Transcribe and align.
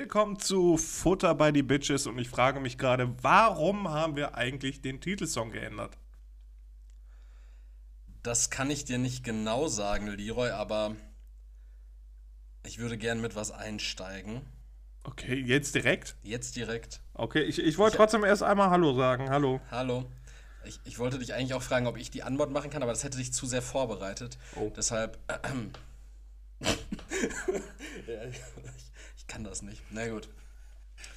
Willkommen 0.00 0.38
zu 0.38 0.76
Futter 0.76 1.34
bei 1.34 1.50
die 1.50 1.64
Bitches 1.64 2.06
und 2.06 2.20
ich 2.20 2.28
frage 2.28 2.60
mich 2.60 2.78
gerade, 2.78 3.12
warum 3.20 3.88
haben 3.88 4.14
wir 4.14 4.36
eigentlich 4.36 4.80
den 4.80 5.00
Titelsong 5.00 5.50
geändert? 5.50 5.98
Das 8.22 8.48
kann 8.48 8.70
ich 8.70 8.84
dir 8.84 8.98
nicht 8.98 9.24
genau 9.24 9.66
sagen, 9.66 10.06
Leroy, 10.06 10.50
aber 10.50 10.94
ich 12.64 12.78
würde 12.78 12.96
gern 12.96 13.20
mit 13.20 13.34
was 13.34 13.50
einsteigen. 13.50 14.42
Okay, 15.02 15.34
jetzt 15.34 15.74
direkt? 15.74 16.14
Jetzt 16.22 16.54
direkt. 16.54 17.00
Okay, 17.14 17.42
ich, 17.42 17.58
ich 17.58 17.76
wollte 17.76 17.96
trotzdem 17.96 18.22
erst 18.22 18.44
einmal 18.44 18.70
Hallo 18.70 18.94
sagen. 18.94 19.30
Hallo. 19.30 19.60
Hallo. 19.68 20.08
Ich, 20.64 20.78
ich 20.84 21.00
wollte 21.00 21.18
dich 21.18 21.34
eigentlich 21.34 21.54
auch 21.54 21.62
fragen, 21.62 21.88
ob 21.88 21.98
ich 21.98 22.12
die 22.12 22.22
Antwort 22.22 22.52
machen 22.52 22.70
kann, 22.70 22.84
aber 22.84 22.92
das 22.92 23.02
hätte 23.02 23.18
dich 23.18 23.32
zu 23.32 23.46
sehr 23.46 23.62
vorbereitet. 23.62 24.38
Oh. 24.54 24.70
Deshalb. 24.76 25.18
ja, 26.60 28.24
ich, 28.26 28.40
ich 28.76 28.87
kann 29.28 29.44
das 29.44 29.62
nicht. 29.62 29.82
Na 29.90 30.08
gut. 30.08 30.28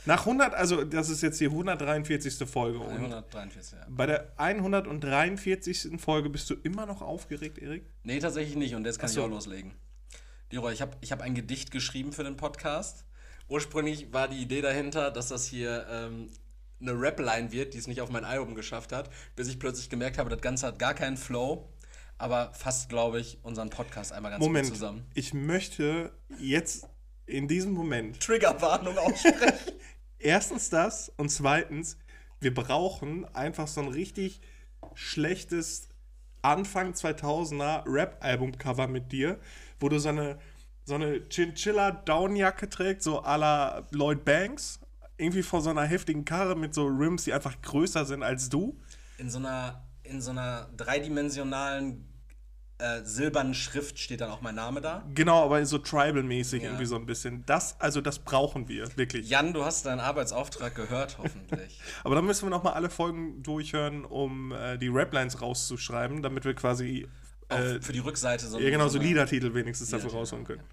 Nach 0.05 0.19
100, 0.19 0.53
also 0.53 0.83
das 0.83 1.09
ist 1.09 1.21
jetzt 1.21 1.39
die 1.39 1.45
143. 1.45 2.47
Folge. 2.47 2.79
Und 2.79 2.91
143, 2.91 3.79
ja. 3.79 3.85
bei 3.89 4.05
der 4.05 4.31
143. 4.37 5.99
Folge 5.99 6.29
bist 6.29 6.49
du 6.49 6.55
immer 6.63 6.85
noch 6.85 7.01
aufgeregt, 7.01 7.57
Erik? 7.57 7.85
Nee, 8.03 8.19
tatsächlich 8.19 8.55
nicht. 8.55 8.75
Und 8.75 8.85
jetzt 8.85 8.99
kann 8.99 9.09
Ach 9.09 9.13
so. 9.13 9.21
ich 9.21 9.25
auch 9.25 9.29
loslegen. 9.29 9.73
Leroy, 10.51 10.73
ich 10.73 10.81
habe 10.81 10.97
ich 11.01 11.11
hab 11.11 11.21
ein 11.21 11.33
Gedicht 11.33 11.71
geschrieben 11.71 12.13
für 12.13 12.23
den 12.23 12.37
Podcast. 12.37 13.05
Ursprünglich 13.47 14.13
war 14.13 14.27
die 14.27 14.37
Idee 14.37 14.61
dahinter, 14.61 15.11
dass 15.11 15.29
das 15.29 15.45
hier 15.45 15.87
ähm, 15.89 16.29
eine 16.79 16.99
Rap-Line 16.99 17.51
wird, 17.51 17.73
die 17.73 17.77
es 17.77 17.87
nicht 17.87 18.01
auf 18.01 18.09
mein 18.09 18.25
Album 18.25 18.55
geschafft 18.55 18.91
hat, 18.91 19.09
bis 19.35 19.47
ich 19.47 19.59
plötzlich 19.59 19.89
gemerkt 19.89 20.17
habe, 20.17 20.29
das 20.29 20.41
Ganze 20.41 20.67
hat 20.67 20.79
gar 20.79 20.93
keinen 20.93 21.17
Flow, 21.17 21.69
aber 22.17 22.53
fasst, 22.53 22.89
glaube 22.89 23.19
ich, 23.19 23.39
unseren 23.43 23.69
Podcast 23.69 24.13
einmal 24.13 24.31
ganz 24.31 24.43
Moment, 24.43 24.67
gut 24.67 24.75
zusammen. 24.75 25.05
ich 25.13 25.33
möchte 25.33 26.11
jetzt 26.39 26.87
in 27.31 27.47
diesem 27.47 27.71
Moment 27.73 28.19
Triggerwarnung 28.19 28.97
aussprechen. 28.97 29.73
erstens 30.19 30.69
das 30.69 31.09
und 31.17 31.29
zweitens, 31.29 31.97
wir 32.39 32.53
brauchen 32.53 33.25
einfach 33.33 33.67
so 33.67 33.81
ein 33.81 33.87
richtig 33.87 34.41
schlechtes 34.93 35.89
Anfang 36.41 36.93
2000er 36.93 37.83
Rap-Album-Cover 37.85 38.87
mit 38.87 39.11
dir, 39.11 39.39
wo 39.79 39.89
du 39.89 39.99
so 39.99 40.09
eine, 40.09 40.39
so 40.85 40.95
eine 40.95 41.21
Chinchilla-Downjacke 41.29 42.67
trägst, 42.69 43.03
so 43.03 43.23
à 43.23 43.37
la 43.37 43.87
Lloyd 43.91 44.25
Banks, 44.25 44.79
irgendwie 45.17 45.43
vor 45.43 45.61
so 45.61 45.69
einer 45.69 45.83
heftigen 45.83 46.25
Karre 46.25 46.55
mit 46.55 46.73
so 46.73 46.87
Rims, 46.87 47.25
die 47.25 47.33
einfach 47.33 47.61
größer 47.61 48.05
sind 48.05 48.23
als 48.23 48.49
du. 48.49 48.79
in, 49.19 49.29
so 49.29 49.37
einer, 49.37 49.83
in 50.03 50.19
so 50.19 50.31
einer 50.31 50.67
dreidimensionalen 50.75 52.10
äh, 52.81 53.05
silbernen 53.05 53.53
Schrift 53.53 53.99
steht 53.99 54.21
dann 54.21 54.31
auch 54.31 54.41
mein 54.41 54.55
Name 54.55 54.81
da. 54.81 55.03
Genau, 55.13 55.43
aber 55.45 55.65
so 55.65 55.77
tribal-mäßig 55.77 56.61
Ja. 56.63 56.69
irgendwie 56.69 56.85
so 56.85 56.95
ein 56.95 57.05
bisschen. 57.05 57.45
Das, 57.45 57.79
also 57.79 58.01
das 58.01 58.19
brauchen 58.19 58.67
wir, 58.67 58.95
wirklich. 58.97 59.29
Jan, 59.29 59.53
du 59.53 59.63
hast 59.63 59.85
deinen 59.85 59.99
Arbeitsauftrag 59.99 60.75
gehört, 60.75 61.17
hoffentlich. 61.17 61.79
Aber 62.03 62.15
dann 62.15 62.25
müssen 62.25 62.45
wir 62.45 62.49
nochmal 62.49 62.73
alle 62.73 62.89
Folgen 62.89 63.41
durchhören, 63.43 64.03
um 64.05 64.51
äh, 64.51 64.77
die 64.77 64.89
Raplines 64.89 65.41
rauszuschreiben, 65.41 66.21
damit 66.23 66.43
wir 66.45 66.53
quasi 66.55 67.07
äh, 67.49 67.79
für 67.79 67.93
die 67.93 67.99
Rückseite 67.99 68.47
so 68.47 68.59
ja, 68.59 68.69
genau, 68.69 68.87
so 68.87 68.97
eine- 68.99 69.07
Liedertitel 69.07 69.53
wenigstens 69.53 69.89
dafür 69.89 70.09
Liedertitel, 70.09 70.19
rausholen 70.19 70.45
können. 70.45 70.63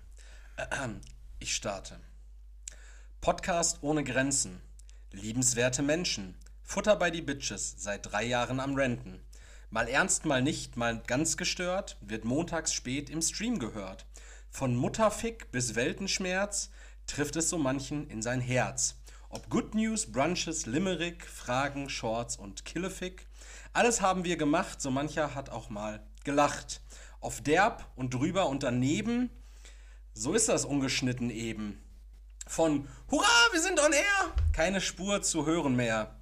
Ähm, 0.82 1.00
Ich 1.38 1.54
starte. 1.54 2.00
Podcast 3.20 3.78
ohne 3.82 4.04
Grenzen. 4.04 4.60
Liebenswerte 5.12 5.82
Menschen. 5.82 6.34
Futter 6.62 6.96
bei 6.96 7.10
die 7.10 7.22
Bitches. 7.22 7.74
Seit 7.78 8.10
drei 8.12 8.24
Jahren 8.24 8.60
am 8.60 8.74
Renten. 8.74 9.20
Mal 9.70 9.88
ernst, 9.88 10.24
mal 10.24 10.40
nicht, 10.40 10.76
mal 10.76 11.02
ganz 11.06 11.36
gestört. 11.36 11.98
Wird 12.00 12.24
montags 12.24 12.72
spät 12.72 13.10
im 13.10 13.20
Stream 13.20 13.58
gehört. 13.58 14.06
Von 14.50 14.74
Mutterfick 14.74 15.52
bis 15.52 15.74
Weltenschmerz 15.74 16.70
trifft 17.06 17.36
es 17.36 17.50
so 17.50 17.58
manchen 17.58 18.08
in 18.08 18.22
sein 18.22 18.40
Herz. 18.40 18.96
Ob 19.28 19.50
Good 19.50 19.74
News, 19.74 20.10
Brunches, 20.10 20.64
Limerick, 20.64 21.26
Fragen, 21.26 21.90
Shorts 21.90 22.36
und 22.36 22.64
Killefick. 22.64 23.26
Alles 23.74 24.00
haben 24.00 24.24
wir 24.24 24.38
gemacht, 24.38 24.80
so 24.80 24.90
mancher 24.90 25.34
hat 25.34 25.50
auch 25.50 25.68
mal 25.68 26.02
gelacht. 26.24 26.80
Auf 27.20 27.42
derb 27.42 27.84
und 27.94 28.14
drüber 28.14 28.48
und 28.48 28.62
daneben 28.62 29.28
so 30.14 30.34
ist 30.34 30.48
das 30.48 30.64
ungeschnitten 30.64 31.30
eben. 31.30 31.80
Von 32.46 32.88
Hurra, 33.08 33.52
wir 33.52 33.60
sind 33.60 33.78
on 33.78 33.92
air! 33.92 34.32
Keine 34.52 34.80
Spur 34.80 35.22
zu 35.22 35.46
hören 35.46 35.76
mehr. 35.76 36.17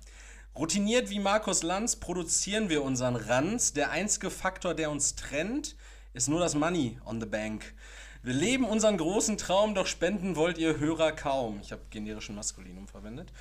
Routiniert 0.59 1.11
wie 1.11 1.19
Markus 1.19 1.63
Lanz 1.63 1.97
produzieren 1.97 2.71
wir 2.71 2.83
unseren 2.83 3.15
Ranz. 3.15 3.75
Der 3.75 3.91
einzige 3.91 4.31
Faktor, 4.31 4.73
der 4.73 4.91
uns 4.91 5.15
trennt, 5.15 5.77
ist 6.15 6.29
nur 6.29 6.41
das 6.41 6.55
Money 6.55 6.99
on 7.05 7.21
the 7.21 7.27
bank. 7.27 7.75
Wir 8.23 8.33
leben 8.33 8.65
unseren 8.65 8.97
großen 8.97 9.37
Traum, 9.37 9.75
doch 9.75 9.87
spenden 9.87 10.35
wollt 10.35 10.57
ihr 10.57 10.79
Hörer 10.79 11.13
kaum. 11.13 11.61
Ich 11.61 11.73
habe 11.73 11.83
generischen 11.91 12.35
Maskulinum 12.35 12.89
verwendet. 12.89 13.35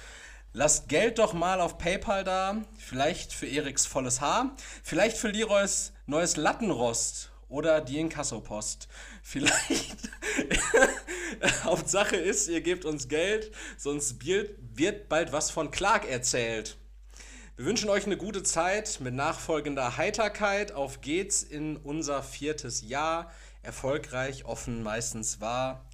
Lasst 0.51 0.89
Geld 0.89 1.17
doch 1.17 1.31
mal 1.31 1.61
auf 1.61 1.77
PayPal 1.77 2.25
da. 2.25 2.57
Vielleicht 2.77 3.31
für 3.31 3.47
Eriks 3.47 3.85
volles 3.85 4.19
Haar. 4.19 4.53
Vielleicht 4.83 5.15
für 5.15 5.29
Leroys 5.29 5.93
neues 6.07 6.35
Lattenrost. 6.35 7.31
Oder 7.47 7.79
die 7.79 7.97
Inkassopost. 7.97 8.89
Vielleicht. 9.23 10.09
Hauptsache 11.63 12.17
ist, 12.17 12.49
ihr 12.49 12.59
gebt 12.59 12.83
uns 12.83 13.07
Geld, 13.07 13.53
sonst 13.77 14.25
wird 14.25 14.57
wird 14.73 15.07
bald 15.07 15.31
was 15.31 15.49
von 15.51 15.71
Clark 15.71 16.09
erzählt. 16.09 16.77
Wir 17.57 17.67
wünschen 17.67 17.89
euch 17.89 18.05
eine 18.05 18.17
gute 18.17 18.43
Zeit 18.43 18.99
mit 18.99 19.13
nachfolgender 19.13 19.95
Heiterkeit. 19.95 20.73
Auf 20.73 20.99
geht's 20.99 21.41
in 21.41 21.77
unser 21.77 22.21
viertes 22.21 22.85
Jahr. 22.85 23.31
Erfolgreich, 23.63 24.43
offen, 24.43 24.83
meistens 24.83 25.39
wahr. 25.39 25.85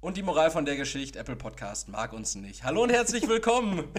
Und 0.00 0.16
die 0.16 0.22
Moral 0.22 0.52
von 0.52 0.64
der 0.64 0.76
Geschichte, 0.76 1.18
Apple 1.18 1.34
Podcast 1.34 1.88
mag 1.88 2.12
uns 2.12 2.36
nicht. 2.36 2.62
Hallo 2.62 2.84
und 2.84 2.90
herzlich 2.90 3.28
willkommen. 3.28 3.88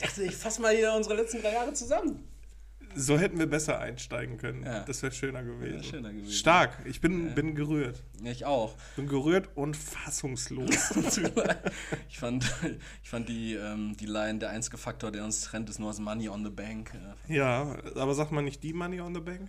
Ich 0.00 0.06
dachte, 0.06 0.22
ich 0.22 0.36
fasse 0.36 0.62
mal 0.62 0.74
hier 0.74 0.94
unsere 0.94 1.16
letzten 1.16 1.42
drei 1.42 1.52
Jahre 1.52 1.74
zusammen. 1.74 2.26
So 2.94 3.18
hätten 3.18 3.38
wir 3.38 3.46
besser 3.46 3.78
einsteigen 3.78 4.38
können. 4.38 4.64
Ja. 4.64 4.80
Das 4.80 5.02
wäre 5.02 5.12
schöner 5.12 5.42
gewesen. 5.42 5.82
schöner 5.82 6.12
gewesen. 6.12 6.32
Stark. 6.32 6.78
Ich 6.84 7.00
bin, 7.00 7.34
bin 7.34 7.54
gerührt. 7.54 8.02
Ich 8.24 8.44
auch. 8.44 8.76
Bin 8.96 9.06
gerührt 9.06 9.48
und 9.54 9.76
fassungslos. 9.76 10.70
ich 12.08 12.18
fand, 12.18 12.44
ich 13.02 13.08
fand 13.08 13.28
die, 13.28 13.54
ähm, 13.54 13.96
die 13.98 14.06
Line, 14.06 14.38
der 14.38 14.50
einzige 14.50 14.78
Faktor, 14.78 15.10
der 15.10 15.24
uns 15.24 15.42
trennt, 15.42 15.70
ist 15.70 15.78
nur 15.78 15.90
das 15.90 16.00
Money 16.00 16.28
on 16.28 16.44
the 16.44 16.50
Bank. 16.50 16.92
Ja, 17.28 17.76
aber 17.94 18.14
sagt 18.14 18.32
man 18.32 18.44
nicht 18.44 18.62
die 18.62 18.72
Money 18.72 19.00
on 19.00 19.14
the 19.14 19.20
Bank? 19.20 19.48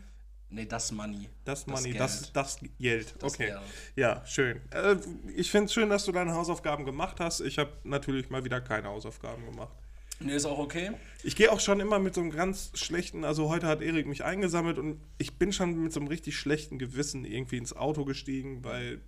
nee, 0.50 0.66
das 0.66 0.92
Money. 0.92 1.30
Das 1.46 1.68
Money, 1.68 1.92
Geld. 1.92 2.00
das, 2.00 2.34
das 2.34 2.60
Geld. 2.80 3.16
Das 3.20 3.34
okay. 3.34 3.48
Geld. 3.48 3.60
Ja, 3.96 4.26
schön. 4.26 4.62
Äh, 4.72 4.98
ich 5.36 5.50
finde 5.50 5.66
es 5.66 5.74
schön, 5.74 5.90
dass 5.90 6.06
du 6.06 6.12
deine 6.12 6.34
Hausaufgaben 6.34 6.86
gemacht 6.86 7.20
hast. 7.20 7.42
Ich 7.42 7.58
habe 7.58 7.72
natürlich 7.84 8.30
mal 8.30 8.44
wieder 8.44 8.62
keine 8.62 8.88
Hausaufgaben 8.88 9.46
gemacht. 9.46 9.74
Nee, 10.19 10.35
ist 10.35 10.46
auch 10.46 10.59
okay. 10.59 10.91
Ich 11.24 11.35
gehe 11.35 11.52
auch 11.52 11.59
schon 11.59 11.80
immer 11.80 12.00
mit 12.00 12.13
so 12.13 12.22
einem 12.22 12.31
ganz 12.31 12.72
schlechten, 12.75 13.24
also 13.24 13.50
heute 13.50 13.68
hat 13.68 13.81
Erik 13.81 14.06
mich 14.06 14.24
eingesammelt 14.24 14.78
und 14.78 15.00
ich 15.18 15.38
bin 15.38 15.53
schon 15.53 15.81
mit 15.81 15.94
so 15.94 16.00
einem 16.00 16.07
richtig 16.07 16.38
schlechten 16.38 16.78
Gewissen 16.78 17.25
irgendwie 17.25 17.57
ins 17.57 17.75
Auto 17.75 18.03
gestiegen, 18.06 18.63
weil 18.63 19.02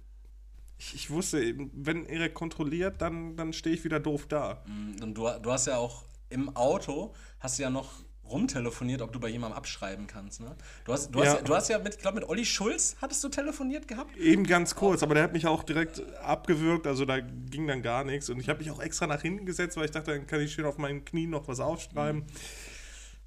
ich, 0.78 0.96
ich 0.96 1.10
wusste, 1.10 1.44
eben, 1.44 1.70
wenn 1.74 2.06
Erik 2.06 2.34
kontrolliert, 2.34 3.02
dann, 3.02 3.36
dann 3.36 3.54
stehe 3.54 3.76
ich 3.76 3.84
wieder 3.84 4.00
doof 4.00 4.28
da. 4.28 4.64
Mm, 4.66 5.04
Und 5.04 5.14
du, 5.16 5.30
du 5.42 5.52
hast 5.52 5.68
ja 5.68 5.78
auch 5.78 6.06
im 6.30 6.56
Auto, 6.56 7.14
hast 7.40 7.60
du 7.60 7.64
ja 7.64 7.70
noch 7.70 8.04
rumtelefoniert, 8.24 9.02
ob 9.02 9.12
du 9.12 9.20
bei 9.20 9.28
jemandem 9.28 9.58
abschreiben 9.58 10.08
kannst, 10.08 10.40
ne? 10.40 10.56
Du 10.86 10.94
hast, 10.94 11.14
du 11.14 11.22
Ja. 11.24 11.34
hast, 11.34 11.48
du 11.48 11.56
hast 11.56 11.70
ja 11.70 11.80
mit, 11.80 11.96
ich 11.96 12.00
glaube 12.02 12.20
mit 12.20 12.30
Olli 12.30 12.46
Schulz 12.46 12.96
hattest 13.02 13.24
du 13.24 13.30
telefoniert 13.30 13.88
gehabt? 13.88 14.16
Eben 14.18 14.46
ganz 14.46 14.76
kurz, 14.76 15.04
aber 15.04 15.16
der 15.16 15.24
hat 15.24 15.34
mich 15.34 15.48
auch 15.48 15.64
direkt 15.64 16.02
abgewürgt, 16.20 16.88
also 16.88 17.06
da 17.06 17.20
ging 17.20 17.68
dann 17.68 17.82
gar 17.82 18.04
nichts 18.04 18.30
und 18.30 18.40
ich 18.40 18.48
habe 18.50 18.60
mich 18.60 18.72
auch 18.72 18.80
extra 18.82 19.08
nach 19.08 19.22
hinten 19.22 19.46
gesetzt, 19.46 19.76
weil 19.78 19.86
ich 19.86 19.92
dachte, 19.92 20.12
dann 20.12 20.28
kann 20.28 20.40
ich 20.42 20.54
schön 20.54 20.66
auf 20.66 20.78
meinen 20.78 21.04
Knien 21.04 21.30
noch 21.30 21.48
was 21.48 21.60
aufschreiben. 21.60 22.26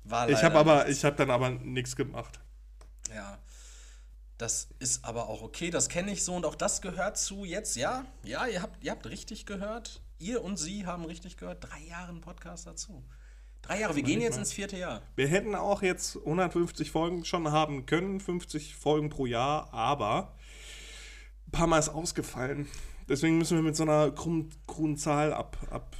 War 0.04 0.28
Ich 0.28 0.42
habe 0.42 0.58
aber, 0.58 0.88
ich 0.88 1.04
habe 1.04 1.16
dann 1.16 1.30
aber 1.30 1.50
nichts 1.50 1.96
gemacht. 1.96 2.40
Ja. 3.14 3.38
Das 4.36 4.68
ist 4.80 5.04
aber 5.04 5.28
auch 5.28 5.42
okay, 5.42 5.70
das 5.70 5.88
kenne 5.88 6.10
ich 6.10 6.24
so 6.24 6.34
und 6.34 6.44
auch 6.44 6.56
das 6.56 6.82
gehört 6.82 7.16
zu 7.16 7.44
jetzt, 7.44 7.76
ja, 7.76 8.04
ja, 8.24 8.46
ihr 8.46 8.62
habt, 8.62 8.82
ihr 8.82 8.90
habt 8.90 9.06
richtig 9.06 9.46
gehört. 9.46 10.00
Ihr 10.18 10.42
und 10.42 10.56
sie 10.56 10.86
haben 10.86 11.04
richtig 11.04 11.36
gehört. 11.36 11.64
Drei 11.64 11.80
Jahre 11.80 12.12
Podcast 12.14 12.66
dazu. 12.66 13.04
Drei 13.66 13.80
Jahre, 13.80 13.96
wir 13.96 14.02
gehen 14.02 14.20
jetzt 14.20 14.36
ins 14.36 14.52
vierte 14.52 14.76
Jahr. 14.76 15.00
Wir 15.16 15.26
hätten 15.26 15.54
auch 15.54 15.80
jetzt 15.80 16.16
150 16.18 16.90
Folgen 16.90 17.24
schon 17.24 17.50
haben 17.50 17.86
können, 17.86 18.20
50 18.20 18.76
Folgen 18.76 19.08
pro 19.08 19.24
Jahr, 19.24 19.72
aber 19.72 20.36
ein 21.46 21.50
paar 21.50 21.66
Mal 21.66 21.78
ist 21.78 21.88
ausgefallen. 21.88 22.68
Deswegen 23.08 23.38
müssen 23.38 23.56
wir 23.56 23.62
mit 23.62 23.74
so 23.74 23.84
einer 23.84 24.10
krummen, 24.10 24.50
krummen 24.66 24.98
Zahl 24.98 25.32
abrappen 25.32 25.70
ab, 25.70 25.96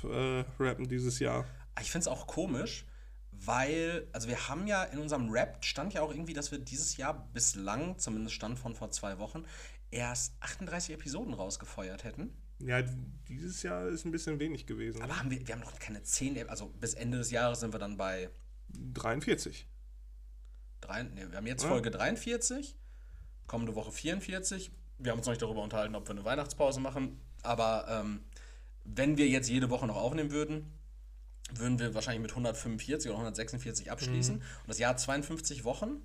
äh, 0.60 0.86
dieses 0.86 1.18
Jahr. 1.20 1.46
Ich 1.80 1.90
finde 1.90 2.02
es 2.02 2.08
auch 2.08 2.26
komisch, 2.26 2.84
weil, 3.30 4.08
also 4.12 4.28
wir 4.28 4.48
haben 4.48 4.66
ja 4.66 4.84
in 4.84 4.98
unserem 4.98 5.30
Rap 5.30 5.64
stand 5.64 5.94
ja 5.94 6.02
auch 6.02 6.10
irgendwie, 6.10 6.34
dass 6.34 6.50
wir 6.52 6.58
dieses 6.58 6.98
Jahr 6.98 7.28
bislang, 7.32 7.98
zumindest 7.98 8.34
stand 8.34 8.58
von 8.58 8.74
vor 8.74 8.90
zwei 8.90 9.18
Wochen, 9.18 9.44
erst 9.90 10.34
38 10.40 10.94
Episoden 10.94 11.32
rausgefeuert 11.32 12.04
hätten. 12.04 12.36
Ja, 12.60 12.82
dieses 13.28 13.62
Jahr 13.62 13.88
ist 13.88 14.04
ein 14.04 14.10
bisschen 14.12 14.38
wenig 14.38 14.66
gewesen. 14.66 15.02
Aber 15.02 15.18
haben 15.18 15.30
wir, 15.30 15.46
wir 15.46 15.54
haben 15.54 15.60
noch 15.60 15.78
keine 15.78 16.02
10, 16.02 16.36
Ep- 16.36 16.48
also 16.50 16.68
bis 16.68 16.94
Ende 16.94 17.18
des 17.18 17.30
Jahres 17.30 17.60
sind 17.60 17.72
wir 17.72 17.78
dann 17.80 17.96
bei 17.96 18.30
43. 18.70 19.66
drei, 20.80 21.02
nee, 21.02 21.26
wir 21.28 21.36
haben 21.36 21.46
jetzt 21.46 21.62
Ja. 21.62 21.68
Folge 21.68 21.90
43, 21.90 22.76
kommende 23.46 23.74
Woche 23.74 23.92
44. 23.92 24.70
Wir 24.98 25.10
haben 25.12 25.18
uns 25.18 25.26
noch 25.26 25.32
nicht 25.32 25.42
darüber 25.42 25.62
unterhalten, 25.62 25.94
ob 25.94 26.06
wir 26.06 26.12
eine 26.12 26.24
Weihnachtspause 26.24 26.80
machen, 26.80 27.20
aber 27.42 27.86
ähm, 27.88 28.20
wenn 28.84 29.16
wir 29.16 29.28
jetzt 29.28 29.48
jede 29.48 29.70
Woche 29.70 29.86
noch 29.86 29.96
aufnehmen 29.96 30.30
würden, 30.30 30.72
würden 31.54 31.78
wir 31.78 31.94
wahrscheinlich 31.94 32.22
mit 32.22 32.30
145 32.30 33.10
oder 33.10 33.18
146 33.18 33.90
abschließen. 33.90 34.36
Mhm. 34.36 34.40
Und 34.40 34.68
das 34.68 34.78
Jahr 34.78 34.96
52 34.96 35.64
Wochen. 35.64 36.00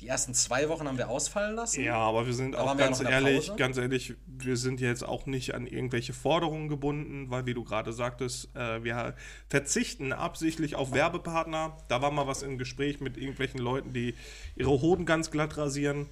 Die 0.00 0.06
ersten 0.06 0.32
zwei 0.32 0.68
Wochen 0.68 0.86
haben 0.86 0.96
wir 0.96 1.08
ausfallen 1.08 1.56
lassen. 1.56 1.82
Ja, 1.82 1.96
aber 1.96 2.26
wir 2.26 2.32
sind 2.32 2.52
Da 2.52 2.60
auch 2.60 2.66
ja 2.66 2.74
ganz 2.74 2.98
der 2.98 3.10
ehrlich, 3.10 3.56
ganz 3.56 3.78
ehrlich, 3.78 4.14
wir 4.26 4.56
sind 4.56 4.80
jetzt 4.80 5.02
auch 5.02 5.26
nicht 5.26 5.54
an 5.54 5.66
irgendwelche 5.66 6.12
Forderungen 6.12 6.68
gebunden, 6.68 7.30
weil 7.30 7.46
wie 7.46 7.54
du 7.54 7.64
gerade 7.64 7.92
sagtest, 7.92 8.54
äh, 8.54 8.84
wir 8.84 9.16
verzichten 9.48 10.12
absichtlich 10.12 10.76
auf 10.76 10.92
Werbepartner. 10.92 11.76
Da 11.88 12.00
war 12.00 12.12
mal 12.12 12.28
was 12.28 12.42
im 12.42 12.58
Gespräch 12.58 13.00
mit 13.00 13.16
irgendwelchen 13.16 13.58
Leuten, 13.58 13.92
die 13.92 14.14
ihre 14.54 14.70
Hoden 14.70 15.04
ganz 15.04 15.32
glatt 15.32 15.56
rasieren. 15.56 16.06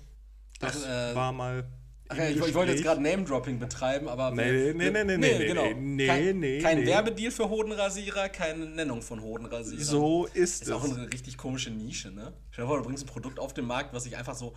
Das 0.59 0.85
Ach, 0.85 1.13
äh, 1.13 1.15
war 1.15 1.33
mal. 1.33 1.69
Ach 2.09 2.17
ja, 2.17 2.29
ich, 2.29 2.37
ich 2.37 2.55
wollte 2.55 2.73
jetzt 2.73 2.85
gerade 2.85 3.03
Name-Dropping 3.03 3.59
betreiben, 3.59 4.09
aber. 4.09 4.31
Nee, 4.31 4.73
nee, 4.75 4.91
nee, 4.91 5.05
nee, 5.05 5.17
nee, 5.17 5.47
genau. 5.47 5.67
nee, 5.75 6.07
kein, 6.07 6.39
nee, 6.39 6.61
kein 6.61 6.81
nee. 6.81 6.87
Werbedeal 6.87 7.33
für 7.33 7.49
Hodenrasierer, 7.49 8.29
keine 8.29 8.67
Nennung 8.67 9.03
von 9.03 9.21
Hodenrasierer. 9.21 9.83
So 9.83 10.27
ist, 10.27 10.63
Ist 10.63 10.71
auch 10.71 10.85
es. 10.85 10.93
eine 10.93 11.13
richtig 11.13 11.37
komische 11.37 11.71
Nische, 11.71 12.11
ne? 12.11 12.33
Stell 12.51 12.65
dir 12.65 12.69
vor, 12.69 12.79
du 12.79 12.85
bringst 12.85 13.05
ein 13.05 13.09
Produkt 13.09 13.39
auf 13.39 13.55
den 13.55 13.67
Markt, 13.67 13.93
was 13.93 14.05
sich 14.05 14.17
einfach 14.17 14.37
so 14.37 14.55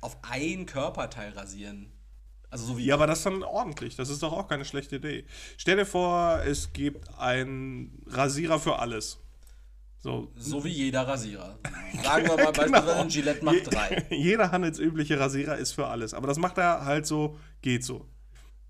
auf 0.00 0.16
ein 0.22 0.66
Körperteil 0.66 1.32
rasieren. 1.32 1.92
Also 2.50 2.64
so 2.64 2.78
wie. 2.78 2.86
Ja, 2.86 2.94
aber 2.94 3.06
das 3.06 3.18
ist 3.18 3.26
dann 3.26 3.42
ordentlich. 3.42 3.96
Das 3.96 4.08
ist 4.08 4.22
doch 4.22 4.32
auch 4.32 4.48
keine 4.48 4.64
schlechte 4.64 4.96
Idee. 4.96 5.24
Stell 5.56 5.76
dir 5.76 5.86
vor, 5.86 6.42
es 6.46 6.72
gibt 6.72 7.08
einen 7.18 8.02
Rasierer 8.06 8.58
für 8.58 8.78
alles. 8.78 9.18
So, 10.00 10.32
So 10.36 10.64
wie 10.64 10.68
jeder 10.68 11.06
Rasierer. 11.06 11.58
Sagen 12.02 12.28
wir 12.28 12.36
mal 12.36 12.52
beispielsweise, 12.52 12.96
ein 12.96 13.08
Gillette 13.08 13.44
macht 13.44 13.72
drei. 13.72 14.06
Jeder 14.10 14.52
handelsübliche 14.52 15.18
Rasierer 15.18 15.56
ist 15.56 15.72
für 15.72 15.88
alles. 15.88 16.14
Aber 16.14 16.28
das 16.28 16.38
macht 16.38 16.56
er 16.58 16.84
halt 16.84 17.06
so, 17.06 17.36
geht 17.62 17.84
so. 17.84 18.08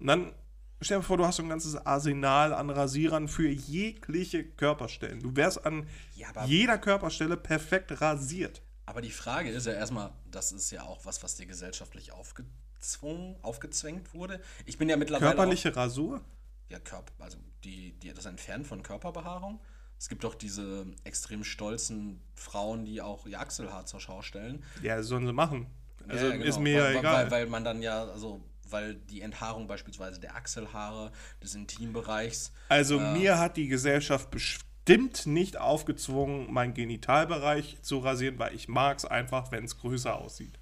Und 0.00 0.06
dann 0.06 0.32
stell 0.80 0.98
dir 0.98 1.02
vor, 1.02 1.19
du 1.19 1.26
hast 1.26 1.36
so 1.36 1.42
ein 1.42 1.48
ganzes 1.50 1.75
Arsenal 1.76 2.54
an 2.54 2.70
Rasierern 2.70 3.28
für 3.28 3.48
jegliche 3.48 4.42
Körperstellen. 4.44 5.20
Du 5.20 5.36
wärst 5.36 5.66
an 5.66 5.86
Ja, 6.14 6.28
jeder 6.46 6.78
Körperstelle 6.78 7.36
perfekt 7.36 8.00
rasiert. 8.00 8.62
Aber 8.86 9.02
die 9.02 9.10
Frage 9.10 9.50
ist 9.50 9.66
ja 9.66 9.74
erstmal, 9.74 10.12
das 10.31 10.50
ist 10.50 10.70
ja 10.70 10.84
auch 10.84 11.04
was, 11.04 11.22
was 11.22 11.34
dir 11.34 11.44
gesellschaftlich 11.44 12.12
aufgezwungen, 12.12 13.36
aufgezwängt 13.42 14.14
wurde. 14.14 14.40
Ich 14.64 14.78
bin 14.78 14.88
ja 14.88 14.96
mittlerweile. 14.96 15.34
Körperliche 15.34 15.76
Rasur? 15.76 16.16
Auch, 16.16 16.70
ja, 16.70 16.78
Körper, 16.78 17.12
also 17.19 17.36
die, 17.64 17.92
die, 17.98 18.14
das 18.14 18.24
Entfernen 18.24 18.64
von 18.64 18.82
Körperbehaarung. 18.82 19.60
Es 19.98 20.08
gibt 20.08 20.22
doch 20.24 20.34
diese 20.34 20.86
extrem 21.04 21.42
stolzen 21.42 22.20
Frauen, 22.34 22.84
die 22.84 23.02
auch 23.02 23.26
ihr 23.26 23.40
Achselhaar 23.40 23.86
zur 23.86 24.00
Schau 24.00 24.22
stellen. 24.22 24.62
Ja, 24.82 24.96
das 24.96 25.06
sollen 25.06 25.26
sie 25.26 25.32
machen. 25.32 25.66
Also 26.06 26.26
Ja, 26.26 26.30
ja, 26.30 26.36
genau. 26.36 26.48
ist 26.48 26.60
mir 26.60 26.82
weil, 26.82 26.92
ja 26.94 26.98
egal. 27.00 27.24
Weil, 27.24 27.30
weil 27.30 27.46
man 27.46 27.64
dann 27.64 27.82
ja, 27.82 28.04
also, 28.04 28.40
weil 28.70 28.94
die 28.94 29.22
Enthaarung 29.22 29.66
beispielsweise 29.66 30.20
der 30.20 30.36
Achselhaare, 30.36 31.10
des 31.42 31.54
Intimbereichs. 31.54 32.52
Also 32.68 33.00
mir 33.00 33.38
hat 33.38 33.56
die 33.56 33.66
Gesellschaft 33.68 34.30
bestimmt 34.30 35.26
nicht 35.26 35.58
aufgezwungen, 35.58 36.52
meinen 36.52 36.74
Genitalbereich 36.74 37.78
zu 37.82 37.98
rasieren, 37.98 38.38
weil 38.38 38.54
ich 38.54 38.68
mag 38.68 38.98
es 38.98 39.04
einfach, 39.04 39.50
wenn 39.50 39.64
es 39.64 39.78
größer 39.78 40.16
aussieht. 40.16 40.58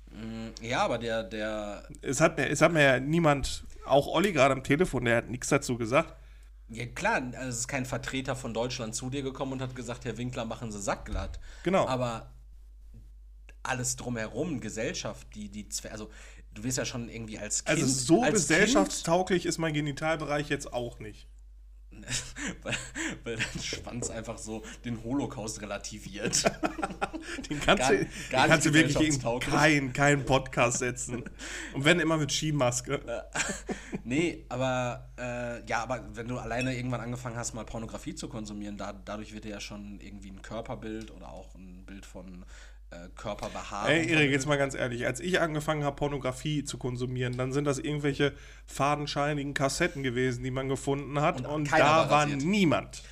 Ja, 0.62 0.82
aber 0.82 0.98
der, 0.98 1.22
der, 1.22 1.86
Es 2.00 2.20
hat, 2.20 2.38
mir, 2.38 2.48
es 2.48 2.62
hat 2.62 2.72
mir 2.72 2.82
ja 2.82 3.00
niemand, 3.00 3.64
auch 3.84 4.06
Olli 4.06 4.32
gerade 4.32 4.54
am 4.54 4.64
Telefon, 4.64 5.04
der 5.04 5.18
hat 5.18 5.28
nichts 5.28 5.48
dazu 5.48 5.76
gesagt. 5.76 6.14
Ja 6.68 6.86
klar, 6.86 7.22
also 7.36 7.48
es 7.48 7.58
ist 7.58 7.68
kein 7.68 7.86
Vertreter 7.86 8.36
von 8.36 8.52
Deutschland 8.54 8.94
zu 8.94 9.10
dir 9.10 9.22
gekommen 9.22 9.52
und 9.52 9.62
hat 9.62 9.74
gesagt, 9.76 10.04
Herr 10.04 10.16
Winkler, 10.16 10.44
machen 10.44 10.72
Sie 10.72 10.80
sackglatt. 10.80 11.38
Genau. 11.62 11.86
Aber 11.86 12.32
alles 13.62 13.96
drumherum, 13.96 14.60
Gesellschaft, 14.60 15.26
die, 15.34 15.48
die, 15.48 15.64
Zwe- 15.64 15.88
also 15.88 16.10
du 16.54 16.64
wirst 16.64 16.78
ja 16.78 16.84
schon 16.84 17.08
irgendwie 17.08 17.38
als 17.38 17.64
Kind. 17.64 17.80
Also 17.80 17.92
so 17.92 18.22
als 18.22 18.34
gesellschaftstauglich 18.34 19.46
ist 19.46 19.58
mein 19.58 19.74
Genitalbereich 19.74 20.48
jetzt 20.48 20.72
auch 20.72 20.98
nicht. 20.98 21.28
Weil, 22.62 22.75
weil 23.25 23.37
dein 23.37 23.62
Schwanz 23.62 24.10
einfach 24.10 24.38
so 24.38 24.62
den 24.84 25.02
Holocaust 25.02 25.60
relativiert. 25.62 26.44
Den 27.50 27.60
kannst 27.60 27.82
Gar- 27.82 27.96
du, 27.96 28.06
gar 28.31 28.46
kannst 28.48 28.66
du 28.66 28.72
wirklich 28.75 28.94
gesellschaftstauglich. 28.94 29.52
keinen 29.54 29.93
kein 29.93 30.25
Podcast 30.25 30.78
setzen. 30.78 31.25
Und 31.75 31.84
wenn 31.84 31.98
immer 32.00 32.16
mit 32.16 32.32
Skimaske. 32.32 33.00
Nee, 34.04 34.44
aber 34.48 35.10
äh, 35.19 35.66
ja, 35.69 35.82
aber 35.82 36.04
wenn 36.14 36.28
du 36.28 36.38
alleine 36.38 36.76
irgendwann 36.76 37.00
angefangen 37.00 37.37
hast, 37.37 37.54
mal 37.54 37.64
Pornografie 37.64 38.14
zu 38.14 38.28
konsumieren, 38.28 38.76
da, 38.76 38.93
dadurch 38.93 39.32
wird 39.34 39.44
dir 39.44 39.50
ja 39.50 39.60
schon 39.60 39.98
irgendwie 40.00 40.31
ein 40.31 40.43
Körperbild 40.43 41.10
oder 41.10 41.28
auch 41.32 41.56
ein 41.56 41.84
Bild 41.87 42.06
von 42.06 42.43
äh, 42.43 42.44
Körperbehaarung. 43.16 43.90
Ey, 43.90 44.10
Erik, 44.10 44.30
jetzt 44.30 44.46
mal 44.46 44.56
ganz 44.56 44.74
ehrlich, 44.74 45.06
als 45.06 45.20
ich 45.20 45.40
angefangen 45.40 45.84
habe, 45.84 45.96
Pornografie 45.96 46.64
zu 46.64 46.78
konsumieren, 46.78 47.36
dann 47.36 47.52
sind 47.52 47.64
das 47.64 47.78
irgendwelche 47.78 48.32
fadenscheinigen 48.66 49.54
Kassetten 49.54 50.02
gewesen, 50.02 50.44
die 50.44 50.50
man 50.50 50.68
gefunden 50.68 51.20
hat. 51.20 51.40
Und 51.40 51.46
Und, 51.46 51.72
da 51.72 51.78
war 51.78 52.10
war 52.10 52.26
niemand, 52.26 53.02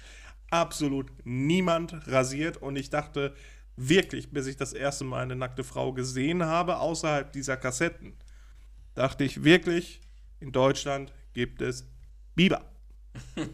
absolut 0.51 1.11
niemand 1.25 2.07
rasiert. 2.07 2.57
Und 2.57 2.77
ich 2.77 2.91
dachte 2.91 3.35
wirklich, 3.77 4.31
bis 4.31 4.47
ich 4.47 4.57
das 4.57 4.73
erste 4.73 5.05
Mal 5.05 5.23
eine 5.23 5.37
nackte 5.37 5.65
Frau 5.65 5.93
gesehen 5.93 6.45
habe, 6.45 6.79
außerhalb 6.79 7.33
dieser 7.33 7.57
Kassetten, 7.57 8.15
dachte 8.95 9.25
ich 9.25 9.43
wirklich, 9.43 10.01
in 10.41 10.53
Deutschland 10.53 11.13
gibt 11.33 11.63
es 11.63 11.89
Biber. 12.35 12.63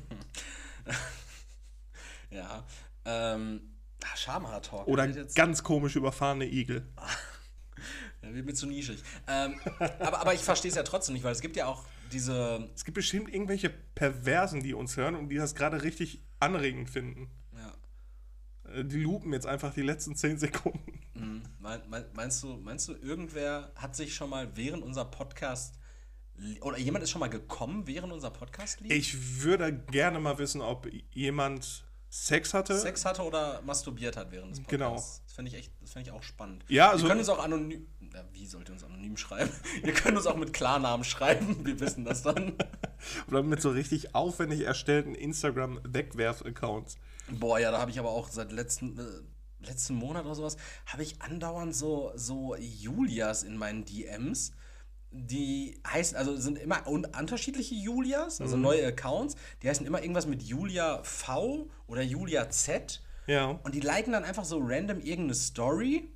Ja. 2.31 2.65
Ähm, 3.05 3.70
Schamhaar-Talk. 4.17 4.87
Oder 4.87 5.07
ganz 5.35 5.63
komisch 5.63 5.97
überfahrene 5.97 6.47
Igel. 6.47 6.87
ja, 8.23 8.35
wird 8.35 8.47
mir 8.47 8.55
zu 8.55 8.67
nischig. 8.67 9.03
Ähm, 9.27 9.55
aber, 9.99 10.21
aber 10.21 10.35
ich 10.35 10.41
verstehe 10.41 10.71
es 10.71 10.77
ja 10.77 10.83
trotzdem 10.83 11.15
nicht, 11.15 11.25
weil 11.25 11.33
es 11.33 11.41
gibt 11.41 11.57
ja 11.57 11.67
auch 11.67 11.85
diese. 12.13 12.69
Es 12.75 12.85
gibt 12.85 12.95
bestimmt 12.97 13.33
irgendwelche 13.33 13.71
Perversen, 13.71 14.63
die 14.63 14.75
uns 14.75 14.97
hören 14.97 15.15
und 15.15 15.29
die 15.29 15.37
das 15.37 15.55
gerade 15.55 15.83
richtig 15.83 16.23
anregend 16.41 16.91
finden. 16.91 17.31
Ja, 17.57 17.75
Äh, 18.75 18.85
Die 18.85 19.01
lupen 19.03 19.33
jetzt 19.33 19.47
einfach 19.47 19.73
die 19.75 19.83
letzten 19.83 20.17
10 20.17 20.39
Sekunden. 20.39 21.01
hm, 21.15 21.43
mein, 21.59 21.81
mein, 21.89 22.05
meinst, 22.15 22.43
du, 22.43 22.57
meinst 22.57 22.89
du, 22.89 22.95
irgendwer 22.95 23.73
hat 23.77 23.95
sich 23.97 24.15
schon 24.15 24.31
mal 24.31 24.57
während 24.57 24.83
unser 24.83 25.05
Podcast. 25.05 25.77
Oder 26.63 26.79
jemand 26.79 27.03
ist 27.05 27.11
schon 27.11 27.21
mal 27.21 27.29
gekommen, 27.29 27.87
während 27.87 28.15
unser 28.15 28.31
Podcast 28.31 28.81
lief? 28.81 28.91
Ich 28.91 29.43
würde 29.43 29.75
gerne 29.91 30.19
mal 30.21 30.39
wissen, 30.39 30.63
ob 30.63 30.89
jemand 31.11 31.85
Sex 32.13 32.53
hatte. 32.55 32.77
Sex 32.79 33.05
hatte 33.05 33.23
oder 33.23 33.63
masturbiert 33.63 34.17
hat 34.17 34.33
während 34.33 34.51
des 34.59 34.67
Genau. 34.67 34.89
Podcasts. 34.91 35.23
Das 35.27 35.35
finde 35.37 35.51
ich 35.53 35.57
echt, 35.57 35.73
das 35.81 35.93
finde 35.93 36.09
ich 36.09 36.13
auch 36.15 36.23
spannend. 36.25 36.65
Ja, 36.69 36.91
also- 36.91 37.05
Ihr 37.05 37.09
könnt 37.11 37.21
uns 37.21 37.29
auch 37.29 37.39
anonym, 37.43 37.87
na, 38.01 38.25
wie 38.33 38.47
sollt 38.47 38.69
ihr 38.69 38.73
uns 38.73 38.83
anonym 38.83 39.17
schreiben? 39.17 39.51
ihr 39.85 39.93
könnt 39.93 40.17
uns 40.17 40.27
auch 40.27 40.37
mit 40.37 40.53
Klarnamen 40.53 41.05
schreiben, 41.05 41.65
wir 41.65 41.79
wissen 41.79 42.05
das 42.05 42.23
dann. 42.23 42.55
Oder 43.29 43.43
mit 43.45 43.63
so 43.63 43.71
richtig 43.71 44.15
aufwendig 44.15 44.63
erstellten 44.63 45.15
Instagram-Wegwerf-Accounts. 45.15 46.97
Boah, 47.31 47.59
ja, 47.61 47.71
da 47.71 47.79
habe 47.79 47.91
ich 47.91 47.99
aber 47.99 48.11
auch 48.11 48.29
seit 48.29 48.51
letzten, 48.53 48.99
äh, 48.99 49.67
letzten 49.67 49.95
Monat 49.95 50.25
oder 50.25 50.35
sowas, 50.35 50.57
habe 50.87 51.03
ich 51.03 51.21
andauernd 51.23 51.75
so, 51.77 52.13
so 52.17 52.57
Julias 52.57 53.43
in 53.45 53.57
meinen 53.57 53.85
DMs. 53.85 54.53
Die 55.13 55.81
heißen, 55.87 56.17
also 56.17 56.37
sind 56.37 56.59
immer 56.59 56.87
un 56.87 57.05
unterschiedliche 57.05 57.75
Julias, 57.75 58.41
also 58.41 58.57
neue 58.57 58.87
Accounts. 58.87 59.35
Die 59.63 59.69
heißen 59.69 59.85
immer 59.85 60.03
irgendwas 60.03 60.27
mit 60.27 60.43
Julia 60.43 61.03
V 61.03 61.69
oder 61.89 62.03
Julia 62.03 62.49
Z. 62.49 63.03
Ja. 63.27 63.59
Und 63.63 63.75
die 63.75 63.81
liken 63.81 64.13
dann 64.13 64.25
einfach 64.25 64.45
so 64.45 64.59
random 64.61 65.01
irgendeine 65.01 65.35
Story. 65.35 66.11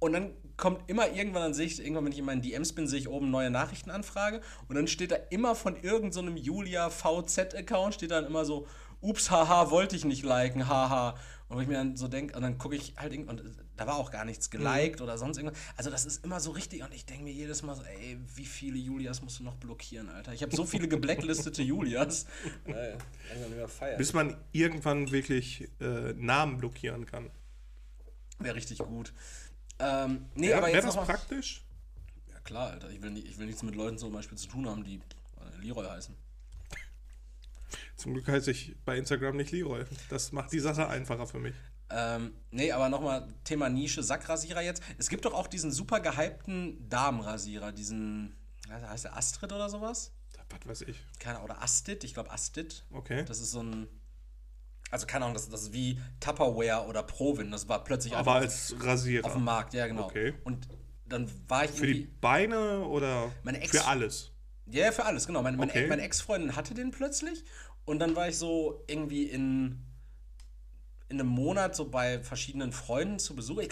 Und 0.00 0.12
dann 0.12 0.32
kommt 0.56 0.88
immer 0.88 1.10
irgendwann, 1.10 1.42
dann 1.42 1.54
sehe 1.54 1.66
ich, 1.66 1.80
irgendwann, 1.80 2.04
wenn 2.04 2.12
ich 2.12 2.18
in 2.18 2.24
meinen 2.24 2.42
DMs 2.42 2.72
bin, 2.72 2.86
sehe 2.86 2.98
ich 2.98 3.08
oben 3.08 3.30
neue 3.30 3.50
Nachrichtenanfrage. 3.50 4.40
Und 4.68 4.74
dann 4.76 4.86
steht 4.86 5.12
da 5.12 5.16
immer 5.30 5.54
von 5.54 5.76
irgendeinem 5.76 6.12
so 6.12 6.20
einem 6.20 6.36
Julia 6.36 6.90
VZ-Account, 6.90 7.94
steht 7.94 8.10
dann 8.10 8.26
immer 8.26 8.44
so, 8.44 8.66
ups, 9.00 9.30
haha, 9.30 9.70
wollte 9.70 9.96
ich 9.96 10.04
nicht 10.04 10.24
liken, 10.24 10.68
haha. 10.68 11.16
Und 11.48 11.56
wo 11.56 11.60
ich 11.60 11.68
mir 11.68 11.74
dann 11.74 11.96
so 11.96 12.08
denke, 12.08 12.36
und 12.36 12.42
dann 12.42 12.58
gucke 12.58 12.76
ich 12.76 12.94
halt 12.96 13.12
irgendwann, 13.12 13.40
und 13.40 13.56
da 13.78 13.86
war 13.86 13.96
auch 13.96 14.10
gar 14.10 14.24
nichts 14.24 14.50
geliked 14.50 15.00
oder 15.00 15.16
sonst 15.16 15.38
irgendwas. 15.38 15.58
Also 15.76 15.88
das 15.88 16.04
ist 16.04 16.24
immer 16.24 16.40
so 16.40 16.50
richtig. 16.50 16.82
Und 16.82 16.92
ich 16.92 17.06
denke 17.06 17.22
mir 17.22 17.32
jedes 17.32 17.62
Mal 17.62 17.76
so, 17.76 17.84
ey, 17.84 18.18
wie 18.34 18.44
viele 18.44 18.76
Julias 18.76 19.22
musst 19.22 19.38
du 19.38 19.44
noch 19.44 19.54
blockieren, 19.54 20.10
Alter? 20.10 20.32
Ich 20.32 20.42
habe 20.42 20.54
so 20.54 20.66
viele 20.66 20.88
geblacklistete 20.88 21.62
Julias. 21.62 22.26
Äh. 22.66 22.98
Bis 23.96 24.12
man 24.12 24.36
irgendwann 24.50 25.12
wirklich 25.12 25.68
äh, 25.80 26.12
Namen 26.14 26.58
blockieren 26.58 27.06
kann. 27.06 27.30
Wäre 28.40 28.56
richtig 28.56 28.78
gut. 28.78 29.12
Ähm, 29.78 30.26
nee, 30.34 30.48
Wäre 30.48 30.58
aber 30.58 30.70
jetzt 30.70 30.84
das 30.84 30.96
noch 30.96 31.06
mal, 31.06 31.14
praktisch? 31.14 31.62
Ja 32.32 32.40
klar, 32.40 32.72
Alter. 32.72 32.90
Ich 32.90 33.00
will, 33.00 33.12
nicht, 33.12 33.28
ich 33.28 33.38
will 33.38 33.46
nichts 33.46 33.62
mit 33.62 33.76
Leuten 33.76 33.96
zum 33.96 34.12
Beispiel 34.12 34.36
zu 34.36 34.48
tun 34.48 34.68
haben, 34.68 34.82
die 34.82 34.96
äh, 34.96 35.64
Leroy 35.64 35.86
heißen. 35.86 36.16
Zum 37.94 38.14
Glück 38.14 38.26
heiße 38.26 38.50
ich 38.50 38.74
bei 38.84 38.98
Instagram 38.98 39.36
nicht 39.36 39.52
Leroy. 39.52 39.84
Das 40.08 40.32
macht 40.32 40.52
die 40.52 40.58
Sache 40.58 40.88
einfacher 40.88 41.28
für 41.28 41.38
mich. 41.38 41.54
Ähm, 41.90 42.34
nee, 42.50 42.70
aber 42.72 42.88
nochmal 42.88 43.26
Thema 43.44 43.68
Nische, 43.68 44.02
Sackrasierer 44.02 44.60
jetzt. 44.62 44.82
Es 44.98 45.08
gibt 45.08 45.24
doch 45.24 45.32
auch 45.34 45.46
diesen 45.46 45.72
super 45.72 46.00
gehypten 46.00 46.88
Damenrasierer, 46.88 47.72
diesen, 47.72 48.36
heißt 48.70 49.04
der 49.04 49.16
Astrid 49.16 49.52
oder 49.52 49.68
sowas? 49.70 50.12
Was 50.50 50.66
weiß 50.66 50.82
ich. 50.88 50.96
Keine 51.18 51.40
oder 51.42 51.62
Astrid, 51.62 52.04
ich 52.04 52.14
glaube 52.14 52.30
Astrid. 52.30 52.84
Okay. 52.90 53.24
Das 53.26 53.38
ist 53.40 53.50
so 53.50 53.62
ein, 53.62 53.86
also 54.90 55.06
keine 55.06 55.24
Ahnung, 55.26 55.34
das, 55.34 55.48
das 55.50 55.62
ist 55.62 55.72
wie 55.74 56.00
Tupperware 56.20 56.86
oder 56.86 57.02
Provin. 57.02 57.50
Das 57.50 57.68
war 57.68 57.84
plötzlich 57.84 58.16
Aber 58.16 58.34
als 58.36 58.74
Rasierer. 58.80 59.26
auf 59.26 59.32
dem 59.34 59.44
Markt, 59.44 59.74
ja 59.74 59.86
genau. 59.86 60.04
Okay. 60.06 60.34
Und 60.44 60.66
dann 61.06 61.30
war 61.48 61.64
ich 61.64 61.70
Für 61.72 61.86
die 61.86 62.00
irgendwie, 62.02 62.12
Beine 62.20 62.80
oder 62.86 63.30
Meine 63.42 63.60
Ex- 63.60 63.70
für 63.78 63.84
alles? 63.86 64.32
Ja, 64.66 64.84
ja, 64.86 64.92
für 64.92 65.04
alles, 65.04 65.26
genau. 65.26 65.42
Meine, 65.42 65.56
meine, 65.56 65.70
Okay. 65.70 65.86
meine 65.86 66.02
Ex-Freundin 66.02 66.54
hatte 66.56 66.74
den 66.74 66.90
plötzlich 66.90 67.44
und 67.84 67.98
dann 67.98 68.14
war 68.16 68.28
ich 68.28 68.36
so 68.36 68.84
irgendwie 68.86 69.24
in, 69.24 69.82
in 71.08 71.20
einem 71.20 71.28
Monat 71.28 71.74
so 71.74 71.88
bei 71.88 72.22
verschiedenen 72.22 72.72
Freunden 72.72 73.18
zu 73.18 73.34
Besuch. 73.34 73.60
Ich, 73.60 73.70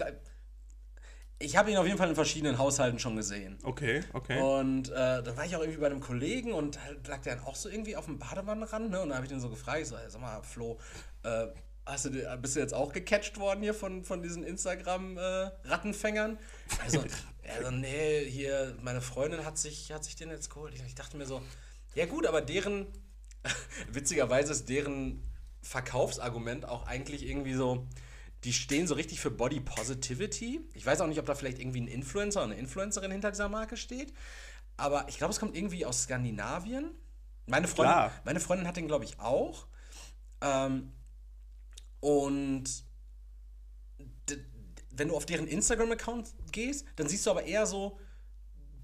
ich 1.38 1.56
habe 1.56 1.70
ihn 1.70 1.76
auf 1.76 1.86
jeden 1.86 1.98
Fall 1.98 2.08
in 2.08 2.14
verschiedenen 2.14 2.58
Haushalten 2.58 2.98
schon 2.98 3.16
gesehen. 3.16 3.58
Okay, 3.62 4.00
okay. 4.14 4.40
Und 4.40 4.88
äh, 4.88 5.22
dann 5.22 5.36
war 5.36 5.44
ich 5.44 5.54
auch 5.54 5.60
irgendwie 5.60 5.80
bei 5.80 5.86
einem 5.86 6.00
Kollegen 6.00 6.52
und 6.52 6.78
lag 7.06 7.20
der 7.22 7.36
dann 7.36 7.44
auch 7.44 7.56
so 7.56 7.68
irgendwie 7.68 7.96
auf 7.96 8.06
dem 8.06 8.18
Badewannenrand, 8.18 8.90
ne? 8.90 9.02
Und 9.02 9.10
da 9.10 9.16
habe 9.16 9.26
ich 9.26 9.30
den 9.30 9.40
so 9.40 9.50
gefragt, 9.50 9.82
ich 9.82 9.88
so, 9.88 9.98
hey, 9.98 10.08
sag 10.08 10.22
mal, 10.22 10.42
Flo, 10.42 10.78
äh, 11.24 11.48
hast 11.84 12.06
du, 12.06 12.38
bist 12.40 12.56
du 12.56 12.60
jetzt 12.60 12.72
auch 12.72 12.92
gecatcht 12.92 13.38
worden 13.38 13.62
hier 13.62 13.74
von, 13.74 14.02
von 14.02 14.22
diesen 14.22 14.42
Instagram-Rattenfängern? 14.44 16.38
also, 16.82 17.04
also, 17.56 17.70
nee, 17.70 18.24
hier, 18.24 18.74
meine 18.80 19.02
Freundin 19.02 19.44
hat 19.44 19.58
sich, 19.58 19.92
hat 19.92 20.04
sich 20.04 20.16
den 20.16 20.30
jetzt 20.30 20.48
geholt. 20.48 20.74
Ich 20.74 20.94
dachte 20.94 21.18
mir 21.18 21.26
so, 21.26 21.42
ja 21.94 22.06
gut, 22.06 22.26
aber 22.26 22.40
deren, 22.40 22.86
witzigerweise 23.92 24.52
ist 24.52 24.70
deren 24.70 25.22
Verkaufsargument 25.66 26.66
auch 26.66 26.86
eigentlich 26.86 27.26
irgendwie 27.26 27.54
so, 27.54 27.86
die 28.44 28.52
stehen 28.52 28.86
so 28.86 28.94
richtig 28.94 29.20
für 29.20 29.30
Body 29.30 29.60
Positivity. 29.60 30.60
Ich 30.74 30.86
weiß 30.86 31.00
auch 31.00 31.08
nicht, 31.08 31.18
ob 31.18 31.26
da 31.26 31.34
vielleicht 31.34 31.58
irgendwie 31.58 31.80
ein 31.80 31.88
Influencer 31.88 32.40
oder 32.40 32.52
eine 32.52 32.60
Influencerin 32.60 33.10
hinter 33.10 33.30
dieser 33.30 33.48
Marke 33.48 33.76
steht. 33.76 34.12
Aber 34.76 35.08
ich 35.08 35.18
glaube, 35.18 35.32
es 35.32 35.40
kommt 35.40 35.56
irgendwie 35.56 35.84
aus 35.84 36.02
Skandinavien. 36.02 36.94
Meine 37.46 37.66
Freundin, 37.66 37.94
Klar. 37.94 38.12
meine 38.24 38.40
Freundin 38.40 38.68
hat 38.68 38.76
den, 38.76 38.86
glaube 38.86 39.04
ich, 39.04 39.18
auch. 39.18 39.66
Ähm, 40.40 40.92
und 42.00 42.84
wenn 44.90 45.08
du 45.08 45.16
auf 45.16 45.26
deren 45.26 45.46
Instagram-Account 45.48 46.32
gehst, 46.52 46.86
dann 46.96 47.08
siehst 47.08 47.26
du 47.26 47.30
aber 47.30 47.44
eher 47.44 47.66
so 47.66 47.98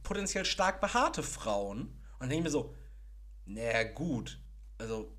potenziell 0.02 0.44
stark 0.44 0.80
behaarte 0.80 1.22
Frauen. 1.22 1.80
Und 1.82 2.20
dann 2.20 2.28
denke 2.30 2.40
ich 2.40 2.44
mir 2.44 2.50
so, 2.50 2.74
naja, 3.44 3.84
gut. 3.84 4.40
Also, 4.78 5.16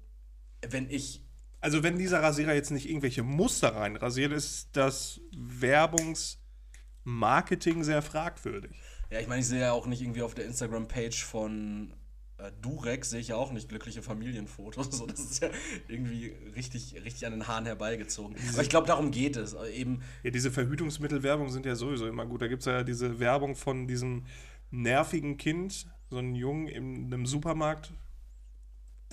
wenn 0.67 0.89
ich 0.89 1.23
Also 1.63 1.82
wenn 1.82 1.98
dieser 1.98 2.22
Rasierer 2.22 2.53
jetzt 2.53 2.72
nicht 2.72 2.89
irgendwelche 2.89 3.24
Muster 3.24 3.74
reinrasiert, 3.74 4.34
ist 4.34 4.67
das 4.74 5.22
Werbungsmarketing 5.34 7.86
sehr 7.86 8.01
fragwürdig. 8.01 8.74
Ja, 9.10 9.22
ich 9.22 9.29
meine, 9.29 9.39
ich 9.39 9.48
sehe 9.48 9.62
ja 9.62 9.72
auch 9.72 9.86
nicht 9.86 10.01
irgendwie 10.01 10.24
auf 10.24 10.36
der 10.36 10.43
Instagram-Page 10.43 11.24
von 11.24 11.93
äh, 12.38 12.51
Durex, 12.62 13.12
sehe 13.12 13.22
ich 13.22 13.29
ja 13.29 13.38
auch 13.38 13.53
nicht 13.53 13.70
glückliche 13.70 14.01
Familienfotos. 14.01 14.89
So, 14.91 15.05
das 15.05 15.22
ist 15.22 15.41
ja 15.41 15.48
irgendwie 15.88 16.34
richtig, 16.53 16.96
richtig 17.01 17.25
an 17.25 17.32
den 17.32 17.48
Haaren 17.48 17.65
herbeigezogen. 17.65 18.36
Aber 18.51 18.62
ich 18.62 18.70
glaube, 18.70 18.88
darum 18.88 19.12
geht 19.12 19.38
es. 19.38 19.53
äh, 19.53 19.72
Eben, 19.72 20.01
Ja, 20.24 20.32
diese 20.32 20.51
Verhütungsmittelwerbung 20.51 21.50
sind 21.50 21.65
ja 21.65 21.75
sowieso 21.75 22.08
immer 22.08 22.25
gut. 22.25 22.41
Da 22.41 22.48
gibt 22.48 22.63
es 22.63 22.65
ja 22.65 22.84
diese 22.84 23.20
Werbung 23.20 23.55
von 23.55 23.88
diesem 23.88 24.25
nervigen 24.70 25.38
Kind, 25.38 25.88
so 26.10 26.17
ein 26.17 26.36
Jungen 26.36 26.67
in 26.67 27.05
einem 27.05 27.25
Supermarkt. 27.25 27.93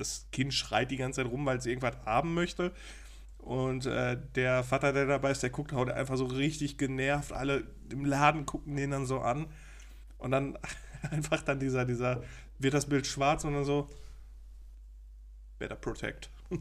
Das 0.01 0.27
Kind 0.33 0.55
schreit 0.55 0.91
die 0.91 0.97
ganze 0.97 1.23
Zeit 1.23 1.31
rum, 1.31 1.47
weil 1.47 1.59
es 1.59 1.67
irgendwas 1.67 1.97
haben 2.05 2.35
möchte. 2.35 2.73
Und 3.39 3.87
äh, 3.87 4.19
der 4.35 4.65
Vater, 4.65 4.93
der 4.93 5.07
dabei 5.07 5.31
ist, 5.31 5.43
der 5.43 5.51
guckt 5.51 5.73
haut 5.73 5.91
einfach 5.91 6.17
so 6.17 6.27
richtig 6.27 6.79
genervt. 6.79 7.33
Alle 7.33 7.65
im 7.91 8.05
Laden 8.05 8.47
gucken 8.47 8.77
den 8.77 8.91
dann 8.91 9.07
so 9.07 9.21
an. 9.21 9.47
Und 10.19 10.31
dann 10.31 10.59
einfach 11.11 11.43
dann 11.43 11.59
dieser, 11.59 11.85
dieser, 11.85 12.23
wird 12.59 12.75
das 12.75 12.87
Bild 12.87 13.07
schwarz 13.07 13.45
und 13.45 13.55
dann 13.55 13.65
so, 13.65 13.89
better 15.59 15.77
protect. 15.77 16.31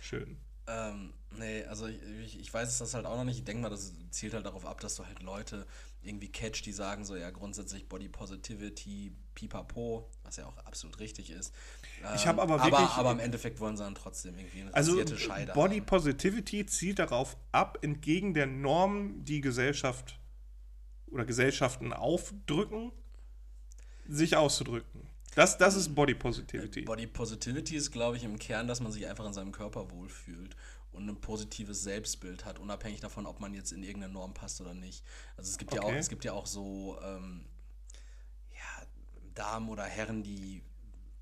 Schön. 0.00 0.36
ähm, 0.66 1.12
nee, 1.38 1.64
also 1.64 1.86
ich, 1.86 2.02
ich, 2.24 2.40
ich 2.40 2.52
weiß 2.52 2.68
es 2.68 2.78
das 2.78 2.94
halt 2.94 3.06
auch 3.06 3.16
noch 3.16 3.24
nicht. 3.24 3.38
Ich 3.38 3.44
denke 3.44 3.62
mal, 3.62 3.70
das 3.70 3.92
zielt 4.10 4.34
halt 4.34 4.46
darauf 4.46 4.66
ab, 4.66 4.80
dass 4.80 4.96
du 4.96 5.06
halt 5.06 5.22
Leute 5.22 5.66
irgendwie 6.02 6.28
catch, 6.30 6.62
die 6.64 6.72
sagen 6.72 7.04
so, 7.04 7.14
ja, 7.16 7.30
grundsätzlich 7.30 7.88
Body 7.88 8.08
Positivity, 8.08 9.12
pipapo, 9.34 10.10
was 10.24 10.36
ja 10.36 10.46
auch 10.46 10.56
absolut 10.58 10.98
richtig 11.00 11.30
ist. 11.30 11.54
Ich 12.14 12.22
Ähm, 12.22 12.28
hab 12.28 12.38
aber 12.40 12.54
wirklich- 12.62 12.74
Aber, 12.74 12.90
aber 12.96 13.12
im 13.12 13.20
Endeffekt 13.20 13.60
wollen 13.60 13.76
sie 13.76 13.84
dann 13.84 13.94
trotzdem 13.94 14.36
irgendwie 14.36 14.62
eine 14.62 14.74
Also 14.74 14.92
rasierte 14.92 15.16
Scheide 15.18 15.52
Body. 15.52 15.80
Positivity 15.80 16.66
zielt 16.66 16.98
darauf 16.98 17.36
ab, 17.52 17.78
entgegen 17.82 18.34
der 18.34 18.46
Norm, 18.46 19.24
die 19.24 19.40
Gesellschaft 19.40 20.18
oder 21.06 21.24
Gesellschaften 21.24 21.92
aufdrücken, 21.92 22.90
sich 24.08 24.36
auszudrücken. 24.36 25.08
Das, 25.34 25.56
das 25.56 25.76
ist 25.76 25.94
Body 25.94 26.14
Positivity. 26.14 26.82
Body 26.82 27.06
Positivity 27.06 27.76
ist, 27.76 27.90
glaube 27.90 28.16
ich, 28.16 28.24
im 28.24 28.38
Kern, 28.38 28.66
dass 28.66 28.80
man 28.80 28.92
sich 28.92 29.06
einfach 29.06 29.24
in 29.26 29.32
seinem 29.32 29.52
Körper 29.52 29.90
wohlfühlt 29.90 30.56
und 30.92 31.08
ein 31.08 31.20
positives 31.20 31.82
Selbstbild 31.82 32.44
hat, 32.44 32.58
unabhängig 32.58 33.00
davon, 33.00 33.26
ob 33.26 33.40
man 33.40 33.54
jetzt 33.54 33.72
in 33.72 33.82
irgendeine 33.82 34.12
Norm 34.12 34.34
passt 34.34 34.60
oder 34.60 34.74
nicht. 34.74 35.02
Also 35.36 35.50
es 35.50 35.58
gibt 35.58 35.74
ja 35.74 35.82
auch, 35.82 35.88
Okay. 35.88 35.98
es 35.98 36.08
gibt 36.08 36.24
ja 36.24 36.32
auch 36.32 36.46
so 36.46 36.98
ähm, 37.02 37.46
ja, 38.50 38.86
Damen 39.34 39.68
oder 39.68 39.84
Herren, 39.84 40.22
die 40.22 40.62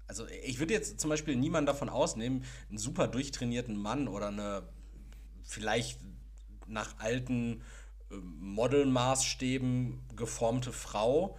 also 0.07 0.27
ich 0.27 0.59
würde 0.59 0.75
jetzt 0.75 0.99
zum 0.99 1.09
Beispiel 1.09 1.37
niemanden 1.37 1.67
davon 1.67 1.89
ausnehmen, 1.89 2.45
einen 2.69 2.79
super 2.79 3.07
durchtrainierten 3.07 3.77
Mann 3.77 4.09
oder 4.09 4.27
eine 4.27 4.69
vielleicht 5.45 6.00
nach 6.67 6.99
alten 6.99 7.62
äh, 8.11 8.17
Modelmaßstäben 8.17 10.00
geformte 10.17 10.73
Frau, 10.73 11.39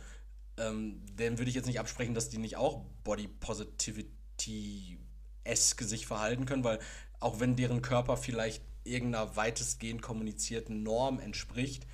ähm, 0.56 1.06
dem 1.18 1.38
würde 1.38 1.50
ich 1.50 1.56
jetzt 1.56 1.66
nicht 1.66 1.82
absprechen, 1.82 2.14
dass 2.14 2.30
die 2.30 2.38
nicht 2.38 2.56
auch 2.56 2.86
Body 3.04 3.28
Positivity-eske 3.28 5.84
sich 5.84 6.08
verhalten 6.08 6.46
können, 6.46 6.64
weil 6.64 6.80
auch 7.22 7.40
wenn 7.40 7.56
deren 7.56 7.82
Körper 7.82 8.18
vielleicht 8.18 8.64
irgendeiner 8.84 9.36
weitestgehend 9.38 10.02
kommunizierten 10.02 10.84
Norm 10.84 11.20
entspricht, 11.20 11.88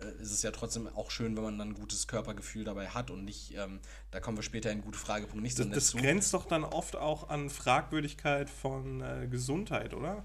äh, 0.00 0.06
ist 0.22 0.32
es 0.32 0.42
ja 0.42 0.50
trotzdem 0.52 0.88
auch 0.88 1.10
schön, 1.10 1.36
wenn 1.36 1.44
man 1.44 1.58
dann 1.58 1.70
ein 1.70 1.74
gutes 1.74 2.08
Körpergefühl 2.08 2.64
dabei 2.64 2.88
hat 2.88 3.10
und 3.10 3.24
nicht, 3.24 3.54
ähm, 3.56 3.80
da 4.10 4.20
kommen 4.20 4.38
wir 4.38 4.42
später 4.42 4.70
in 4.70 4.76
einen 4.78 4.82
guten 4.84 4.98
Fragepunkt 4.98 5.42
nicht 5.42 5.56
so 5.56 5.64
Das, 5.64 5.70
nett 5.70 5.76
das 5.76 5.90
zu. 5.92 5.98
grenzt 5.98 6.34
doch 6.34 6.46
dann 6.46 6.64
oft 6.64 6.96
auch 6.96 7.28
an 7.28 7.50
Fragwürdigkeit 7.50 8.50
von 8.50 9.00
äh, 9.02 9.28
Gesundheit, 9.30 9.94
oder? 9.94 10.24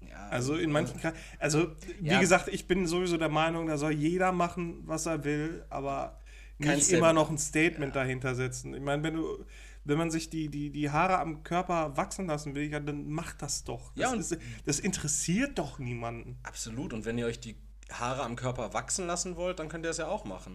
Ja, 0.00 0.28
Also 0.30 0.56
in 0.56 0.70
manchen 0.72 0.98
Kreisen. 1.00 1.18
Also, 1.38 1.72
wie 2.00 2.06
Ja. 2.06 2.20
gesagt, 2.20 2.48
ich 2.48 2.66
bin 2.66 2.86
sowieso 2.86 3.16
der 3.16 3.28
Meinung, 3.28 3.66
da 3.66 3.76
soll 3.78 3.92
jeder 3.92 4.32
machen, 4.32 4.82
was 4.86 5.06
er 5.06 5.24
will, 5.24 5.64
aber 5.70 6.18
nicht 6.58 6.90
immer 6.90 7.12
noch 7.12 7.30
ein 7.30 7.38
Statement 7.38 7.96
dahinter 7.96 8.34
setzen. 8.34 8.74
Ich 8.74 8.82
meine, 8.82 9.02
wenn 9.02 9.14
du. 9.14 9.44
Wenn 9.84 9.98
man 9.98 10.10
sich 10.10 10.28
die, 10.28 10.48
die, 10.48 10.70
die 10.70 10.90
Haare 10.90 11.18
am 11.18 11.42
Körper 11.42 11.96
wachsen 11.96 12.26
lassen 12.26 12.54
will, 12.54 12.70
ja, 12.70 12.80
dann 12.80 13.08
macht 13.08 13.40
das 13.42 13.64
doch. 13.64 13.92
Das, 13.94 14.02
Ja, 14.02 14.14
ist, 14.14 14.36
das 14.66 14.78
interessiert 14.78 15.58
doch 15.58 15.78
niemanden. 15.78 16.38
Absolut. 16.42 16.92
Und 16.92 17.04
wenn 17.04 17.16
ihr 17.16 17.26
euch 17.26 17.40
die 17.40 17.56
Haare 17.90 18.22
am 18.22 18.36
Körper 18.36 18.74
wachsen 18.74 19.06
lassen 19.06 19.36
wollt, 19.36 19.58
dann 19.58 19.68
könnt 19.68 19.84
ihr 19.84 19.90
es 19.90 19.96
ja 19.96 20.08
auch 20.08 20.24
machen. 20.24 20.54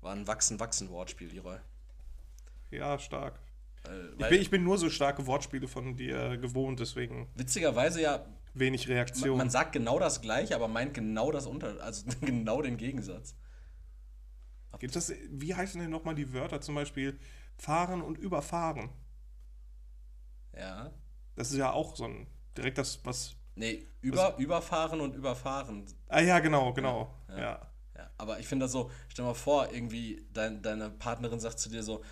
War 0.00 0.12
ein 0.12 0.26
Wachsen-Wachsen-Wortspiel, 0.26 1.28
Leroy. 1.32 1.58
Ja, 2.70 2.98
stark. 2.98 3.40
Weil, 3.84 4.14
Ich 4.18 4.28
bin, 4.28 4.40
ich 4.40 4.50
bin 4.50 4.64
nur 4.64 4.78
so 4.78 4.88
starke 4.88 5.26
Wortspiele 5.26 5.68
von 5.68 5.96
dir 5.96 6.36
gewohnt, 6.38 6.80
deswegen 6.80 7.28
witzigerweise 7.34 8.00
ja, 8.00 8.24
wenig 8.54 8.86
man, 8.86 8.96
Reaktion. 8.96 9.36
man 9.36 9.50
sagt 9.50 9.72
genau 9.72 9.98
das 9.98 10.20
gleiche, 10.22 10.54
aber 10.54 10.68
meint 10.68 10.94
genau 10.94 11.30
das 11.30 11.46
unter, 11.46 11.82
also 11.82 12.06
genau 12.20 12.62
den 12.62 12.76
Gegensatz. 12.76 13.36
Gibt 14.78 14.96
das, 14.96 15.12
wie 15.30 15.54
heißen 15.54 15.80
denn 15.80 15.90
nochmal 15.90 16.14
die 16.14 16.32
Wörter? 16.32 16.60
Zum 16.60 16.74
Beispiel 16.74 17.18
fahren 17.56 18.02
und 18.02 18.18
überfahren. 18.18 18.90
Ja. 20.56 20.92
Das 21.36 21.50
ist 21.50 21.56
ja 21.56 21.72
auch 21.72 21.96
so 21.96 22.04
ein 22.04 22.26
direkt 22.56 22.78
das, 22.78 23.00
was. 23.04 23.34
Nee, 23.56 23.86
über, 24.00 24.36
überfahren 24.38 25.00
und 25.00 25.14
überfahren. 25.14 25.86
Ah 26.08 26.20
ja, 26.20 26.38
genau, 26.40 26.72
genau. 26.72 27.14
Ja. 27.28 27.70
Ja, 27.96 28.10
aber 28.18 28.40
ich 28.40 28.48
finde 28.48 28.64
das 28.64 28.72
so, 28.72 28.90
stell 29.08 29.24
mal 29.24 29.34
vor, 29.34 29.72
irgendwie 29.72 30.26
dein, 30.32 30.62
deine 30.62 30.90
Partnerin 30.90 31.38
sagt 31.38 31.60
zu 31.60 31.68
dir 31.68 31.84
so, 31.84 32.02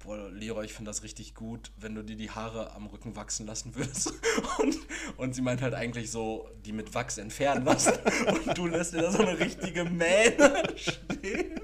boah, 0.00 0.28
Leroy, 0.30 0.64
ich 0.64 0.72
finde 0.72 0.90
das 0.90 1.02
richtig 1.02 1.34
gut, 1.34 1.70
wenn 1.76 1.94
du 1.94 2.02
dir 2.02 2.16
die 2.16 2.30
Haare 2.30 2.72
am 2.72 2.86
Rücken 2.86 3.14
wachsen 3.16 3.46
lassen 3.46 3.74
würdest. 3.76 4.12
Und, 4.58 4.78
und 5.16 5.34
sie 5.34 5.42
meint 5.42 5.62
halt 5.62 5.74
eigentlich 5.74 6.10
so, 6.10 6.48
die 6.64 6.72
mit 6.72 6.94
Wachs 6.94 7.18
entfernen 7.18 7.64
lassen. 7.64 7.92
Und 8.26 8.56
du 8.56 8.66
lässt 8.66 8.94
dir 8.94 9.02
da 9.02 9.10
so 9.10 9.18
eine 9.18 9.38
richtige 9.38 9.84
Mähne 9.84 10.64
stehen. 10.76 11.60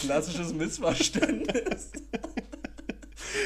Klassisches 0.00 0.52
Missverständnis. 0.54 1.92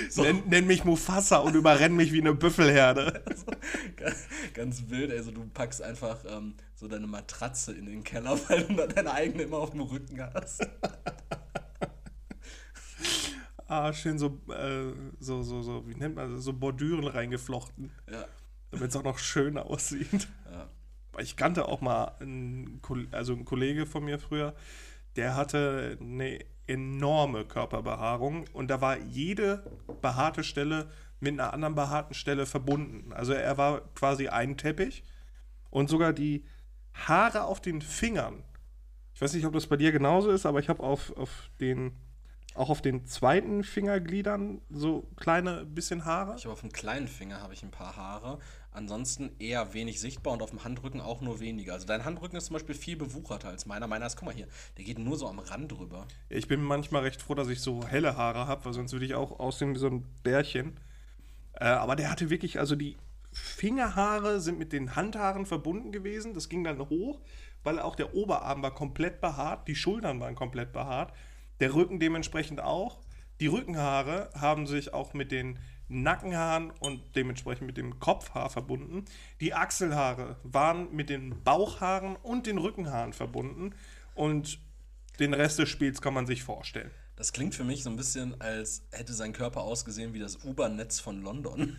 So, 0.08 0.22
Nenn, 0.22 0.42
nenn 0.48 0.66
mich 0.66 0.84
Mufasa 0.84 1.38
und 1.38 1.54
überrenn 1.54 1.94
mich 1.94 2.12
wie 2.12 2.20
eine 2.20 2.34
Büffelherde. 2.34 3.22
ganz, 3.96 4.26
ganz 4.54 4.84
wild, 4.88 5.10
also 5.12 5.30
du 5.30 5.46
packst 5.52 5.82
einfach 5.82 6.18
ähm, 6.28 6.54
so 6.74 6.88
deine 6.88 7.06
Matratze 7.06 7.72
in 7.72 7.86
den 7.86 8.02
Keller, 8.02 8.38
weil 8.48 8.64
du 8.64 8.74
da 8.74 8.86
deine 8.86 9.12
eigene 9.12 9.44
immer 9.44 9.58
auf 9.58 9.70
dem 9.70 9.80
Rücken 9.82 10.20
hast. 10.34 10.66
Ah, 13.68 13.92
schön 13.92 14.18
so, 14.18 14.40
äh, 14.48 14.92
so, 15.20 15.42
so, 15.42 15.62
so, 15.62 15.86
wie 15.88 15.94
nennt 15.94 16.16
man 16.16 16.34
das? 16.34 16.44
So 16.44 16.52
Bordüren 16.52 17.06
reingeflochten, 17.06 17.92
Ja. 18.10 18.24
damit 18.72 18.90
es 18.90 18.96
auch 18.96 19.04
noch 19.04 19.18
schön 19.18 19.58
aussieht. 19.58 20.28
Ja. 20.50 20.68
Ich 21.20 21.36
kannte 21.36 21.66
auch 21.68 21.80
mal 21.80 22.16
einen, 22.20 22.80
also 23.12 23.32
einen 23.34 23.44
Kollege 23.44 23.86
von 23.86 24.04
mir 24.04 24.18
früher, 24.18 24.54
der 25.16 25.36
hatte 25.36 25.98
eine 26.00 26.38
enorme 26.66 27.44
Körperbehaarung 27.44 28.44
und 28.52 28.68
da 28.68 28.80
war 28.80 28.98
jede 28.98 29.64
behaarte 30.00 30.44
Stelle 30.44 30.88
mit 31.18 31.34
einer 31.34 31.52
anderen 31.52 31.74
behaarten 31.74 32.14
Stelle 32.14 32.46
verbunden. 32.46 33.12
Also 33.12 33.32
er 33.32 33.58
war 33.58 33.80
quasi 33.94 34.28
ein 34.28 34.56
Teppich 34.56 35.02
und 35.70 35.90
sogar 35.90 36.12
die 36.12 36.44
Haare 36.94 37.44
auf 37.44 37.60
den 37.60 37.82
Fingern. 37.82 38.42
Ich 39.14 39.20
weiß 39.20 39.34
nicht, 39.34 39.44
ob 39.44 39.52
das 39.52 39.66
bei 39.66 39.76
dir 39.76 39.92
genauso 39.92 40.30
ist, 40.30 40.46
aber 40.46 40.60
ich 40.60 40.68
habe 40.68 40.82
auf, 40.82 41.14
auf 41.16 41.50
den 41.60 41.92
auch 42.54 42.68
auf 42.68 42.82
den 42.82 43.06
zweiten 43.06 43.62
Fingergliedern 43.62 44.60
so 44.70 45.08
kleine 45.16 45.64
bisschen 45.64 46.04
Haare. 46.04 46.34
Ich 46.36 46.44
habe 46.44 46.52
auf 46.52 46.60
dem 46.60 46.72
kleinen 46.72 47.06
Finger 47.06 47.40
habe 47.40 47.54
ich 47.54 47.62
ein 47.62 47.70
paar 47.70 47.96
Haare. 47.96 48.38
Ansonsten 48.72 49.32
eher 49.40 49.74
wenig 49.74 50.00
sichtbar 50.00 50.32
und 50.32 50.42
auf 50.42 50.50
dem 50.50 50.62
Handrücken 50.62 51.00
auch 51.00 51.20
nur 51.20 51.40
weniger. 51.40 51.72
Also 51.72 51.86
dein 51.86 52.04
Handrücken 52.04 52.36
ist 52.36 52.46
zum 52.46 52.54
Beispiel 52.54 52.74
viel 52.76 52.96
bewucherter 52.96 53.48
als 53.48 53.66
meiner. 53.66 53.88
Meiner 53.88 54.06
ist, 54.06 54.16
guck 54.16 54.26
mal 54.26 54.34
hier, 54.34 54.46
der 54.76 54.84
geht 54.84 54.98
nur 54.98 55.16
so 55.16 55.26
am 55.26 55.40
Rand 55.40 55.72
drüber. 55.72 56.06
Ich 56.28 56.46
bin 56.46 56.62
manchmal 56.62 57.02
recht 57.02 57.20
froh, 57.20 57.34
dass 57.34 57.48
ich 57.48 57.60
so 57.60 57.84
helle 57.86 58.16
Haare 58.16 58.46
habe, 58.46 58.64
weil 58.64 58.72
sonst 58.72 58.92
würde 58.92 59.06
ich 59.06 59.14
auch 59.14 59.40
aussehen 59.40 59.74
wie 59.74 59.78
so 59.78 59.88
ein 59.88 60.06
Bärchen. 60.22 60.78
Äh, 61.54 61.64
aber 61.64 61.96
der 61.96 62.10
hatte 62.10 62.30
wirklich, 62.30 62.60
also 62.60 62.76
die 62.76 62.96
Fingerhaare 63.32 64.40
sind 64.40 64.58
mit 64.58 64.72
den 64.72 64.94
Handhaaren 64.94 65.46
verbunden 65.46 65.90
gewesen. 65.90 66.34
Das 66.34 66.48
ging 66.48 66.62
dann 66.62 66.78
hoch, 66.78 67.20
weil 67.64 67.80
auch 67.80 67.96
der 67.96 68.14
Oberarm 68.14 68.62
war 68.62 68.74
komplett 68.74 69.20
behaart, 69.20 69.66
die 69.68 69.74
Schultern 69.74 70.20
waren 70.20 70.34
komplett 70.34 70.72
behaart, 70.72 71.12
der 71.58 71.74
Rücken 71.74 71.98
dementsprechend 72.00 72.60
auch. 72.60 73.00
Die 73.40 73.46
Rückenhaare 73.46 74.30
haben 74.34 74.66
sich 74.66 74.92
auch 74.92 75.14
mit 75.14 75.32
den 75.32 75.58
Nackenhaaren 75.90 76.70
und 76.80 77.02
dementsprechend 77.16 77.66
mit 77.66 77.76
dem 77.76 77.98
Kopfhaar 78.00 78.48
verbunden. 78.48 79.04
Die 79.40 79.54
Achselhaare 79.54 80.36
waren 80.42 80.94
mit 80.94 81.10
den 81.10 81.42
Bauchhaaren 81.42 82.16
und 82.16 82.46
den 82.46 82.58
Rückenhaaren 82.58 83.12
verbunden. 83.12 83.74
Und 84.14 84.58
den 85.18 85.34
Rest 85.34 85.58
des 85.58 85.68
Spiels 85.68 86.00
kann 86.00 86.14
man 86.14 86.26
sich 86.26 86.42
vorstellen. 86.42 86.90
Das 87.16 87.32
klingt 87.32 87.54
für 87.54 87.64
mich 87.64 87.82
so 87.82 87.90
ein 87.90 87.96
bisschen, 87.96 88.40
als 88.40 88.82
hätte 88.92 89.12
sein 89.12 89.32
Körper 89.34 89.60
ausgesehen 89.60 90.14
wie 90.14 90.20
das 90.20 90.42
U-Bahn-Netz 90.44 91.00
von 91.00 91.20
London. 91.20 91.76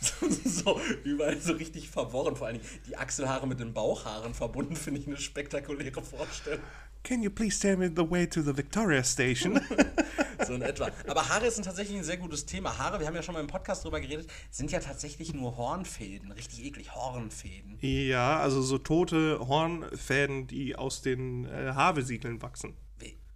so 0.44 0.80
überall 1.04 1.40
so 1.40 1.52
richtig 1.52 1.88
verworren. 1.88 2.36
Vor 2.36 2.48
allem 2.48 2.60
die 2.86 2.96
Achselhaare 2.96 3.46
mit 3.46 3.60
den 3.60 3.72
Bauchhaaren 3.72 4.34
verbunden, 4.34 4.76
finde 4.76 5.00
ich 5.00 5.06
eine 5.06 5.16
spektakuläre 5.16 6.02
Vorstellung. 6.02 6.60
Can 7.06 7.22
you 7.22 7.30
please 7.30 7.56
tell 7.60 7.76
me 7.76 7.86
the 7.86 8.02
way 8.02 8.26
to 8.26 8.42
the 8.42 8.52
Victoria 8.52 9.04
Station? 9.04 9.60
so 10.44 10.54
in 10.54 10.62
etwa. 10.62 10.90
Aber 11.06 11.28
Haare 11.28 11.48
sind 11.52 11.62
tatsächlich 11.62 11.96
ein 11.96 12.02
sehr 12.02 12.16
gutes 12.16 12.46
Thema. 12.46 12.76
Haare, 12.78 12.98
wir 12.98 13.06
haben 13.06 13.14
ja 13.14 13.22
schon 13.22 13.34
mal 13.34 13.40
im 13.40 13.46
Podcast 13.46 13.84
drüber 13.84 14.00
geredet, 14.00 14.28
sind 14.50 14.72
ja 14.72 14.80
tatsächlich 14.80 15.32
nur 15.32 15.56
Hornfäden. 15.56 16.32
Richtig 16.32 16.64
eklig, 16.64 16.96
Hornfäden. 16.96 17.78
Ja, 17.80 18.40
also 18.40 18.60
so 18.60 18.78
tote 18.78 19.38
Hornfäden, 19.38 20.48
die 20.48 20.74
aus 20.74 21.00
den 21.00 21.44
äh, 21.44 21.74
Haarvesiegeln 21.76 22.42
wachsen. 22.42 22.74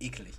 Eklig. 0.01 0.35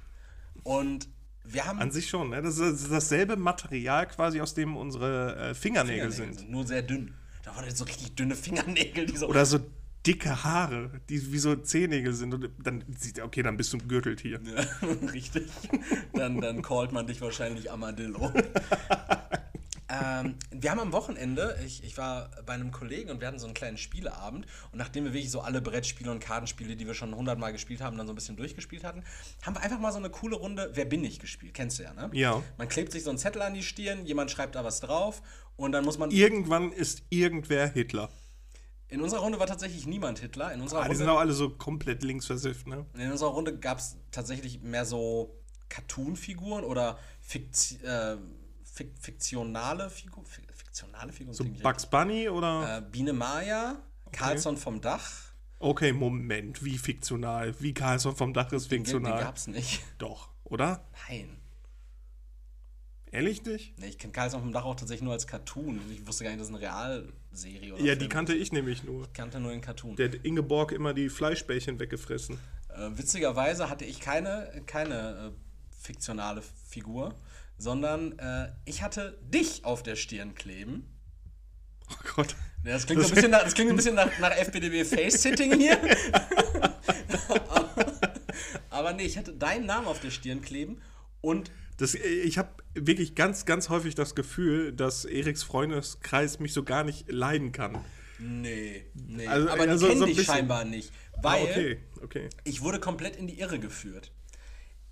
Und 0.63 1.07
wir 1.45 1.65
haben. 1.65 1.79
An 1.79 1.91
sich 1.91 2.09
schon, 2.09 2.31
ne? 2.31 2.41
Das 2.41 2.57
ist 2.57 2.91
dasselbe 2.91 3.38
Material 3.38 4.07
quasi, 4.07 4.41
aus 4.41 4.55
dem 4.55 4.75
unsere 4.75 5.51
äh, 5.51 5.53
Fingernägel, 5.53 6.11
Fingernägel 6.11 6.11
sind. 6.11 6.39
sind. 6.39 6.51
Nur 6.51 6.67
sehr 6.67 6.81
dünn. 6.81 7.13
Da 7.43 7.55
waren 7.55 7.73
so 7.73 7.85
richtig 7.85 8.13
dünne 8.15 8.35
Fingernägel, 8.35 9.05
die 9.05 9.15
so. 9.15 9.27
Oder 9.27 9.45
so 9.45 9.59
dicke 10.05 10.43
Haare, 10.43 11.01
die 11.10 11.31
wie 11.31 11.39
so 11.39 11.55
Zehennägel 11.55 12.13
sind. 12.13 12.34
Und 12.34 12.50
dann 12.63 12.84
sieht 12.98 13.22
okay, 13.22 13.43
dann 13.43 13.58
bist 13.58 13.74
du 13.74 13.77
gegürtelt 13.77 14.22
hier. 14.22 14.39
Ja, 14.43 14.88
richtig. 15.13 15.50
Dann, 16.13 16.41
dann 16.41 16.62
callt 16.62 16.91
man 16.91 17.08
dich 17.08 17.22
wahrscheinlich 17.22 17.72
Amadillo. 17.72 18.31
ähm, 19.89 20.36
wir 20.50 20.72
haben 20.72 20.79
am 20.79 20.91
Wochenende, 20.91 21.58
ich, 21.65 21.84
ich 21.84 21.98
war 21.98 22.31
bei 22.46 22.53
einem 22.53 22.72
Kollegen 22.72 23.12
und 23.12 23.20
wir 23.22 23.27
hatten 23.27 23.39
so 23.39 23.46
einen 23.46 23.53
kleinen 23.53 23.77
Spieleabend. 23.77 24.48
Und 24.72 24.79
nachdem 24.79 25.03
wir 25.03 25.13
wirklich 25.13 25.31
so 25.31 25.41
alle 25.41 25.62
Brettspiele 25.62 26.10
und 26.12 26.20
Kartenspiele, 26.20 26.75
die 26.75 26.88
wir 26.88 26.96
schon 26.96 27.13
hundertmal 27.15 27.51
gespielt 27.51 27.81
haben, 27.81 27.98
dann 27.98 28.08
so 28.08 28.13
ein 28.13 28.15
bisschen 28.15 28.38
durchgespielt 28.38 28.84
hatten, 28.84 29.03
haben 29.43 29.55
wir 29.55 29.62
einfach 29.62 29.79
mal 29.79 29.91
so 29.91 30.00
eine 30.00 30.10
coole 30.10 30.36
Runde 30.36 30.72
Wer 30.74 30.86
bin 30.86 31.03
ich 31.03 31.20
gespielt. 31.20 31.53
Kennst 31.53 31.77
du 31.77 31.84
ja, 31.84 31.93
ne? 31.93 32.10
Ja. 32.13 32.41
Man 32.58 32.67
klebt 32.67 32.91
sich 32.91 33.03
so 33.03 33.12
einen 33.12 33.20
Zettel 33.20 33.43
an 33.43 33.53
die 33.53 33.63
Stirn, 33.63 34.05
jemand 34.05 34.31
schreibt 34.31 34.55
da 34.55 34.63
was 34.63 34.79
drauf 34.79 35.22
und 35.57 35.74
dann 35.74 35.85
muss 35.85 36.00
man. 36.00 36.09
Irgendwann 36.09 36.72
ist 36.72 37.03
irgendwer 37.09 37.68
Hitler. 37.68 38.09
In 38.92 39.01
unserer 39.01 39.22
Runde 39.22 39.40
war 39.40 39.48
tatsächlich 39.48 39.88
niemand 39.88 40.20
Hitler. 40.20 40.54
In 40.54 40.60
unserer 40.60 40.82
ah, 40.82 40.84
die 40.84 40.88
Runde, 40.90 40.98
sind 40.98 41.10
auch 41.10 41.20
alle 41.20 41.32
so 41.32 41.50
komplett 41.50 42.04
linksversifft, 42.04 42.68
ne? 42.68 42.86
In 42.94 43.10
unserer 43.10 43.30
Runde 43.30 43.58
gab 43.58 43.80
es 43.80 43.96
tatsächlich 44.12 44.62
mehr 44.62 44.86
so 44.86 45.34
Cartoon-Figuren 45.70 46.66
oder 46.66 47.00
Fikti 47.22 47.75
äh, 47.86 48.18
fik 48.64 48.92
fiktionale 49.00 49.90
Figuren. 49.90 50.25
Fiktionale 50.25 51.14
Figuren? 51.14 51.34
So 51.34 51.46
Bugs 51.46 51.86
Bunny 51.86 52.27
oder? 52.27 52.80
Äh, 52.80 52.82
Biene 52.82 53.14
Maya, 53.14 53.82
okay. 54.06 54.18
Carlson 54.18 54.58
vom 54.58 54.82
Dach. 54.82 55.10
Okay, 55.60 55.94
Moment, 55.94 56.62
wie 56.66 56.77
fiktional? 56.77 57.56
Wie 57.62 57.74
Carlson 57.74 58.14
vom 58.14 58.34
Dach 58.34 58.51
ist 58.51 58.68
fiktional? 58.68 59.12
Den, 59.12 59.18
den 59.18 59.25
gab's 59.25 59.48
nicht. 59.48 59.84
Doch, 60.00 60.30
oder? 60.44 60.84
Nein. 61.08 61.41
Ehrlich 63.11 63.43
nicht? 63.43 63.77
Nee, 63.77 63.87
ich 63.87 63.97
kenne 63.97 64.13
Carlson 64.13 64.39
vom 64.39 64.53
Dach 64.53 64.63
auch 64.63 64.75
tatsächlich 64.75 65.03
nur 65.03 65.11
als 65.11 65.27
Cartoon. 65.27 65.81
Ich 65.91 66.07
wusste 66.07 66.24
gar 66.24 66.29
nicht, 66.31 66.39
das 66.39 66.47
ist 66.47 66.55
eine 66.55 66.63
Real 66.63 67.09
Serie 67.33 67.74
oder 67.74 67.81
Ja, 67.81 67.87
Film. 67.89 68.00
die 68.00 68.09
kannte 68.09 68.33
ich 68.33 68.53
nämlich 68.53 68.83
nur. 68.83 69.03
Ich 69.03 69.13
kannte 69.13 69.39
nur 69.41 69.51
den 69.51 69.59
Cartoon. 69.59 69.97
Der 69.97 70.07
hat 70.09 70.15
Ingeborg 70.24 70.71
immer 70.71 70.93
die 70.93 71.09
Fleischbällchen 71.09 71.79
weggefressen. 71.79 72.39
Äh, 72.69 72.89
witzigerweise 72.97 73.69
hatte 73.69 73.83
ich 73.83 74.00
keine, 74.00 74.63
keine 74.65 75.33
äh, 75.33 75.81
fiktionale 75.83 76.41
Figur, 76.69 77.13
sondern 77.57 78.17
äh, 78.17 78.53
ich 78.63 78.81
hatte 78.81 79.19
dich 79.24 79.65
auf 79.65 79.83
der 79.83 79.97
Stirn 79.97 80.33
kleben. 80.33 80.87
Oh 81.89 82.13
Gott. 82.15 82.35
Ja, 82.63 82.74
das, 82.74 82.85
klingt 82.85 83.01
das, 83.01 83.09
ein 83.09 83.15
bisschen 83.15 83.31
nach, 83.31 83.43
das 83.43 83.53
klingt 83.55 83.71
ein 83.71 83.75
bisschen 83.75 83.95
nach, 83.95 84.19
nach 84.19 84.31
FBDB 84.31 84.85
Face-Sitting 84.85 85.57
hier. 85.59 85.77
aber 88.69 88.93
nee, 88.93 89.03
ich 89.03 89.17
hatte 89.17 89.33
deinen 89.33 89.65
Namen 89.65 89.87
auf 89.87 90.00
der 90.00 90.11
Stirn 90.11 90.41
kleben 90.41 90.81
und 91.19 91.51
das, 91.81 91.96
ich 91.96 92.37
habe 92.37 92.50
wirklich 92.75 93.15
ganz, 93.15 93.46
ganz 93.46 93.70
häufig 93.70 93.96
das 93.96 94.13
Gefühl, 94.13 94.72
dass 94.72 95.03
Eriks 95.05 95.41
Freundeskreis 95.41 96.39
mich 96.39 96.53
so 96.53 96.63
gar 96.63 96.83
nicht 96.83 97.11
leiden 97.11 97.51
kann. 97.51 97.83
Nee, 98.20 98.85
nee. 98.94 99.25
Also, 99.25 99.50
aber 99.50 99.63
die 99.63 99.70
also, 99.70 99.87
kennen 99.87 100.00
so 100.00 100.05
dich 100.05 100.24
scheinbar 100.24 100.63
nicht. 100.63 100.91
Ah, 101.13 101.20
weil 101.24 101.41
ah, 101.41 101.50
okay, 101.50 101.77
okay. 102.03 102.29
ich 102.44 102.61
wurde 102.61 102.79
komplett 102.79 103.15
in 103.15 103.25
die 103.25 103.39
Irre 103.39 103.57
geführt. 103.57 104.11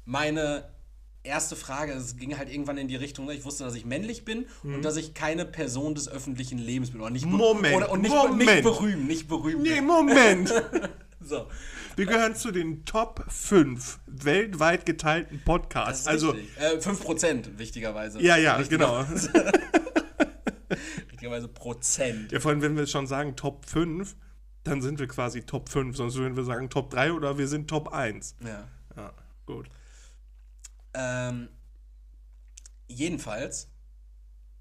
Meine 0.05 0.67
erste 1.21 1.55
Frage, 1.55 1.93
es 1.93 2.17
ging 2.17 2.35
halt 2.39 2.49
irgendwann 2.49 2.79
in 2.79 2.87
die 2.87 2.95
Richtung, 2.95 3.27
ne, 3.27 3.35
ich 3.35 3.45
wusste, 3.45 3.63
dass 3.63 3.75
ich 3.75 3.85
männlich 3.85 4.25
bin 4.25 4.47
hm. 4.63 4.75
und 4.75 4.81
dass 4.83 4.95
ich 4.97 5.13
keine 5.13 5.45
Person 5.45 5.93
des 5.93 6.09
öffentlichen 6.09 6.57
Lebens 6.57 6.89
bin. 6.89 7.01
Oder 7.01 7.11
nicht 7.11 7.27
Moment, 7.27 7.75
oder, 7.75 7.91
und 7.91 8.01
nicht, 8.01 8.11
Moment. 8.11 8.37
nicht 8.37 8.63
berühmt, 8.63 9.07
nicht 9.07 9.27
berühmt. 9.27 9.61
Nee, 9.61 9.81
Moment. 9.81 10.51
so. 11.19 11.47
Wir 11.95 12.05
gehören 12.05 12.35
zu 12.35 12.51
den 12.51 12.85
Top 12.85 13.25
5 13.27 13.99
weltweit 14.05 14.85
geteilten 14.85 15.41
Podcasts. 15.43 16.07
also 16.07 16.33
äh, 16.33 16.77
5% 16.77 17.57
wichtigerweise. 17.57 18.21
Ja, 18.21 18.37
ja, 18.37 18.61
genau. 18.61 19.01
richtigerweise 21.11 21.47
Prozent. 21.47 22.31
Ja, 22.31 22.39
vor 22.39 22.51
allem, 22.51 22.61
wenn 22.61 22.77
wir 22.77 22.87
schon 22.87 23.07
sagen 23.07 23.35
Top 23.35 23.65
5, 23.65 24.15
dann 24.63 24.81
sind 24.81 24.99
wir 24.99 25.07
quasi 25.07 25.43
Top 25.43 25.69
5. 25.69 25.95
Sonst 25.95 26.15
würden 26.15 26.35
wir 26.35 26.43
sagen 26.43 26.69
Top 26.69 26.89
3 26.91 27.13
oder 27.13 27.37
wir 27.37 27.47
sind 27.47 27.69
Top 27.69 27.93
1. 27.93 28.35
Ja. 28.45 28.67
Ja, 28.95 29.13
gut. 29.45 29.69
Ähm, 30.93 31.49
jedenfalls 32.87 33.69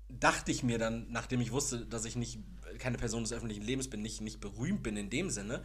dachte 0.08 0.50
ich 0.50 0.62
mir 0.62 0.78
dann, 0.78 1.06
nachdem 1.10 1.40
ich 1.40 1.52
wusste, 1.52 1.86
dass 1.86 2.04
ich 2.04 2.16
nicht 2.16 2.38
keine 2.78 2.98
Person 2.98 3.22
des 3.22 3.32
öffentlichen 3.32 3.62
Lebens 3.62 3.88
bin, 3.88 4.02
nicht, 4.02 4.20
nicht 4.20 4.40
berühmt 4.40 4.82
bin 4.82 4.96
in 4.96 5.10
dem 5.10 5.30
Sinne, 5.30 5.62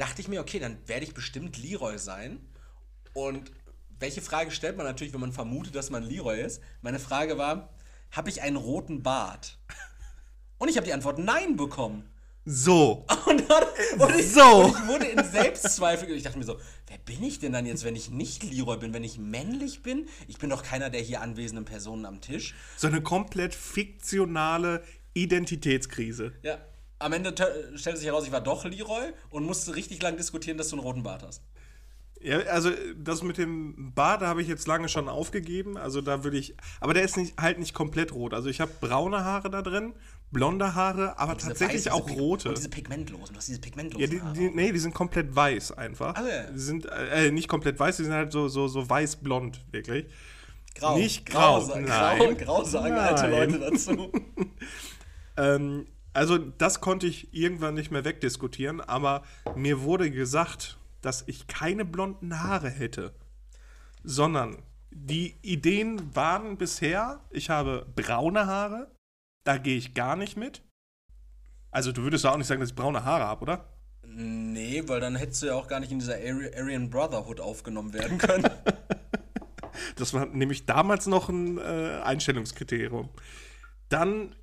dachte 0.00 0.22
ich 0.22 0.28
mir, 0.28 0.40
okay, 0.40 0.58
dann 0.58 0.78
werde 0.86 1.04
ich 1.04 1.14
bestimmt 1.14 1.58
Leroy 1.58 1.98
sein. 1.98 2.40
Und 3.12 3.52
welche 3.98 4.22
Frage 4.22 4.50
stellt 4.50 4.76
man 4.76 4.86
natürlich, 4.86 5.12
wenn 5.12 5.20
man 5.20 5.32
vermutet, 5.32 5.74
dass 5.74 5.90
man 5.90 6.02
Leroy 6.02 6.40
ist? 6.40 6.62
Meine 6.80 6.98
Frage 6.98 7.36
war, 7.36 7.74
habe 8.10 8.30
ich 8.30 8.40
einen 8.40 8.56
roten 8.56 9.02
Bart? 9.02 9.58
Und 10.58 10.68
ich 10.68 10.76
habe 10.76 10.86
die 10.86 10.94
Antwort 10.94 11.18
Nein 11.18 11.56
bekommen. 11.56 12.10
So. 12.46 13.06
Und, 13.26 13.48
dann, 13.50 13.64
und 13.98 14.18
ich, 14.18 14.32
so. 14.32 14.64
Und 14.64 14.70
ich 14.70 14.86
wurde 14.88 15.06
in 15.06 15.22
Selbstzweifel. 15.22 16.10
Ich 16.10 16.22
dachte 16.22 16.38
mir 16.38 16.44
so, 16.44 16.58
wer 16.86 16.98
bin 16.98 17.22
ich 17.22 17.38
denn 17.38 17.52
dann 17.52 17.66
jetzt, 17.66 17.84
wenn 17.84 17.94
ich 17.94 18.10
nicht 18.10 18.42
Leroy 18.42 18.78
bin, 18.78 18.94
wenn 18.94 19.04
ich 19.04 19.18
männlich 19.18 19.82
bin? 19.82 20.08
Ich 20.26 20.38
bin 20.38 20.48
doch 20.50 20.62
keiner 20.62 20.88
der 20.88 21.02
hier 21.02 21.20
anwesenden 21.20 21.66
Personen 21.66 22.06
am 22.06 22.20
Tisch. 22.20 22.54
So 22.76 22.86
eine 22.86 23.02
komplett 23.02 23.54
fiktionale 23.54 24.82
Identitätskrise. 25.12 26.32
Ja, 26.42 26.58
am 27.00 27.12
Ende 27.12 27.34
stellte 27.76 27.98
sich 27.98 28.06
heraus, 28.06 28.24
ich 28.26 28.32
war 28.32 28.40
doch 28.40 28.64
Leroy 28.64 29.12
und 29.30 29.44
musste 29.44 29.74
richtig 29.74 30.00
lang 30.02 30.16
diskutieren, 30.16 30.58
dass 30.58 30.68
du 30.68 30.76
einen 30.76 30.84
roten 30.84 31.02
Bart 31.02 31.22
hast. 31.22 31.42
Ja, 32.22 32.38
also 32.40 32.70
das 32.98 33.22
mit 33.22 33.38
dem 33.38 33.94
Bart 33.94 34.20
habe 34.20 34.42
ich 34.42 34.48
jetzt 34.48 34.68
lange 34.68 34.90
schon 34.90 35.08
aufgegeben. 35.08 35.78
Also 35.78 36.02
da 36.02 36.22
würde 36.22 36.36
ich. 36.36 36.54
Aber 36.78 36.92
der 36.92 37.02
ist 37.02 37.16
nicht, 37.16 37.40
halt 37.40 37.58
nicht 37.58 37.72
komplett 37.72 38.12
rot. 38.12 38.34
Also 38.34 38.50
ich 38.50 38.60
habe 38.60 38.70
braune 38.78 39.24
Haare 39.24 39.48
da 39.48 39.62
drin, 39.62 39.94
blonde 40.30 40.74
Haare, 40.74 41.18
aber 41.18 41.38
tatsächlich 41.38 41.86
weiß, 41.86 41.92
auch 41.92 42.10
rote. 42.10 42.50
Und 42.50 42.58
diese 42.58 42.68
pigmentlosen, 42.68 43.32
du 43.32 43.38
hast 43.38 43.48
diese 43.48 43.60
pigmentlosen 43.60 44.18
ja, 44.18 44.32
die, 44.34 44.38
die, 44.38 44.50
Nee, 44.54 44.70
die 44.70 44.78
sind 44.78 44.92
komplett 44.92 45.34
weiß 45.34 45.72
einfach. 45.72 46.14
Also, 46.14 46.28
ja. 46.28 46.50
Die 46.50 46.58
sind 46.58 46.86
äh, 46.86 47.30
nicht 47.30 47.48
komplett 47.48 47.78
weiß, 47.78 47.96
die 47.96 48.04
sind 48.04 48.12
halt 48.12 48.32
so, 48.32 48.48
so, 48.48 48.68
so 48.68 48.86
weiß-blond, 48.88 49.64
wirklich. 49.70 50.04
Grau. 50.74 50.98
Nicht 50.98 51.24
grau. 51.24 51.66
Grau, 51.66 51.82
grau, 51.82 52.34
grau 52.34 52.64
sagen 52.64 52.94
Nein. 52.94 53.14
alte 53.14 53.30
Leute 53.30 53.58
dazu. 53.58 54.12
ähm, 55.38 55.86
also 56.12 56.38
das 56.38 56.80
konnte 56.80 57.06
ich 57.06 57.32
irgendwann 57.32 57.74
nicht 57.74 57.90
mehr 57.90 58.04
wegdiskutieren, 58.04 58.80
aber 58.80 59.22
mir 59.54 59.82
wurde 59.82 60.10
gesagt, 60.10 60.78
dass 61.00 61.24
ich 61.26 61.46
keine 61.46 61.84
blonden 61.84 62.42
Haare 62.42 62.70
hätte, 62.70 63.14
sondern 64.02 64.62
die 64.90 65.36
Ideen 65.42 66.14
waren 66.14 66.56
bisher, 66.56 67.20
ich 67.30 67.48
habe 67.48 67.86
braune 67.94 68.46
Haare, 68.46 68.90
da 69.44 69.56
gehe 69.56 69.76
ich 69.76 69.94
gar 69.94 70.16
nicht 70.16 70.36
mit. 70.36 70.62
Also 71.70 71.92
du 71.92 72.02
würdest 72.02 72.26
auch 72.26 72.36
nicht 72.36 72.48
sagen, 72.48 72.60
dass 72.60 72.70
ich 72.70 72.76
braune 72.76 73.04
Haare 73.04 73.24
habe, 73.24 73.42
oder? 73.42 73.68
Nee, 74.04 74.82
weil 74.86 75.00
dann 75.00 75.14
hättest 75.14 75.42
du 75.42 75.46
ja 75.46 75.54
auch 75.54 75.68
gar 75.68 75.78
nicht 75.78 75.92
in 75.92 76.00
dieser 76.00 76.16
Aryan 76.16 76.90
Brotherhood 76.90 77.40
aufgenommen 77.40 77.92
werden 77.92 78.18
können. 78.18 78.50
Das 79.96 80.14
war 80.14 80.26
nämlich 80.26 80.66
damals 80.66 81.06
noch 81.06 81.28
ein 81.28 81.58
äh, 81.58 82.00
Einstellungskriterium. 82.02 83.08
Dann 83.88 84.34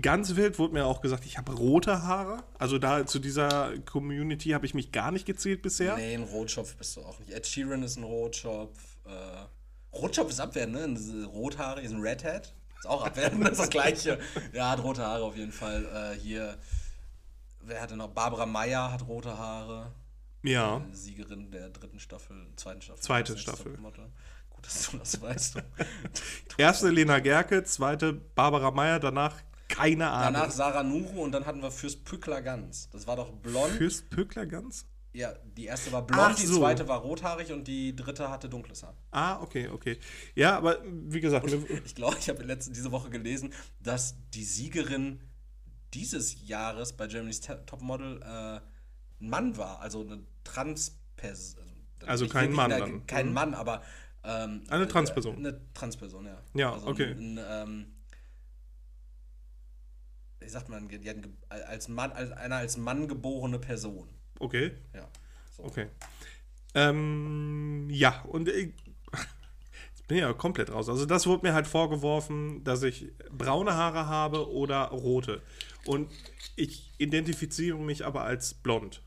ganz 0.00 0.36
wild 0.36 0.58
wurde 0.58 0.74
mir 0.74 0.86
auch 0.86 1.00
gesagt, 1.00 1.24
ich 1.26 1.38
habe 1.38 1.52
rote 1.52 2.02
Haare. 2.02 2.44
Also 2.58 2.78
da 2.78 3.06
zu 3.06 3.18
dieser 3.18 3.78
Community 3.80 4.50
habe 4.50 4.66
ich 4.66 4.74
mich 4.74 4.92
gar 4.92 5.10
nicht 5.10 5.26
gezählt 5.26 5.62
bisher. 5.62 5.96
Nee, 5.96 6.14
ein 6.14 6.22
Rotschopf 6.22 6.76
bist 6.76 6.96
du 6.96 7.02
auch 7.02 7.18
nicht. 7.18 7.32
Ed 7.32 7.46
Sheeran 7.46 7.82
ist 7.82 7.96
ein 7.96 8.04
Rotschopf. 8.04 8.78
Äh, 9.04 9.96
Rotschopf 9.96 10.30
ist 10.30 10.40
abwertend, 10.40 10.74
ne? 10.74 11.24
Rothaare 11.24 11.80
ist 11.80 11.92
ein 11.92 12.00
Redhead. 12.00 12.54
Ist 12.78 12.86
auch 12.86 13.04
abwertend, 13.04 13.42
das 13.44 13.52
ist 13.52 13.60
das 13.60 13.70
Gleiche. 13.70 14.18
Ja, 14.52 14.70
hat 14.70 14.82
rote 14.82 15.02
Haare 15.02 15.24
auf 15.24 15.36
jeden 15.36 15.52
Fall. 15.52 15.84
Äh, 15.84 16.20
hier, 16.20 16.56
wer 17.60 17.82
hatte 17.82 17.96
noch? 17.96 18.08
Barbara 18.08 18.46
Meyer 18.46 18.92
hat 18.92 19.06
rote 19.06 19.36
Haare. 19.36 19.92
Ja. 20.42 20.80
Die 20.90 20.96
Siegerin 20.96 21.50
der 21.50 21.68
dritten 21.68 22.00
Staffel, 22.00 22.36
zweiten 22.56 22.80
Staffel. 22.80 23.02
Zweite 23.02 23.36
Staffel. 23.36 23.76
Gut, 23.76 24.66
dass 24.66 24.90
du 24.90 24.96
das 24.96 25.20
weißt. 25.20 25.56
Erste 26.56 26.88
Lena 26.88 27.18
Gerke, 27.18 27.64
zweite 27.64 28.12
Barbara 28.12 28.70
Meyer, 28.70 28.98
danach 28.98 29.34
keine 29.70 30.10
Ahnung. 30.10 30.34
Danach 30.34 30.50
Sarah 30.50 30.82
Nuru 30.82 31.22
und 31.22 31.32
dann 31.32 31.46
hatten 31.46 31.62
wir 31.62 31.70
Fürst 31.70 32.04
Pückler 32.04 32.42
Ganz. 32.42 32.88
Das 32.90 33.06
war 33.06 33.16
doch 33.16 33.32
blond. 33.32 33.72
Fürst 33.72 34.10
Pückler 34.10 34.46
ganz? 34.46 34.86
Ja, 35.12 35.32
die 35.56 35.64
erste 35.64 35.90
war 35.90 36.06
blond, 36.06 36.22
Ach 36.22 36.36
die 36.36 36.46
so. 36.46 36.58
zweite 36.60 36.86
war 36.86 37.00
rothaarig 37.00 37.50
und 37.52 37.66
die 37.66 37.96
dritte 37.96 38.30
hatte 38.30 38.48
dunkles 38.48 38.84
Haar. 38.84 38.96
Ah, 39.10 39.40
okay, 39.42 39.66
okay. 39.68 39.98
Ja, 40.36 40.56
aber 40.56 40.78
wie 40.84 41.20
gesagt, 41.20 41.46
mir, 41.46 41.64
Ich 41.84 41.96
glaube, 41.96 42.16
ich 42.20 42.28
habe 42.28 42.44
letzte 42.44 42.70
diese 42.70 42.92
Woche 42.92 43.10
gelesen, 43.10 43.52
dass 43.80 44.14
die 44.34 44.44
Siegerin 44.44 45.20
dieses 45.94 46.46
Jahres 46.46 46.92
bei 46.92 47.08
Germany's 47.08 47.40
Topmodel 47.40 48.20
äh, 48.22 48.60
ein 49.20 49.28
Mann 49.28 49.56
war, 49.56 49.80
also 49.80 50.02
eine 50.02 50.22
Transperson. 50.44 51.64
Also 52.06 52.24
nicht 52.24 52.32
kein 52.32 52.52
Mann 52.52 52.72
eine- 52.72 52.80
dann. 52.80 53.06
Kein 53.06 53.28
Mhm. 53.28 53.32
Mann, 53.34 53.54
aber 53.54 53.82
ähm, 54.22 54.62
Eine 54.68 54.86
Transperson. 54.86 55.36
Eine 55.38 55.60
Transperson, 55.74 56.26
ja. 56.26 56.40
Ja, 56.54 56.72
also 56.74 56.86
okay. 56.86 57.12
Ein, 57.18 57.38
ein, 57.38 57.68
ähm, 57.68 57.86
wie 60.40 60.48
sagt 60.48 60.68
man, 60.68 60.88
die 60.88 61.08
hatten 61.08 61.36
als 61.48 61.88
Mann, 61.88 62.12
als 62.12 62.32
eine 62.32 62.56
als 62.56 62.76
Mann 62.76 63.08
geborene 63.08 63.58
Person. 63.58 64.08
okay, 64.38 64.72
Ja. 64.94 65.08
So. 65.56 65.64
okay. 65.64 65.88
Ähm, 66.74 67.88
ja, 67.90 68.22
und 68.22 68.48
ich, 68.48 68.72
jetzt 69.88 70.06
bin 70.08 70.18
ich 70.18 70.22
ja 70.22 70.32
komplett 70.32 70.70
raus. 70.70 70.88
Also 70.88 71.04
das 71.04 71.26
wurde 71.26 71.46
mir 71.48 71.54
halt 71.54 71.66
vorgeworfen, 71.66 72.62
dass 72.64 72.82
ich 72.82 73.12
braune 73.30 73.74
Haare 73.74 74.06
habe 74.06 74.50
oder 74.50 74.84
rote. 74.86 75.42
Und 75.84 76.10
ich 76.56 76.92
identifiziere 76.98 77.78
mich 77.78 78.04
aber 78.06 78.22
als 78.22 78.54
blond. 78.54 79.02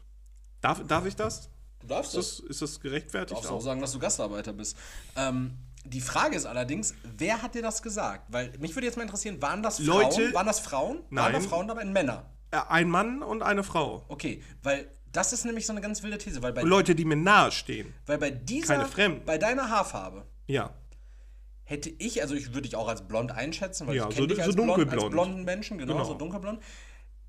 Darf, 0.62 0.86
darf 0.88 1.06
ich 1.06 1.16
das? 1.16 1.50
Du 1.80 1.88
darfst 1.88 2.16
Ist 2.16 2.40
das, 2.40 2.50
ist 2.50 2.62
das 2.62 2.80
gerechtfertigt? 2.80 3.38
darfst 3.38 3.50
auch 3.52 3.58
auch? 3.58 3.62
sagen, 3.62 3.82
dass 3.82 3.92
du 3.94 4.00
Gastarbeiter 4.00 4.54
bist. 4.54 4.78
Ähm, 5.16 5.58
die 5.86 6.02
Frage 6.02 6.36
ist 6.36 6.46
allerdings, 6.46 6.94
wer 7.18 7.42
hat 7.42 7.56
dir 7.56 7.62
das 7.62 7.82
gesagt? 7.82 8.26
Weil 8.32 8.52
mich 8.60 8.76
würde 8.76 8.86
jetzt 8.88 8.96
mal 8.96 9.04
interessieren, 9.04 9.42
waren 9.42 9.62
das 9.64 9.78
Frauen? 9.80 9.88
Leute- 10.04 10.34
waren 10.34 10.48
das 10.48 10.60
Frauen? 10.60 10.98
Waren 11.10 11.32
Nein. 11.32 11.34
da 11.34 11.40
Frauen 11.42 11.68
dabei? 11.68 11.86
Männer? 11.86 12.26
Äh, 12.52 12.58
Ein 12.70 12.90
Mann 12.90 13.22
und 13.24 13.42
eine 13.44 13.64
Frau. 13.64 14.06
Okay, 14.08 14.42
weil 14.62 14.88
das 15.12 15.34
ist 15.34 15.46
nämlich 15.46 15.66
so 15.66 15.74
eine 15.74 15.82
ganz 15.82 16.02
wilde 16.04 16.18
These, 16.18 16.42
weil 16.42 16.54
bei, 16.54 16.62
Leute, 16.62 16.96
die 16.96 17.06
mir 17.06 17.16
nahe 17.16 17.52
stehen. 17.52 17.94
weil 18.06 18.18
bei 18.18 18.32
dieser, 18.32 18.76
keine 18.76 18.88
Fremden. 18.88 19.26
bei 19.26 19.38
deiner 19.38 19.70
Haarfarbe 19.70 20.26
Ja. 20.48 20.74
hätte 21.64 21.90
ich, 21.90 22.22
also 22.22 22.34
ich 22.36 22.48
würde 22.50 22.64
dich 22.64 22.76
auch 22.76 22.88
als 22.88 23.08
blond 23.08 23.32
einschätzen, 23.32 23.88
weil 23.88 23.96
Ja, 23.96 24.04
ich 24.10 24.16
so- 24.16 24.22
kenne 24.22 24.28
dich 24.28 24.38
so 24.38 24.44
als, 24.44 24.56
blond, 24.56 24.70
als 24.72 24.78
dunkelblond. 24.80 25.12
blonden 25.12 25.44
Menschen, 25.44 25.78
genau, 25.78 25.94
Genau. 25.94 26.06
so 26.06 26.14
dunkelblond. 26.16 26.62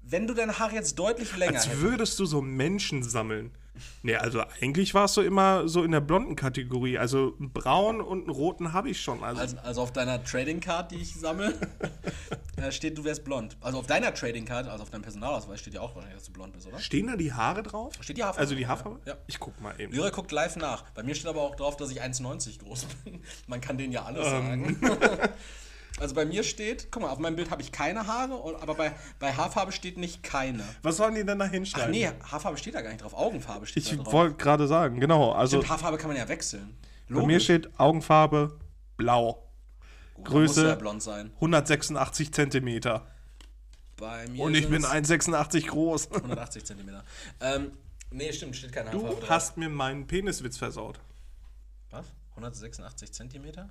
Wenn 0.02 0.26
du 0.26 0.34
deine 0.34 0.58
Haare 0.58 0.74
jetzt 0.74 0.98
deutlich 0.98 1.34
länger 1.36 1.54
Als 1.54 1.66
hättest, 1.66 1.82
würdest 1.82 2.18
du 2.18 2.26
so 2.26 2.42
Menschen 2.42 3.02
sammeln. 3.02 3.56
Nee, 4.02 4.16
also 4.16 4.42
eigentlich 4.60 4.94
warst 4.94 5.16
du 5.16 5.22
immer 5.22 5.68
so 5.68 5.82
in 5.82 5.90
der 5.92 6.00
blonden 6.00 6.36
Kategorie. 6.36 6.98
Also 6.98 7.34
einen 7.38 7.50
braun 7.52 8.00
und 8.00 8.20
einen 8.22 8.30
roten 8.30 8.72
habe 8.72 8.90
ich 8.90 9.00
schon. 9.00 9.22
Also, 9.24 9.40
Also, 9.40 9.56
also 9.58 9.82
auf 9.82 9.92
deiner 9.92 10.22
Trading 10.22 10.60
Card, 10.60 10.90
die 10.92 10.96
ich 10.96 11.14
sammle, 11.14 11.54
äh, 12.56 12.70
steht, 12.70 12.96
du 12.98 13.04
wärst 13.04 13.24
blond. 13.24 13.56
Also 13.60 13.78
auf 13.78 13.86
deiner 13.86 14.14
Trading 14.14 14.44
Card, 14.44 14.68
also 14.68 14.82
auf 14.82 14.90
deinem 14.90 15.02
Personalausweis 15.02 15.60
steht 15.60 15.74
ja 15.74 15.80
auch 15.80 15.94
wahrscheinlich, 15.94 16.18
dass 16.18 16.26
du 16.26 16.32
blond 16.32 16.52
bist, 16.52 16.66
oder? 16.66 16.78
stehen 16.78 17.06
da 17.08 17.16
die 17.16 17.32
Haare 17.32 17.62
drauf? 17.62 17.92
Steht 18.00 18.16
die 18.18 18.22
Haarfarbe 18.22 18.40
Also 18.40 18.54
die 18.54 18.66
Haarfarbe? 18.66 19.00
ja. 19.06 19.12
Ja. 19.14 19.18
Ich 19.26 19.40
guck 19.40 19.60
mal 19.60 19.74
eben. 19.80 19.92
Lyra 19.92 20.10
guckt 20.10 20.30
live 20.32 20.56
nach. 20.56 20.82
Bei 20.90 21.02
mir 21.02 21.14
steht 21.14 21.26
aber 21.28 21.40
auch 21.42 21.56
drauf, 21.56 21.76
dass 21.76 21.90
ich 21.90 22.02
1,90 22.02 22.60
groß 22.60 22.84
bin. 23.04 23.20
Man 23.46 23.60
kann 23.60 23.76
denen 23.78 23.92
ja 23.92 24.04
alles 24.04 24.26
Ähm. 24.26 24.76
sagen. 24.78 24.80
also 26.00 26.14
bei 26.14 26.24
mir 26.24 26.42
steht, 26.42 26.88
guck 26.90 27.02
mal, 27.02 27.10
auf 27.10 27.18
meinem 27.18 27.36
Bild 27.36 27.50
habe 27.50 27.62
ich 27.62 27.70
keine 27.72 28.06
Haare, 28.06 28.58
aber 28.60 28.74
bei, 28.74 28.92
bei 29.20 29.32
Haarfarbe 29.32 29.70
steht 29.72 29.96
nicht 29.96 30.22
keine. 30.22 30.64
Was 30.82 30.96
sollen 30.96 31.14
die 31.14 31.24
denn 31.24 31.38
da 31.38 31.46
Ach 31.46 31.50
hinschreiben? 31.50 31.90
nee, 31.92 32.08
Haarfarbe 32.30 32.58
steht 32.58 32.74
da 32.74 32.82
gar 32.82 32.90
nicht 32.90 33.02
drauf. 33.02 33.14
Augenfarbe 33.14 33.66
steht 33.66 33.84
ich 33.84 33.90
da 33.90 33.96
drauf. 34.02 34.12
wollte 34.12 34.36
gerade 34.36 34.66
sagen, 34.66 34.98
genau. 35.00 35.32
Also 35.32 35.58
Stimmt, 35.58 35.70
Haarfarbe 35.70 35.98
kann 35.98 36.08
man 36.08 36.16
ja 36.16 36.28
wechseln. 36.28 36.76
bei 37.08 37.24
mir 37.24 37.38
steht 37.40 37.78
Augenfarbe 37.78 38.58
blau. 38.96 39.40
Gut, 40.14 40.28
Größe- 40.28 40.46
Muss 40.46 40.56
ja 40.56 40.74
blond 40.76 41.02
sein. 41.02 41.30
186 41.36 42.32
Zentimeter. 42.32 43.06
Bei 43.96 44.26
mir 44.28 44.42
Und 44.42 44.54
ich 44.56 44.68
bin 44.68 44.82
sind's 44.82 45.10
1,86 45.10 45.66
groß. 45.68 46.10
180 46.12 46.64
Zentimeter. 46.64 47.04
Ähm, 47.40 47.70
nee, 48.10 48.32
stimmt, 48.32 48.56
steht 48.56 48.72
keine 48.72 48.90
Du 48.90 48.98
Haarfarbe 49.02 49.20
drauf. 49.20 49.30
hast 49.30 49.56
mir 49.56 49.68
meinen 49.68 50.06
Peniswitz 50.06 50.56
versaut. 50.56 50.98
Was? 51.90 52.06
186 52.30 53.12
Zentimeter? 53.12 53.68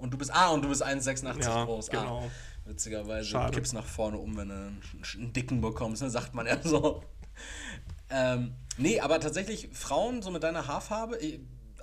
Und 0.00 0.12
du 0.12 0.18
bist, 0.18 0.34
ah, 0.34 0.48
und 0.48 0.62
du 0.62 0.68
bist 0.68 0.84
1,86 0.84 1.42
Ja, 1.42 1.64
groß. 1.64 1.90
genau. 1.90 2.24
Ah, 2.24 2.68
witzigerweise. 2.68 3.28
Schade. 3.28 3.50
Du 3.50 3.54
kippst 3.56 3.74
nach 3.74 3.86
vorne 3.86 4.18
um, 4.18 4.36
wenn 4.36 4.48
du 4.48 4.54
einen, 4.54 4.82
einen 5.14 5.32
dicken 5.32 5.60
bekommst, 5.60 6.02
ne, 6.02 6.10
sagt 6.10 6.34
man 6.34 6.46
ja 6.46 6.58
so. 6.62 7.02
ähm, 8.10 8.54
nee, 8.78 9.00
aber 9.00 9.20
tatsächlich, 9.20 9.68
Frauen 9.72 10.22
so 10.22 10.30
mit 10.30 10.42
deiner 10.42 10.66
Haarfarbe, 10.66 11.18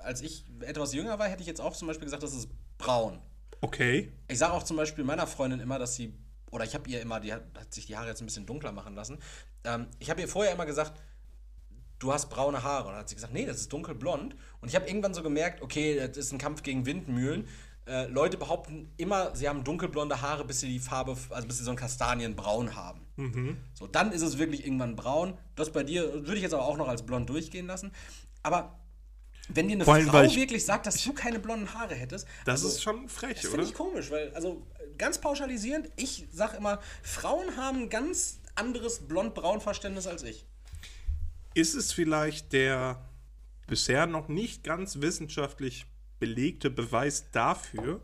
als 0.02 0.20
ich 0.20 0.44
etwas 0.60 0.92
jünger 0.94 1.18
war, 1.18 1.28
hätte 1.28 1.42
ich 1.42 1.46
jetzt 1.46 1.60
auch 1.60 1.74
zum 1.74 1.88
Beispiel 1.88 2.06
gesagt, 2.06 2.22
das 2.22 2.34
ist 2.34 2.48
braun. 2.76 3.20
Okay. 3.60 4.12
Ich 4.28 4.38
sage 4.38 4.52
auch 4.52 4.62
zum 4.62 4.76
Beispiel 4.76 5.04
meiner 5.04 5.26
Freundin 5.26 5.60
immer, 5.60 5.78
dass 5.78 5.94
sie, 5.94 6.14
oder 6.50 6.64
ich 6.64 6.74
habe 6.74 6.88
ihr 6.88 7.00
immer, 7.00 7.20
die 7.20 7.32
hat, 7.32 7.42
hat 7.58 7.72
sich 7.72 7.86
die 7.86 7.96
Haare 7.96 8.08
jetzt 8.08 8.20
ein 8.22 8.26
bisschen 8.26 8.46
dunkler 8.46 8.72
machen 8.72 8.94
lassen. 8.94 9.18
Ähm, 9.64 9.86
ich 9.98 10.10
habe 10.10 10.20
ihr 10.20 10.28
vorher 10.28 10.52
immer 10.52 10.66
gesagt, 10.66 11.00
du 11.98 12.12
hast 12.12 12.30
braune 12.30 12.62
Haare. 12.62 12.86
Und 12.86 12.92
dann 12.92 13.00
hat 13.00 13.08
sie 13.08 13.14
gesagt, 13.14 13.32
nee, 13.32 13.46
das 13.46 13.58
ist 13.58 13.72
dunkelblond. 13.72 14.36
Und 14.60 14.68
ich 14.68 14.74
habe 14.74 14.86
irgendwann 14.86 15.14
so 15.14 15.22
gemerkt, 15.22 15.62
okay, 15.62 15.96
das 15.96 16.16
ist 16.16 16.32
ein 16.32 16.38
Kampf 16.38 16.62
gegen 16.62 16.86
Windmühlen. 16.86 17.48
Äh, 17.88 18.06
Leute 18.08 18.36
behaupten 18.36 18.92
immer, 18.98 19.34
sie 19.34 19.48
haben 19.48 19.64
dunkelblonde 19.64 20.20
Haare, 20.20 20.44
bis 20.44 20.60
sie 20.60 20.68
die 20.68 20.78
Farbe, 20.78 21.16
also 21.30 21.48
bis 21.48 21.58
sie 21.58 21.64
so 21.64 21.70
ein 21.70 21.76
Kastanienbraun 21.76 22.74
haben. 22.76 23.00
So, 23.74 23.86
dann 23.88 24.12
ist 24.12 24.22
es 24.22 24.38
wirklich 24.38 24.64
irgendwann 24.64 24.94
braun. 24.94 25.36
Das 25.56 25.72
bei 25.72 25.82
dir 25.82 26.12
würde 26.12 26.36
ich 26.36 26.42
jetzt 26.42 26.54
aber 26.54 26.64
auch 26.64 26.76
noch 26.76 26.86
als 26.86 27.04
blond 27.04 27.28
durchgehen 27.28 27.66
lassen. 27.66 27.90
Aber 28.44 28.78
wenn 29.48 29.66
dir 29.66 29.74
eine 29.74 29.88
allem, 29.88 30.06
Frau 30.06 30.22
ich- 30.22 30.36
wirklich 30.36 30.64
sagt, 30.64 30.86
dass 30.86 31.02
du 31.02 31.12
keine 31.12 31.40
blonden 31.40 31.72
Haare 31.74 31.94
hättest, 31.96 32.28
Das 32.44 32.62
also- 32.62 32.68
ist 32.76 32.82
schon 32.82 33.08
frech, 33.08 33.34
das 33.36 33.46
oder? 33.46 33.52
finde 33.54 33.66
ich 33.66 33.74
komisch, 33.74 34.10
weil, 34.12 34.32
also 34.34 34.64
ganz 34.98 35.18
pauschalisierend, 35.18 35.90
ich 35.96 36.28
sage 36.32 36.58
immer, 36.58 36.78
Frauen 37.02 37.56
haben 37.56 37.84
ein 37.84 37.88
ganz 37.88 38.38
anderes 38.54 39.00
blond-braun-Verständnis 39.08 40.06
als 40.06 40.22
ich. 40.22 40.44
Ist 41.54 41.74
es 41.74 41.92
vielleicht 41.92 42.52
der 42.52 43.02
bisher 43.66 44.06
noch 44.06 44.28
nicht 44.28 44.62
ganz 44.62 45.00
wissenschaftlich 45.00 45.86
belegte 46.18 46.70
Beweis 46.70 47.30
dafür, 47.30 48.00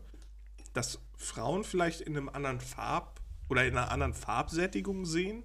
dass 0.73 0.99
Frauen 1.17 1.63
vielleicht 1.63 2.01
in 2.01 2.17
einem 2.17 2.29
anderen 2.29 2.59
Farb 2.59 3.21
oder 3.49 3.65
in 3.65 3.77
einer 3.77 3.91
anderen 3.91 4.13
Farbsättigung 4.13 5.05
sehen? 5.05 5.43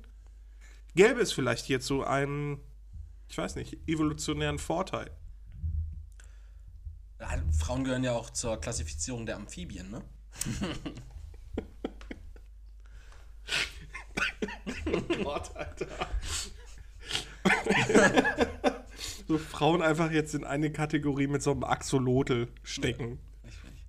Gäbe 0.94 1.20
es 1.20 1.32
vielleicht 1.32 1.68
jetzt 1.68 1.86
so 1.86 2.02
einen, 2.02 2.60
ich 3.28 3.38
weiß 3.38 3.56
nicht, 3.56 3.76
evolutionären 3.86 4.58
Vorteil? 4.58 5.10
Ja, 7.20 7.28
Frauen 7.58 7.84
gehören 7.84 8.02
ja 8.04 8.12
auch 8.12 8.30
zur 8.30 8.60
Klassifizierung 8.60 9.26
der 9.26 9.36
Amphibien, 9.36 9.90
ne? 9.90 10.02
Gott, 15.22 15.54
Alter. 15.54 15.86
so 19.30 19.38
Frauen 19.38 19.80
einfach 19.80 20.10
jetzt 20.10 20.34
in 20.34 20.44
eine 20.44 20.72
Kategorie 20.72 21.28
mit 21.28 21.42
so 21.42 21.52
einem 21.52 21.64
Axolotl 21.64 22.48
stecken. 22.62 23.20
Ich 23.44 23.62
nicht. 23.70 23.86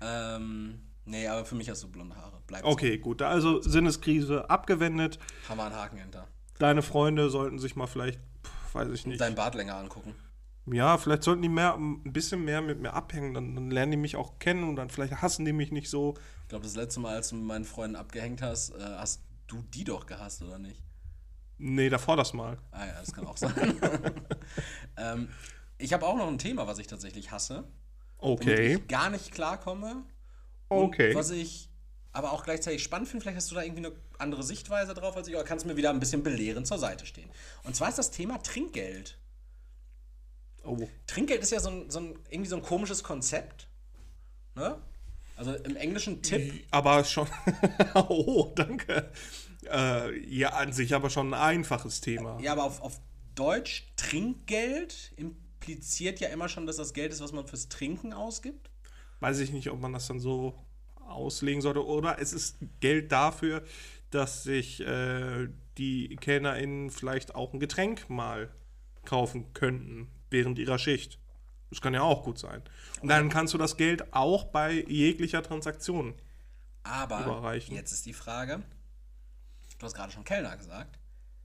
Ähm, 0.00 0.80
nee, 1.04 1.28
aber 1.28 1.44
für 1.44 1.54
mich 1.54 1.70
hast 1.70 1.84
du 1.84 1.88
blonde 1.88 2.16
Haare. 2.16 2.42
Bleib 2.46 2.62
so. 2.62 2.68
Okay, 2.68 2.98
gut. 2.98 3.22
Also 3.22 3.62
Sinneskrise 3.62 4.50
abgewendet. 4.50 5.18
Haben 5.48 5.58
wir 5.58 5.64
einen 5.66 5.76
Haken 5.76 5.98
hinter. 5.98 6.26
Deine 6.58 6.82
Freunde 6.82 7.30
sollten 7.30 7.58
sich 7.60 7.76
mal 7.76 7.86
vielleicht, 7.86 8.18
pf, 8.42 8.74
weiß 8.74 8.88
ich 8.90 9.06
nicht. 9.06 9.20
Dein 9.20 9.36
Bart 9.36 9.54
länger 9.54 9.76
angucken. 9.76 10.14
Ja, 10.66 10.98
vielleicht 10.98 11.22
sollten 11.22 11.42
die 11.42 11.48
mehr, 11.48 11.74
ein 11.76 12.12
bisschen 12.12 12.44
mehr 12.44 12.60
mit 12.60 12.80
mir 12.80 12.92
abhängen. 12.92 13.34
Dann, 13.34 13.54
dann 13.54 13.70
lernen 13.70 13.92
die 13.92 13.98
mich 13.98 14.16
auch 14.16 14.40
kennen 14.40 14.64
und 14.64 14.74
dann 14.74 14.90
vielleicht 14.90 15.22
hassen 15.22 15.44
die 15.44 15.52
mich 15.52 15.70
nicht 15.70 15.88
so. 15.88 16.14
Ich 16.42 16.48
glaube, 16.48 16.64
das 16.64 16.74
letzte 16.74 16.98
Mal, 16.98 17.14
als 17.14 17.28
du 17.28 17.36
mit 17.36 17.44
meinen 17.44 17.64
Freunden 17.64 17.94
abgehängt 17.94 18.42
hast, 18.42 18.70
äh, 18.70 18.80
hast 18.80 19.22
du 19.46 19.62
die 19.74 19.84
doch 19.84 20.06
gehasst, 20.06 20.42
oder 20.42 20.58
nicht? 20.58 20.82
Nee, 21.58 21.88
davor 21.88 22.16
das 22.16 22.32
mal. 22.32 22.58
Ah 22.70 22.86
ja, 22.86 23.00
das 23.00 23.12
kann 23.12 23.26
auch 23.26 23.36
sein. 23.36 23.80
ähm, 24.96 25.28
ich 25.78 25.92
habe 25.92 26.06
auch 26.06 26.16
noch 26.16 26.28
ein 26.28 26.38
Thema, 26.38 26.66
was 26.66 26.78
ich 26.78 26.86
tatsächlich 26.86 27.30
hasse. 27.30 27.64
womit 28.18 28.40
Okay. 28.42 28.74
ich 28.74 28.88
gar 28.88 29.10
nicht 29.10 29.32
klarkomme. 29.32 30.04
Okay. 30.68 31.14
Was 31.14 31.30
ich 31.30 31.70
aber 32.12 32.32
auch 32.32 32.44
gleichzeitig 32.44 32.82
spannend 32.82 33.08
finde, 33.08 33.22
vielleicht 33.22 33.36
hast 33.36 33.50
du 33.50 33.54
da 33.54 33.62
irgendwie 33.62 33.86
eine 33.86 33.94
andere 34.18 34.42
Sichtweise 34.42 34.94
drauf 34.94 35.16
als 35.16 35.28
ich, 35.28 35.34
oder 35.34 35.44
kannst 35.44 35.64
du 35.64 35.68
mir 35.68 35.76
wieder 35.76 35.90
ein 35.90 36.00
bisschen 36.00 36.22
belehrend 36.22 36.66
zur 36.66 36.78
Seite 36.78 37.04
stehen. 37.04 37.28
Und 37.64 37.76
zwar 37.76 37.90
ist 37.90 37.98
das 37.98 38.10
Thema 38.10 38.42
Trinkgeld. 38.42 39.18
Oh. 40.64 40.88
Trinkgeld 41.06 41.42
ist 41.42 41.52
ja 41.52 41.60
so 41.60 41.68
ein, 41.68 41.90
so 41.90 42.00
ein, 42.00 42.18
irgendwie 42.30 42.48
so 42.48 42.56
ein 42.56 42.62
komisches 42.62 43.02
Konzept. 43.04 43.68
Ne? 44.54 44.78
Also 45.36 45.54
im 45.54 45.76
Englischen 45.76 46.22
Tipp. 46.22 46.64
Aber 46.70 47.04
schon. 47.04 47.28
oh, 47.94 48.52
danke. 48.54 49.10
Äh, 49.70 50.18
ja, 50.28 50.50
an 50.50 50.72
sich 50.72 50.94
aber 50.94 51.10
schon 51.10 51.34
ein 51.34 51.40
einfaches 51.40 52.00
Thema. 52.00 52.38
Ja, 52.40 52.52
aber 52.52 52.64
auf, 52.64 52.80
auf 52.80 53.00
Deutsch 53.34 53.86
Trinkgeld 53.96 55.12
impliziert 55.16 56.20
ja 56.20 56.28
immer 56.28 56.48
schon, 56.48 56.66
dass 56.66 56.76
das 56.76 56.94
Geld 56.94 57.12
ist, 57.12 57.20
was 57.20 57.32
man 57.32 57.46
fürs 57.46 57.68
Trinken 57.68 58.12
ausgibt. 58.12 58.70
Weiß 59.20 59.38
ich 59.40 59.52
nicht, 59.52 59.70
ob 59.70 59.80
man 59.80 59.92
das 59.92 60.06
dann 60.06 60.20
so 60.20 60.54
auslegen 61.06 61.60
sollte. 61.60 61.84
Oder 61.84 62.18
es 62.20 62.32
ist 62.32 62.58
Geld 62.80 63.12
dafür, 63.12 63.62
dass 64.10 64.42
sich 64.42 64.80
äh, 64.80 65.48
die 65.78 66.16
KellnerInnen 66.16 66.90
vielleicht 66.90 67.34
auch 67.34 67.52
ein 67.52 67.60
Getränk 67.60 68.08
mal 68.08 68.50
kaufen 69.04 69.52
könnten 69.52 70.08
während 70.30 70.58
ihrer 70.58 70.78
Schicht. 70.78 71.18
Das 71.70 71.80
kann 71.80 71.94
ja 71.94 72.02
auch 72.02 72.24
gut 72.24 72.38
sein. 72.38 72.62
Und 73.00 73.08
dann 73.08 73.28
kannst 73.28 73.52
du 73.54 73.58
das 73.58 73.76
Geld 73.76 74.14
auch 74.14 74.44
bei 74.44 74.84
jeglicher 74.88 75.42
Transaktion 75.42 76.14
Aber 76.84 77.20
Überreichen. 77.20 77.74
jetzt 77.74 77.92
ist 77.92 78.06
die 78.06 78.12
Frage: 78.12 78.62
Du 79.78 79.86
hast 79.86 79.94
gerade 79.94 80.12
schon 80.12 80.24
Kellner 80.24 80.56
gesagt. 80.56 80.98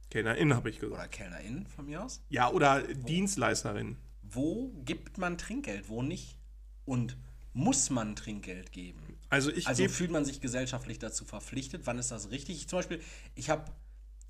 KellnerInnen 0.10 0.56
habe 0.56 0.70
ich 0.70 0.80
gesagt. 0.80 0.94
Oder 1.00 1.08
KellnerInnen 1.08 1.67
von 1.67 1.86
mir 1.86 2.04
aus. 2.04 2.22
Ja, 2.30 2.50
oder 2.50 2.82
Dienstleisterin. 2.82 3.98
Wo 4.22 4.72
gibt 4.86 5.17
man 5.17 5.38
Trinkgeld, 5.38 5.89
wo 5.89 6.02
nicht? 6.02 6.38
Und 6.86 7.17
muss 7.54 7.89
man 7.89 8.15
Trinkgeld 8.15 8.72
geben? 8.72 9.17
Also 9.30 9.52
ich 9.52 9.67
Also 9.67 9.88
fühlt 9.88 10.12
man 10.12 10.26
sich 10.26 10.41
gesellschaftlich 10.41 11.00
dazu 11.00 11.26
verpflichtet? 11.26 11.86
Wann 11.86 11.98
ist 12.00 12.12
das 12.12 12.32
richtig? 12.32 12.58
Ich, 12.58 12.67
zum 12.67 12.80
Beispiel, 12.80 13.02
ich 13.36 13.50
habe 13.50 13.72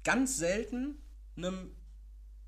ganz 0.04 0.38
selten 0.38 0.96
einem 1.36 1.72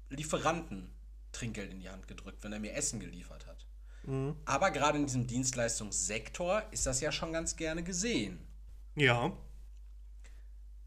Lieferanten 0.10 0.89
Trinkgeld 1.32 1.72
in 1.72 1.80
die 1.80 1.89
Hand 1.89 2.08
gedrückt, 2.08 2.44
wenn 2.44 2.54
er 2.54 2.60
mir 2.60 2.74
Essen 2.74 3.00
geliefert 3.00 3.48
hat. 3.48 3.66
Mhm. 4.04 4.36
Aber 4.46 4.70
gerade 4.72 5.00
in 5.00 5.06
diesem 5.06 5.26
Dienstleistungssektor 5.26 6.63
ist 6.72 6.86
das 6.86 7.02
ja 7.02 7.12
schon 7.12 7.34
ganz 7.34 7.56
gerne 7.56 7.84
gesehen. 7.84 8.39
ja. 8.96 9.32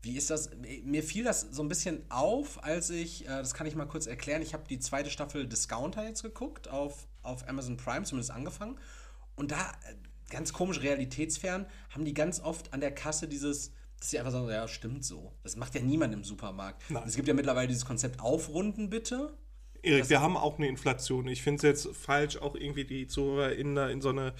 Wie 0.06 0.16
ist 0.16 0.30
das? 0.30 0.50
Mir 0.84 1.02
fiel 1.02 1.24
das 1.24 1.40
so 1.40 1.62
ein 1.62 1.68
bisschen 1.68 2.04
auf, 2.10 2.62
als 2.62 2.90
ich, 2.90 3.24
äh, 3.24 3.28
das 3.28 3.54
kann 3.54 3.66
ich 3.66 3.74
mal 3.74 3.86
kurz 3.86 4.06
erklären, 4.06 4.40
ich 4.40 4.54
habe 4.54 4.62
die 4.68 4.78
zweite 4.78 5.10
Staffel 5.10 5.48
Discounter 5.48 6.06
jetzt 6.06 6.22
geguckt, 6.22 6.68
auf, 6.68 7.08
auf 7.22 7.48
Amazon 7.48 7.76
Prime 7.76 8.04
zumindest 8.04 8.30
angefangen. 8.30 8.78
Und 9.34 9.50
da, 9.50 9.58
äh, 9.58 9.94
ganz 10.30 10.52
komisch 10.52 10.80
realitätsfern, 10.80 11.66
haben 11.90 12.04
die 12.04 12.14
ganz 12.14 12.38
oft 12.40 12.72
an 12.72 12.80
der 12.80 12.94
Kasse 12.94 13.26
dieses, 13.26 13.72
dass 13.98 14.10
sie 14.10 14.18
einfach 14.20 14.30
sagen, 14.30 14.48
ja, 14.48 14.68
stimmt 14.68 15.04
so. 15.04 15.32
Das 15.42 15.56
macht 15.56 15.74
ja 15.74 15.80
niemand 15.80 16.14
im 16.14 16.22
Supermarkt. 16.22 16.82
Es 17.04 17.16
gibt 17.16 17.26
ja 17.26 17.34
mittlerweile 17.34 17.66
dieses 17.66 17.84
Konzept 17.84 18.20
Aufrunden 18.20 18.90
bitte. 18.90 19.36
Erik, 19.82 20.08
wir 20.08 20.20
haben 20.20 20.36
auch 20.36 20.58
eine 20.58 20.68
Inflation. 20.68 21.26
Ich 21.26 21.42
finde 21.42 21.56
es 21.56 21.62
jetzt 21.84 21.96
falsch, 21.96 22.36
auch 22.36 22.54
irgendwie 22.54 22.84
die 22.84 23.08
ZuhörerInnen 23.08 23.74
da 23.74 23.88
in 23.88 24.00
so 24.00 24.10
eine, 24.10 24.34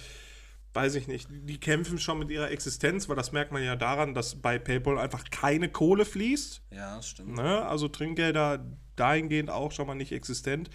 weiß 0.77 0.95
ich 0.95 1.09
nicht, 1.09 1.29
die 1.31 1.59
kämpfen 1.59 1.99
schon 1.99 2.19
mit 2.21 2.31
ihrer 2.31 2.51
Existenz, 2.51 3.09
weil 3.09 3.17
das 3.17 3.33
merkt 3.33 3.51
man 3.51 3.65
ja 3.65 3.75
daran, 3.75 4.15
dass 4.15 4.37
bei 4.37 4.59
PayPal 4.59 4.99
einfach 4.99 5.25
keine 5.31 5.69
Kohle 5.69 6.05
fließt. 6.05 6.63
Ja, 6.71 6.97
das 6.97 7.09
stimmt. 7.09 7.35
Ne? 7.35 7.67
Also 7.67 7.89
Trinkgelder 7.89 8.65
dahingehend 8.95 9.51
auch 9.51 9.73
schon 9.73 9.87
mal 9.87 9.95
nicht 9.95 10.13
existent. 10.13 10.71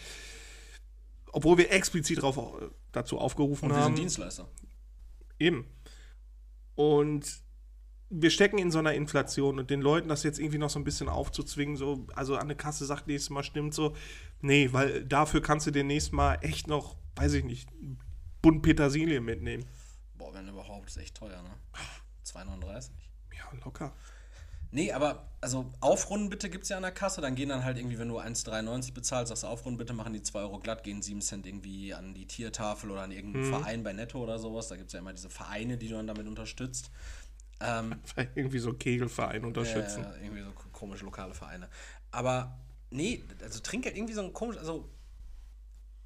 Obwohl 1.32 1.58
wir 1.58 1.72
explizit 1.72 2.22
drauf, 2.22 2.38
dazu 2.92 3.18
aufgerufen 3.18 3.70
Und 3.70 3.76
wir 3.76 3.84
haben. 3.84 3.96
sind 3.96 4.04
Dienstleister. 4.04 4.50
Eben. 5.40 5.66
Und 6.76 7.42
wir 8.10 8.30
stecken 8.30 8.58
in 8.58 8.72
so 8.72 8.80
einer 8.80 8.94
Inflation 8.94 9.60
und 9.60 9.70
den 9.70 9.82
Leuten 9.82 10.10
das 10.10 10.24
jetzt 10.24 10.40
irgendwie 10.40 10.58
noch 10.58 10.70
so 10.70 10.80
ein 10.80 10.84
bisschen 10.84 11.08
aufzuzwingen, 11.08 11.78
so, 11.78 12.08
also 12.14 12.36
an 12.36 12.48
der 12.50 12.58
Kasse 12.58 12.86
sagt 12.86 13.08
nächstes 13.08 13.30
Mal 13.30 13.44
stimmt 13.44 13.74
so, 13.74 13.96
nee, 14.42 14.70
weil 14.74 15.06
dafür 15.06 15.42
kannst 15.42 15.68
du 15.68 15.72
demnächst 15.72 16.12
mal 16.12 16.36
echt 16.42 16.68
noch, 16.68 16.98
weiß 17.16 17.34
ich 17.34 17.46
nicht, 17.46 17.70
Bund 18.42 18.64
Petersilie 18.64 19.22
mitnehmen. 19.22 19.66
Boah, 20.22 20.36
wenn 20.36 20.48
überhaupt, 20.48 20.88
ist 20.88 20.98
echt 20.98 21.16
teuer, 21.16 21.42
ne? 21.42 21.50
2,39. 22.28 22.92
Ja, 23.36 23.58
locker. 23.66 23.92
Nee, 24.70 24.92
aber 24.92 25.32
also 25.42 25.74
Aufrunden 25.80 26.30
bitte 26.30 26.48
gibt 26.52 26.64
es 26.64 26.70
ja 26.70 26.78
an 26.78 26.84
der 26.84 26.92
Kasse. 26.92 27.22
Dann 27.22 27.34
gehen 27.34 27.50
dann 27.50 27.66
halt 27.66 27.80
irgendwie, 27.80 27.98
wenn 27.98 28.08
du 28.08 28.20
1,93 28.20 28.94
bezahlst, 28.94 29.30
sagst 29.30 29.42
du 29.42 29.48
Aufrunden 29.48 29.80
bitte, 29.80 29.94
machen 29.94 30.14
die 30.14 30.22
2 30.22 30.42
Euro 30.42 30.60
glatt, 30.60 30.84
gehen 30.84 31.02
7 31.02 31.22
Cent 31.22 31.48
irgendwie 31.48 31.96
an 31.96 32.14
die 32.14 32.28
Tiertafel 32.28 32.92
oder 32.92 33.02
an 33.02 33.12
irgendeinen 33.12 33.50
Verein 33.50 33.84
bei 33.84 33.94
Netto 33.94 34.22
oder 34.22 34.38
sowas. 34.38 34.68
Da 34.68 34.76
gibt 34.76 34.88
es 34.90 34.94
ja 34.94 35.00
immer 35.00 35.12
diese 35.12 35.32
Vereine, 35.32 35.80
die 35.80 35.88
du 35.88 35.96
dann 35.96 36.06
damit 36.06 36.28
unterstützt. 36.28 36.92
Ähm, 37.60 37.96
irgendwie 38.36 38.60
so 38.60 38.74
Kegelverein 38.74 39.44
unterstützen. 39.44 40.04
äh, 40.04 40.24
irgendwie 40.24 40.44
so 40.44 40.52
komische 40.72 41.04
lokale 41.04 41.34
Vereine. 41.34 41.68
Aber 42.12 42.60
nee, 42.92 43.24
also 43.42 43.60
Trinkgeld 43.60 43.98
irgendwie 43.98 44.14
so 44.14 44.22
ein 44.22 44.34
komisch, 44.34 44.58
also 44.60 44.88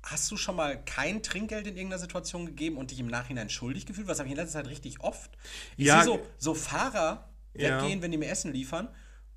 hast 0.06 0.30
du 0.32 0.38
schon 0.38 0.56
mal 0.56 0.82
kein 0.86 1.24
Trinkgeld 1.24 1.68
in 1.68 1.76
irgendeiner 1.76 2.00
Situation 2.00 2.46
gegeben 2.46 2.78
und 2.78 2.92
dich 2.92 3.00
im 3.00 3.08
Nachhinein 3.08 3.50
schuldig 3.50 3.86
gefühlt? 3.86 4.08
Was 4.08 4.20
habe 4.20 4.28
ich 4.28 4.34
in 4.34 4.38
letzter 4.38 4.60
Zeit 4.60 4.70
richtig 4.70 5.02
oft? 5.02 5.38
Ich 5.78 5.88
Ja. 5.88 5.96
sehe 6.04 6.06
so, 6.06 6.26
so 6.38 6.54
Fahrer 6.54 7.30
Ja. 7.54 7.82
weggehen, 7.82 8.02
wenn 8.02 8.12
die 8.12 8.18
mir 8.18 8.30
Essen 8.30 8.54
liefern 8.54 8.88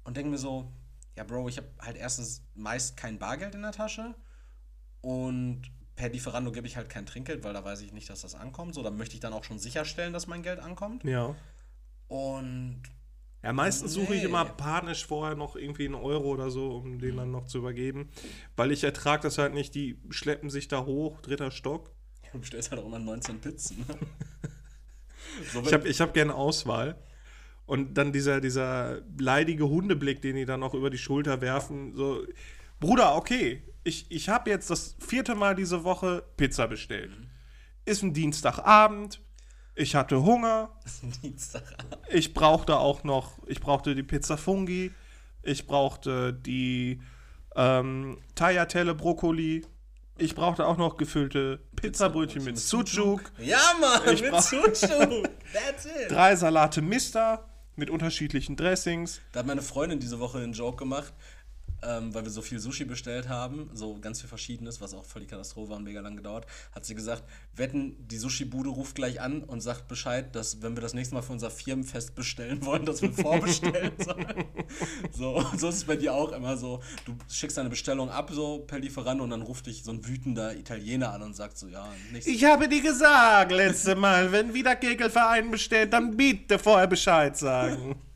und 0.05 0.17
denke 0.17 0.31
mir 0.31 0.39
so, 0.39 0.73
ja 1.17 1.25
Bro, 1.25 1.49
ich 1.49 1.57
habe 1.57 1.69
halt 1.81 1.97
erstens 1.97 2.45
meist 2.55 2.97
kein 2.97 3.19
Bargeld 3.19 3.55
in 3.55 3.63
der 3.63 3.73
Tasche 3.73 4.15
und 5.01 5.63
per 5.97 6.11
Lieferando 6.11 6.53
gebe 6.53 6.67
ich 6.67 6.77
halt 6.77 6.89
kein 6.89 7.07
Trinkgeld, 7.07 7.43
weil 7.43 7.55
da 7.55 7.65
weiß 7.65 7.81
ich 7.81 7.93
nicht, 7.93 8.09
dass 8.09 8.21
das 8.21 8.35
ankommt. 8.35 8.75
So, 8.75 8.83
da 8.83 8.91
möchte 8.91 9.15
ich 9.15 9.21
dann 9.21 9.33
auch 9.33 9.43
schon 9.45 9.59
sicherstellen, 9.59 10.13
dass 10.13 10.29
mein 10.29 10.43
Geld 10.43 10.61
ankommt. 10.61 11.03
Ja. 11.03 11.35
Und 12.07 12.83
Ja, 13.43 13.53
meistens 13.53 13.93
suche 13.93 14.15
ich 14.15 14.23
Nee. 14.23 14.29
immer 14.29 14.45
panisch 14.45 15.07
vorher 15.07 15.37
noch 15.37 15.55
irgendwie 15.55 15.85
einen 15.87 15.95
Euro 15.95 16.29
oder 16.29 16.51
so, 16.51 16.73
um 16.77 16.99
den 16.99 17.17
dann 17.17 17.31
noch 17.31 17.45
zu 17.47 17.59
übergeben. 17.59 18.11
Weil 18.57 18.73
ich 18.73 18.83
ertrage 18.83 19.23
das 19.23 19.39
halt 19.39 19.55
nicht, 19.55 19.75
die 19.75 20.01
schleppen 20.11 20.51
sich 20.51 20.67
da 20.69 20.85
hoch, 20.85 21.21
dritter 21.21 21.51
Stock. 21.53 21.93
du 22.33 22.41
bestellst 22.41 22.71
halt 22.73 22.81
auch 22.83 22.87
immer 22.87 22.99
19 22.99 23.41
Pizzen. 23.41 23.85
ne? 23.87 23.97
so, 25.53 25.61
Ich 25.63 25.73
habe 25.73 25.89
ich 25.89 26.01
hab 26.01 26.15
gerne 26.15 26.35
Auswahl. 26.35 27.01
Und 27.65 27.95
dann 27.95 28.13
dieser, 28.13 28.41
dieser 28.41 29.03
leidige 29.19 29.69
Hundeblick, 29.69 30.23
den 30.23 30.37
die 30.37 30.47
dann 30.47 30.61
noch 30.61 30.75
über 30.75 30.91
die 30.91 30.99
Schulter 30.99 31.41
werfen. 31.41 31.95
So, 31.95 32.25
Bruder, 32.81 33.15
okay, 33.15 33.63
ich, 33.85 34.11
ich 34.11 34.29
habe 34.31 34.51
jetzt 34.51 34.71
das 34.71 34.97
vierte 34.99 35.35
Mal 35.35 35.55
diese 35.55 35.85
Woche 35.85 36.25
Pizza 36.37 36.67
bestellt. 36.67 37.11
Ist 37.85 38.03
ein 38.03 38.15
Dienstagabend. 38.15 39.21
Ich 39.79 39.95
hatte 39.95 40.23
Hunger. 40.25 40.71
Ich 42.11 42.35
brauchte 42.35 42.79
auch 42.79 43.05
noch, 43.05 43.39
ich 43.47 43.61
brauchte 43.61 43.95
die 43.95 44.03
Pizza 44.03 44.37
Fungi. 44.37 44.91
Ich 45.43 45.67
brauchte 45.67 46.33
die 46.33 47.01
ähm, 47.55 48.19
Tagliatelle 48.35 48.95
Brokkoli. 48.95 49.65
Ich 50.17 50.35
brauchte 50.35 50.67
auch 50.67 50.79
noch 50.79 50.97
gefüllte 50.97 51.61
Pizzabrötchen 51.77 52.43
mit 52.43 52.59
Sucuk. 52.59 53.31
Ja, 53.39 53.61
Mann, 53.81 54.13
Ich 54.13 54.23
mit 54.23 54.35
Suchu. 54.43 55.23
That's 55.53 55.85
it. 55.85 56.11
Drei 56.11 56.35
Salate 56.35 56.83
Mister 56.83 57.49
mit 57.77 57.89
unterschiedlichen 57.89 58.57
Dressings. 58.57 59.21
Da 59.33 59.41
hat 59.41 59.47
meine 59.47 59.63
Freundin 59.63 60.01
diese 60.01 60.19
Woche 60.19 60.39
einen 60.39 60.55
Joke 60.55 60.79
gemacht, 60.79 61.13
ähm, 61.83 62.15
weil 62.15 62.25
wir 62.25 62.31
so 62.31 62.43
viel 62.43 62.59
Sushi 62.59 62.85
bestellt 62.85 63.29
haben, 63.29 63.71
so 63.73 63.99
ganz 64.01 64.21
viel 64.21 64.29
Verschiedenes, 64.29 64.81
was 64.81 64.95
auch 64.95 65.05
voll 65.05 65.23
die 65.23 65.29
Katastrophe 65.29 65.71
war 65.71 65.77
und 65.77 65.85
mega 65.85 66.01
lang 66.01 66.17
gedauert, 66.17 66.47
hat 66.73 66.85
sie 66.85 66.95
gesagt, 66.95 67.25
wetten, 67.55 67.97
die 68.09 68.19
Sushi-Bude 68.19 68.71
ruft 68.71 68.97
gleich 68.97 69.21
an 69.21 69.43
und 69.43 69.61
sagt 69.61 69.89
Bescheid, 69.89 70.35
dass 70.35 70.63
wenn 70.63 70.77
wir 70.77 70.81
das 70.81 70.95
nächste 70.95 71.15
Mal 71.15 71.23
für 71.23 71.33
unser 71.33 71.51
Firmenfest 71.51 72.15
bestellen 72.15 72.65
wollen, 72.65 72.85
dass 72.85 73.03
wir 73.03 73.13
vorbestellen 73.13 73.93
sollen. 73.99 74.45
so, 75.13 75.45
so 75.57 75.69
ist 75.69 75.77
es 75.77 75.85
bei 75.85 75.97
dir 75.97 76.15
auch 76.15 76.33
immer 76.33 76.57
so, 76.57 76.83
du 77.05 77.15
schickst 77.29 77.57
deine 77.57 77.69
Bestellung 77.69 78.11
ab 78.11 78.31
so 78.33 78.61
per 78.61 78.79
Lieferant 78.79 79.21
und 79.21 79.31
dann 79.31 79.43
ruft 79.43 79.67
dich 79.67 79.85
so 79.85 79.93
ein 79.93 80.07
wütender 80.07 80.57
Italiener 80.57 81.13
an 81.13 81.23
und 81.23 81.37
sagt 81.37 81.59
so, 81.59 81.69
ja, 81.69 81.89
nichts. 82.13 82.27
Ich 82.27 82.45
habe 82.45 82.69
dir 82.69 82.83
gesagt, 82.83 83.53
letzte 83.53 83.95
Mal, 83.95 84.33
wenn 84.33 84.53
wieder 84.55 84.77
Kegelverein 84.77 85.51
bestellt, 85.51 85.93
dann 85.93 86.17
bitte 86.17 86.59
vorher 86.59 86.87
Bescheid 86.87 87.37
sagen. 87.37 87.97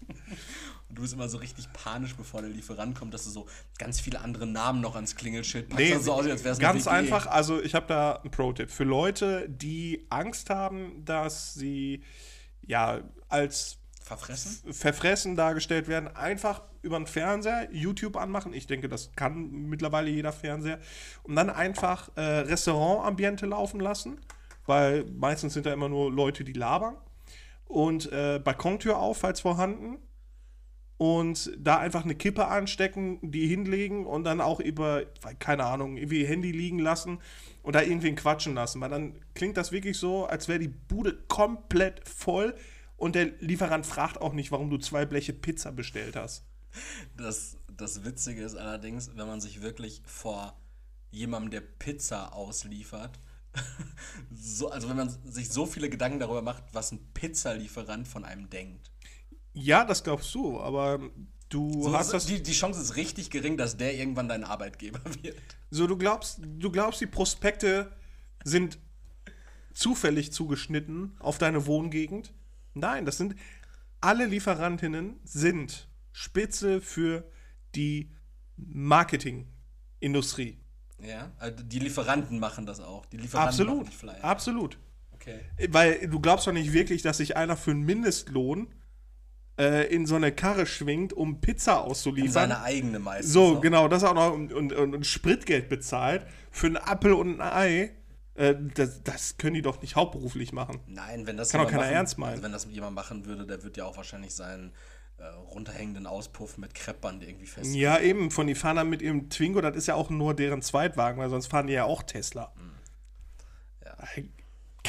Du 1.03 1.05
bist 1.05 1.15
immer 1.15 1.29
so 1.29 1.39
richtig 1.39 1.73
panisch, 1.73 2.15
bevor 2.15 2.43
der 2.43 2.51
Lieferant 2.51 2.97
kommt, 2.97 3.13
dass 3.13 3.25
du 3.25 3.31
so 3.31 3.47
ganz 3.77 3.99
viele 3.99 4.21
andere 4.21 4.47
Namen 4.47 4.81
noch 4.81 4.95
ans 4.95 5.17
Klingelschild 5.17 5.69
packst. 5.69 5.85
Nee, 5.85 5.99
so 5.99 6.13
aus, 6.13 6.29
als 6.29 6.45
wär's 6.45 6.61
ganz 6.61 6.87
WG. 6.87 6.95
einfach, 6.95 7.27
also 7.27 7.61
ich 7.61 7.75
habe 7.75 7.87
da 7.89 8.21
einen 8.23 8.31
Pro-Tipp. 8.31 8.71
Für 8.71 8.85
Leute, 8.85 9.49
die 9.49 10.07
Angst 10.11 10.49
haben, 10.49 11.05
dass 11.05 11.55
sie 11.55 12.05
ja 12.61 13.01
als 13.29 13.79
Verfressen? 14.01 14.73
verfressen 14.73 15.35
dargestellt 15.35 15.89
werden, 15.89 16.07
einfach 16.07 16.63
über 16.83 16.99
den 16.99 17.09
Fernseher 17.09 17.69
YouTube 17.73 18.17
anmachen. 18.17 18.55
Ich 18.55 18.69
denke, 18.69 18.89
das 18.89 19.11
kann 19.17 19.51
mittlerweile 19.51 20.09
jeder 20.09 20.31
Fernseher. 20.31 20.79
Und 21.25 21.35
dann 21.35 21.51
einfach 21.51 22.13
äh, 22.15 22.21
Restaurantambiente 22.21 23.47
laufen 23.47 23.81
lassen, 23.81 24.21
weil 24.67 25.05
meistens 25.07 25.55
sind 25.55 25.67
da 25.67 25.73
immer 25.73 25.89
nur 25.89 26.13
Leute, 26.13 26.45
die 26.45 26.53
labern. 26.53 26.97
Und 27.67 28.13
äh, 28.13 28.39
Balkontür 28.39 28.99
auf, 28.99 29.19
falls 29.19 29.41
vorhanden. 29.41 29.99
Und 31.03 31.51
da 31.59 31.79
einfach 31.79 32.05
eine 32.05 32.15
Kippe 32.15 32.47
anstecken, 32.47 33.19
die 33.23 33.49
hinlegen 33.49 34.07
und 34.07 34.23
dann 34.23 34.41
auch 34.41 34.61
über, 34.61 35.03
keine 35.41 35.65
Ahnung, 35.65 35.97
irgendwie 35.97 36.25
Handy 36.25 36.53
liegen 36.53 36.79
lassen 36.79 37.19
und 37.65 37.75
da 37.75 37.83
irgendwen 37.83 38.15
quatschen 38.15 38.55
lassen. 38.55 38.81
Weil 38.81 38.91
dann 38.91 39.21
klingt 39.35 39.57
das 39.57 39.73
wirklich 39.73 39.99
so, 39.99 40.27
als 40.27 40.47
wäre 40.47 40.61
die 40.61 40.69
Bude 40.69 41.15
komplett 41.27 42.09
voll 42.09 42.55
und 42.97 43.17
der 43.17 43.33
Lieferant 43.41 43.85
fragt 43.85 44.21
auch 44.21 44.33
nicht, 44.33 44.53
warum 44.53 44.71
du 44.71 44.79
zwei 44.79 45.05
Bleche 45.05 45.33
Pizza 45.33 45.73
bestellt 45.73 46.15
hast. 46.15 46.45
Das, 47.17 47.57
das 47.77 48.05
Witzige 48.05 48.45
ist 48.45 48.55
allerdings, 48.55 49.11
wenn 49.17 49.27
man 49.27 49.41
sich 49.41 49.61
wirklich 49.61 50.03
vor 50.07 50.57
jemandem, 51.11 51.51
der 51.51 51.63
Pizza 51.63 52.33
ausliefert, 52.33 53.19
so, 54.31 54.71
also 54.71 54.89
wenn 54.89 54.97
man 54.99 55.09
sich 55.25 55.51
so 55.51 55.67
viele 55.67 55.91
Gedanken 55.91 56.21
darüber 56.21 56.43
macht, 56.43 56.63
was 56.73 56.93
ein 56.93 57.01
Pizzalieferant 57.13 58.07
von 58.07 58.25
einem 58.25 58.49
denkt. 58.51 58.92
Ja, 59.55 59.85
das 59.85 60.03
glaubst 60.03 60.35
du, 60.35 60.61
aber 60.61 60.99
du 61.49 61.83
So, 61.83 61.97
hast 61.97 62.09
so, 62.09 62.13
das. 62.15 62.27
die, 62.27 62.43
die 62.43 62.53
Chance 62.53 62.81
ist 62.81 62.97
richtig 62.97 63.31
gering, 63.31 63.57
dass 63.57 63.77
der 63.77 63.95
irgendwann 63.95 64.29
dein 64.29 64.45
Arbeitgeber 64.45 65.01
wird. 65.23 65.37
So, 65.71 65.87
du 65.87 65.97
glaubst, 65.97 66.41
du 66.43 66.71
glaubst, 66.71 67.01
die 67.01 67.07
Prospekte 67.07 67.93
sind 68.45 68.79
zufällig 69.75 70.33
zugeschnitten 70.33 71.17
auf 71.21 71.39
deine 71.39 71.67
Wohngegend? 71.67 72.33
Nein, 72.75 73.05
das 73.05 73.19
sind 73.19 73.35
alle 74.01 74.27
Lieferantinnen 74.27 75.21
sind 75.25 75.89
Spitze 76.13 76.81
für 76.81 77.25
die 77.75 78.11
Marketingindustrie. 78.57 80.59
Ja, 81.01 81.33
also 81.39 81.63
die 81.63 81.79
Lieferanten 81.79 82.39
machen 82.39 82.67
das 82.67 82.81
auch. 82.81 83.07
Die 83.07 83.17
Lieferanten 83.17 83.49
Absolut, 83.49 83.85
machen 83.87 83.93
Flyer. 83.93 84.25
absolut. 84.25 84.79
Okay. 85.13 85.41
Weil 85.69 86.09
du 86.09 86.21
glaubst 86.21 86.47
doch 86.47 86.53
nicht 86.53 86.73
wirklich, 86.73 87.03
dass 87.03 87.19
sich 87.19 87.37
einer 87.37 87.57
für 87.57 87.71
einen 87.73 87.83
Mindestlohn 87.83 88.69
in 89.57 90.07
so 90.07 90.17
eine 90.17 90.33
Karre 90.33 90.65
schwingt, 90.67 91.13
um 91.13 91.41
Pizza 91.41 91.83
auszuliefern. 91.83 92.33
Seine 92.33 92.63
eigene 92.63 92.99
meistens. 92.99 93.33
So, 93.33 93.55
noch. 93.55 93.61
genau, 93.61 93.87
das 93.87 94.03
auch 94.03 94.15
noch 94.15 94.33
und, 94.33 94.53
und, 94.53 94.73
und 94.73 95.07
Spritgeld 95.07 95.69
bezahlt 95.69 96.27
für 96.51 96.69
einen 96.69 96.79
Apfel 96.79 97.13
und 97.13 97.41
ein 97.41 97.41
Ei. 97.41 97.91
Äh, 98.35 98.55
das, 98.75 99.03
das 99.03 99.37
können 99.37 99.55
die 99.55 99.63
doch 99.63 99.83
nicht 99.83 99.95
hauptberuflich 99.95 100.53
machen. 100.53 100.81
Nein, 100.87 101.27
wenn 101.27 101.37
das 101.37 101.51
Kann 101.51 101.61
doch 101.61 101.67
jemand 101.69 101.83
keiner 101.83 101.91
machen, 101.91 101.97
ernst 101.97 102.19
meinen. 102.19 102.31
Also 102.31 102.43
wenn 102.43 102.53
das 102.53 102.67
jemand 102.71 102.95
machen 102.95 103.27
würde, 103.27 103.47
der 103.47 103.63
wird 103.63 103.77
ja 103.77 103.85
auch 103.85 103.97
wahrscheinlich 103.97 104.35
seinen 104.35 104.73
äh, 105.19 105.25
runterhängenden 105.27 106.07
Auspuff 106.07 106.57
mit 106.57 106.75
Kreppband 106.75 107.23
irgendwie 107.23 107.47
fest. 107.47 107.75
Ja, 107.75 107.99
eben, 107.99 108.31
von 108.31 108.47
die 108.47 108.55
fahren 108.55 108.77
dann 108.77 108.89
mit 108.89 109.03
ihrem 109.03 109.29
Twingo, 109.29 109.61
das 109.61 109.77
ist 109.77 109.87
ja 109.87 109.95
auch 109.97 110.09
nur 110.09 110.35
deren 110.35 110.63
Zweitwagen, 110.63 111.21
weil 111.21 111.29
sonst 111.29 111.49
fahren 111.49 111.67
die 111.67 111.75
ja 111.75 111.85
auch 111.85 112.03
Tesla. 112.03 112.53
Ja. 113.85 113.97
Äh, 114.17 114.25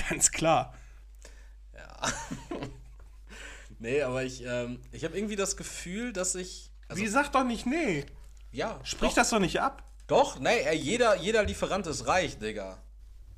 Ganz 0.10 0.32
klar. 0.32 0.74
Nee, 3.84 4.02
aber 4.02 4.24
ich, 4.24 4.46
ähm, 4.46 4.80
ich 4.94 5.04
habe 5.04 5.18
irgendwie 5.18 5.36
das 5.36 5.58
Gefühl, 5.58 6.14
dass 6.14 6.36
ich. 6.36 6.72
Also, 6.88 7.02
Wie 7.02 7.08
sag 7.08 7.34
doch 7.34 7.44
nicht 7.44 7.66
nee. 7.66 8.06
ja, 8.54 8.80
Sprich 8.84 9.10
doch, 9.10 9.16
das 9.16 9.30
doch 9.30 9.40
nicht 9.40 9.60
ab. 9.60 9.84
Doch, 10.08 10.40
nee, 10.40 10.74
jeder, 10.74 11.18
jeder 11.18 11.44
Lieferant 11.44 11.86
ist 11.88 12.08
reich, 12.08 12.40
Digga. 12.40 12.82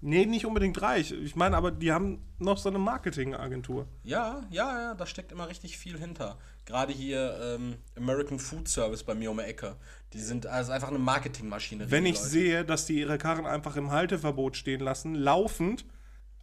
Nee, 0.02 0.28
nicht 0.28 0.46
unbedingt 0.46 0.80
reich. 0.84 1.12
Ich 1.12 1.36
meine, 1.36 1.58
aber 1.58 1.72
die 1.72 1.92
haben 1.92 2.22
noch 2.38 2.60
so 2.60 2.70
eine 2.70 2.78
Marketingagentur. 2.78 3.88
Ja, 4.04 4.44
ja, 4.52 4.82
ja, 4.82 4.94
da 4.94 5.08
steckt 5.08 5.32
immer 5.32 5.50
richtig 5.50 5.80
viel 5.80 5.98
hinter. 5.98 6.38
Gerade 6.66 6.94
hier 6.94 7.40
ähm, 7.42 7.78
American 7.98 8.38
Food 8.38 8.68
Service 8.68 9.04
bei 9.04 9.16
mir 9.16 9.32
um 9.32 9.38
die 9.38 9.46
Ecke. 9.46 9.78
Die 10.14 10.20
sind 10.20 10.46
also 10.46 10.72
einfach 10.74 10.90
eine 10.90 11.00
Marketingmaschine. 11.00 11.90
Wenn 11.90 12.06
ich 12.06 12.18
Leute. 12.18 12.30
sehe, 12.30 12.66
dass 12.66 12.86
die 12.86 13.00
ihre 13.00 13.18
Karren 13.18 13.48
einfach 13.48 13.78
im 13.78 13.90
Halteverbot 13.90 14.58
stehen 14.58 14.82
lassen, 14.82 15.16
laufend, 15.16 15.86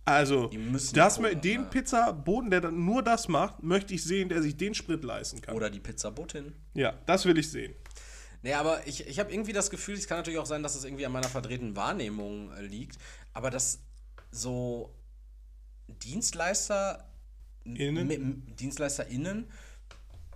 also 0.05 0.49
das, 0.95 1.21
mö- 1.21 1.35
den 1.35 1.62
ja. 1.62 1.69
Pizzaboden, 1.69 2.51
der 2.51 2.61
dann 2.61 2.85
nur 2.85 3.03
das 3.03 3.29
macht, 3.29 3.62
möchte 3.62 3.95
ich 3.95 4.03
sehen, 4.03 4.29
der 4.29 4.43
sich 4.43 4.57
den 4.57 4.75
Sprit 4.75 5.05
leisten 5.05 5.41
kann. 5.41 5.55
Oder 5.55 5.71
die 5.71 5.81
Pizzabotin. 5.81 6.55
Ja, 6.75 6.95
das 7.07 7.25
will 7.25 7.38
ich 7.38 7.51
sehen. 7.51 7.75
Nee, 8.43 8.55
aber 8.55 8.85
ich, 8.87 9.07
ich 9.07 9.21
habe 9.21 9.33
irgendwie 9.33 9.53
das 9.53 9.71
Gefühl, 9.71 9.95
es 9.95 10.09
kann 10.09 10.19
natürlich 10.19 10.41
auch 10.41 10.47
sein, 10.47 10.65
dass 10.65 10.75
es 10.75 10.85
irgendwie 10.85 11.07
an 11.07 11.12
meiner 11.12 11.29
verdrehten 11.29 11.77
Wahrnehmung 11.77 12.51
äh, 12.53 12.62
liegt, 12.62 12.99
aber 13.33 13.51
dass 13.51 13.81
so 14.33 14.93
Dienstleister, 15.87 17.09
Innen? 17.65 18.57
DienstleisterInnen 18.59 19.49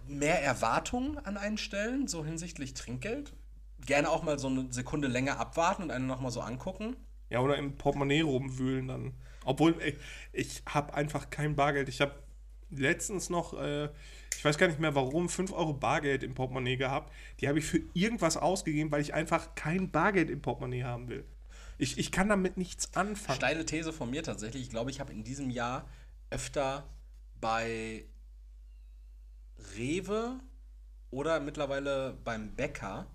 mehr 0.06 0.40
Erwartungen 0.44 1.18
an 1.18 1.36
einen 1.36 1.58
stellen, 1.58 2.06
so 2.06 2.24
hinsichtlich 2.24 2.74
Trinkgeld. 2.74 3.32
Gerne 3.84 4.08
auch 4.10 4.22
mal 4.22 4.38
so 4.38 4.46
eine 4.46 4.72
Sekunde 4.72 5.08
länger 5.08 5.40
abwarten 5.40 5.82
und 5.82 5.90
einen 5.90 6.06
nochmal 6.06 6.30
so 6.30 6.40
angucken. 6.40 6.94
Ja, 7.28 7.40
oder 7.40 7.56
im 7.56 7.76
Portemonnaie 7.76 8.20
rumwühlen 8.20 8.86
dann. 8.86 9.14
Obwohl, 9.46 9.80
ich, 9.82 9.96
ich 10.32 10.62
habe 10.66 10.92
einfach 10.94 11.30
kein 11.30 11.56
Bargeld. 11.56 11.88
Ich 11.88 12.00
habe 12.00 12.14
letztens 12.70 13.30
noch, 13.30 13.54
äh, 13.54 13.88
ich 14.36 14.44
weiß 14.44 14.58
gar 14.58 14.66
nicht 14.66 14.80
mehr 14.80 14.94
warum, 14.94 15.28
5 15.28 15.52
Euro 15.52 15.72
Bargeld 15.72 16.22
im 16.22 16.34
Portemonnaie 16.34 16.76
gehabt. 16.76 17.12
Die 17.40 17.48
habe 17.48 17.58
ich 17.58 17.64
für 17.64 17.80
irgendwas 17.94 18.36
ausgegeben, 18.36 18.90
weil 18.90 19.00
ich 19.00 19.14
einfach 19.14 19.54
kein 19.54 19.90
Bargeld 19.90 20.28
im 20.28 20.42
Portemonnaie 20.42 20.84
haben 20.84 21.08
will. 21.08 21.24
Ich, 21.78 21.98
ich 21.98 22.10
kann 22.10 22.28
damit 22.28 22.56
nichts 22.56 22.94
anfangen. 22.96 23.36
Steile 23.36 23.64
These 23.64 23.92
von 23.92 24.10
mir 24.10 24.22
tatsächlich. 24.22 24.62
Ich 24.62 24.70
glaube, 24.70 24.90
ich 24.90 25.00
habe 25.00 25.12
in 25.12 25.24
diesem 25.24 25.50
Jahr 25.50 25.88
öfter 26.30 26.88
bei 27.40 28.04
Rewe 29.76 30.40
oder 31.10 31.38
mittlerweile 31.40 32.18
beim 32.24 32.54
Bäcker 32.54 33.06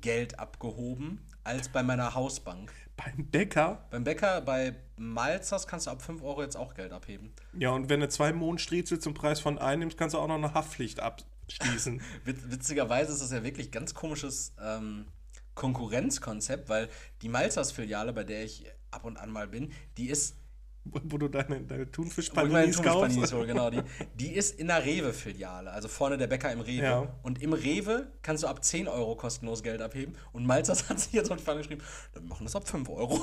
Geld 0.00 0.38
abgehoben 0.38 1.20
als 1.44 1.68
bei 1.68 1.82
meiner 1.82 2.14
Hausbank. 2.14 2.72
Beim 3.04 3.26
Bäcker, 3.30 3.86
Beim 3.90 4.04
Bäcker, 4.04 4.40
bei 4.42 4.74
Malzers 4.96 5.66
kannst 5.66 5.86
du 5.86 5.90
ab 5.90 6.02
5 6.02 6.22
Euro 6.22 6.42
jetzt 6.42 6.56
auch 6.56 6.74
Geld 6.74 6.92
abheben. 6.92 7.32
ja, 7.54 7.70
und 7.70 7.88
wenn 7.88 8.00
du 8.00 8.08
zwei 8.08 8.32
Mondstriezel 8.32 8.98
zum 8.98 9.14
Preis 9.14 9.40
von 9.40 9.58
einem 9.58 9.80
nimmst, 9.80 9.96
kannst 9.96 10.14
du 10.14 10.18
auch 10.18 10.28
noch 10.28 10.34
eine 10.34 10.52
Haftpflicht 10.52 11.00
abschließen. 11.00 12.02
Witz, 12.24 12.40
witzigerweise 12.46 13.12
ist 13.12 13.22
das 13.22 13.32
ja 13.32 13.42
wirklich 13.42 13.70
ganz 13.70 13.94
komisches 13.94 14.54
ähm, 14.62 15.06
Konkurrenzkonzept, 15.54 16.68
weil 16.68 16.88
die 17.22 17.28
Malzers-Filiale, 17.28 18.12
bei 18.12 18.24
der 18.24 18.44
ich 18.44 18.66
ab 18.90 19.04
und 19.04 19.16
an 19.16 19.30
mal 19.30 19.48
bin, 19.48 19.72
die 19.96 20.10
ist 20.10 20.36
wo, 20.84 21.18
du 21.18 21.28
deine, 21.28 21.60
deine 21.62 21.90
Thunfischpaninis 21.90 22.82
kaufst. 22.82 23.30
genau. 23.30 23.70
Die, 23.70 23.82
die 24.14 24.32
ist 24.32 24.58
in 24.58 24.68
der 24.68 24.84
Rewe-Filiale, 24.84 25.70
also 25.70 25.88
vorne 25.88 26.16
der 26.16 26.26
Bäcker 26.26 26.50
im 26.52 26.60
Rewe. 26.60 26.82
Ja. 26.82 27.14
Und 27.22 27.42
im 27.42 27.52
Rewe 27.52 28.10
kannst 28.22 28.42
du 28.42 28.48
ab 28.48 28.64
10 28.64 28.88
Euro 28.88 29.14
kostenlos 29.14 29.62
Geld 29.62 29.82
abheben. 29.82 30.16
Und 30.32 30.46
Malzers 30.46 30.88
hat 30.88 30.98
sich 30.98 31.12
jetzt 31.12 31.32
Fahne 31.32 31.58
geschrieben, 31.58 31.82
dann 32.14 32.26
machen 32.26 32.44
das 32.44 32.56
ab 32.56 32.66
5 32.66 32.88
Euro. 32.88 33.14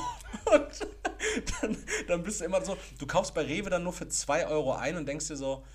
Und 0.53 0.87
dann, 1.61 1.77
dann 2.07 2.23
bist 2.23 2.41
du 2.41 2.45
immer 2.45 2.63
so, 2.63 2.77
du 2.99 3.07
kaufst 3.07 3.33
bei 3.33 3.41
Rewe 3.41 3.69
dann 3.69 3.83
nur 3.83 3.93
für 3.93 4.07
2 4.07 4.47
Euro 4.47 4.73
ein 4.73 4.95
und 4.97 5.07
denkst 5.07 5.27
dir 5.27 5.35
so, 5.35 5.65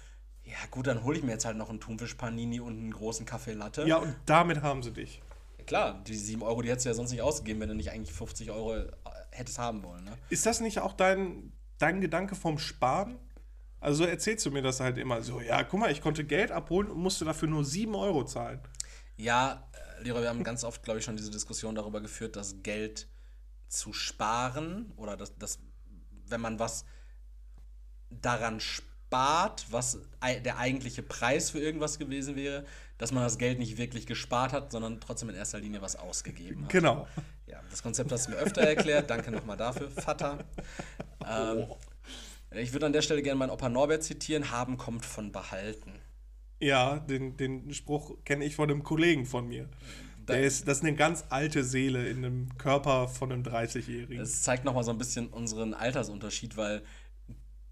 ja 0.45 0.57
gut, 0.71 0.87
dann 0.87 1.05
hole 1.05 1.19
ich 1.19 1.25
mir 1.25 1.33
jetzt 1.33 1.45
halt 1.45 1.57
noch 1.57 1.69
einen 1.69 1.81
Thunfischpanini 1.81 2.61
und 2.61 2.79
einen 2.79 2.93
großen 2.93 3.27
Kaffee 3.27 3.53
Latte. 3.53 3.87
Ja, 3.87 3.97
und 3.97 4.15
damit 4.27 4.63
haben 4.63 4.83
sie 4.83 4.93
dich. 4.93 5.21
Klar, 5.67 6.03
die 6.07 6.15
7 6.15 6.43
Euro, 6.43 6.63
die 6.63 6.71
hättest 6.71 6.87
du 6.87 6.91
ja 6.91 6.95
sonst 6.95 7.11
nicht 7.13 7.23
ausgegeben, 7.23 7.61
wenn 7.61 7.69
du 7.69 7.75
nicht 7.75 7.91
eigentlich 7.91 8.13
50 8.13 8.51
Euro 8.51 8.85
hättest 9.31 9.59
haben 9.59 9.83
wollen. 9.83 10.05
Ne? 10.05 10.13
Ist 10.29 10.47
das 10.47 10.61
nicht 10.61 10.81
auch 10.81 10.93
dein, 10.93 11.53
dein 11.83 12.01
Gedanke 12.01 12.35
vom 12.35 12.59
Sparen? 12.59 13.19
Also 13.81 14.05
so 14.05 14.09
erzählst 14.09 14.47
du 14.47 14.51
mir 14.53 14.63
das 14.63 14.79
halt 14.79 14.97
immer 14.97 15.23
so, 15.23 15.41
ja, 15.41 15.65
guck 15.65 15.81
mal, 15.81 15.91
ich 15.91 16.01
konnte 16.01 16.25
Geld 16.25 16.53
abholen 16.53 16.89
und 16.89 16.99
musste 16.99 17.25
dafür 17.25 17.49
nur 17.49 17.65
7 17.65 17.95
Euro 17.97 18.25
zahlen. 18.25 18.61
Ja, 19.17 19.69
äh, 19.99 20.05
Leroy, 20.05 20.23
wir 20.23 20.29
haben 20.29 20.45
ganz 20.45 20.63
oft, 20.63 20.85
glaube 20.85 21.01
ich, 21.01 21.05
schon 21.05 21.17
diese 21.17 21.31
Diskussion 21.31 21.75
darüber 21.75 22.01
geführt, 22.01 22.37
dass 22.37 22.63
Geld 22.63 23.09
zu 23.67 23.93
sparen 23.93 24.93
oder 24.97 25.17
dass, 25.17 25.37
dass 25.37 25.59
wenn 26.27 26.41
man 26.41 26.59
was 26.59 26.85
daran 28.11 28.61
spart, 28.61 28.92
was 29.13 29.99
ei- 30.21 30.41
der 30.41 30.59
eigentliche 30.59 31.03
Preis 31.03 31.51
für 31.51 31.59
irgendwas 31.61 31.99
gewesen 31.99 32.37
wäre, 32.37 32.65
dass 32.99 33.13
man 33.13 33.23
das 33.25 33.39
Geld 33.39 33.59
nicht 33.59 33.79
wirklich 33.79 34.07
gespart 34.07 34.53
hat, 34.53 34.73
sondern 34.73 35.01
trotzdem 35.01 35.29
in 35.29 35.35
erster 35.35 35.59
Linie 35.61 35.83
was 35.83 35.97
ausgegeben 35.97 36.65
hat. 36.65 36.71
Genau. 36.71 37.07
Ja, 37.47 37.61
das 37.71 37.83
Konzept 37.83 38.11
hast 38.13 38.27
du 38.27 38.31
mir 38.33 38.39
öfter 38.39 38.63
erklärt. 38.63 39.11
Danke 39.11 39.31
nochmal 39.31 39.57
dafür, 39.57 39.91
Vater. 39.91 40.39
Ähm, 41.29 41.67
ich 42.55 42.73
würde 42.73 42.87
an 42.87 42.93
der 42.93 43.03
Stelle 43.03 43.23
gerne 43.23 43.39
meinen 43.39 43.51
Opa 43.51 43.69
Norbert 43.69 44.03
zitieren. 44.03 44.51
Haben 44.51 44.77
kommt 44.77 45.05
von 45.05 45.33
behalten. 45.33 45.93
Ja, 46.61 46.99
den, 47.01 47.37
den 47.37 47.73
Spruch 47.75 48.17
kenne 48.25 48.45
ich 48.45 48.55
von 48.55 48.71
einem 48.71 48.83
Kollegen 48.85 49.27
von 49.27 49.49
mir. 49.49 49.69
Der 50.29 50.43
ist, 50.45 50.69
das 50.69 50.79
ist 50.79 50.85
eine 50.85 50.95
ganz 50.95 51.25
alte 51.31 51.65
Seele 51.65 52.09
in 52.09 52.19
einem 52.19 52.57
Körper 52.57 53.09
von 53.09 53.33
einem 53.33 53.43
30-Jährigen. 53.43 54.21
Es 54.23 54.43
zeigt 54.43 54.65
nochmal 54.65 54.85
so 54.85 54.93
ein 54.93 54.99
bisschen 54.99 55.27
unseren 55.27 55.75
Altersunterschied, 55.75 56.57
weil 56.57 56.83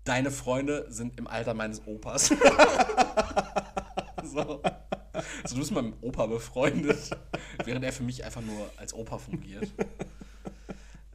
deine 0.05 0.30
Freunde 0.30 0.86
sind 0.88 1.18
im 1.18 1.26
Alter 1.26 1.55
meines 1.55 1.86
Opas. 1.86 2.28
so. 4.24 4.62
Also 5.42 5.55
du 5.55 5.61
bist 5.61 5.72
mit 5.72 5.82
meinem 5.82 5.94
Opa 6.01 6.26
befreundet, 6.26 7.11
während 7.64 7.84
er 7.84 7.92
für 7.92 8.03
mich 8.03 8.24
einfach 8.24 8.42
nur 8.42 8.70
als 8.76 8.94
Opa 8.94 9.18
fungiert. 9.18 9.68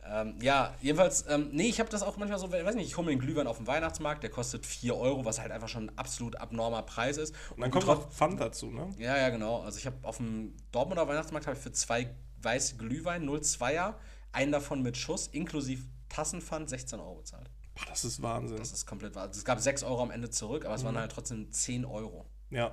ähm, 0.05 0.35
ja, 0.41 0.73
jedenfalls, 0.81 1.25
ähm, 1.27 1.49
nee, 1.51 1.67
ich 1.67 1.79
habe 1.79 1.89
das 1.89 2.03
auch 2.03 2.17
manchmal 2.17 2.39
so, 2.39 2.47
ich 2.47 2.65
weiß 2.65 2.75
nicht, 2.75 2.87
ich 2.87 2.97
hole 2.97 3.05
mir 3.05 3.13
den 3.13 3.19
Glühwein 3.19 3.47
auf 3.47 3.57
dem 3.57 3.67
Weihnachtsmarkt, 3.67 4.23
der 4.23 4.29
kostet 4.29 4.65
4 4.65 4.95
Euro, 4.95 5.25
was 5.25 5.39
halt 5.39 5.51
einfach 5.51 5.69
schon 5.69 5.89
ein 5.89 5.97
absolut 5.97 6.35
abnormer 6.35 6.83
Preis 6.83 7.17
ist. 7.17 7.33
Und 7.51 7.61
dann 7.61 7.71
kommt 7.71 7.87
noch 7.87 8.11
Pfand 8.11 8.39
dazu, 8.39 8.69
ne? 8.69 8.93
Ja, 8.97 9.17
ja, 9.17 9.29
genau. 9.29 9.61
Also 9.61 9.79
ich 9.79 9.85
habe 9.85 9.97
auf 10.03 10.17
dem 10.17 10.55
Dortmunder 10.71 11.07
Weihnachtsmarkt 11.07 11.47
habe 11.47 11.57
ich 11.57 11.63
für 11.63 11.71
zwei 11.71 12.13
weiße 12.41 12.77
Glühwein, 12.77 13.27
0,2er, 13.27 13.95
einen 14.31 14.51
davon 14.51 14.81
mit 14.81 14.97
Schuss, 14.97 15.27
inklusive 15.27 15.83
Tassenpfand, 16.09 16.69
16 16.69 16.99
Euro 16.99 17.15
bezahlt. 17.15 17.49
Boah, 17.75 17.85
das 17.89 18.05
ist 18.05 18.21
Wahnsinn. 18.21 18.57
Das 18.57 18.71
ist 18.71 18.85
komplett 18.85 19.15
wahr. 19.15 19.23
Also 19.27 19.37
es 19.37 19.45
gab 19.45 19.59
6 19.59 19.83
Euro 19.83 20.01
am 20.01 20.11
Ende 20.11 20.29
zurück, 20.29 20.65
aber 20.65 20.75
es 20.75 20.83
waren 20.83 20.97
halt 20.97 21.11
trotzdem 21.11 21.51
10 21.51 21.85
Euro. 21.85 22.25
ja, 22.49 22.69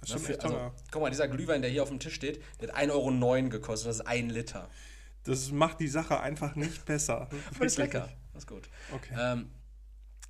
das 0.00 0.10
ist 0.10 0.12
schon 0.12 0.18
Dafür, 0.22 0.34
echt 0.36 0.44
also, 0.44 0.72
guck 0.90 1.02
mal, 1.02 1.10
dieser 1.10 1.26
Glühwein, 1.28 1.62
der 1.62 1.70
hier 1.70 1.82
auf 1.82 1.88
dem 1.88 1.98
Tisch 1.98 2.14
steht, 2.14 2.42
der 2.60 2.68
hat 2.68 2.76
1,09 2.76 2.92
Euro 2.92 3.48
gekostet. 3.48 3.88
Das 3.88 3.96
ist 3.96 4.06
ein 4.06 4.28
Liter. 4.30 4.68
Das 5.24 5.50
macht 5.50 5.80
die 5.80 5.88
Sache 5.88 6.20
einfach 6.20 6.54
nicht 6.54 6.84
besser. 6.84 7.22
Aber 7.54 7.64
das 7.64 7.72
ist 7.72 7.78
lecker. 7.78 8.08
Das 8.32 8.44
ist 8.44 8.46
gut. 8.48 8.68
Okay. 8.94 9.14
Ähm, 9.18 9.50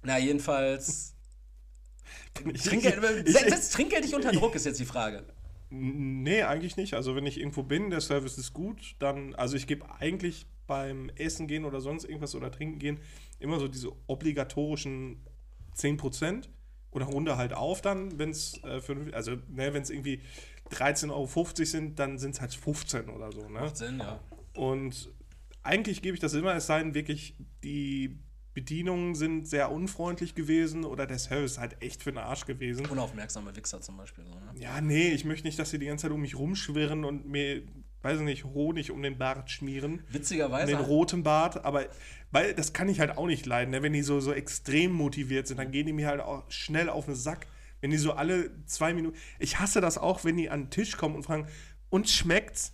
na, 0.02 0.18
jedenfalls. 0.18 1.14
Ich- 2.52 2.62
Trinkgeld, 2.62 3.26
ich- 3.28 3.70
Trinkgeld 3.70 4.04
dich 4.04 4.14
unter 4.14 4.32
Druck, 4.32 4.54
ist 4.54 4.66
jetzt 4.66 4.78
die 4.80 4.84
Frage. 4.86 5.24
Nee, 5.68 6.42
eigentlich 6.44 6.76
nicht. 6.76 6.94
Also 6.94 7.16
wenn 7.16 7.26
ich 7.26 7.38
irgendwo 7.40 7.62
bin, 7.64 7.90
der 7.90 8.00
Service 8.00 8.38
ist 8.38 8.52
gut, 8.52 8.94
dann, 9.00 9.34
also 9.34 9.56
ich 9.56 9.66
gebe 9.66 9.84
eigentlich 9.98 10.46
beim 10.68 11.10
Essen 11.16 11.48
gehen 11.48 11.64
oder 11.64 11.80
sonst 11.80 12.04
irgendwas 12.04 12.34
oder 12.34 12.50
trinken 12.52 12.78
gehen 12.78 13.00
immer 13.38 13.58
so 13.58 13.68
diese 13.68 13.92
obligatorischen 14.06 15.24
10% 15.76 16.48
oder 16.90 17.06
runde 17.06 17.36
halt 17.36 17.52
auf 17.52 17.82
dann, 17.82 18.18
wenn 18.18 18.30
es 18.30 18.62
äh, 18.64 18.80
für, 18.80 18.96
also 19.12 19.32
ne, 19.48 19.74
wenn 19.74 19.82
es 19.82 19.90
irgendwie 19.90 20.22
13,50 20.70 21.10
Euro 21.10 21.54
sind, 21.64 21.98
dann 21.98 22.18
sind 22.18 22.34
es 22.34 22.40
halt 22.40 22.54
15 22.54 23.08
oder 23.08 23.30
so. 23.32 23.42
Ne? 23.42 23.60
Macht 23.60 23.76
Sinn, 23.76 23.98
ja. 23.98 24.20
Und 24.54 25.10
eigentlich 25.62 26.02
gebe 26.02 26.14
ich 26.14 26.20
das 26.20 26.34
immer, 26.34 26.54
es 26.54 26.66
sei 26.66 26.78
denn 26.78 26.94
wirklich, 26.94 27.34
die 27.62 28.18
Bedienungen 28.54 29.14
sind 29.14 29.46
sehr 29.46 29.70
unfreundlich 29.70 30.34
gewesen 30.34 30.86
oder 30.86 31.06
der 31.06 31.18
Service 31.18 31.52
ist 31.52 31.58
halt 31.58 31.82
echt 31.82 32.02
für 32.02 32.10
den 32.10 32.18
Arsch 32.18 32.46
gewesen. 32.46 32.86
Unaufmerksame 32.86 33.54
Wichser 33.54 33.82
zum 33.82 33.98
Beispiel. 33.98 34.24
So, 34.24 34.32
ne? 34.32 34.50
Ja, 34.58 34.80
nee, 34.80 35.10
ich 35.10 35.26
möchte 35.26 35.46
nicht, 35.46 35.58
dass 35.58 35.68
sie 35.68 35.78
die 35.78 35.84
ganze 35.84 36.04
Zeit 36.04 36.12
um 36.12 36.22
mich 36.22 36.38
rumschwirren 36.38 37.04
und 37.04 37.28
mir, 37.28 37.62
weiß 38.06 38.18
ich 38.18 38.24
nicht, 38.24 38.44
Honig 38.44 38.90
um 38.92 39.02
den 39.02 39.18
Bart 39.18 39.50
schmieren. 39.50 40.02
Witzigerweise. 40.10 40.66
Den 40.66 40.80
roten 40.80 41.22
Bart, 41.24 41.64
aber 41.64 41.86
weil 42.30 42.54
das 42.54 42.72
kann 42.72 42.88
ich 42.88 43.00
halt 43.00 43.18
auch 43.18 43.26
nicht 43.26 43.46
leiden, 43.46 43.72
ne? 43.72 43.82
wenn 43.82 43.92
die 43.92 44.02
so, 44.02 44.20
so 44.20 44.32
extrem 44.32 44.92
motiviert 44.92 45.46
sind, 45.46 45.58
dann 45.58 45.72
gehen 45.72 45.86
die 45.86 45.92
mir 45.92 46.06
halt 46.06 46.20
auch 46.20 46.44
schnell 46.50 46.88
auf 46.88 47.06
den 47.06 47.14
Sack. 47.14 47.46
Wenn 47.80 47.90
die 47.90 47.98
so 47.98 48.12
alle 48.12 48.50
zwei 48.64 48.94
Minuten. 48.94 49.16
Ich 49.38 49.58
hasse 49.58 49.80
das 49.80 49.98
auch, 49.98 50.24
wenn 50.24 50.36
die 50.36 50.48
an 50.48 50.64
den 50.64 50.70
Tisch 50.70 50.96
kommen 50.96 51.14
und 51.14 51.24
fragen, 51.24 51.46
und 51.90 52.08
schmeckt's? 52.08 52.72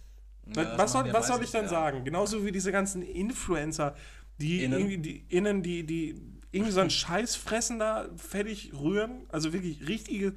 Ja, 0.54 0.78
was 0.78 0.92
soll, 0.92 1.12
was 1.12 1.28
soll 1.28 1.42
ich 1.42 1.50
dann 1.50 1.64
ja. 1.64 1.70
sagen? 1.70 2.04
Genauso 2.04 2.44
wie 2.44 2.52
diese 2.52 2.72
ganzen 2.72 3.02
Influencer, 3.02 3.94
die 4.38 4.64
Innen. 4.64 4.78
irgendwie, 4.78 4.98
die 4.98 5.24
innen, 5.28 5.62
die, 5.62 5.84
die 5.84 6.20
irgendwie 6.50 6.72
so 6.72 6.80
einen 6.80 6.90
Scheiß 6.90 7.36
fressen 7.36 7.78
da, 7.78 8.08
fertig 8.16 8.72
rühren. 8.74 9.26
Also 9.28 9.52
wirklich 9.52 9.88
richtige, 9.88 10.34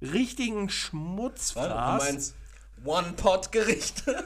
richtigen? 0.00 0.68
Schmutzfraß. 0.68 2.04
Du 2.04 2.12
meinst 2.12 2.36
One-Pot-Gerichte? 2.84 4.24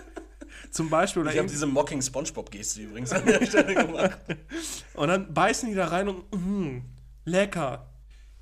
Zum 0.71 0.89
Beispiel. 0.91 1.23
Oder 1.23 1.33
Ich 1.33 1.39
habe 1.39 1.49
diese 1.49 1.67
Mocking 1.67 2.01
Spongebob-Geste 2.03 2.83
übrigens 2.83 3.13
an 3.13 3.25
der 3.27 3.45
Stelle 3.47 3.75
gemacht. 3.75 4.19
Und 4.95 5.09
dann 5.09 5.33
beißen 5.33 5.69
die 5.69 5.75
da 5.75 5.89
rein 5.89 6.09
und 6.09 6.25
mm, 6.33 6.83
lecker. 7.25 7.89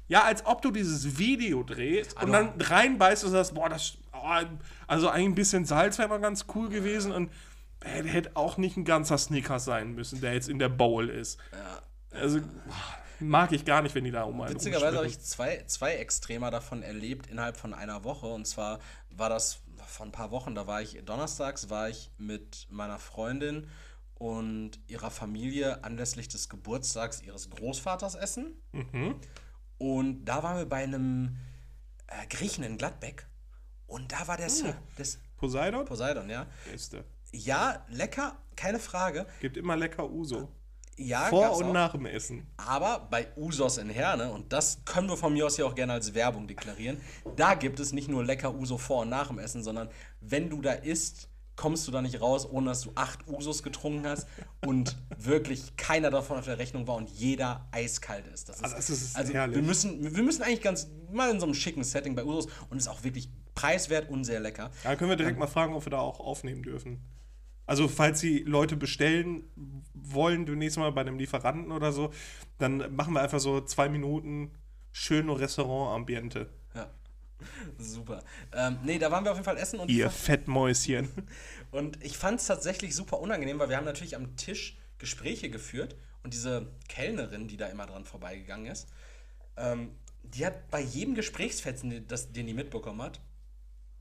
Ja, 0.09 0.25
als 0.25 0.45
ob 0.45 0.61
du 0.63 0.71
dieses 0.71 1.19
Video 1.19 1.63
drehst 1.63 2.15
und 2.15 2.35
Also- 2.35 2.51
dann 2.51 2.61
reinbeißt 2.61 3.25
und 3.25 3.31
sagst, 3.31 3.55
boah, 3.55 3.69
das, 3.69 3.99
oh, 4.13 4.45
also 4.87 5.09
eigentlich 5.09 5.27
ein 5.29 5.35
bisschen 5.35 5.65
Salz 5.65 5.99
wäre 5.99 6.09
mal 6.09 6.21
ganz 6.21 6.47
cool 6.55 6.69
gewesen 6.69 7.13
und 7.13 7.31
äh, 7.81 8.03
der 8.03 8.13
hätte 8.13 8.31
auch 8.35 8.57
nicht 8.57 8.77
ein 8.77 8.85
ganzer 8.85 9.19
Snickers 9.19 9.65
sein 9.65 9.95
müssen, 9.95 10.21
der 10.21 10.35
jetzt 10.35 10.49
in 10.49 10.59
der 10.59 10.69
Bowl 10.69 11.09
ist. 11.09 11.39
Ja. 11.53 11.83
Also 12.21 12.41
mag 13.21 13.53
ich 13.53 13.65
gar 13.65 13.83
nicht, 13.83 13.95
wenn 13.95 14.05
die 14.05 14.11
da 14.11 14.25
um 14.25 14.41
einen 14.41 14.55
Witzigerweise 14.55 14.97
habe 14.97 15.07
ich 15.07 15.21
zwei, 15.21 15.63
zwei 15.67 15.95
Extremer 15.95 16.51
davon 16.51 16.83
erlebt 16.83 17.29
innerhalb 17.29 17.57
von 17.57 17.73
einer 17.73 18.03
Woche. 18.03 18.27
Und 18.27 18.47
zwar 18.47 18.81
war 19.11 19.29
das 19.29 19.61
vor 19.91 20.07
ein 20.07 20.13
paar 20.13 20.31
Wochen, 20.31 20.55
da 20.55 20.67
war 20.67 20.81
ich, 20.83 21.03
donnerstags 21.05 21.71
war 21.71 21.89
ich 21.89 22.11
mit 22.19 22.67
meiner 22.71 22.99
Freundin 22.99 23.69
und 24.15 24.73
ihrer 24.87 25.11
Familie 25.11 25.83
anlässlich 25.85 26.29
des 26.29 26.49
Geburtstags 26.49 27.23
ihres 27.23 27.51
Großvaters 27.51 28.15
essen. 28.15 28.55
Und 29.79 30.25
da 30.27 30.43
waren 30.43 30.59
wir 30.59 30.67
bei 30.67 30.83
einem 30.83 31.39
äh, 32.07 32.27
Griechen 32.29 32.63
in 32.65 32.77
Gladbeck. 32.77 33.27
Und 33.87 34.13
da 34.13 34.29
war 34.29 34.37
der 34.37 34.51
Sir, 34.51 34.77
des 34.99 35.19
Poseidon? 35.37 35.85
Poseidon, 35.85 36.29
ja. 36.29 36.47
Beste. 36.71 37.05
Ja, 37.33 37.85
lecker, 37.89 38.37
keine 38.57 38.79
Frage. 38.79 39.27
Gibt 39.41 39.57
immer 39.57 39.77
lecker 39.77 40.11
Uso. 40.11 40.49
Ja, 41.01 41.27
Vor 41.27 41.57
und 41.57 41.65
auch. 41.65 41.73
nach 41.73 41.93
dem 41.93 42.07
Essen. 42.07 42.47
Aber 42.59 43.07
bei 43.11 43.29
Usos 43.37 43.79
in 43.79 43.89
Herne, 43.89 44.31
und 44.31 44.53
das 44.53 44.83
können 44.85 45.09
wir 45.09 45.17
von 45.17 45.33
mir 45.33 45.47
aus 45.47 45.57
hier 45.57 45.67
auch 45.67 45.75
gerne 45.75 45.95
als 45.95 46.15
Werbung 46.15 46.47
deklarieren, 46.47 47.01
da 47.37 47.55
gibt 47.55 47.81
es 47.81 47.93
nicht 47.93 48.09
nur 48.09 48.25
lecker 48.25 48.55
Uso 48.55 48.77
vor 48.77 49.03
und 49.03 49.09
nach 49.09 49.29
dem 49.29 49.39
Essen, 49.39 49.63
sondern 49.63 49.89
wenn 50.21 50.51
du 50.51 50.61
da 50.61 50.73
isst, 50.73 51.29
kommst 51.57 51.87
du 51.87 51.93
da 51.93 52.01
nicht 52.01 52.21
raus, 52.21 52.49
ohne 52.51 52.69
dass 52.71 52.81
du 52.83 52.93
acht 52.95 53.27
Usos 53.29 53.63
getrunken 53.63 54.07
hast 54.07 54.27
und 54.67 54.97
wirklich 55.19 55.77
keiner 55.77 56.11
davon 56.11 56.39
auf 56.39 56.45
der 56.47 56.59
Rechnung 56.59 56.87
war 56.87 56.97
und 56.97 57.11
jeder 57.11 57.67
eiskalt 57.71 58.27
ist. 58.27 58.49
Das 58.49 58.57
ist, 58.57 58.65
Ah, 58.65 58.77
das 58.77 58.91
ist 58.91 59.17
also 59.17 59.33
wir 59.33 59.63
müssen, 59.63 60.15
wir 60.17 60.23
müssen 60.23 60.43
eigentlich 60.43 60.63
ganz 60.63 60.89
mal 61.11 61.31
in 61.31 61.41
so 61.41 61.47
einem 61.47 61.55
schicken 61.55 61.85
Setting 61.85 62.15
bei 62.15 62.25
Usos 62.25 62.49
und 62.71 62.79
ist 62.79 62.89
auch 62.89 63.05
wirklich 63.05 63.29
preiswert 63.55 64.09
und 64.09 64.25
sehr 64.25 64.41
lecker. 64.41 64.71
Da 64.85 64.97
können 64.97 65.11
wir 65.11 65.17
direkt 65.17 65.39
mal 65.39 65.47
fragen, 65.47 65.75
ob 65.75 65.85
wir 65.85 65.91
da 65.91 65.99
auch 65.99 66.21
aufnehmen 66.21 66.63
dürfen. 66.63 67.01
Also, 67.71 67.87
falls 67.87 68.19
Sie 68.19 68.41
Leute 68.41 68.75
bestellen 68.75 69.45
wollen, 69.95 70.45
demnächst 70.45 70.77
mal 70.77 70.91
bei 70.91 71.03
einem 71.03 71.21
Lieferanten 71.21 71.71
oder 71.71 71.93
so, 71.93 72.13
dann 72.59 72.97
machen 72.97 73.15
wir 73.15 73.23
einfach 73.23 73.39
so 73.39 73.61
zwei 73.61 73.89
Minuten 73.89 74.51
schöne 74.91 75.39
Restaurantambiente. 75.39 76.51
Ja. 76.75 76.91
Super. 77.79 78.25
Ähm, 78.53 78.79
nee, 78.83 78.99
da 78.99 79.13
waren 79.13 79.23
wir 79.23 79.31
auf 79.31 79.37
jeden 79.37 79.45
Fall 79.45 79.57
essen 79.57 79.79
und 79.79 79.89
Ihr 79.89 80.11
Fettmäuschen. 80.11 81.09
Und 81.71 82.05
ich 82.05 82.19
fand 82.19 82.41
es 82.41 82.49
tatsächlich 82.49 82.97
super 82.97 83.21
unangenehm, 83.21 83.61
weil 83.61 83.69
wir 83.69 83.77
haben 83.77 83.85
natürlich 83.85 84.17
am 84.17 84.35
Tisch 84.35 84.77
Gespräche 84.99 85.49
geführt 85.49 85.95
und 86.25 86.35
diese 86.35 86.73
Kellnerin, 86.89 87.47
die 87.47 87.57
da 87.57 87.69
immer 87.69 87.87
dran 87.87 88.05
vorbeigegangen 88.05 88.67
ist, 88.67 88.89
ähm, 89.57 89.93
die 90.25 90.45
hat 90.45 90.69
bei 90.71 90.81
jedem 90.81 91.15
Gesprächsfetzen, 91.15 92.09
das, 92.09 92.33
den 92.33 92.49
die 92.49 92.55
mitbekommen 92.55 93.01
hat, 93.01 93.21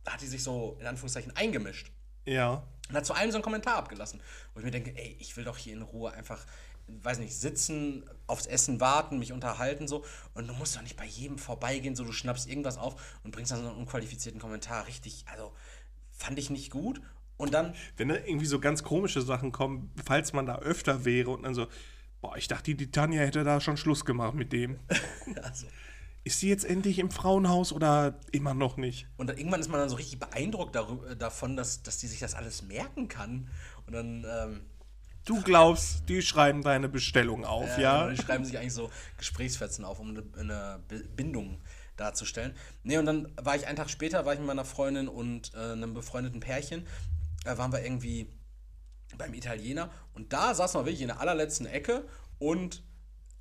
hat 0.08 0.22
die 0.22 0.26
sich 0.26 0.42
so 0.42 0.76
in 0.80 0.88
Anführungszeichen 0.88 1.36
eingemischt 1.36 1.92
Ja. 2.26 2.64
Und 2.90 2.96
hat 2.96 3.06
zu 3.06 3.14
allem 3.14 3.32
so 3.32 3.38
einen 3.38 3.44
Kommentar 3.44 3.78
abgelassen. 3.78 4.20
Wo 4.54 4.60
ich 4.60 4.66
mir 4.66 4.72
denke, 4.72 4.96
ey, 4.96 5.16
ich 5.20 5.38
will 5.38 5.44
doch 5.44 5.58
hier 5.58 5.74
in 5.74 5.84
Ruhe 5.84 6.12
einfach, 6.12 6.46
weiß 6.88 7.20
nicht, 7.20 7.36
sitzen, 7.36 8.04
aufs 8.28 8.48
Essen 8.48 8.82
warten, 8.82 9.20
mich 9.20 9.32
unterhalten 9.32 9.88
so. 9.88 10.04
Und 10.34 10.48
du 10.48 10.54
musst 10.54 10.76
doch 10.76 10.82
nicht 10.82 10.98
bei 10.98 11.06
jedem 11.06 11.38
vorbeigehen, 11.38 11.96
so 11.96 12.04
du 12.04 12.12
schnappst 12.12 12.50
irgendwas 12.50 12.78
auf 12.78 13.20
und 13.24 13.32
bringst 13.32 13.52
dann 13.52 13.62
so 13.62 13.70
einen 13.70 13.78
unqualifizierten 13.78 14.42
Kommentar. 14.42 14.88
Richtig, 14.88 15.26
also 15.32 15.54
fand 16.12 16.40
ich 16.40 16.50
nicht 16.50 16.72
gut. 16.72 17.02
Und 17.38 17.54
dann, 17.54 17.74
Wenn 17.96 18.10
da 18.10 18.16
irgendwie 18.16 18.48
so 18.48 18.60
ganz 18.60 18.84
komische 18.84 19.22
Sachen 19.22 19.54
kommen, 19.54 19.94
falls 20.06 20.34
man 20.34 20.46
da 20.46 20.58
öfter 20.58 21.06
wäre 21.06 21.30
und 21.30 21.44
dann 21.44 21.54
so, 21.54 21.68
boah, 22.20 22.36
ich 22.36 22.48
dachte, 22.50 22.76
die 22.76 22.92
Tanja 22.92 23.22
hätte 23.22 23.46
da 23.46 23.62
schon 23.62 23.78
Schluss 23.78 24.04
gemacht 24.04 24.34
mit 24.34 24.52
dem. 24.52 24.80
also, 25.42 25.68
Ist 26.30 26.42
sie 26.42 26.50
jetzt 26.50 26.64
endlich 26.64 27.00
im 27.00 27.10
Frauenhaus 27.10 27.74
oder 27.74 28.20
immer 28.32 28.54
noch 28.54 28.78
nicht? 28.78 29.08
und 29.18 29.26
dann, 29.26 29.36
irgendwann 29.40 29.62
ist 29.62 29.68
man 29.68 29.80
dann 29.80 29.90
so 29.90 29.96
richtig 29.96 30.20
beeindruckt 30.20 30.76
darüber, 30.76 31.16
davon, 31.16 31.56
dass, 31.58 31.82
dass 31.82 31.98
die 31.98 32.06
sich 32.06 32.20
das 32.20 32.36
alles 32.36 32.62
merken 32.62 33.08
kann. 33.08 33.50
Und 33.88 33.94
dann, 33.94 34.24
ähm, 34.30 34.62
Du 35.26 35.42
glaubst, 35.42 36.08
die 36.08 36.22
schreiben 36.22 36.62
deine 36.62 36.88
Bestellung 36.88 37.46
auf, 37.46 37.76
Äh, 37.80 37.82
ja? 37.82 38.10
Die 38.12 38.16
schreiben 38.22 38.46
sich 38.46 38.60
eigentlich 38.60 38.76
so 38.76 38.92
Gesprächsfetzen 39.18 39.84
auf, 39.84 40.00
um 40.00 40.10
eine, 40.12 40.24
eine 40.38 40.84
Bi- 40.88 41.02
Bindung 41.16 41.62
darzustellen. 41.98 42.56
Nee, 42.84 43.00
und 43.00 43.08
dann 43.08 43.32
war 43.42 43.56
ich 43.56 43.66
einen 43.66 43.76
Tag 43.76 43.90
später, 43.90 44.24
war 44.28 44.34
ich 44.34 44.40
mit 44.40 44.48
meiner 44.48 44.66
Freundin 44.66 45.08
und 45.08 45.52
äh, 45.56 45.72
einem 45.72 45.96
befreundeten 45.96 46.42
Pärchen, 46.42 46.86
äh, 47.46 47.58
waren 47.58 47.72
wir 47.74 47.84
irgendwie 47.84 48.30
beim 49.18 49.34
Italiener 49.34 49.90
und 50.14 50.32
da 50.32 50.54
saßen 50.54 50.80
wir 50.80 50.86
wirklich 50.86 51.02
in 51.02 51.08
der 51.08 51.20
allerletzten 51.22 51.66
Ecke 51.66 52.08
und 52.38 52.84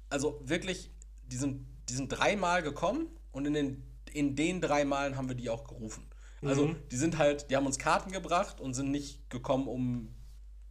also 0.08 0.40
wirklich, 0.42 0.90
die 1.26 1.36
sind, 1.36 1.66
die 1.88 1.94
sind 1.94 2.08
dreimal 2.08 2.62
gekommen 2.62 3.08
und 3.32 3.46
in 3.46 3.54
den, 3.54 3.82
in 4.12 4.36
den 4.36 4.60
drei 4.60 4.84
Malen 4.84 5.16
haben 5.16 5.28
wir 5.28 5.36
die 5.36 5.50
auch 5.50 5.64
gerufen. 5.64 6.04
Also 6.42 6.76
die 6.90 6.96
sind 6.96 7.18
halt, 7.18 7.50
die 7.50 7.56
haben 7.56 7.66
uns 7.66 7.78
Karten 7.78 8.12
gebracht 8.12 8.60
und 8.60 8.74
sind 8.74 8.90
nicht 8.92 9.28
gekommen, 9.28 9.66
um 9.66 10.14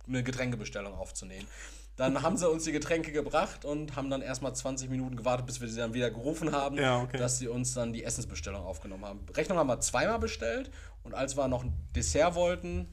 eine 0.07 0.23
Getränkebestellung 0.23 0.93
aufzunehmen. 0.93 1.45
Dann 1.97 2.21
haben 2.21 2.37
sie 2.37 2.49
uns 2.49 2.63
die 2.63 2.71
Getränke 2.71 3.11
gebracht 3.11 3.65
und 3.65 3.95
haben 3.97 4.09
dann 4.09 4.21
erstmal 4.21 4.55
20 4.55 4.89
Minuten 4.89 5.17
gewartet, 5.17 5.45
bis 5.45 5.59
wir 5.59 5.67
sie 5.67 5.77
dann 5.77 5.93
wieder 5.93 6.09
gerufen 6.09 6.53
haben, 6.53 6.77
Ja, 6.77 7.01
okay. 7.01 7.17
dass 7.17 7.39
sie 7.39 7.49
uns 7.49 7.73
dann 7.73 7.91
die 7.91 8.03
Essensbestellung 8.05 8.61
aufgenommen 8.61 9.03
haben. 9.03 9.25
Rechnung 9.33 9.57
haben 9.57 9.67
wir 9.67 9.79
zweimal 9.81 10.19
bestellt 10.19 10.71
und 11.03 11.13
als 11.13 11.35
wir 11.35 11.47
noch 11.49 11.63
ein 11.65 11.73
Dessert 11.93 12.35
wollten, 12.35 12.87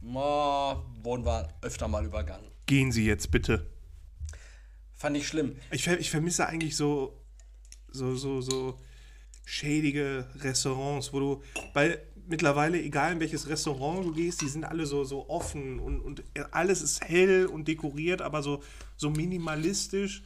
ma, 0.00 0.84
wurden 1.02 1.24
wir 1.24 1.48
öfter 1.62 1.88
mal 1.88 2.04
übergangen. 2.04 2.46
Gehen 2.66 2.92
Sie 2.92 3.04
jetzt 3.04 3.30
bitte. 3.32 3.66
Fand 4.94 5.16
ich 5.16 5.26
schlimm. 5.26 5.56
Ich, 5.72 5.88
ich 5.88 6.10
vermisse 6.10 6.46
eigentlich 6.46 6.76
so, 6.76 7.20
so, 7.92 8.14
so, 8.16 8.40
so 8.40 8.78
schädige 9.44 10.26
Restaurants, 10.40 11.12
wo 11.12 11.20
du, 11.20 11.42
weil 11.74 12.00
mittlerweile, 12.26 12.80
egal 12.80 13.12
in 13.12 13.20
welches 13.20 13.48
Restaurant 13.48 14.04
du 14.04 14.12
gehst, 14.12 14.40
die 14.40 14.48
sind 14.48 14.64
alle 14.64 14.86
so, 14.86 15.04
so 15.04 15.28
offen 15.28 15.78
und, 15.78 16.00
und 16.00 16.22
alles 16.50 16.82
ist 16.82 17.04
hell 17.04 17.46
und 17.46 17.68
dekoriert, 17.68 18.22
aber 18.22 18.42
so, 18.42 18.62
so 18.96 19.10
minimalistisch. 19.10 20.22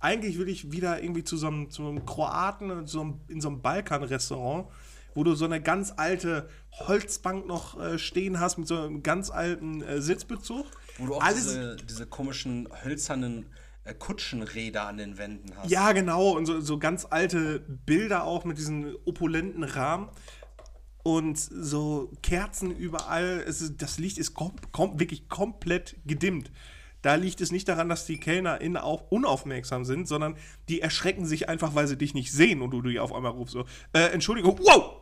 Eigentlich 0.00 0.38
will 0.38 0.48
ich 0.48 0.70
wieder 0.70 1.02
irgendwie 1.02 1.24
zu 1.24 1.36
so 1.36 1.48
einem, 1.48 1.70
zu 1.70 1.86
einem 1.86 2.06
Kroaten 2.06 2.70
und 2.70 2.88
so 2.88 3.00
einem, 3.00 3.20
in 3.28 3.40
so 3.40 3.48
einem 3.48 3.62
Balkan-Restaurant, 3.62 4.68
wo 5.14 5.24
du 5.24 5.34
so 5.34 5.46
eine 5.46 5.60
ganz 5.60 5.92
alte 5.96 6.48
Holzbank 6.72 7.46
noch 7.46 7.80
äh, 7.80 7.98
stehen 7.98 8.38
hast 8.38 8.58
mit 8.58 8.68
so 8.68 8.76
einem 8.76 9.02
ganz 9.02 9.30
alten 9.30 9.82
äh, 9.82 10.00
Sitzbezug. 10.00 10.66
Wo 10.98 11.06
du 11.06 11.14
auch 11.14 11.22
Alles, 11.22 11.44
diese, 11.44 11.76
diese 11.76 12.06
komischen 12.06 12.68
hölzernen 12.84 13.46
Kutschenräder 13.94 14.86
an 14.86 14.96
den 14.96 15.18
Wänden 15.18 15.56
hast. 15.56 15.70
Ja, 15.70 15.92
genau. 15.92 16.30
Und 16.30 16.46
so, 16.46 16.60
so 16.60 16.78
ganz 16.78 17.06
alte 17.08 17.60
Bilder 17.60 18.24
auch 18.24 18.44
mit 18.44 18.58
diesen 18.58 18.94
opulenten 19.04 19.64
Rahmen. 19.64 20.08
Und 21.02 21.38
so 21.38 22.12
Kerzen 22.22 22.70
überall. 22.70 23.42
Es 23.46 23.76
das 23.76 23.98
Licht 23.98 24.18
ist 24.18 24.34
kom 24.34 24.52
kom 24.72 24.98
wirklich 24.98 25.28
komplett 25.28 25.96
gedimmt. 26.06 26.50
Da 27.02 27.14
liegt 27.14 27.40
es 27.40 27.52
nicht 27.52 27.68
daran, 27.68 27.88
dass 27.88 28.06
die 28.06 28.18
KellnerInnen 28.18 28.76
auch 28.76 29.10
unaufmerksam 29.10 29.84
sind, 29.84 30.08
sondern 30.08 30.36
die 30.68 30.80
erschrecken 30.80 31.26
sich 31.26 31.48
einfach, 31.48 31.74
weil 31.74 31.86
sie 31.86 31.96
dich 31.96 32.12
nicht 32.12 32.32
sehen 32.32 32.60
und 32.60 32.72
du 32.72 32.82
die 32.82 32.98
auf 32.98 33.14
einmal 33.14 33.32
rufst 33.32 33.52
so, 33.52 33.64
äh, 33.92 34.10
Entschuldigung, 34.10 34.58
wow! 34.58 34.96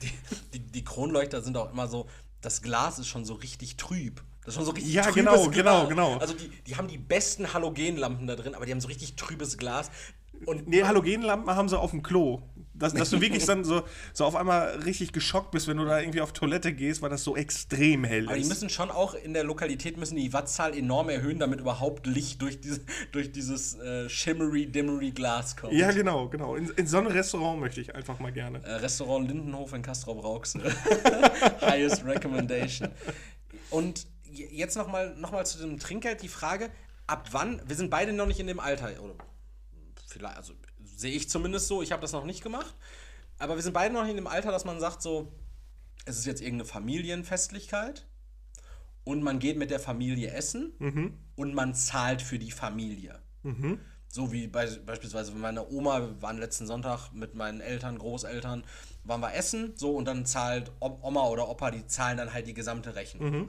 Die, 0.00 0.10
die, 0.54 0.60
die 0.60 0.84
Kronleuchter 0.84 1.42
sind 1.42 1.56
auch 1.56 1.72
immer 1.72 1.88
so, 1.88 2.06
das 2.40 2.62
Glas 2.62 2.98
ist 2.98 3.08
schon 3.08 3.24
so 3.24 3.34
richtig 3.34 3.76
trüb. 3.76 4.22
Das 4.44 4.54
ist 4.54 4.56
schon 4.56 4.64
so 4.64 4.72
richtig 4.72 4.92
Ja, 4.92 5.02
trübes 5.02 5.14
genau, 5.14 5.48
genau, 5.48 5.86
genau. 5.86 6.16
Also 6.18 6.34
die, 6.34 6.48
die 6.66 6.76
haben 6.76 6.88
die 6.88 6.98
besten 6.98 7.52
Halogenlampen 7.52 8.26
da 8.26 8.34
drin, 8.34 8.54
aber 8.54 8.66
die 8.66 8.72
haben 8.72 8.80
so 8.80 8.88
richtig 8.88 9.14
trübes 9.14 9.56
Glas. 9.56 9.90
Und 10.46 10.68
Nee, 10.68 10.82
Halogenlampen 10.82 11.54
haben 11.54 11.68
sie 11.68 11.78
auf 11.78 11.90
dem 11.90 12.02
Klo. 12.02 12.42
Dass, 12.74 12.94
dass 12.94 13.10
du 13.10 13.20
wirklich 13.20 13.44
dann 13.44 13.62
so, 13.64 13.82
so 14.12 14.24
auf 14.24 14.34
einmal 14.34 14.80
richtig 14.80 15.12
geschockt 15.12 15.52
bist, 15.52 15.68
wenn 15.68 15.76
du 15.76 15.84
da 15.84 16.00
irgendwie 16.00 16.20
auf 16.20 16.32
Toilette 16.32 16.72
gehst, 16.72 17.00
weil 17.00 17.10
das 17.10 17.22
so 17.22 17.36
extrem 17.36 18.02
hell 18.02 18.26
aber 18.26 18.34
die 18.34 18.42
ist. 18.42 18.48
müssen 18.48 18.70
schon 18.70 18.90
auch 18.90 19.14
in 19.14 19.34
der 19.34 19.44
Lokalität 19.44 19.98
müssen 19.98 20.16
die 20.16 20.32
Wattzahl 20.32 20.76
enorm 20.76 21.08
erhöhen, 21.10 21.38
damit 21.38 21.60
überhaupt 21.60 22.06
Licht 22.08 22.42
durch, 22.42 22.60
diese, 22.60 22.80
durch 23.12 23.30
dieses 23.30 23.78
äh, 23.78 24.08
shimmery, 24.08 24.66
dimmery 24.66 25.12
Glas 25.12 25.56
kommt. 25.56 25.74
Ja, 25.74 25.92
genau, 25.92 26.28
genau. 26.28 26.56
In, 26.56 26.70
in 26.70 26.88
so 26.88 26.98
ein 26.98 27.06
Restaurant 27.06 27.60
möchte 27.60 27.80
ich 27.80 27.94
einfach 27.94 28.18
mal 28.18 28.32
gerne. 28.32 28.60
Äh, 28.64 28.76
Restaurant 28.76 29.28
Lindenhof 29.28 29.72
in 29.74 29.82
Castrop-Rauxel. 29.82 30.62
Highest 31.60 32.04
Recommendation. 32.04 32.88
Und 33.70 34.06
jetzt 34.32 34.76
nochmal 34.76 35.14
noch 35.16 35.32
mal 35.32 35.44
zu 35.46 35.58
dem 35.58 35.78
Trinkgeld 35.78 36.22
die 36.22 36.28
Frage, 36.28 36.70
ab 37.06 37.28
wann, 37.32 37.60
wir 37.68 37.76
sind 37.76 37.90
beide 37.90 38.12
noch 38.12 38.26
nicht 38.26 38.40
in 38.40 38.46
dem 38.46 38.60
Alter, 38.60 38.90
oder 39.02 39.14
vielleicht, 40.06 40.36
also 40.36 40.54
sehe 40.84 41.12
ich 41.12 41.28
zumindest 41.28 41.68
so, 41.68 41.82
ich 41.82 41.92
habe 41.92 42.02
das 42.02 42.12
noch 42.12 42.24
nicht 42.24 42.42
gemacht, 42.42 42.74
aber 43.38 43.56
wir 43.56 43.62
sind 43.62 43.72
beide 43.72 43.92
noch 43.92 44.02
nicht 44.02 44.10
in 44.10 44.16
dem 44.16 44.26
Alter, 44.26 44.50
dass 44.50 44.64
man 44.64 44.80
sagt 44.80 45.02
so, 45.02 45.32
es 46.04 46.18
ist 46.18 46.26
jetzt 46.26 46.40
irgendeine 46.40 46.68
Familienfestlichkeit 46.68 48.06
und 49.04 49.22
man 49.22 49.38
geht 49.38 49.56
mit 49.58 49.70
der 49.70 49.80
Familie 49.80 50.30
essen 50.32 50.72
und 51.36 51.54
man 51.54 51.74
zahlt 51.74 52.22
für 52.22 52.38
die 52.38 52.50
Familie. 52.52 53.20
So 54.08 54.30
wie 54.30 54.46
bei, 54.46 54.66
beispielsweise 54.66 55.32
meine 55.32 55.68
Oma, 55.70 56.00
wir 56.00 56.22
waren 56.22 56.38
letzten 56.38 56.66
Sonntag 56.66 57.12
mit 57.12 57.34
meinen 57.34 57.60
Eltern, 57.60 57.98
Großeltern, 57.98 58.64
waren 59.04 59.20
wir 59.20 59.34
essen, 59.34 59.72
so 59.76 59.96
und 59.96 60.04
dann 60.04 60.26
zahlt 60.26 60.70
Oma 60.80 61.26
oder 61.28 61.48
Opa, 61.48 61.70
die 61.70 61.86
zahlen 61.86 62.18
dann 62.18 62.32
halt 62.32 62.46
die 62.46 62.54
gesamte 62.54 62.94
Rechnung. 62.94 63.48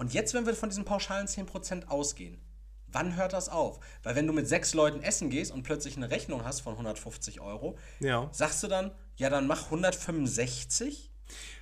Und 0.00 0.14
jetzt, 0.14 0.32
wenn 0.32 0.46
wir 0.46 0.54
von 0.54 0.70
diesen 0.70 0.86
pauschalen 0.86 1.26
10% 1.26 1.88
ausgehen, 1.88 2.40
wann 2.86 3.16
hört 3.16 3.34
das 3.34 3.50
auf? 3.50 3.80
Weil 4.02 4.16
wenn 4.16 4.26
du 4.26 4.32
mit 4.32 4.48
sechs 4.48 4.72
Leuten 4.72 5.02
essen 5.02 5.28
gehst 5.28 5.52
und 5.52 5.62
plötzlich 5.62 5.98
eine 5.98 6.10
Rechnung 6.10 6.42
hast 6.42 6.60
von 6.62 6.72
150 6.72 7.42
Euro, 7.42 7.76
Ja. 7.98 8.30
sagst 8.32 8.62
du 8.62 8.68
dann, 8.68 8.92
ja, 9.16 9.28
dann 9.28 9.46
mach 9.46 9.66
165? 9.70 11.12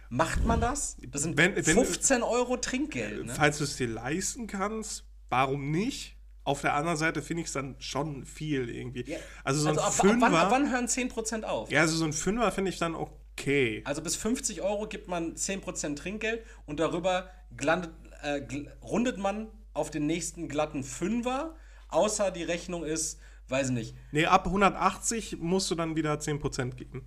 Macht 0.09 0.45
man 0.45 0.61
das? 0.61 0.97
Das 1.11 1.23
sind 1.23 1.37
Wenn- 1.37 1.57
wenn- 1.57 1.65
15 1.65 2.23
Euro 2.23 2.57
Trinkgeld. 2.59 3.27
Ne? 3.27 3.35
Falls 3.35 3.59
du 3.59 3.65
es 3.65 3.75
dir 3.77 3.89
leisten 3.89 4.47
kannst, 4.47 5.05
warum 5.29 5.73
nicht? 5.73 6.15
Auf 6.45 6.61
der 6.61 6.75
anderen 6.75 6.97
Seite 6.97 7.21
finde 7.23 7.41
ich 7.43 7.49
es 7.49 7.53
dann 7.55 7.75
schon 7.81 8.25
viel 8.25 8.71
irgendwie. 8.71 9.05
Ja. 9.11 9.19
Also 9.43 9.63
so 9.63 9.69
ein 9.71 9.79
ab, 9.79 9.87
ab, 9.87 9.93
Fünfer. 9.95 10.21
wann, 10.21 10.35
ab 10.37 10.51
wann 10.53 10.71
hören 10.71 10.87
10% 10.87 11.45
auf? 11.45 11.73
ja, 11.73 11.81
also 11.81 11.97
so 11.97 12.05
ein 12.05 12.13
Fünfer 12.13 12.53
finde 12.53 12.71
ich 12.71 12.79
dann 12.79 12.95
okay. 12.95 13.83
Also 13.85 14.01
bis 14.01 14.15
50 14.15 14.63
Euro 14.63 14.87
gibt 14.87 15.09
man 15.09 15.35
10% 15.37 15.97
Trinkgeld 15.99 16.45
und 16.67 16.79
darüber 16.79 17.29
glandet, 17.57 17.91
äh, 18.23 18.43
rundet 18.83 19.19
man 19.19 19.49
auf 19.75 19.91
den 19.91 20.07
nächsten 20.07 20.49
glatten 20.49 20.83
Fünfer, 20.83 21.55
außer 21.89 22.31
die 22.31 22.43
Rechnung 22.43 22.85
ist, 22.85 23.19
weiß 23.49 23.69
ich 23.69 23.75
nicht. 23.75 23.95
Nee, 24.13 24.27
ab 24.27 24.47
180 24.47 25.39
musst 25.39 25.71
du 25.71 25.75
dann 25.75 25.97
wieder 25.97 26.15
10% 26.15 26.75
geben. 26.75 27.05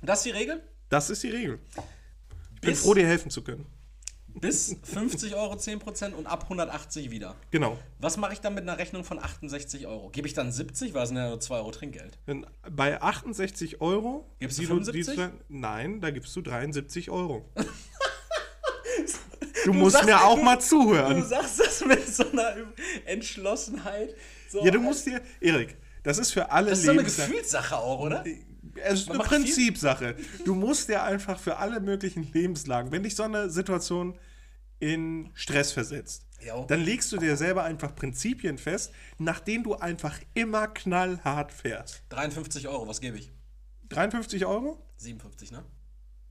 Das 0.00 0.18
ist 0.18 0.26
die 0.26 0.30
Regel? 0.30 0.62
Das 0.88 1.10
ist 1.10 1.22
die 1.22 1.30
Regel. 1.30 1.58
Ich 2.54 2.60
bin 2.60 2.70
Bis- 2.70 2.82
froh, 2.82 2.94
dir 2.94 3.06
helfen 3.06 3.30
zu 3.30 3.42
können. 3.42 3.66
Bis 4.34 4.76
50 4.84 5.34
Euro 5.34 5.56
10% 5.56 6.14
und 6.14 6.26
ab 6.26 6.44
180 6.44 7.10
wieder. 7.10 7.36
Genau. 7.50 7.78
Was 7.98 8.16
mache 8.16 8.32
ich 8.32 8.40
dann 8.40 8.54
mit 8.54 8.62
einer 8.62 8.78
Rechnung 8.78 9.04
von 9.04 9.18
68 9.18 9.86
Euro? 9.86 10.08
Gebe 10.08 10.26
ich 10.26 10.32
dann 10.32 10.50
70, 10.50 10.94
weil 10.94 11.02
es 11.02 11.08
sind 11.10 11.18
ja 11.18 11.28
nur 11.28 11.38
2 11.38 11.56
Euro 11.56 11.70
Trinkgeld. 11.70 12.18
Wenn, 12.24 12.46
bei 12.70 13.00
68 13.02 13.82
Euro. 13.82 14.26
Gibst 14.38 14.56
du 14.56 14.62
die 14.62 14.66
75? 14.68 15.16
die- 15.16 15.28
nein, 15.48 16.00
da 16.00 16.10
gibst 16.10 16.34
du 16.34 16.40
73 16.40 17.10
Euro. 17.10 17.44
du 19.64 19.72
musst 19.72 19.92
sagst- 19.94 20.06
mir 20.08 20.20
auch 20.24 20.36
du- 20.36 20.42
mal 20.42 20.56
Du 20.56 20.62
zuhören. 20.62 21.24
sagst 21.24 21.60
das 21.60 21.84
mit 21.84 22.06
so 22.14 22.30
einer 22.30 22.54
Entschlossenheit. 23.06 24.14
So, 24.50 24.64
Ja, 24.64 24.70
du 24.70 24.80
musst 24.80 25.06
dir. 25.06 25.20
Erik, 25.40 25.76
das 26.02 26.18
ist 26.18 26.32
für 26.32 26.50
alle 26.50 26.70
das 26.70 26.80
ist 26.80 26.84
so 26.86 26.90
eine 26.92 27.04
Gefühlssache 27.04 27.76
auch, 27.76 28.00
oder? 28.00 28.24
Es 28.82 29.00
ist 29.00 29.08
Man 29.08 29.20
eine 29.20 29.28
Prinzipsache. 29.28 30.16
Du 30.44 30.54
musst 30.54 30.88
dir 30.88 31.02
einfach 31.02 31.38
für 31.38 31.56
alle 31.58 31.80
möglichen 31.80 32.30
Lebenslagen, 32.32 32.90
wenn 32.92 33.02
dich 33.02 33.14
so 33.14 33.22
eine 33.22 33.50
Situation 33.50 34.18
in 34.78 35.30
Stress 35.34 35.70
versetzt, 35.72 36.26
Jo. 36.44 36.64
dann 36.68 36.80
legst 36.82 37.12
du 37.12 37.16
dir 37.18 37.36
selber 37.36 37.62
einfach 37.64 37.94
Prinzipien 37.94 38.58
fest, 38.58 38.92
nach 39.18 39.38
denen 39.40 39.62
du 39.62 39.74
einfach 39.76 40.18
immer 40.34 40.66
knallhart 40.68 41.52
fährst. 41.52 42.02
53 42.08 42.66
Euro, 42.66 42.88
was 42.88 43.00
gebe 43.00 43.16
ich? 43.18 43.30
53 43.90 44.44
Euro? 44.46 44.84
57, 44.96 45.52
ne? 45.52 45.62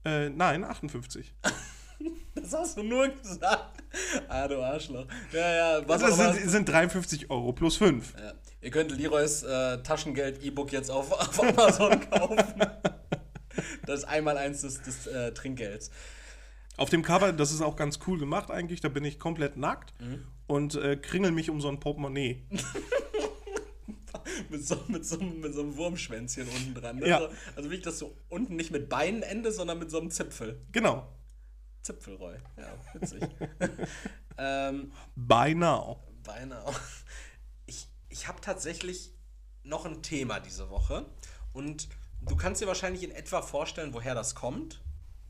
Äh, 0.04 0.30
nein, 0.30 0.64
58. 0.66 1.34
Das 2.36 2.54
hast 2.54 2.78
du 2.78 2.84
nur 2.84 3.10
gesagt. 3.10 3.84
Ah, 4.30 4.48
du 4.48 4.64
Arschloch. 4.64 5.06
Ja, 5.34 5.54
ja, 5.80 5.88
was 5.88 6.02
Das 6.02 6.16
sind, 6.18 6.50
sind 6.50 6.70
53 6.70 7.30
Euro 7.30 7.52
plus 7.54 7.76
5. 7.78 8.14
Ja. 8.18 8.34
Ihr 8.62 8.72
könnt 8.72 8.92
Leroys 8.98 9.44
äh, 9.44 9.82
Taschengeld-E-Book 9.84 10.72
jetzt 10.72 10.90
auf, 10.90 11.12
auf 11.12 11.42
Amazon 11.44 12.00
kaufen. 12.10 12.62
Das 13.86 14.00
ist 14.00 14.06
einmal 14.06 14.38
eins 14.38 14.62
des, 14.62 14.82
des 14.82 15.08
äh, 15.08 15.34
Trinkgelds. 15.34 15.92
Auf 16.78 16.90
dem 16.90 17.04
Cover, 17.04 17.34
das 17.34 17.52
ist 17.52 17.62
auch 17.62 17.76
ganz 17.76 18.00
cool 18.08 18.18
gemacht 18.18 18.50
eigentlich, 18.50 18.80
da 18.80 18.88
bin 18.90 19.04
ich 19.04 19.20
komplett 19.20 19.58
nackt 19.58 19.94
Mhm. 20.00 20.26
und 20.48 20.76
äh, 20.76 20.96
kringel 20.96 21.32
mich 21.32 21.50
um 21.50 21.60
so 21.60 21.68
ein 21.68 21.80
Portemonnaie. 21.80 22.44
Mit 24.50 24.66
so, 24.68 24.78
mit, 24.88 25.06
so, 25.06 25.18
mit 25.18 25.54
so 25.54 25.62
einem 25.62 25.78
Wurmschwänzchen 25.78 26.48
unten 26.48 26.74
dran. 26.74 26.98
Ne? 26.98 27.08
Ja. 27.08 27.20
So, 27.20 27.28
also 27.56 27.70
wirklich, 27.70 27.82
dass 27.84 28.00
du 28.00 28.12
unten 28.30 28.56
nicht 28.56 28.72
mit 28.72 28.88
Beinen 28.90 29.24
endest, 29.24 29.58
sondern 29.58 29.80
mit 29.80 29.90
so 29.90 30.00
einem 30.00 30.12
Zipfel. 30.12 30.60
Genau. 30.72 31.08
Zipfelroll. 31.82 32.40
Ja, 32.58 32.74
witzig. 32.94 33.24
ähm, 34.38 34.92
By 35.16 35.56
now. 35.56 36.00
Beinahe. 36.24 36.74
Ich, 37.66 37.88
ich 38.10 38.28
habe 38.28 38.42
tatsächlich 38.42 39.14
noch 39.64 39.86
ein 39.86 40.04
Thema 40.04 40.40
diese 40.40 40.70
Woche. 40.70 41.06
Und 41.54 41.90
du 42.22 42.36
kannst 42.36 42.62
dir 42.62 42.68
wahrscheinlich 42.68 43.04
in 43.04 43.12
etwa 43.12 43.42
vorstellen, 43.42 43.94
woher 43.94 44.16
das 44.16 44.36
kommt, 44.36 44.82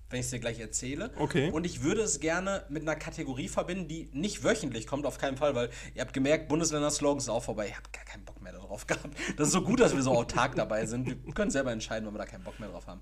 wenn 0.10 0.20
ich 0.20 0.26
es 0.26 0.32
dir 0.32 0.40
gleich 0.40 0.60
erzähle. 0.60 1.12
Okay. 1.18 1.50
Und 1.52 1.66
ich 1.66 1.84
würde 1.84 2.02
es 2.02 2.20
gerne 2.20 2.66
mit 2.70 2.82
einer 2.82 2.96
Kategorie 2.96 3.48
verbinden, 3.48 3.88
die 3.88 4.10
nicht 4.14 4.44
wöchentlich 4.44 4.88
kommt, 4.88 5.06
auf 5.06 5.18
keinen 5.18 5.38
Fall, 5.38 5.56
weil 5.56 5.70
ihr 5.96 6.02
habt 6.02 6.14
gemerkt, 6.14 6.50
Bundesländer-Slogans 6.50 7.26
sind 7.26 7.34
auch 7.34 7.44
vorbei. 7.44 7.68
Ich 7.68 7.76
habe 7.78 7.90
gar 7.92 8.04
keinen 8.04 8.26
Bock 8.26 8.42
mehr 8.42 8.52
darauf 8.52 8.86
gehabt. 8.88 9.18
Das 9.38 9.48
ist 9.48 9.54
so 9.54 9.62
gut, 9.62 9.80
dass 9.80 9.96
wir 9.96 10.04
so 10.04 10.12
autark 10.12 10.56
dabei 10.56 10.86
sind. 10.86 11.08
Wir 11.08 11.34
können 11.34 11.52
selber 11.52 11.72
entscheiden, 11.72 12.06
wenn 12.06 12.14
wir 12.14 12.20
da 12.20 12.26
keinen 12.26 12.44
Bock 12.44 12.60
mehr 12.60 12.70
drauf 12.70 12.88
haben. 12.88 13.02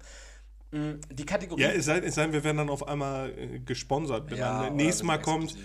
Mm, 0.72 1.00
Die 1.12 1.26
Kategorie. 1.26 1.62
Ja, 1.62 1.70
es 1.70 1.86
sei, 1.86 2.00
es 2.00 2.16
sei 2.16 2.24
denn, 2.24 2.34
wir 2.34 2.44
werden 2.44 2.58
dann 2.58 2.70
auf 2.70 2.88
einmal 2.88 3.32
äh, 3.38 3.60
gesponsert. 3.60 4.30
Wenn 4.30 4.38
Ja, 4.38 4.64
dann 4.64 4.76
nächstes 4.76 5.04
Mal 5.04 5.20
kommt 5.20 5.56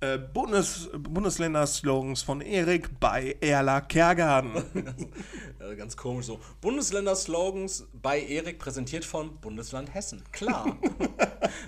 äh, 0.00 0.18
Bundes, 0.18 0.90
Bundesländer-Slogans 0.92 2.22
von 2.22 2.40
Erik 2.40 3.00
bei 3.00 3.36
Erla 3.40 3.80
Kergarten. 3.80 4.56
Äh, 5.58 5.74
ganz 5.76 5.96
komisch 5.96 6.26
so. 6.26 6.38
Bundesländer-Slogans 6.60 7.88
bei 7.92 8.20
Erik 8.20 8.58
präsentiert 8.58 9.04
von 9.04 9.40
Bundesland 9.40 9.92
Hessen. 9.94 10.22
Klar. 10.32 10.76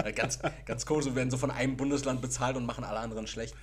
Äh, 0.05 0.12
ganz, 0.12 0.38
ganz 0.66 0.84
komisch, 0.86 1.07
wir 1.07 1.14
werden 1.16 1.30
so 1.30 1.36
von 1.36 1.51
einem 1.51 1.76
Bundesland 1.76 2.20
bezahlt 2.20 2.57
und 2.57 2.66
machen 2.66 2.84
alle 2.84 2.99
anderen 2.99 3.26
schlecht. 3.26 3.55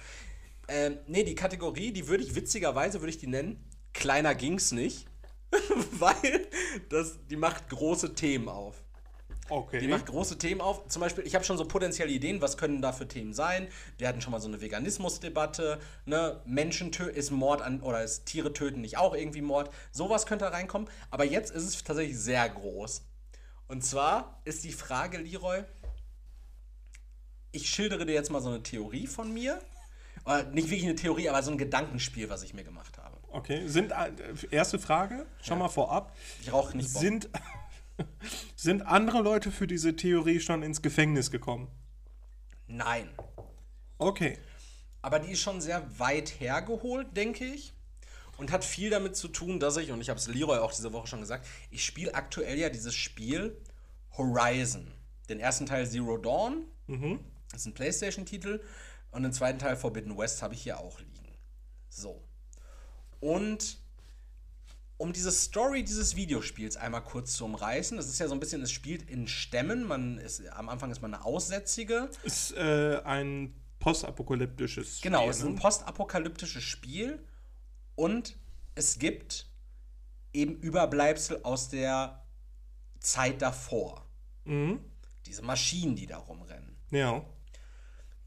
Ähm, 0.68 0.98
nee, 1.08 1.24
die 1.24 1.36
Kategorie, 1.36 1.92
die 1.92 2.08
würde 2.08 2.24
ich 2.24 2.36
witzigerweise, 2.36 3.02
würde 3.02 3.12
ich 3.12 3.18
die 3.18 3.28
nennen, 3.28 3.64
kleiner 3.94 4.36
ging's 4.36 4.72
nicht. 4.72 5.08
Weil 5.92 6.48
das, 6.90 7.20
die 7.30 7.38
macht 7.38 7.70
große 7.70 8.16
Themen 8.16 8.50
auf. 8.50 8.84
Okay. 9.50 9.80
Die 9.80 9.88
macht 9.88 10.06
große 10.06 10.38
Themen 10.38 10.62
auf. 10.62 10.88
Zum 10.88 11.02
Beispiel, 11.02 11.26
ich 11.26 11.36
habe 11.36 11.46
schon 11.46 11.58
so 11.58 11.66
potenzielle 11.66 12.12
Ideen, 12.12 12.42
was 12.42 12.58
können 12.58 12.82
da 12.82 12.92
für 12.92 13.08
Themen 13.08 13.34
sein. 13.34 13.68
Wir 13.98 14.08
hatten 14.08 14.22
schon 14.22 14.32
mal 14.32 14.40
so 14.40 14.48
eine 14.48 14.62
Veganismusdebatte. 14.62 15.80
Ne? 16.06 16.42
Menschen 16.46 16.92
ist 16.92 17.32
Mord 17.32 17.62
an 17.62 17.82
oder 17.82 18.04
ist 18.04 18.26
Tiere 18.26 18.54
töten 18.54 18.82
nicht 18.82 18.98
auch 18.98 19.16
irgendwie 19.16 19.42
Mord. 19.42 19.72
Sowas 19.92 20.26
könnte 20.26 20.46
da 20.46 20.52
reinkommen. 20.52 20.90
Aber 21.10 21.26
jetzt 21.26 21.52
ist 21.52 21.64
es 21.64 21.84
tatsächlich 21.84 22.18
sehr 22.18 22.48
groß. 22.50 23.04
Und 23.68 23.84
zwar 23.84 24.42
ist 24.46 24.64
die 24.64 24.72
Frage, 24.72 25.18
Leroy, 25.18 25.64
ich 27.52 27.70
schildere 27.70 28.06
dir 28.06 28.14
jetzt 28.14 28.32
mal 28.32 28.42
so 28.42 28.50
eine 28.50 28.64
Theorie 28.64 29.08
von 29.08 29.34
mir. 29.34 29.60
Oder 30.26 30.44
nicht 30.44 30.70
wirklich 30.70 30.86
eine 30.86 30.96
Theorie, 30.96 31.30
aber 31.30 31.42
so 31.42 31.52
ein 31.52 31.58
Gedankenspiel, 31.58 32.30
was 32.30 32.44
ich 32.44 32.54
mir 32.54 32.64
gemacht 32.64 32.98
habe. 32.98 33.18
Okay. 33.30 33.68
Sind, 33.68 33.92
äh, 33.92 34.12
erste 34.52 34.80
Frage, 34.80 35.26
schon 35.42 35.60
mal 35.60 35.70
vorab. 35.70 36.16
Ich 36.42 36.52
rauche 36.52 36.76
nicht 36.76 36.92
Bock. 36.92 37.02
Sind, 37.02 37.30
sind 38.56 38.82
andere 38.84 39.22
Leute 39.22 39.52
für 39.52 39.68
diese 39.68 39.96
Theorie 39.96 40.40
schon 40.40 40.64
ins 40.64 40.82
Gefängnis 40.82 41.32
gekommen? 41.32 41.68
Nein. 42.68 43.10
Okay. 43.98 44.38
Aber 45.02 45.20
die 45.20 45.32
ist 45.32 45.42
schon 45.42 45.62
sehr 45.62 46.00
weit 46.00 46.40
hergeholt, 46.40 47.16
denke 47.16 47.46
ich. 47.46 47.74
Und 48.38 48.52
hat 48.52 48.64
viel 48.64 48.92
damit 48.92 49.16
zu 49.16 49.30
tun, 49.30 49.60
dass 49.60 49.78
ich, 49.78 49.92
und 49.92 50.00
ich 50.00 50.10
habe 50.10 50.20
es 50.20 50.28
Leroy 50.28 50.60
auch 50.60 50.72
diese 50.72 50.94
Woche 50.94 51.08
schon 51.08 51.22
gesagt, 51.22 51.48
ich 51.72 51.84
spiele 51.84 52.14
aktuell 52.14 52.60
ja 52.60 52.70
dieses 52.70 52.94
Spiel 52.94 53.60
Horizon. 54.18 54.92
Den 55.30 55.40
ersten 55.40 55.66
Teil 55.66 55.88
Zero 55.88 56.18
Dawn. 56.18 56.66
Das 57.52 57.62
ist 57.62 57.68
ein 57.68 57.74
Playstation-Titel. 57.74 58.62
Und 59.12 59.24
den 59.24 59.34
zweiten 59.34 59.58
Teil 59.58 59.76
Forbidden 59.76 60.18
West 60.18 60.42
habe 60.44 60.54
ich 60.54 60.62
hier 60.62 60.80
auch 60.80 61.00
liegen. 61.00 61.32
So. 61.90 62.24
Und 63.20 63.80
um 64.98 65.14
diese 65.14 65.32
Story 65.32 65.84
dieses 65.84 66.16
Videospiels 66.16 66.76
einmal 66.76 67.04
kurz 67.04 67.34
zu 67.34 67.46
umreißen, 67.46 67.98
das 67.98 68.08
ist 68.08 68.20
ja 68.20 68.28
so 68.28 68.34
ein 68.34 68.40
bisschen, 68.40 68.62
es 68.64 68.72
spielt 68.72 69.10
in 69.10 69.28
Stämmen, 69.28 69.84
man 69.84 70.18
ist, 70.18 70.48
am 70.50 70.70
Anfang 70.70 70.92
ist 70.92 71.02
man 71.02 71.14
eine 71.14 71.24
Aussätzige. 71.24 72.10
Ist 72.24 72.52
äh, 72.56 73.00
ein 73.04 73.54
postapokalyptisches 73.80 75.02
Genau, 75.02 75.20
Spiel, 75.20 75.30
es 75.30 75.38
ist 75.38 75.46
ein 75.46 75.54
ne? 75.54 75.60
postapokalyptisches 75.60 76.64
Spiel 76.64 77.24
und 77.96 78.38
es 78.76 78.98
gibt 78.98 79.48
eben 80.34 80.56
Überbleibsel 80.56 81.42
aus 81.44 81.70
der 81.70 82.26
Zeit 83.00 83.42
davor. 83.42 84.08
Mhm. 84.46 84.80
Diese 85.26 85.44
Maschinen, 85.44 85.96
die 85.96 86.08
da 86.08 86.18
rumrennen. 86.18 86.76
Ja. 86.90 87.24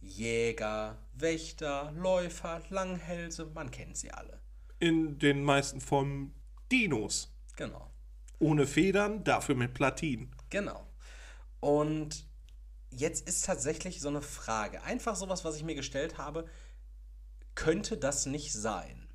Jäger, 0.01 0.99
Wächter, 1.13 1.93
Läufer, 1.93 2.63
Langhälse, 2.69 3.47
man 3.55 3.71
kennt 3.71 3.97
sie 3.97 4.11
alle. 4.11 4.41
In 4.79 5.19
den 5.19 5.43
meisten 5.43 5.81
Formen 5.81 6.35
Dinos. 6.71 7.33
Genau. 7.57 7.91
Ohne 8.39 8.67
Federn, 8.67 9.25
dafür 9.25 9.55
mit 9.55 9.75
Platin. 9.75 10.35
Genau. 10.51 10.87
Und 11.61 12.25
jetzt 12.91 13.29
ist 13.29 13.45
tatsächlich 13.45 14.01
so 14.01 14.09
eine 14.09 14.23
Frage. 14.23 14.83
Einfach 14.83 15.17
sowas, 15.17 15.45
was 15.45 15.57
ich 15.57 15.63
mir 15.63 15.75
gestellt 15.75 16.19
habe. 16.19 16.49
Könnte 17.55 17.97
das 17.97 18.27
nicht 18.27 18.53
sein? 18.53 19.09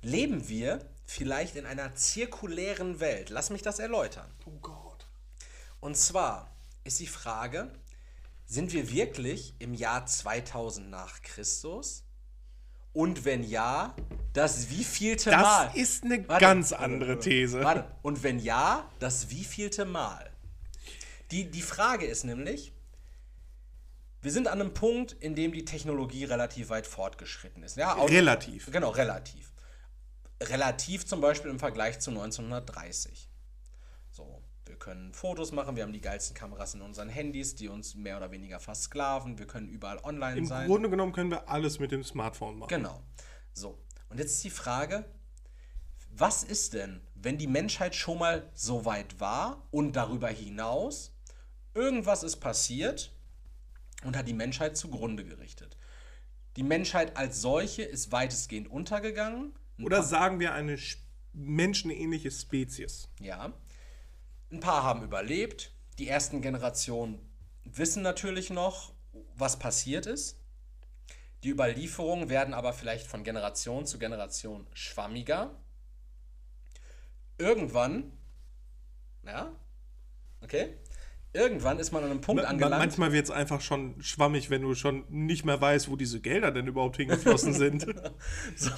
Leben 0.00 0.48
wir 0.48 0.88
vielleicht 1.04 1.56
in 1.56 1.66
einer 1.66 1.94
zirkulären 1.94 3.00
Welt? 3.00 3.30
Lass 3.30 3.50
mich 3.50 3.62
das 3.62 3.78
erläutern. 3.78 4.30
Oh 4.44 4.58
Gott. 4.60 5.06
Und 5.80 5.96
zwar 5.96 6.56
ist 6.84 7.00
die 7.00 7.06
Frage, 7.06 7.72
sind 8.46 8.72
wir 8.72 8.90
wirklich 8.90 9.54
im 9.58 9.74
Jahr 9.74 10.06
2000 10.06 10.88
nach 10.88 11.22
Christus? 11.22 12.04
Und 12.92 13.24
wenn 13.24 13.42
ja, 13.44 13.94
das 14.32 14.70
wievielte 14.70 15.30
Das 15.30 15.40
Mal? 15.42 15.70
ist 15.74 16.04
eine 16.04 16.26
Warte, 16.28 16.40
ganz 16.44 16.72
andere. 16.72 17.18
These. 17.18 17.62
Warte. 17.62 17.84
Und 18.02 18.22
wenn 18.22 18.38
ja, 18.38 18.90
das 18.98 19.30
wievielte 19.30 19.84
Mal? 19.84 20.30
Die, 21.30 21.50
die 21.50 21.62
Frage 21.62 22.06
ist 22.06 22.24
nämlich, 22.24 22.72
wir 24.22 24.32
sind 24.32 24.48
an 24.48 24.60
einem 24.60 24.74
Punkt, 24.74 25.12
in 25.12 25.34
dem 25.34 25.52
die 25.52 25.64
Technologie 25.64 26.24
relativ 26.24 26.70
weit 26.70 26.86
fortgeschritten 26.86 27.62
ist. 27.62 27.76
Ja, 27.76 27.92
Relativ. 27.92 28.70
Genau, 28.72 28.90
relativ. 28.90 29.52
Relativ 30.42 31.06
zum 31.06 31.20
Beispiel 31.20 31.50
im 31.50 31.58
Vergleich 31.58 32.00
zu 32.00 32.10
1930. 32.10 33.27
Können 34.88 35.12
Fotos 35.12 35.52
machen, 35.52 35.76
wir 35.76 35.82
haben 35.82 35.92
die 35.92 36.00
geilsten 36.00 36.34
Kameras 36.34 36.72
in 36.72 36.80
unseren 36.80 37.10
Handys, 37.10 37.54
die 37.54 37.68
uns 37.68 37.94
mehr 37.94 38.16
oder 38.16 38.30
weniger 38.30 38.58
versklaven, 38.58 39.38
wir 39.38 39.46
können 39.46 39.68
überall 39.68 39.98
online 40.02 40.38
Im 40.38 40.46
sein. 40.46 40.66
Grunde 40.66 40.88
genommen 40.88 41.12
können 41.12 41.30
wir 41.30 41.46
alles 41.46 41.78
mit 41.78 41.92
dem 41.92 42.02
Smartphone 42.02 42.58
machen. 42.58 42.70
Genau. 42.70 43.02
So. 43.52 43.78
Und 44.08 44.18
jetzt 44.18 44.32
ist 44.36 44.44
die 44.44 44.50
Frage, 44.50 45.04
was 46.10 46.42
ist 46.42 46.72
denn, 46.72 47.02
wenn 47.14 47.36
die 47.36 47.46
Menschheit 47.46 47.94
schon 47.94 48.18
mal 48.18 48.50
so 48.54 48.86
weit 48.86 49.20
war 49.20 49.68
und 49.70 49.94
darüber 49.94 50.28
hinaus 50.28 51.14
irgendwas 51.74 52.22
ist 52.22 52.36
passiert 52.36 53.12
und 54.04 54.16
hat 54.16 54.26
die 54.26 54.32
Menschheit 54.32 54.78
zugrunde 54.78 55.22
gerichtet? 55.22 55.76
Die 56.56 56.62
Menschheit 56.62 57.14
als 57.18 57.42
solche 57.42 57.82
ist 57.82 58.10
weitestgehend 58.10 58.68
untergegangen. 58.70 59.52
Oder 59.82 60.02
sagen 60.02 60.40
wir 60.40 60.54
eine 60.54 60.76
sch- 60.76 60.96
menschenähnliche 61.34 62.30
Spezies. 62.30 63.10
Ja. 63.20 63.52
Ein 64.50 64.60
paar 64.60 64.82
haben 64.82 65.02
überlebt. 65.02 65.72
Die 65.98 66.08
ersten 66.08 66.40
Generationen 66.40 67.20
wissen 67.64 68.02
natürlich 68.02 68.50
noch, 68.50 68.94
was 69.34 69.58
passiert 69.58 70.06
ist. 70.06 70.40
Die 71.42 71.50
Überlieferungen 71.50 72.28
werden 72.28 72.54
aber 72.54 72.72
vielleicht 72.72 73.06
von 73.06 73.24
Generation 73.24 73.86
zu 73.86 73.98
Generation 73.98 74.66
schwammiger. 74.72 75.54
Irgendwann, 77.36 78.12
ja, 79.24 79.54
okay, 80.40 80.76
irgendwann 81.32 81.78
ist 81.78 81.92
man 81.92 82.02
an 82.04 82.10
einem 82.10 82.20
Punkt 82.20 82.42
Ma- 82.42 82.48
angelangt. 82.48 82.80
Manchmal 82.80 83.12
wird 83.12 83.24
es 83.26 83.30
einfach 83.30 83.60
schon 83.60 84.00
schwammig, 84.02 84.50
wenn 84.50 84.62
du 84.62 84.74
schon 84.74 85.04
nicht 85.08 85.44
mehr 85.44 85.60
weißt, 85.60 85.90
wo 85.90 85.96
diese 85.96 86.20
Gelder 86.20 86.50
denn 86.50 86.66
überhaupt 86.66 86.96
hingeflossen 86.96 87.52
sind. 87.54 87.86
So, 88.56 88.70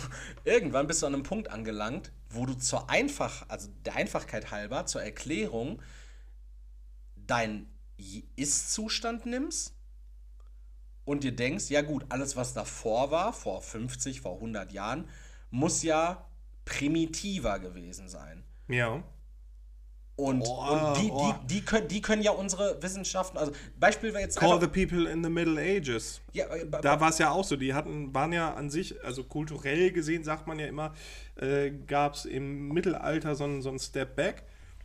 irgendwann 0.45 0.87
bist 0.87 1.03
du 1.03 1.07
an 1.07 1.15
einem 1.15 1.23
Punkt 1.23 1.51
angelangt, 1.51 2.13
wo 2.29 2.45
du 2.47 2.55
zur 2.55 2.91
Einfach, 2.91 3.49
also 3.49 3.69
der 3.85 3.97
Einfachkeit 3.97 4.51
halber, 4.51 4.87
zur 4.87 5.03
Erklärung 5.03 5.81
deinen 7.17 7.67
Ist-Zustand 8.37 9.27
nimmst 9.27 9.75
und 11.05 11.25
dir 11.25 11.33
denkst, 11.35 11.71
ja 11.71 11.83
gut, 11.83 12.05
alles 12.09 12.37
was 12.37 12.53
davor 12.53 13.11
war, 13.11 13.33
vor 13.33 13.63
50, 13.63 14.21
vor 14.21 14.35
100 14.35 14.73
Jahren, 14.73 15.09
muss 15.51 15.83
ja 15.83 16.29
primitiver 16.65 17.59
gewesen 17.59 18.09
sein. 18.09 18.45
ja. 18.69 19.03
Und, 20.21 20.41
Boah, 20.41 20.93
und 20.95 21.03
die, 21.03 21.09
boah. 21.09 21.41
die, 21.49 21.55
die, 21.55 21.61
können, 21.65 21.89
die 21.89 22.03
können 22.03 22.23
ja 22.23 22.33
unsere 22.33 22.81
Wissenschaften, 22.83 23.39
also 23.39 23.53
Beispiel 23.79 24.11
wäre 24.13 24.23
jetzt 24.23 24.39
Call 24.39 24.53
einfach- 24.53 24.63
the 24.75 24.87
people 24.87 25.11
in 25.11 25.25
the 25.25 25.31
Middle 25.31 25.59
Ages. 25.59 26.21
ja, 26.33 26.45
äh, 26.47 26.67
Da 26.83 27.01
war 27.01 27.09
es 27.09 27.19
ja 27.19 27.31
auch 27.31 27.45
so. 27.45 27.57
Die 27.57 27.73
hatten, 27.73 28.15
waren 28.15 28.33
ja 28.33 28.53
an 28.55 28.69
sich, 28.71 29.03
also 29.05 29.25
kulturell 29.25 29.93
gesehen, 29.93 30.23
sagt 30.25 30.47
man 30.47 30.59
ja 30.59 30.67
immer, 30.67 30.93
äh, 31.37 31.71
gab 31.71 32.15
es 32.15 32.27
im 32.27 32.69
Mittelalter 32.69 33.35
so 33.35 33.45
einen 33.45 33.63
so 33.63 33.77
Step 33.79 34.15
Back, 34.17 34.43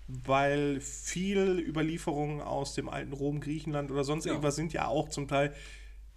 weil 0.07 0.79
viel 0.79 1.59
Überlieferungen 1.59 2.39
aus 2.41 2.73
dem 2.75 2.88
alten 2.89 3.11
Rom, 3.11 3.41
Griechenland 3.41 3.91
oder 3.91 4.03
sonst 4.03 4.25
Ja. 4.25 4.31
irgendwas 4.31 4.55
sind 4.55 4.71
ja 4.71 4.88
auch 4.88 5.09
zum 5.09 5.27
Teil 5.27 5.53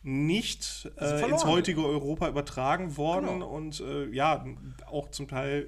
nicht 0.03 0.89
äh, 1.01 1.29
ins 1.29 1.45
heutige 1.45 1.85
Europa 1.85 2.29
übertragen 2.29 2.97
worden 2.97 3.27
Genau. 3.27 3.49
und 3.49 3.81
äh, 3.81 4.07
ja, 4.11 4.45
auch 4.87 5.11
zum 5.11 5.27
Teil, 5.27 5.67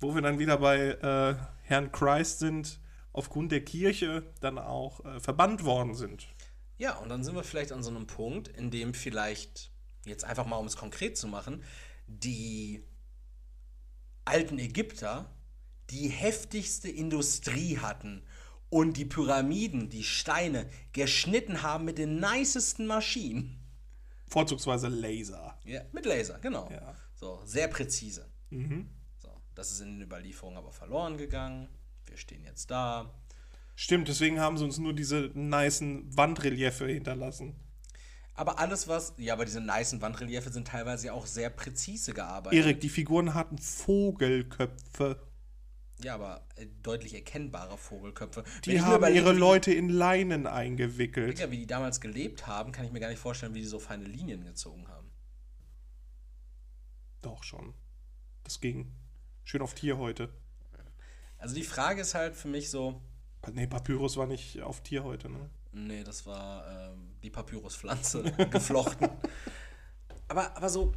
wo 0.00 0.14
wir 0.14 0.20
dann 0.22 0.38
wieder 0.38 0.58
bei 0.58 0.78
äh, 0.90 1.34
Herrn 1.64 1.92
Christ 1.92 2.38
sind, 2.38 2.80
aufgrund 3.12 3.52
der 3.52 3.64
Kirche 3.64 4.32
dann 4.40 4.58
auch 4.58 5.04
äh, 5.04 5.20
verbannt 5.20 5.64
worden 5.64 5.94
sind. 5.94 6.28
Ja, 6.78 6.96
und 6.98 7.08
dann 7.08 7.24
sind 7.24 7.34
wir 7.34 7.44
vielleicht 7.44 7.72
an 7.72 7.82
so 7.82 7.90
einem 7.90 8.06
Punkt, 8.06 8.48
in 8.48 8.70
dem 8.70 8.94
vielleicht, 8.94 9.72
jetzt 10.04 10.24
einfach 10.24 10.46
mal 10.46 10.56
um 10.56 10.66
es 10.66 10.76
konkret 10.76 11.16
zu 11.16 11.28
machen, 11.28 11.62
die 12.06 12.84
alten 14.24 14.58
Ägypter 14.58 15.30
die 15.90 16.08
heftigste 16.08 16.88
Industrie 16.88 17.78
hatten 17.78 18.22
und 18.70 18.96
die 18.96 19.04
Pyramiden, 19.04 19.90
die 19.90 20.02
Steine, 20.02 20.68
geschnitten 20.92 21.62
haben 21.62 21.84
mit 21.84 21.98
den 21.98 22.18
nicesten 22.18 22.86
Maschinen. 22.86 23.60
Vorzugsweise 24.26 24.88
Laser. 24.88 25.58
Ja, 25.64 25.82
mit 25.92 26.06
Laser, 26.06 26.38
genau. 26.40 26.70
Ja. 26.70 26.94
So, 27.14 27.42
sehr 27.44 27.68
präzise. 27.68 28.28
So, 28.50 28.56
das 29.54 29.70
ist 29.70 29.80
in 29.80 29.98
den 29.98 30.02
Überlieferungen 30.02 30.58
aber 30.58 30.72
verloren 30.72 31.16
gegangen. 31.16 31.68
Wir 32.06 32.16
stehen 32.16 32.44
jetzt 32.44 32.70
da. 32.70 33.14
Stimmt, 33.76 34.08
deswegen 34.08 34.40
haben 34.40 34.56
sie 34.56 34.64
uns 34.64 34.78
nur 34.78 34.92
diese 34.92 35.30
nicen 35.34 36.16
Wandreliefe 36.16 36.86
hinterlassen. 36.86 37.56
Aber 38.34 38.58
alles, 38.58 38.88
was. 38.88 39.14
Ja, 39.16 39.34
aber 39.34 39.44
diese 39.44 39.60
nicen 39.60 40.00
Wandreliefe 40.00 40.50
sind 40.50 40.68
teilweise 40.68 41.12
auch 41.12 41.26
sehr 41.26 41.50
präzise 41.50 42.12
gearbeitet. 42.12 42.58
Erik, 42.58 42.80
die 42.80 42.88
Figuren 42.88 43.34
hatten 43.34 43.58
Vogelköpfe. 43.58 45.20
Ja, 46.02 46.14
aber 46.14 46.44
äh, 46.56 46.66
deutlich 46.82 47.14
erkennbare 47.14 47.78
Vogelköpfe. 47.78 48.42
Die 48.64 48.80
haben 48.80 48.96
überlege, 48.96 49.20
ihre 49.20 49.32
Leute 49.32 49.72
in 49.72 49.88
Leinen 49.88 50.48
eingewickelt. 50.48 51.38
Ja, 51.38 51.50
wie 51.52 51.58
die 51.58 51.66
damals 51.66 52.00
gelebt 52.00 52.48
haben, 52.48 52.72
kann 52.72 52.84
ich 52.84 52.90
mir 52.90 52.98
gar 52.98 53.08
nicht 53.08 53.20
vorstellen, 53.20 53.54
wie 53.54 53.60
die 53.60 53.66
so 53.66 53.78
feine 53.78 54.04
Linien 54.04 54.44
gezogen 54.44 54.88
haben. 54.88 55.10
Doch 57.22 57.44
schon. 57.44 57.74
Das 58.42 58.60
ging. 58.60 58.92
Schön 59.44 59.60
auf 59.60 59.74
Tier 59.74 59.98
heute. 59.98 60.30
Also 61.38 61.54
die 61.54 61.64
Frage 61.64 62.00
ist 62.00 62.14
halt 62.14 62.34
für 62.34 62.48
mich 62.48 62.70
so. 62.70 63.00
Nee, 63.52 63.66
Papyrus 63.66 64.16
war 64.16 64.26
nicht 64.26 64.62
auf 64.62 64.82
Tier 64.82 65.04
heute, 65.04 65.28
ne? 65.28 65.50
Nee, 65.72 66.02
das 66.02 66.24
war 66.24 66.66
ähm, 66.66 67.10
die 67.22 67.30
Papyruspflanze 67.30 68.22
geflochten. 68.50 69.10
Aber, 70.28 70.56
aber 70.56 70.70
so, 70.70 70.94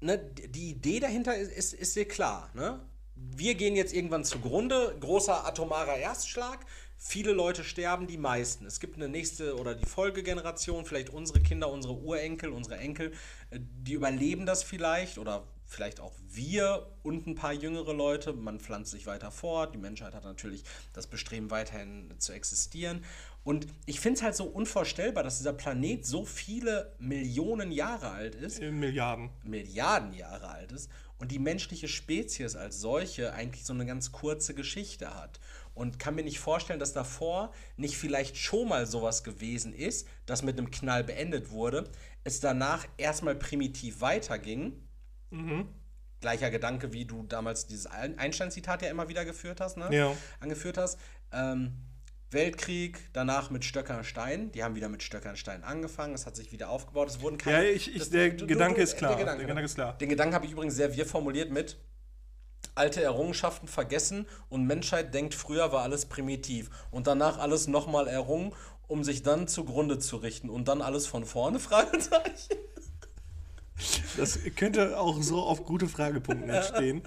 ne, 0.00 0.18
die 0.18 0.70
Idee 0.70 1.00
dahinter 1.00 1.34
ist, 1.36 1.52
ist, 1.52 1.72
ist 1.72 1.96
dir 1.96 2.06
klar, 2.06 2.50
ne? 2.52 2.80
Wir 3.14 3.54
gehen 3.54 3.74
jetzt 3.74 3.94
irgendwann 3.94 4.24
zugrunde, 4.24 4.94
großer 5.00 5.46
atomarer 5.46 5.96
Erstschlag, 5.96 6.64
viele 6.98 7.32
Leute 7.32 7.64
sterben, 7.64 8.06
die 8.06 8.18
meisten. 8.18 8.66
Es 8.66 8.78
gibt 8.78 8.96
eine 8.96 9.08
nächste 9.08 9.56
oder 9.56 9.74
die 9.74 9.86
Folgegeneration, 9.86 10.84
vielleicht 10.84 11.10
unsere 11.10 11.40
Kinder, 11.40 11.70
unsere 11.70 11.94
Urenkel, 11.94 12.50
unsere 12.50 12.76
Enkel, 12.76 13.12
äh, 13.50 13.58
die 13.60 13.94
überleben 13.94 14.44
das 14.44 14.62
vielleicht 14.62 15.16
oder 15.16 15.44
vielleicht 15.68 16.00
auch 16.00 16.14
wir 16.26 16.90
und 17.02 17.26
ein 17.26 17.34
paar 17.34 17.52
jüngere 17.52 17.92
Leute. 17.92 18.32
Man 18.32 18.58
pflanzt 18.58 18.90
sich 18.90 19.06
weiter 19.06 19.30
fort. 19.30 19.74
Die 19.74 19.78
Menschheit 19.78 20.14
hat 20.14 20.24
natürlich 20.24 20.64
das 20.94 21.06
Bestreben, 21.06 21.50
weiterhin 21.50 22.12
zu 22.18 22.32
existieren. 22.32 23.04
Und 23.44 23.66
ich 23.86 24.00
finde 24.00 24.16
es 24.16 24.22
halt 24.22 24.34
so 24.34 24.44
unvorstellbar, 24.44 25.22
dass 25.22 25.38
dieser 25.38 25.52
Planet 25.52 26.04
so 26.04 26.24
viele 26.24 26.94
Millionen 26.98 27.70
Jahre 27.70 28.10
alt 28.10 28.34
ist, 28.34 28.58
In 28.58 28.80
Milliarden. 28.80 29.30
Milliarden 29.44 30.12
Jahre 30.14 30.48
alt 30.48 30.72
ist 30.72 30.90
und 31.18 31.32
die 31.32 31.38
menschliche 31.38 31.88
Spezies 31.88 32.56
als 32.56 32.80
solche 32.80 33.32
eigentlich 33.32 33.64
so 33.64 33.72
eine 33.72 33.86
ganz 33.86 34.12
kurze 34.12 34.54
Geschichte 34.54 35.14
hat. 35.14 35.38
Und 35.74 35.98
kann 35.98 36.16
mir 36.16 36.24
nicht 36.24 36.40
vorstellen, 36.40 36.80
dass 36.80 36.92
davor 36.92 37.52
nicht 37.76 37.96
vielleicht 37.96 38.36
schon 38.36 38.68
mal 38.68 38.86
sowas 38.86 39.22
gewesen 39.22 39.72
ist, 39.72 40.08
das 40.26 40.42
mit 40.42 40.58
einem 40.58 40.70
Knall 40.70 41.04
beendet 41.04 41.50
wurde, 41.50 41.84
es 42.24 42.40
danach 42.40 42.86
erstmal 42.96 43.36
primitiv 43.36 44.00
weiterging 44.00 44.87
gleicher 46.20 46.50
Gedanke, 46.50 46.92
wie 46.92 47.04
du 47.04 47.22
damals 47.24 47.66
dieses 47.66 47.86
Einstein-Zitat 47.86 48.82
ja 48.82 48.90
immer 48.90 49.08
wieder 49.08 49.24
geführt 49.24 49.60
hast, 49.60 49.76
ne? 49.76 49.88
Ja. 49.94 50.12
Angeführt 50.40 50.78
hast. 50.78 50.98
Ähm, 51.32 51.72
Weltkrieg, 52.30 52.98
danach 53.14 53.48
mit 53.50 53.64
Stöcker 53.64 53.96
und 53.98 54.04
Stein. 54.04 54.52
Die 54.52 54.62
haben 54.62 54.74
wieder 54.74 54.88
mit 54.90 55.02
Stöcker 55.02 55.30
und 55.30 55.38
Stein 55.38 55.64
angefangen. 55.64 56.12
Es 56.14 56.26
hat 56.26 56.36
sich 56.36 56.52
wieder 56.52 56.68
aufgebaut. 56.68 57.08
Es 57.08 57.20
wurden 57.22 57.38
Ja, 57.46 57.62
ich, 57.62 57.90
ich, 57.92 57.98
das- 58.00 58.10
der 58.10 58.30
du- 58.30 58.36
du- 58.38 58.46
Gedanke 58.46 58.76
du- 58.76 58.82
ist 58.82 58.96
klar. 58.98 59.12
Der 59.12 59.18
Gedanke, 59.20 59.38
der 59.38 59.46
Gedanke 59.46 59.64
ist 59.64 59.74
klar. 59.76 59.96
Den 59.96 60.08
Gedanken 60.10 60.34
habe 60.34 60.44
ich 60.44 60.52
übrigens 60.52 60.74
sehr 60.76 60.94
wir 60.94 61.06
formuliert 61.06 61.50
mit 61.50 61.78
alte 62.74 63.02
Errungenschaften 63.02 63.66
vergessen 63.66 64.26
und 64.50 64.66
Menschheit 64.66 65.14
denkt, 65.14 65.34
früher 65.34 65.72
war 65.72 65.82
alles 65.82 66.06
primitiv 66.06 66.68
und 66.90 67.06
danach 67.06 67.38
alles 67.38 67.66
nochmal 67.66 68.08
errungen, 68.08 68.52
um 68.86 69.04
sich 69.04 69.22
dann 69.22 69.48
zugrunde 69.48 69.98
zu 69.98 70.16
richten 70.16 70.50
und 70.50 70.68
dann 70.68 70.82
alles 70.82 71.06
von 71.06 71.24
vorne? 71.24 71.58
Fragezeichen. 71.60 72.56
Das 74.16 74.38
könnte 74.56 74.98
auch 74.98 75.22
so 75.22 75.42
auf 75.42 75.64
gute 75.64 75.88
Fragepunkten 75.88 76.50
entstehen. 76.50 77.02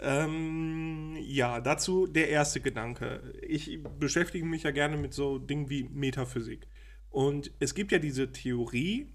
Ähm, 0.00 1.16
ja, 1.20 1.60
dazu 1.60 2.06
der 2.06 2.28
erste 2.28 2.60
Gedanke. 2.60 3.34
Ich 3.42 3.82
beschäftige 3.98 4.44
mich 4.44 4.64
ja 4.64 4.70
gerne 4.70 4.96
mit 4.96 5.14
so 5.14 5.38
Dingen 5.38 5.70
wie 5.70 5.84
Metaphysik. 5.84 6.66
Und 7.10 7.52
es 7.60 7.74
gibt 7.74 7.92
ja 7.92 7.98
diese 7.98 8.32
Theorie, 8.32 9.14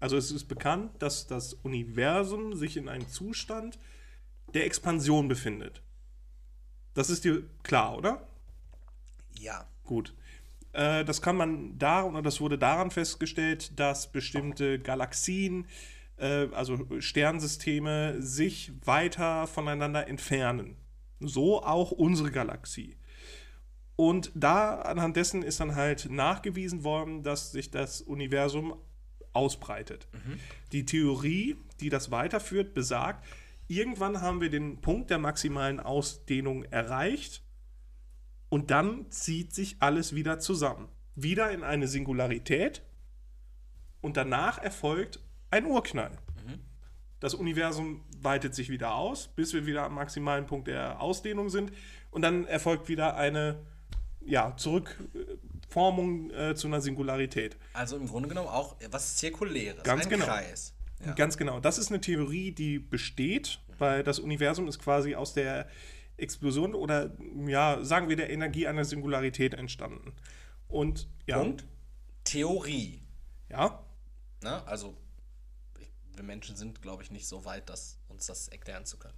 also 0.00 0.16
es 0.16 0.30
ist 0.30 0.44
bekannt, 0.46 1.00
dass 1.00 1.26
das 1.26 1.54
Universum 1.54 2.54
sich 2.54 2.76
in 2.76 2.88
einem 2.88 3.08
Zustand 3.08 3.78
der 4.52 4.66
Expansion 4.66 5.28
befindet. 5.28 5.82
Das 6.94 7.08
ist 7.08 7.24
dir 7.24 7.44
klar, 7.62 7.96
oder? 7.96 8.28
Ja. 9.38 9.68
Gut. 9.84 10.14
Äh, 10.72 11.04
das 11.04 11.22
kann 11.22 11.36
man 11.36 11.78
da, 11.78 12.04
oder 12.04 12.20
das 12.20 12.40
wurde 12.40 12.58
daran 12.58 12.90
festgestellt, 12.90 13.78
dass 13.78 14.12
bestimmte 14.12 14.78
Galaxien, 14.78 15.66
äh, 16.16 16.48
also 16.52 16.86
Sternsysteme, 17.00 18.20
sich 18.20 18.72
weiter 18.84 19.46
voneinander 19.46 20.08
entfernen. 20.08 20.76
So 21.20 21.62
auch 21.62 21.90
unsere 21.90 22.30
Galaxie. 22.30 22.96
Und 23.96 24.30
da 24.34 24.80
anhand 24.82 25.16
dessen 25.16 25.42
ist 25.42 25.60
dann 25.60 25.74
halt 25.74 26.10
nachgewiesen 26.10 26.84
worden, 26.84 27.22
dass 27.22 27.52
sich 27.52 27.70
das 27.70 28.02
Universum 28.02 28.76
ausbreitet. 29.32 30.08
Die 30.72 30.84
Theorie, 30.84 31.56
die 31.80 31.88
das 31.88 32.10
weiterführt, 32.10 32.74
besagt, 32.74 33.24
irgendwann 33.68 34.20
haben 34.20 34.40
wir 34.40 34.50
den 34.50 34.80
Punkt 34.80 35.10
der 35.10 35.18
maximalen 35.18 35.80
Ausdehnung 35.80 36.64
erreicht 36.64 37.42
und 38.48 38.70
dann 38.70 39.10
zieht 39.10 39.54
sich 39.54 39.76
alles 39.80 40.14
wieder 40.14 40.38
zusammen. 40.38 40.88
Wieder 41.14 41.50
in 41.50 41.62
eine 41.62 41.88
Singularität 41.88 42.82
und 44.02 44.16
danach 44.16 44.58
erfolgt 44.58 45.20
ein 45.50 45.66
Urknall. 45.66 46.12
Das 47.18 47.34
Universum 47.34 48.04
weitet 48.20 48.54
sich 48.54 48.68
wieder 48.68 48.94
aus, 48.94 49.28
bis 49.28 49.54
wir 49.54 49.66
wieder 49.66 49.84
am 49.84 49.94
maximalen 49.94 50.46
Punkt 50.46 50.68
der 50.68 51.00
Ausdehnung 51.00 51.48
sind 51.48 51.72
und 52.10 52.22
dann 52.22 52.46
erfolgt 52.46 52.88
wieder 52.88 53.16
eine 53.16 53.64
ja, 54.20 54.54
Zurückformung 54.56 56.30
äh, 56.30 56.54
zu 56.54 56.66
einer 56.66 56.80
Singularität. 56.80 57.56
Also 57.72 57.96
im 57.96 58.06
Grunde 58.06 58.28
genommen 58.28 58.48
auch 58.48 58.76
was 58.90 59.16
Zirkuläres. 59.16 59.82
Ganz 59.82 60.04
ein 60.04 60.10
genau. 60.10 60.26
Kreis. 60.26 60.74
Ja. 61.04 61.14
Ganz 61.14 61.38
genau. 61.38 61.60
Das 61.60 61.78
ist 61.78 61.90
eine 61.90 62.00
Theorie, 62.00 62.52
die 62.52 62.78
besteht, 62.78 63.60
weil 63.78 64.02
das 64.02 64.18
Universum 64.18 64.68
ist 64.68 64.78
quasi 64.78 65.14
aus 65.14 65.32
der 65.32 65.68
Explosion 66.18 66.74
oder 66.74 67.12
ja, 67.46 67.82
sagen 67.82 68.08
wir 68.08 68.16
der 68.16 68.30
Energie 68.30 68.66
einer 68.66 68.84
Singularität 68.84 69.54
entstanden. 69.54 70.12
Und 70.68 71.08
ja, 71.26 71.38
Punkt. 71.38 71.64
Theorie. 72.24 73.02
ja, 73.48 73.82
Ne? 74.42 74.66
Also 74.66 74.96
wir 76.16 76.24
Menschen 76.24 76.56
sind, 76.56 76.82
glaube 76.82 77.02
ich, 77.02 77.10
nicht 77.10 77.26
so 77.26 77.44
weit, 77.44 77.68
dass 77.68 77.98
uns 78.08 78.26
das 78.26 78.48
erklären 78.48 78.84
zu 78.86 78.98
können. 78.98 79.14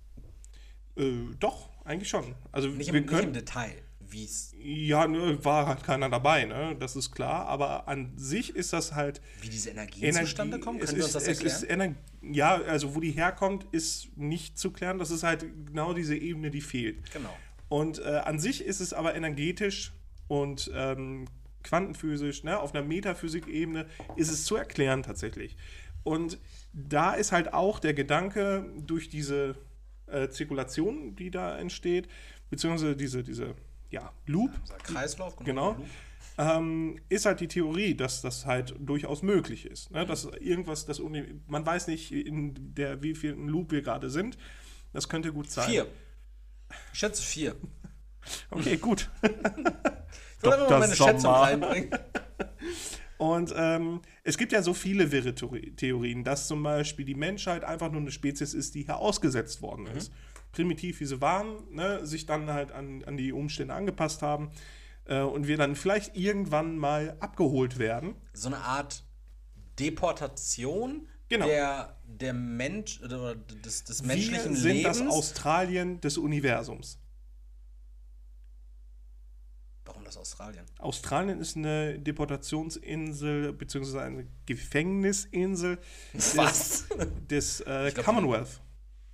äh, 0.96 1.34
doch, 1.38 1.68
eigentlich 1.84 2.09
schon. 2.09 2.34
Also 2.53 2.68
Nicht 2.68 2.88
im, 2.88 2.94
wir 2.94 3.01
nicht 3.01 3.11
im 3.11 3.16
können, 3.16 3.32
Detail, 3.32 3.72
wie 4.01 4.24
es, 4.24 4.53
ja, 4.59 5.07
ne, 5.07 5.42
war 5.44 5.66
halt 5.66 5.82
keiner 5.84 6.09
dabei, 6.09 6.44
ne? 6.44 6.76
Das 6.78 6.96
ist 6.96 7.11
klar. 7.12 7.46
Aber 7.46 7.88
an 7.88 8.16
sich 8.16 8.55
ist 8.57 8.72
das 8.72 8.94
halt 8.94 9.20
wie 9.40 9.49
diese 9.49 9.70
Energien 9.70 10.05
Energie. 10.05 10.24
zustande 10.26 10.59
kommen. 10.61 10.80
es 10.80 10.86
Können 10.86 10.99
wir 10.99 11.05
uns 11.05 11.12
das 11.12 11.28
erklären? 11.28 11.64
Ener 11.64 11.94
ja, 12.22 12.55
also 12.62 12.94
wo 12.94 13.01
die 13.01 13.12
herkommt, 13.12 13.66
ist 13.70 14.16
nicht 14.16 14.59
zu 14.59 14.70
klären. 14.72 14.99
Das 14.99 15.11
ist 15.11 15.22
halt 15.22 15.46
genau 15.66 15.92
diese 15.92 16.16
Ebene, 16.16 16.51
die 16.51 16.61
fehlt. 16.61 17.11
Genau. 17.12 17.34
Und 17.68 17.99
äh, 18.01 18.22
an 18.24 18.38
sich 18.38 18.64
ist 18.64 18.80
es 18.80 18.92
aber 18.92 19.14
energetisch 19.14 19.92
und 20.26 20.70
ähm, 20.74 21.26
quantenphysisch, 21.62 22.44
ne, 22.44 22.59
auf 22.59 22.74
einer 22.74 22.82
Metaphysik-Ebene 22.84 23.86
ist 24.16 24.30
es 24.30 24.44
zu 24.44 24.57
erklären 24.57 25.03
tatsächlich. 25.03 25.57
Und 26.03 26.38
da 26.89 27.14
ist 27.14 27.33
halt 27.33 27.53
auch 27.53 27.81
der 27.81 27.95
Gedanke 27.95 28.70
durch 28.79 29.09
diese 29.09 29.57
äh, 30.07 30.29
Zirkulation, 30.29 31.16
die 31.16 31.31
da 31.31 31.59
entsteht, 31.59 32.09
beziehungsweise 32.51 32.97
diese, 32.97 33.22
diese 33.22 33.55
ja, 33.91 34.12
Loop, 34.26 34.51
Unser 34.61 34.76
Kreislauf, 34.79 35.37
genau, 35.37 35.76
ähm, 36.39 37.01
ist 37.09 37.26
halt 37.26 37.41
die 37.41 37.49
Theorie, 37.49 37.95
dass 37.95 38.22
das 38.22 38.47
halt 38.47 38.74
durchaus 38.79 39.22
möglich 39.22 39.66
ist. 39.66 39.91
Ne? 39.91 40.07
Dass 40.07 40.24
irgendwas, 40.24 40.87
das 40.87 41.01
man 41.47 41.66
weiß 41.66 41.89
nicht, 41.89 42.12
in 42.12 42.74
der 42.74 43.03
wievielten 43.03 43.49
Loop 43.49 43.72
wir 43.72 43.83
gerade 43.83 44.09
sind. 44.09 44.39
Das 44.93 45.09
könnte 45.09 45.33
gut 45.33 45.51
sein. 45.51 45.68
Vier. 45.68 45.87
Ich 46.93 46.99
schätze 46.99 47.22
vier. 47.22 47.57
Okay, 48.51 48.76
gut. 48.76 49.11
Ich 50.41 50.45
will 50.45 50.53
einfach 50.53 50.70
mal 50.70 50.79
meine 50.81 50.95
Sommer. 50.95 51.12
Schätzung 51.12 51.31
reinbringen. 51.33 51.91
Und 53.19 53.53
ähm, 53.57 54.01
es 54.23 54.39
gibt 54.39 54.53
ja 54.53 54.62
so 54.62 54.73
viele 54.73 55.12
wirre 55.12 55.31
Theori- 55.31 55.75
Theorien, 55.77 56.25
dass 56.25 56.47
zum 56.49 56.62
Beispiel 56.62 57.05
die 57.05 57.14
Menschheit 57.16 57.64
einfach 57.64 57.91
nur 57.91 58.01
eine 58.01 58.12
Spezies 58.12 58.55
ist, 58.55 58.75
die 58.75 58.85
hier 58.85 58.97
ausgesetzt 58.99 59.61
worden 59.61 59.87
ist. 59.89 60.12
Primitiv 60.53 61.01
wie 61.01 61.05
sie 61.05 61.21
waren, 61.21 61.57
ne, 61.71 62.07
sich 62.07 62.25
dann 62.27 62.49
halt 62.51 62.73
an, 62.73 63.05
an 63.05 63.16
die 63.16 63.33
Umstände 63.33 63.75
angepasst 63.75 64.23
haben 64.23 64.51
äh, 65.05 65.21
und 65.21 65.47
wir 65.47 65.57
dann 65.57 65.75
vielleicht 65.77 66.16
irgendwann 66.16 66.79
mal 66.79 67.16
abgeholt 67.21 67.79
werden. 67.79 68.14
So 68.33 68.49
eine 68.49 68.59
Art 68.59 69.05
Deportation 69.79 71.09
Genau. 71.29 71.45
der, 71.47 72.01
der 72.07 72.33
Mensch 72.33 73.03
oder 73.03 73.35
des, 73.35 73.85
des 73.85 74.01
Wir 74.03 74.07
menschlichen 74.09 74.57
sind 74.57 74.77
Lebens. 74.77 74.99
das 75.01 75.09
Australien 75.09 76.01
des 76.01 76.16
Universums. 76.16 76.99
Warum 79.85 79.97
das 80.09 80.16
Australien? 80.16 80.64
Australien 80.78 81.40
ist 81.40 81.56
eine 81.56 81.98
Deportationsinsel 81.98 83.52
beziehungsweise 83.52 84.02
eine 84.02 84.26
Gefängnisinsel 84.46 85.78
Was? 86.34 86.86
des 87.30 87.61
äh, 87.61 87.90
glaub, 87.92 88.04
Commonwealth. 88.06 88.61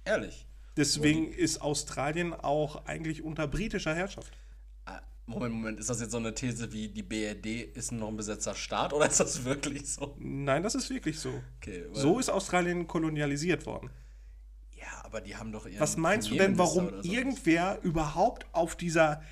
Ehrlich. 0.05 0.47
Deswegen 0.77 1.33
ist 1.33 1.61
Australien 1.61 2.33
auch 2.33 2.87
eigentlich 2.87 3.23
unter 3.23 3.47
britischer 3.47 3.95
Herrschaft. 3.95 4.33
Ah, 4.87 5.01
Moment, 5.27 5.55
Moment, 5.55 5.81
ist 5.81 5.89
das 5.89 6.01
jetzt 6.01 6.11
so 6.11 6.19
eine 6.19 6.35
These 6.35 6.73
wie 6.73 6.89
die 6.89 7.03
BRD 7.03 7.77
ist 7.77 7.93
noch 7.93 8.09
ein 8.09 8.17
besetzter 8.17 8.55
Staat 8.55 8.93
oder 8.93 9.07
ist 9.07 9.21
das 9.21 9.45
wirklich 9.45 9.89
so? 9.89 10.17
Nein, 10.19 10.63
das 10.63 10.75
ist 10.75 10.91
wirklich 10.91 11.19
so. 11.21 11.33
Okay, 11.59 11.85
So 11.93 12.19
ist 12.19 12.29
Australien 12.29 12.87
kolonialisiert 12.87 13.67
worden. 13.67 13.91
Ja, 14.73 15.05
aber 15.05 15.21
die 15.21 15.37
haben 15.37 15.53
doch 15.53 15.67
ihren 15.67 15.81
Was 15.81 15.97
meinst 15.97 16.31
du 16.31 16.35
denn, 16.35 16.59
warum 16.59 17.01
irgendwer 17.03 17.81
überhaupt 17.83 18.47
auf 18.53 18.77
dieser 18.77 19.23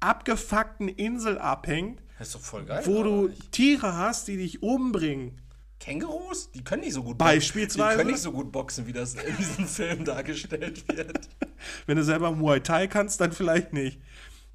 abgefuckten 0.00 0.88
Insel 0.88 1.38
abhängt, 1.38 2.02
Das 2.18 2.28
ist 2.28 2.34
doch 2.36 2.40
voll 2.40 2.64
geil. 2.64 2.82
wo 2.86 3.02
du? 3.02 3.28
Tiere 3.50 3.96
hast, 3.96 4.28
die 4.28 4.36
dich 4.36 4.62
umbringen? 4.62 5.40
Kängurus? 5.78 6.50
Die 6.52 6.64
können 6.64 6.82
nicht 6.82 6.94
so 6.94 7.02
gut 7.02 7.18
Beispielsweise? 7.18 7.96
Die 7.96 8.02
können 8.02 8.10
nicht 8.12 8.22
so 8.22 8.32
gut 8.32 8.50
boxen, 8.50 8.86
wie 8.86 8.92
das 8.92 9.14
in 9.14 9.36
diesem 9.36 9.66
Film 9.66 10.04
dargestellt 10.04 10.88
wird. 10.88 11.28
Wenn 11.86 11.96
du 11.96 12.04
selber 12.04 12.32
Muay 12.32 12.60
Thai 12.60 12.86
kannst, 12.86 13.20
dann 13.20 13.32
vielleicht 13.32 13.72
nicht. 13.72 14.00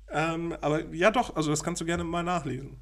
Ähm, 0.10 0.54
aber 0.62 0.86
ja, 0.94 1.12
doch, 1.12 1.36
also 1.36 1.52
das 1.52 1.64
kannst 1.64 1.80
du 1.80 1.86
gerne 1.86 2.04
mal 2.04 2.24
nachlesen. 2.24 2.78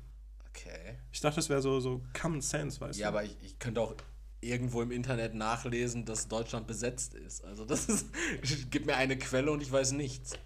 Okay. 0.50 0.98
Ich 1.12 1.20
dachte, 1.22 1.36
das 1.36 1.50
wäre 1.50 1.62
so, 1.62 1.80
so 1.80 2.02
Common 2.20 2.42
Sense, 2.42 2.80
weißt 2.80 2.98
Ja, 2.98 3.12
du? 3.12 3.18
aber 3.18 3.26
ich, 3.26 3.36
ich 3.44 3.60
könnte 3.60 3.82
auch 3.82 3.94
irgendwo 4.42 4.82
im 4.82 4.92
Internet 4.92 5.36
nachlesen, 5.36 6.06
dass 6.06 6.28
Deutschland 6.30 6.66
besetzt 6.66 7.14
ist. 7.14 7.44
Also 7.44 7.66
das 7.66 7.86
ist. 7.90 8.08
Gib 8.72 8.86
mir 8.86 8.96
eine 8.96 9.18
Quelle 9.18 9.52
und 9.52 9.62
ich 9.62 9.72
weiß 9.72 9.92
nichts. 9.92 10.34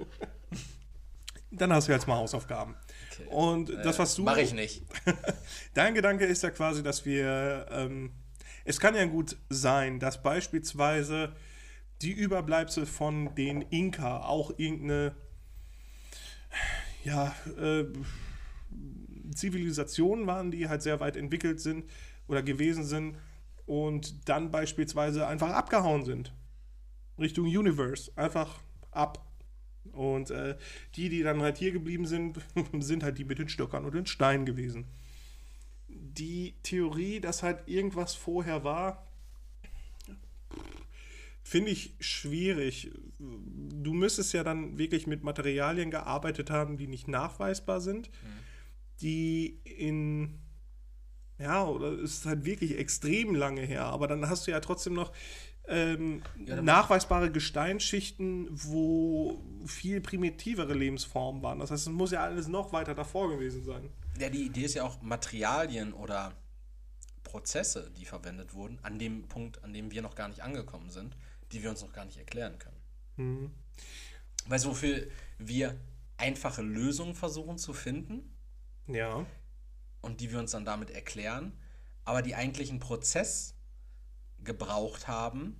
Dann 1.55 1.71
hast 1.71 1.87
du 1.87 1.91
jetzt 1.91 2.07
mal 2.07 2.15
Hausaufgaben. 2.15 2.75
Okay. 3.11 3.27
Und 3.29 3.69
das, 3.69 3.99
was 3.99 4.15
du. 4.15 4.23
Mache 4.23 4.41
ich 4.41 4.53
nicht. 4.53 4.83
Dein 5.73 5.93
Gedanke 5.93 6.25
ist 6.25 6.43
ja 6.43 6.49
quasi, 6.49 6.83
dass 6.83 7.05
wir. 7.05 7.67
Ähm, 7.71 8.11
es 8.65 8.79
kann 8.79 8.95
ja 8.95 9.05
gut 9.05 9.35
sein, 9.49 9.99
dass 9.99 10.23
beispielsweise 10.23 11.35
die 12.01 12.11
Überbleibsel 12.11 12.85
von 12.85 13.35
den 13.35 13.61
Inka 13.61 14.21
auch 14.21 14.51
irgendeine. 14.57 15.15
Ja, 17.03 17.35
äh, 17.59 17.85
Zivilisationen 19.35 20.27
waren, 20.27 20.51
die 20.51 20.69
halt 20.69 20.81
sehr 20.81 20.99
weit 20.99 21.17
entwickelt 21.17 21.59
sind 21.59 21.85
oder 22.27 22.41
gewesen 22.41 22.83
sind 22.83 23.17
und 23.65 24.29
dann 24.29 24.51
beispielsweise 24.51 25.27
einfach 25.27 25.49
abgehauen 25.49 26.05
sind. 26.05 26.33
Richtung 27.19 27.45
Universe. 27.45 28.11
Einfach 28.15 28.59
ab. 28.91 29.25
Und 29.93 30.31
äh, 30.31 30.57
die, 30.95 31.09
die 31.09 31.23
dann 31.23 31.41
halt 31.41 31.57
hier 31.57 31.71
geblieben 31.71 32.05
sind, 32.05 32.39
sind 32.79 33.03
halt 33.03 33.17
die 33.17 33.23
mit 33.23 33.39
den 33.39 33.49
Stöckern 33.49 33.85
und 33.85 33.93
den 33.93 34.05
Steinen 34.05 34.45
gewesen. 34.45 34.85
Die 35.87 36.55
Theorie, 36.63 37.19
dass 37.19 37.43
halt 37.43 37.67
irgendwas 37.67 38.15
vorher 38.15 38.63
war, 38.63 39.05
finde 41.43 41.71
ich 41.71 41.93
schwierig. 41.99 42.91
Du 43.19 43.93
müsstest 43.93 44.33
ja 44.33 44.43
dann 44.43 44.77
wirklich 44.77 45.07
mit 45.07 45.23
Materialien 45.23 45.91
gearbeitet 45.91 46.49
haben, 46.49 46.77
die 46.77 46.87
nicht 46.87 47.07
nachweisbar 47.07 47.79
sind, 47.79 48.09
die 49.01 49.59
in 49.63 50.39
ja, 51.39 51.65
oder 51.67 51.91
es 51.91 52.19
ist 52.19 52.25
halt 52.25 52.45
wirklich 52.45 52.77
extrem 52.77 53.35
lange 53.35 53.61
her, 53.61 53.85
aber 53.85 54.07
dann 54.07 54.29
hast 54.29 54.47
du 54.47 54.51
ja 54.51 54.59
trotzdem 54.59 54.93
noch 54.93 55.11
ähm, 55.67 56.21
Ja, 56.45 56.61
nachweisbare 56.61 57.31
Gesteinsschichten, 57.31 58.47
wo 58.51 59.41
viel 59.65 60.01
primitivere 60.01 60.73
Lebensformen 60.73 61.41
waren. 61.41 61.59
Das 61.59 61.71
heißt, 61.71 61.87
es 61.87 61.93
muss 61.93 62.11
ja 62.11 62.23
alles 62.23 62.47
noch 62.47 62.73
weiter 62.73 62.93
davor 62.95 63.29
gewesen 63.29 63.63
sein. 63.63 63.89
Ja, 64.19 64.29
die 64.29 64.43
Idee 64.45 64.63
ist 64.63 64.73
ja 64.75 64.83
auch 64.83 65.01
Materialien 65.01 65.93
oder 65.93 66.33
Prozesse, 67.23 67.91
die 67.97 68.05
verwendet 68.05 68.53
wurden, 68.53 68.77
an 68.83 68.99
dem 68.99 69.27
Punkt, 69.27 69.63
an 69.63 69.73
dem 69.73 69.89
wir 69.91 70.01
noch 70.01 70.15
gar 70.15 70.27
nicht 70.27 70.41
angekommen 70.41 70.89
sind, 70.89 71.15
die 71.51 71.63
wir 71.63 71.69
uns 71.69 71.81
noch 71.81 71.93
gar 71.93 72.05
nicht 72.05 72.17
erklären 72.17 72.57
können. 72.59 73.51
Weißt 74.47 74.65
du, 74.65 74.69
wofür 74.69 75.07
wir 75.37 75.79
einfache 76.17 76.61
Lösungen 76.61 77.15
versuchen 77.15 77.57
zu 77.57 77.73
finden 77.73 78.35
Ja. 78.87 79.25
und 80.01 80.19
die 80.19 80.31
wir 80.31 80.39
uns 80.39 80.51
dann 80.51 80.65
damit 80.65 80.91
erklären, 80.91 81.53
aber 82.05 82.21
die 82.21 82.35
eigentlich 82.35 82.69
einen 82.69 82.79
Prozess 82.79 83.52
gebraucht 84.43 85.07
haben, 85.07 85.59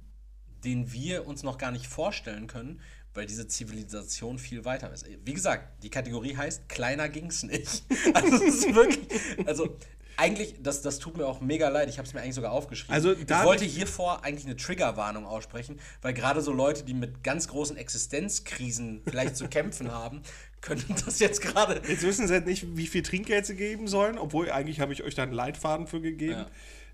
den 0.63 0.91
wir 0.91 1.27
uns 1.27 1.43
noch 1.43 1.57
gar 1.57 1.71
nicht 1.71 1.87
vorstellen 1.87 2.47
können, 2.47 2.81
weil 3.13 3.25
diese 3.25 3.47
Zivilisation 3.47 4.39
viel 4.39 4.65
weiter 4.65 4.91
ist. 4.91 5.05
Wie 5.23 5.33
gesagt, 5.33 5.83
die 5.83 5.89
Kategorie 5.89 6.35
heißt, 6.35 6.67
kleiner 6.69 7.09
ging's 7.09 7.43
nicht. 7.43 7.83
Also 8.13 8.35
es 8.35 8.55
ist 8.55 8.75
wirklich, 8.75 9.07
also 9.45 9.77
eigentlich, 10.17 10.55
das, 10.61 10.81
das 10.81 10.99
tut 10.99 11.17
mir 11.17 11.25
auch 11.25 11.41
mega 11.41 11.69
leid, 11.69 11.89
ich 11.89 11.97
habe 11.97 12.07
es 12.07 12.13
mir 12.13 12.21
eigentlich 12.21 12.35
sogar 12.35 12.51
aufgeschrieben. 12.51 12.93
Also 12.93 13.13
ich 13.13 13.29
wollte 13.29 13.65
hiervor 13.65 14.23
eigentlich 14.23 14.45
eine 14.45 14.55
Triggerwarnung 14.55 15.25
aussprechen, 15.25 15.79
weil 16.01 16.13
gerade 16.13 16.41
so 16.41 16.51
Leute, 16.51 16.83
die 16.83 16.93
mit 16.93 17.23
ganz 17.23 17.47
großen 17.47 17.77
Existenzkrisen 17.77 19.01
vielleicht 19.05 19.35
zu 19.35 19.47
kämpfen 19.47 19.91
haben, 19.91 20.21
können 20.61 20.83
das 21.05 21.19
jetzt 21.19 21.41
gerade 21.41 21.81
Jetzt 21.87 22.03
wissen 22.03 22.27
sie 22.27 22.33
halt 22.33 22.45
nicht, 22.45 22.77
wie 22.77 22.87
viel 22.87 23.03
Trinkgeld 23.03 23.45
sie 23.45 23.55
geben 23.55 23.87
sollen, 23.87 24.17
obwohl 24.17 24.51
eigentlich 24.51 24.79
habe 24.79 24.93
ich 24.93 25.03
euch 25.03 25.15
da 25.15 25.23
einen 25.23 25.33
Leitfaden 25.33 25.87
für 25.87 26.01
gegeben. 26.01 26.31
Ja. 26.33 26.47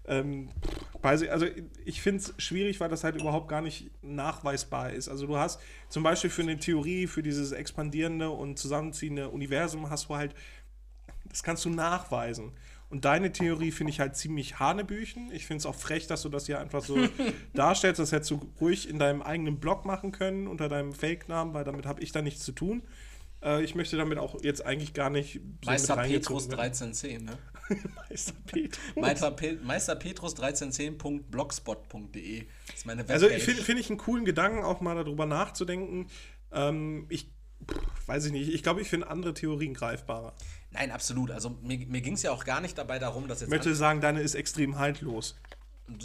Ähm, 0.09 0.49
also 1.01 1.45
ich 1.85 2.01
finde 2.01 2.19
es 2.19 2.33
schwierig, 2.43 2.79
weil 2.81 2.89
das 2.89 3.05
halt 3.05 3.15
überhaupt 3.15 3.47
gar 3.47 3.61
nicht 3.61 3.89
nachweisbar 4.01 4.91
ist. 4.91 5.07
Also 5.07 5.27
du 5.27 5.37
hast 5.37 5.61
zum 5.87 6.03
Beispiel 6.03 6.29
für 6.29 6.41
eine 6.41 6.59
Theorie, 6.59 7.07
für 7.07 7.23
dieses 7.23 7.53
expandierende 7.53 8.29
und 8.29 8.59
zusammenziehende 8.59 9.29
Universum 9.29 9.89
hast 9.89 10.09
du 10.09 10.15
halt, 10.15 10.35
das 11.29 11.43
kannst 11.43 11.63
du 11.63 11.69
nachweisen. 11.69 12.51
Und 12.89 13.05
deine 13.05 13.31
Theorie 13.31 13.71
finde 13.71 13.91
ich 13.91 13.99
halt 13.99 14.15
ziemlich 14.15 14.59
hanebüchen. 14.59 15.31
Ich 15.31 15.45
finde 15.45 15.59
es 15.59 15.65
auch 15.67 15.75
frech, 15.75 16.07
dass 16.07 16.23
du 16.23 16.29
das 16.29 16.47
hier 16.47 16.59
einfach 16.59 16.83
so 16.83 16.97
darstellst. 17.53 17.99
Das 17.99 18.11
hättest 18.11 18.31
du 18.31 18.51
ruhig 18.59 18.89
in 18.89 18.97
deinem 18.97 19.21
eigenen 19.21 19.59
Blog 19.59 19.85
machen 19.85 20.11
können, 20.11 20.47
unter 20.47 20.69
deinem 20.69 20.91
Fake-Namen, 20.91 21.53
weil 21.53 21.63
damit 21.63 21.85
habe 21.85 22.01
ich 22.01 22.11
da 22.11 22.23
nichts 22.23 22.43
zu 22.43 22.51
tun. 22.51 22.81
Äh, 23.43 23.63
ich 23.63 23.75
möchte 23.75 23.95
damit 23.95 24.17
auch 24.17 24.41
jetzt 24.41 24.65
eigentlich 24.65 24.95
gar 24.95 25.11
nicht 25.11 25.33
so 25.33 25.69
Meister 25.69 25.95
Petrus 25.97 26.49
reingezogen 26.49 26.51
werden. 26.51 26.59
1310, 26.61 27.25
ne? 27.25 27.37
Meister 28.09 28.33
Petrus. 28.45 28.79
Meister, 28.95 29.31
Pe 29.31 29.57
Meister 29.63 29.95
Petrus 29.95 30.35
1310.blogspot.de 30.35 32.45
ist 32.73 32.85
meine 32.85 33.01
Webpage. 33.01 33.13
Also 33.13 33.29
ich 33.29 33.43
finde 33.43 33.63
find 33.63 33.79
ich 33.79 33.89
einen 33.89 33.97
coolen 33.97 34.25
Gedanken, 34.25 34.63
auch 34.63 34.81
mal 34.81 34.95
darüber 34.95 35.25
nachzudenken. 35.25 36.07
Ähm, 36.51 37.05
ich 37.09 37.31
pff, 37.69 37.79
weiß 38.07 38.25
ich 38.25 38.31
nicht, 38.31 38.49
ich 38.53 38.63
glaube, 38.63 38.81
ich 38.81 38.89
finde 38.89 39.09
andere 39.09 39.33
Theorien 39.33 39.73
greifbarer. 39.73 40.33
Nein, 40.71 40.91
absolut. 40.91 41.31
Also 41.31 41.57
mir, 41.61 41.77
mir 41.87 42.01
ging 42.01 42.13
es 42.13 42.23
ja 42.23 42.31
auch 42.31 42.45
gar 42.45 42.61
nicht 42.61 42.77
dabei 42.77 42.99
darum, 42.99 43.27
dass 43.27 43.39
Ich 43.39 43.43
jetzt. 43.43 43.49
möchte 43.49 43.73
sagen, 43.75 44.01
deine 44.01 44.21
ist 44.21 44.35
extrem 44.35 44.77
haltlos. 44.77 45.35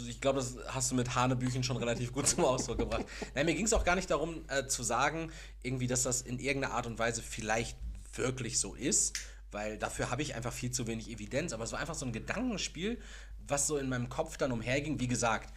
Ich 0.07 0.19
glaube, 0.19 0.39
das 0.39 0.57
hast 0.67 0.89
du 0.89 0.95
mit 0.95 1.13
Hanebüchen 1.13 1.63
schon 1.63 1.77
relativ 1.77 2.11
gut 2.11 2.27
zum 2.27 2.43
Ausdruck 2.43 2.79
gebracht. 2.79 3.05
Nein, 3.35 3.45
mir 3.45 3.53
ging 3.53 3.65
es 3.65 3.73
auch 3.73 3.83
gar 3.83 3.95
nicht 3.95 4.09
darum 4.09 4.43
äh, 4.47 4.65
zu 4.65 4.81
sagen, 4.81 5.31
irgendwie, 5.61 5.85
dass 5.85 6.01
das 6.03 6.23
in 6.23 6.39
irgendeiner 6.39 6.73
Art 6.73 6.87
und 6.87 6.97
Weise 6.97 7.21
vielleicht 7.21 7.77
wirklich 8.15 8.59
so 8.59 8.73
ist, 8.73 9.19
weil 9.55 9.77
dafür 9.77 10.11
habe 10.11 10.21
ich 10.21 10.35
einfach 10.35 10.53
viel 10.53 10.69
zu 10.69 10.85
wenig 10.85 11.09
Evidenz. 11.09 11.53
Aber 11.53 11.63
es 11.63 11.71
war 11.71 11.79
einfach 11.79 11.95
so 11.95 12.05
ein 12.05 12.11
Gedankenspiel, 12.11 12.99
was 13.47 13.65
so 13.65 13.77
in 13.77 13.89
meinem 13.89 14.09
Kopf 14.09 14.37
dann 14.37 14.51
umherging. 14.51 14.99
Wie 14.99 15.07
gesagt, 15.07 15.53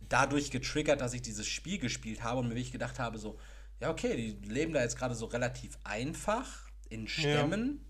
dadurch 0.00 0.50
getriggert, 0.50 1.00
dass 1.00 1.14
ich 1.14 1.22
dieses 1.22 1.46
Spiel 1.46 1.78
gespielt 1.78 2.22
habe 2.22 2.40
und 2.40 2.48
mir 2.48 2.56
wirklich 2.56 2.72
gedacht 2.72 2.98
habe, 2.98 3.18
so, 3.18 3.38
ja, 3.80 3.90
okay, 3.90 4.16
die 4.16 4.48
leben 4.48 4.72
da 4.72 4.82
jetzt 4.82 4.98
gerade 4.98 5.14
so 5.14 5.26
relativ 5.26 5.78
einfach 5.84 6.68
in 6.90 7.06
Stämmen 7.08 7.84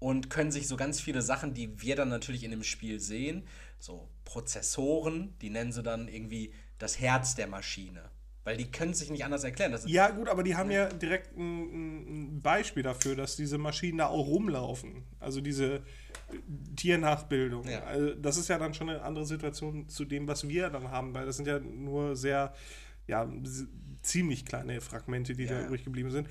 und 0.00 0.30
können 0.30 0.50
sich 0.50 0.68
so 0.68 0.76
ganz 0.76 1.00
viele 1.00 1.22
Sachen, 1.22 1.54
die 1.54 1.80
wir 1.80 1.96
dann 1.96 2.08
natürlich 2.08 2.44
in 2.44 2.50
dem 2.50 2.64
Spiel 2.64 3.00
sehen, 3.00 3.46
so 3.78 4.08
Prozessoren, 4.24 5.36
die 5.40 5.50
nennen 5.50 5.72
sie 5.72 5.82
dann 5.82 6.08
irgendwie 6.08 6.52
das 6.78 6.98
Herz 6.98 7.34
der 7.36 7.46
Maschine. 7.46 8.10
Weil 8.48 8.56
die 8.56 8.70
können 8.70 8.94
sich 8.94 9.10
nicht 9.10 9.26
anders 9.26 9.44
erklären. 9.44 9.78
Ja, 9.84 10.08
gut, 10.08 10.26
aber 10.26 10.42
die 10.42 10.56
haben 10.56 10.70
ja 10.70 10.88
direkt 10.88 11.36
ein, 11.36 12.36
ein 12.36 12.40
Beispiel 12.40 12.82
dafür, 12.82 13.14
dass 13.14 13.36
diese 13.36 13.58
Maschinen 13.58 13.98
da 13.98 14.06
auch 14.06 14.26
rumlaufen. 14.26 15.02
Also 15.20 15.42
diese 15.42 15.82
Tiernachbildung. 16.74 17.68
Ja. 17.68 17.82
Also 17.82 18.14
das 18.14 18.38
ist 18.38 18.48
ja 18.48 18.56
dann 18.56 18.72
schon 18.72 18.88
eine 18.88 19.02
andere 19.02 19.26
Situation 19.26 19.90
zu 19.90 20.06
dem, 20.06 20.26
was 20.26 20.48
wir 20.48 20.70
dann 20.70 20.90
haben, 20.90 21.12
weil 21.12 21.26
das 21.26 21.36
sind 21.36 21.46
ja 21.46 21.58
nur 21.58 22.16
sehr, 22.16 22.54
ja, 23.06 23.30
ziemlich 24.00 24.46
kleine 24.46 24.80
Fragmente, 24.80 25.34
die 25.34 25.44
Ja, 25.44 25.50
da 25.50 25.60
ja. 25.60 25.66
übrig 25.66 25.84
geblieben 25.84 26.10
sind. 26.10 26.26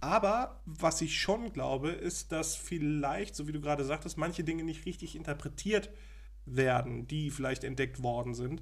Aber 0.00 0.60
was 0.66 1.00
ich 1.00 1.18
schon 1.18 1.54
glaube, 1.54 1.88
ist, 1.88 2.32
dass 2.32 2.54
vielleicht, 2.54 3.34
so 3.34 3.48
wie 3.48 3.52
du 3.52 3.62
gerade 3.62 3.86
sagtest, 3.86 4.18
manche 4.18 4.44
Dinge 4.44 4.62
nicht 4.62 4.84
richtig 4.84 5.16
interpretiert 5.16 5.88
werden, 6.44 7.06
die 7.06 7.30
vielleicht 7.30 7.64
entdeckt 7.64 8.02
worden 8.02 8.34
sind. 8.34 8.60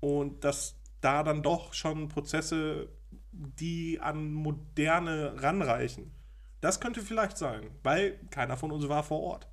Und 0.00 0.44
dass 0.44 0.77
da 1.00 1.22
dann 1.22 1.42
doch 1.42 1.74
schon 1.74 2.08
Prozesse, 2.08 2.88
die 3.32 4.00
an 4.00 4.32
Moderne 4.32 5.42
ranreichen. 5.42 6.12
Das 6.60 6.80
könnte 6.80 7.02
vielleicht 7.02 7.38
sein, 7.38 7.70
weil 7.82 8.18
keiner 8.30 8.56
von 8.56 8.72
uns 8.72 8.88
war 8.88 9.02
vor 9.02 9.20
Ort. 9.20 9.48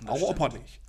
Das 0.00 0.10
Auch. 0.10 0.30
Opa 0.30 0.48
nicht. 0.48 0.80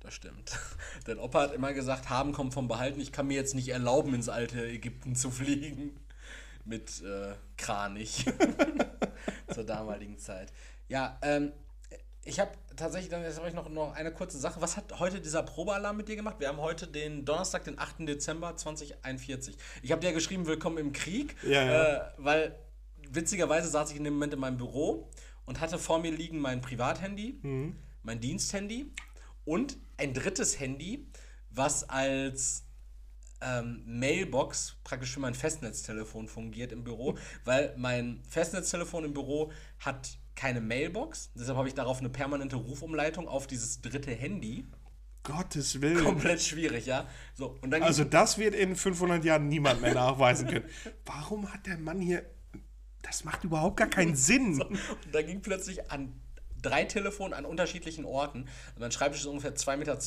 Das 0.00 0.14
stimmt. 0.14 0.58
Denn 1.06 1.18
Opa 1.18 1.42
hat 1.42 1.54
immer 1.54 1.72
gesagt, 1.72 2.10
haben 2.10 2.32
kommt 2.32 2.54
vom 2.54 2.68
Behalten. 2.68 3.00
Ich 3.00 3.12
kann 3.12 3.26
mir 3.26 3.34
jetzt 3.34 3.54
nicht 3.54 3.68
erlauben, 3.68 4.14
ins 4.14 4.28
alte 4.28 4.64
Ägypten 4.66 5.14
zu 5.14 5.30
fliegen. 5.30 5.98
Mit 6.64 7.02
äh, 7.02 7.34
Kranich. 7.56 8.26
Zur 9.52 9.64
damaligen 9.64 10.18
Zeit. 10.18 10.52
Ja, 10.88 11.18
ähm, 11.22 11.52
ich 12.24 12.38
habe 12.40 12.52
tatsächlich, 12.76 13.10
dann 13.10 13.22
jetzt 13.22 13.38
habe 13.38 13.48
ich 13.48 13.54
noch, 13.54 13.68
noch 13.68 13.94
eine 13.94 14.12
kurze 14.12 14.38
Sache. 14.38 14.60
Was 14.60 14.76
hat 14.76 14.98
heute 15.00 15.20
dieser 15.20 15.42
Probealarm 15.42 15.96
mit 15.96 16.08
dir 16.08 16.16
gemacht? 16.16 16.36
Wir 16.38 16.48
haben 16.48 16.58
heute 16.60 16.86
den 16.86 17.24
Donnerstag, 17.24 17.64
den 17.64 17.78
8. 17.78 18.00
Dezember 18.08 18.56
2041. 18.56 19.56
Ich 19.82 19.90
habe 19.92 20.00
dir 20.00 20.12
geschrieben, 20.12 20.46
willkommen 20.46 20.78
im 20.78 20.92
Krieg. 20.92 21.34
Ja, 21.42 21.62
ja. 21.64 21.96
Äh, 21.96 22.10
weil 22.18 22.58
witzigerweise 23.10 23.68
saß 23.68 23.90
ich 23.90 23.96
in 23.96 24.04
dem 24.04 24.14
Moment 24.14 24.34
in 24.34 24.40
meinem 24.40 24.56
Büro 24.56 25.10
und 25.46 25.60
hatte 25.60 25.78
vor 25.78 25.98
mir 25.98 26.12
liegen 26.12 26.38
mein 26.38 26.60
Privathandy, 26.60 27.40
Mhm. 27.42 27.76
mein 28.02 28.20
Diensthandy 28.20 28.92
und 29.44 29.76
ein 29.96 30.14
drittes 30.14 30.60
Handy, 30.60 31.08
was 31.50 31.88
als 31.88 32.64
ähm, 33.40 33.82
Mailbox 33.84 34.76
praktisch 34.84 35.10
für 35.12 35.20
mein 35.20 35.34
Festnetztelefon 35.34 36.28
fungiert 36.28 36.70
im 36.70 36.84
Büro, 36.84 37.18
weil 37.44 37.74
mein 37.76 38.22
Festnetztelefon 38.28 39.04
im 39.04 39.12
Büro 39.12 39.50
hat 39.80 40.16
keine 40.34 40.60
Mailbox. 40.60 41.30
Deshalb 41.34 41.58
habe 41.58 41.68
ich 41.68 41.74
darauf 41.74 41.98
eine 41.98 42.08
permanente 42.08 42.56
Rufumleitung 42.56 43.28
auf 43.28 43.46
dieses 43.46 43.80
dritte 43.80 44.12
Handy. 44.12 44.66
Gottes 45.22 45.80
Willen. 45.80 46.04
Komplett 46.04 46.42
schwierig, 46.42 46.86
ja. 46.86 47.08
So, 47.34 47.56
und 47.60 47.70
dann 47.70 47.82
Also 47.82 48.04
das 48.04 48.38
wird 48.38 48.54
in 48.54 48.74
500 48.74 49.24
Jahren 49.24 49.48
niemand 49.48 49.80
mehr 49.80 49.94
nachweisen 49.94 50.48
können. 50.48 50.64
Warum 51.06 51.52
hat 51.52 51.66
der 51.66 51.78
Mann 51.78 52.00
hier... 52.00 52.24
Das 53.02 53.24
macht 53.24 53.44
überhaupt 53.44 53.76
gar 53.76 53.88
keinen 53.88 54.16
Sinn. 54.16 54.60
Und 54.60 54.78
da 55.12 55.22
ging 55.22 55.42
plötzlich 55.42 55.90
an 55.90 56.20
drei 56.60 56.84
Telefonen 56.84 57.34
an 57.34 57.44
unterschiedlichen 57.44 58.04
Orten. 58.04 58.42
Und 58.42 58.80
mein 58.80 58.92
Schreibtisch 58.92 59.22
ist 59.22 59.26
ungefähr 59.26 59.54
2,20 59.54 59.76
Meter 59.76 59.98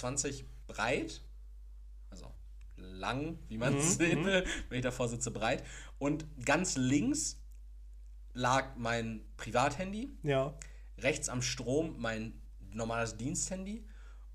breit. 0.67 1.21
Also 2.09 2.33
lang, 2.77 3.39
wie 3.47 3.57
man 3.57 3.77
es 3.77 3.95
sehen 3.97 4.25
will, 4.25 4.45
wenn 4.69 4.77
ich 4.77 4.83
davor 4.83 5.07
sitze, 5.07 5.31
breit. 5.31 5.63
Und 5.97 6.25
ganz 6.45 6.75
links 6.75 7.41
lag 8.35 8.75
mein 8.77 9.21
Privathandy, 9.37 10.09
Ja. 10.21 10.53
rechts 10.99 11.29
am 11.29 11.41
Strom 11.41 11.95
mein 11.97 12.39
normales 12.71 13.17
Diensthandy 13.17 13.83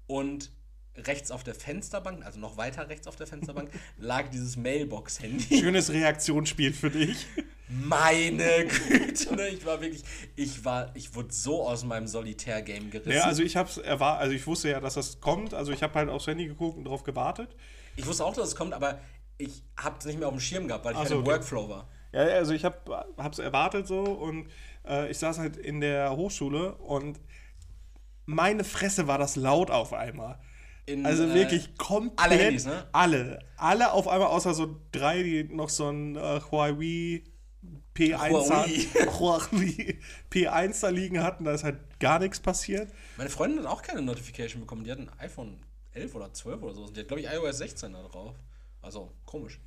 und 0.07 0.51
rechts 0.97 1.31
auf 1.31 1.45
der 1.45 1.55
Fensterbank, 1.55 2.25
also 2.25 2.41
noch 2.41 2.57
weiter 2.57 2.89
rechts 2.89 3.07
auf 3.07 3.15
der 3.15 3.27
Fensterbank, 3.27 3.71
lag 3.99 4.29
dieses 4.31 4.57
Mailbox-Handy. 4.57 5.61
Schönes 5.61 5.93
Reaktionsspiel 5.93 6.73
für 6.73 6.91
dich. 6.91 7.27
Meine 7.69 8.67
Güte, 8.67 9.37
ne? 9.37 9.49
ich 9.49 9.65
war 9.65 9.81
wirklich, 9.81 10.03
ich 10.35 10.65
war, 10.65 10.91
ich 10.97 11.15
wurde 11.15 11.33
so 11.33 11.63
aus 11.69 11.85
meinem 11.85 12.09
Solitär-Game 12.09 12.91
gerissen. 12.91 13.13
Ja, 13.13 13.25
also 13.25 13.45
ich 13.45 13.57
hab's 13.57 13.77
erwartet, 13.77 14.23
also 14.23 14.35
ich 14.35 14.45
wusste 14.47 14.71
ja, 14.71 14.81
dass 14.81 14.95
das 14.95 15.21
kommt. 15.21 15.55
Also 15.55 15.71
ich 15.71 15.83
habe 15.83 15.95
halt 15.95 16.09
aufs 16.09 16.27
Handy 16.27 16.47
geguckt 16.49 16.77
und 16.77 16.85
darauf 16.85 17.05
gewartet. 17.05 17.55
ich 17.95 18.05
wusste 18.07 18.25
auch, 18.25 18.35
dass 18.35 18.49
es 18.49 18.57
kommt, 18.57 18.73
aber 18.73 18.99
ich 19.39 19.63
habe 19.77 19.97
es 20.01 20.05
nicht 20.07 20.19
mehr 20.19 20.27
auf 20.27 20.35
dem 20.35 20.41
Schirm 20.41 20.67
gehabt, 20.67 20.85
weil 20.85 20.93
ich 20.93 20.99
Ach 20.99 21.03
halt 21.05 21.13
im. 21.13 21.25
Workflow 21.27 21.69
war. 21.69 21.89
Ja, 22.13 22.23
also 22.23 22.53
ich 22.53 22.65
habe 22.65 22.77
es 23.31 23.39
erwartet 23.39 23.87
so 23.87 24.03
und 24.03 24.49
äh, 24.87 25.11
ich 25.11 25.19
saß 25.19 25.39
halt 25.39 25.57
in 25.57 25.81
der 25.81 26.17
Hochschule 26.17 26.75
und 26.77 27.21
meine 28.27 28.65
Fresse 28.65 29.07
war 29.07 29.19
das 29.19 29.37
laut 29.37 29.71
auf 29.71 29.93
einmal. 29.93 30.39
in, 30.87 31.07
Also 31.07 31.25
äh, 31.25 31.35
wirklich 31.35 31.77
komplett 31.77 32.21
alle 32.21 32.37
Handys, 32.37 32.67
ne? 32.67 32.87
alle. 32.93 33.39
Alle 33.57 33.93
auf 33.93 34.09
einmal, 34.09 34.29
außer 34.29 34.55
so 34.55 34.77
drei, 34.93 35.23
die 35.23 35.45
noch 35.45 35.69
so 35.69 35.89
ein 35.89 36.17
äh, 36.17 36.41
Huawei 36.51 37.23
P1 37.95 39.19
Huawei 39.19 39.99
P1 40.33 40.81
da 40.81 40.89
liegen 40.89 41.23
hatten. 41.23 41.45
Da 41.45 41.53
ist 41.53 41.65
halt 41.65 41.79
gar 41.99 42.19
nichts 42.19 42.41
passiert. 42.41 42.91
Meine 43.17 43.31
Freundin 43.31 43.61
hat 43.61 43.67
auch 43.67 43.83
keine 43.83 44.03
Notification 44.03 44.63
bekommen. 44.63 44.85
Die 44.85 44.91
hat 44.91 44.99
ein 44.99 45.11
iPhone 45.19 45.61
11 45.93 46.15
oder 46.15 46.33
12 46.33 46.63
oder 46.63 46.75
so. 46.75 46.87
Die 46.89 47.01
hat, 47.01 47.09
glaube 47.09 47.21
ich, 47.21 47.29
iOS 47.29 47.59
16 47.59 47.93
da 47.93 48.03
drauf. 48.03 48.37
Also, 48.81 49.13
komisch. 49.27 49.61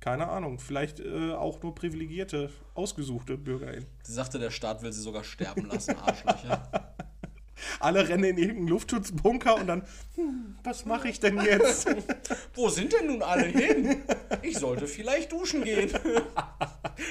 Keine 0.00 0.28
Ahnung. 0.28 0.58
Vielleicht 0.58 1.00
äh, 1.00 1.32
auch 1.32 1.62
nur 1.62 1.74
privilegierte, 1.74 2.50
ausgesuchte 2.74 3.36
BürgerInnen. 3.36 3.86
Sie 4.02 4.12
sagte, 4.12 4.38
der 4.38 4.50
Staat 4.50 4.82
will 4.82 4.92
sie 4.92 5.02
sogar 5.02 5.24
sterben 5.24 5.66
lassen, 5.66 5.96
Arschlöcher. 5.96 6.94
Alle 7.80 8.08
rennen 8.08 8.24
in 8.24 8.38
irgendeinen 8.38 8.68
Luftschutzbunker 8.68 9.56
und 9.56 9.66
dann, 9.66 9.82
hm, 10.14 10.56
was 10.62 10.84
mache 10.84 11.08
ich 11.08 11.18
denn 11.20 11.40
jetzt? 11.40 11.88
Wo 12.54 12.68
sind 12.68 12.92
denn 12.92 13.08
nun 13.08 13.22
alle 13.22 13.46
hin? 13.46 14.02
Ich 14.42 14.58
sollte 14.58 14.86
vielleicht 14.86 15.32
duschen 15.32 15.64
gehen. 15.64 15.90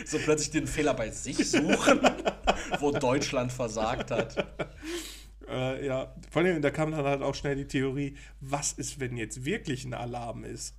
So 0.06 0.18
plötzlich 0.20 0.52
den 0.52 0.68
Fehler 0.68 0.94
bei 0.94 1.12
sich 1.12 1.50
suchen, 1.50 2.02
wo 2.80 2.92
Deutschland 2.92 3.54
versagt 3.54 4.12
hat. 4.12 4.36
äh, 5.50 5.86
ja, 5.86 6.14
vor 6.30 6.42
allem, 6.42 6.62
da 6.62 6.72
kam 6.72 6.92
dann 6.92 7.06
halt 7.06 7.22
auch 7.22 7.34
schnell 7.34 7.56
die 7.56 7.68
Theorie, 7.68 8.18
was 8.42 8.74
ist, 8.74 9.00
wenn 9.00 9.16
jetzt 9.16 9.46
wirklich 9.46 9.86
ein 9.86 9.94
Alarm 9.94 10.44
ist? 10.44 10.76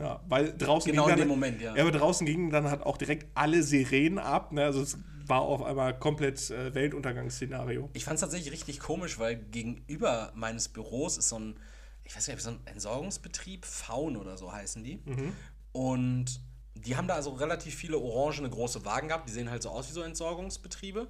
Ja. 0.00 0.20
Weil 0.28 0.56
draußen 0.56 0.90
Genau 0.90 1.04
ging 1.04 1.12
in 1.12 1.18
dann, 1.18 1.28
dem 1.28 1.28
Moment, 1.28 1.60
ja. 1.60 1.76
Ja, 1.76 1.82
aber 1.82 1.92
draußen 1.92 2.26
gingen 2.26 2.50
dann 2.50 2.68
halt 2.70 2.82
auch 2.82 2.96
direkt 2.96 3.26
alle 3.34 3.62
Sirenen 3.62 4.18
ab. 4.18 4.50
Ne? 4.52 4.64
Also 4.64 4.80
es 4.80 4.98
war 5.26 5.42
auf 5.42 5.62
einmal 5.62 5.98
komplett 5.98 6.50
äh, 6.50 6.74
Weltuntergangsszenario. 6.74 7.90
Ich 7.92 8.04
fand 8.04 8.14
es 8.14 8.22
tatsächlich 8.22 8.52
richtig 8.52 8.80
komisch, 8.80 9.18
weil 9.18 9.36
gegenüber 9.36 10.32
meines 10.34 10.68
Büros 10.68 11.18
ist 11.18 11.28
so 11.28 11.38
ein, 11.38 11.60
ich 12.04 12.16
weiß 12.16 12.28
nicht, 12.28 12.40
so 12.40 12.50
ein 12.50 12.60
Entsorgungsbetrieb, 12.64 13.64
Faun 13.64 14.16
oder 14.16 14.36
so 14.36 14.52
heißen 14.52 14.82
die. 14.82 15.02
Und 15.72 16.40
die 16.74 16.96
haben 16.96 17.06
da 17.06 17.14
also 17.14 17.30
relativ 17.30 17.74
viele 17.74 17.98
orangene 17.98 18.48
große 18.48 18.84
Wagen 18.84 19.08
gehabt, 19.08 19.28
die 19.28 19.32
sehen 19.32 19.50
halt 19.50 19.62
so 19.62 19.68
aus 19.70 19.88
wie 19.88 19.92
so 19.92 20.02
Entsorgungsbetriebe. 20.02 21.08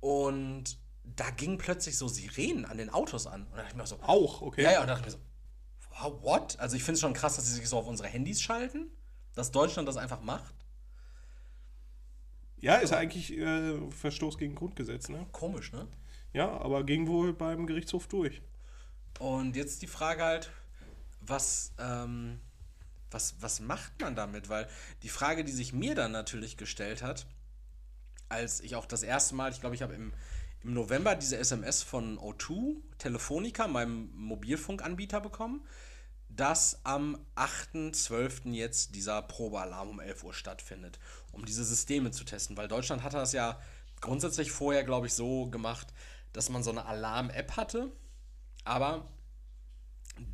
Und 0.00 0.78
da 1.04 1.30
gingen 1.30 1.58
plötzlich 1.58 1.96
so 1.96 2.08
Sirenen 2.08 2.64
an 2.64 2.78
den 2.78 2.90
Autos 2.90 3.26
an. 3.26 3.44
Und 3.44 3.52
da 3.52 3.58
dachte 3.58 3.70
ich 3.70 3.76
mir 3.76 3.82
auch 3.84 3.86
so, 3.86 3.98
Auch, 4.02 4.42
okay. 4.42 4.64
ja, 4.64 4.72
ja, 4.72 4.80
und 4.80 4.88
da 4.88 4.94
dachte 4.94 5.08
ich 5.08 5.14
mir 5.14 5.20
so, 5.20 5.25
what? 6.02 6.58
Also 6.58 6.76
ich 6.76 6.84
finde 6.84 6.94
es 6.94 7.00
schon 7.00 7.14
krass, 7.14 7.36
dass 7.36 7.46
sie 7.46 7.54
sich 7.54 7.68
so 7.68 7.78
auf 7.78 7.86
unsere 7.86 8.08
Handys 8.08 8.40
schalten, 8.40 8.90
dass 9.34 9.50
Deutschland 9.50 9.88
das 9.88 9.96
einfach 9.96 10.20
macht. 10.20 10.54
Ja, 12.58 12.76
ist 12.76 12.90
ja 12.90 12.98
eigentlich 12.98 13.36
äh, 13.36 13.90
Verstoß 13.90 14.38
gegen 14.38 14.54
Grundgesetz, 14.54 15.08
ne? 15.08 15.26
Komisch, 15.32 15.72
ne? 15.72 15.86
Ja, 16.32 16.50
aber 16.60 16.84
ging 16.84 17.06
wohl 17.06 17.32
beim 17.32 17.66
Gerichtshof 17.66 18.08
durch. 18.08 18.42
Und 19.18 19.56
jetzt 19.56 19.82
die 19.82 19.86
Frage 19.86 20.22
halt, 20.22 20.50
was, 21.20 21.72
ähm, 21.78 22.40
was, 23.10 23.36
was 23.40 23.60
macht 23.60 24.00
man 24.00 24.14
damit? 24.14 24.48
Weil 24.48 24.68
die 25.02 25.08
Frage, 25.08 25.44
die 25.44 25.52
sich 25.52 25.72
mir 25.72 25.94
dann 25.94 26.12
natürlich 26.12 26.56
gestellt 26.56 27.02
hat, 27.02 27.26
als 28.28 28.60
ich 28.60 28.74
auch 28.74 28.86
das 28.86 29.02
erste 29.02 29.34
Mal, 29.34 29.52
ich 29.52 29.60
glaube, 29.60 29.74
ich 29.74 29.82
habe 29.82 29.94
im, 29.94 30.12
im 30.62 30.74
November 30.74 31.14
diese 31.14 31.36
SMS 31.36 31.82
von 31.82 32.18
O2, 32.18 32.76
Telefonica, 32.98 33.68
meinem 33.68 34.10
Mobilfunkanbieter 34.14 35.20
bekommen, 35.20 35.66
dass 36.36 36.84
am 36.84 37.18
8.12. 37.34 38.52
jetzt 38.52 38.94
dieser 38.94 39.22
Probealarm 39.22 39.88
um 39.88 40.00
11 40.00 40.24
Uhr 40.24 40.34
stattfindet, 40.34 40.98
um 41.32 41.44
diese 41.44 41.64
Systeme 41.64 42.10
zu 42.10 42.24
testen. 42.24 42.56
Weil 42.56 42.68
Deutschland 42.68 43.02
hatte 43.02 43.16
das 43.16 43.32
ja 43.32 43.58
grundsätzlich 44.00 44.52
vorher, 44.52 44.84
glaube 44.84 45.06
ich, 45.06 45.14
so 45.14 45.48
gemacht, 45.48 45.88
dass 46.32 46.50
man 46.50 46.62
so 46.62 46.70
eine 46.70 46.84
Alarm-App 46.84 47.56
hatte, 47.56 47.90
aber 48.64 49.08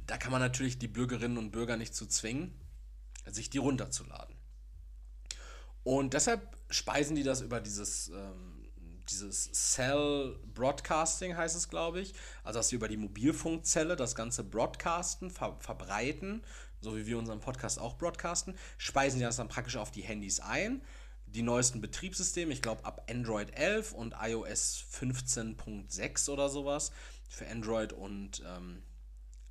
da 0.06 0.16
kann 0.16 0.32
man 0.32 0.40
natürlich 0.40 0.78
die 0.78 0.88
Bürgerinnen 0.88 1.38
und 1.38 1.52
Bürger 1.52 1.76
nicht 1.76 1.94
zu 1.94 2.06
zwingen, 2.06 2.52
sich 3.26 3.50
die 3.50 3.58
runterzuladen. 3.58 4.34
Und 5.84 6.14
deshalb 6.14 6.56
speisen 6.70 7.16
die 7.16 7.22
das 7.22 7.40
über 7.40 7.60
dieses, 7.60 8.08
ähm, 8.08 8.51
dieses 9.10 9.50
Cell 9.52 10.38
Broadcasting, 10.54 11.36
heißt 11.36 11.56
es, 11.56 11.68
glaube 11.68 12.00
ich. 12.00 12.14
Also, 12.44 12.58
dass 12.58 12.68
sie 12.68 12.76
über 12.76 12.88
die 12.88 12.96
Mobilfunkzelle 12.96 13.96
das 13.96 14.14
Ganze 14.14 14.44
broadcasten, 14.44 15.30
ver 15.30 15.56
verbreiten, 15.58 16.42
so 16.80 16.96
wie 16.96 17.06
wir 17.06 17.18
unseren 17.18 17.40
Podcast 17.40 17.78
auch 17.78 17.96
broadcasten, 17.96 18.56
speisen 18.78 19.18
die 19.18 19.24
das 19.24 19.36
dann 19.36 19.48
praktisch 19.48 19.76
auf 19.76 19.90
die 19.90 20.02
Handys 20.02 20.40
ein. 20.40 20.82
Die 21.26 21.42
neuesten 21.42 21.80
Betriebssysteme, 21.80 22.52
ich 22.52 22.60
glaube 22.60 22.84
ab 22.84 23.06
Android 23.08 23.56
11 23.56 23.92
und 23.92 24.14
iOS 24.20 24.84
15.6 24.92 26.28
oder 26.30 26.48
sowas, 26.48 26.92
für 27.28 27.48
Android 27.48 27.92
und 27.92 28.42
ähm, 28.46 28.82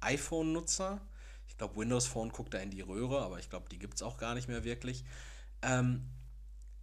iPhone-Nutzer. 0.02 1.02
Ich 1.48 1.58
glaube, 1.58 1.78
Windows 1.78 2.06
Phone 2.06 2.30
guckt 2.30 2.54
da 2.54 2.60
in 2.60 2.70
die 2.70 2.82
Röhre, 2.82 3.22
aber 3.22 3.40
ich 3.40 3.50
glaube, 3.50 3.70
die 3.70 3.80
gibt 3.80 3.96
es 3.96 4.04
auch 4.04 4.18
gar 4.18 4.36
nicht 4.36 4.48
mehr 4.48 4.64
wirklich. 4.64 5.04
Ähm, 5.64 6.08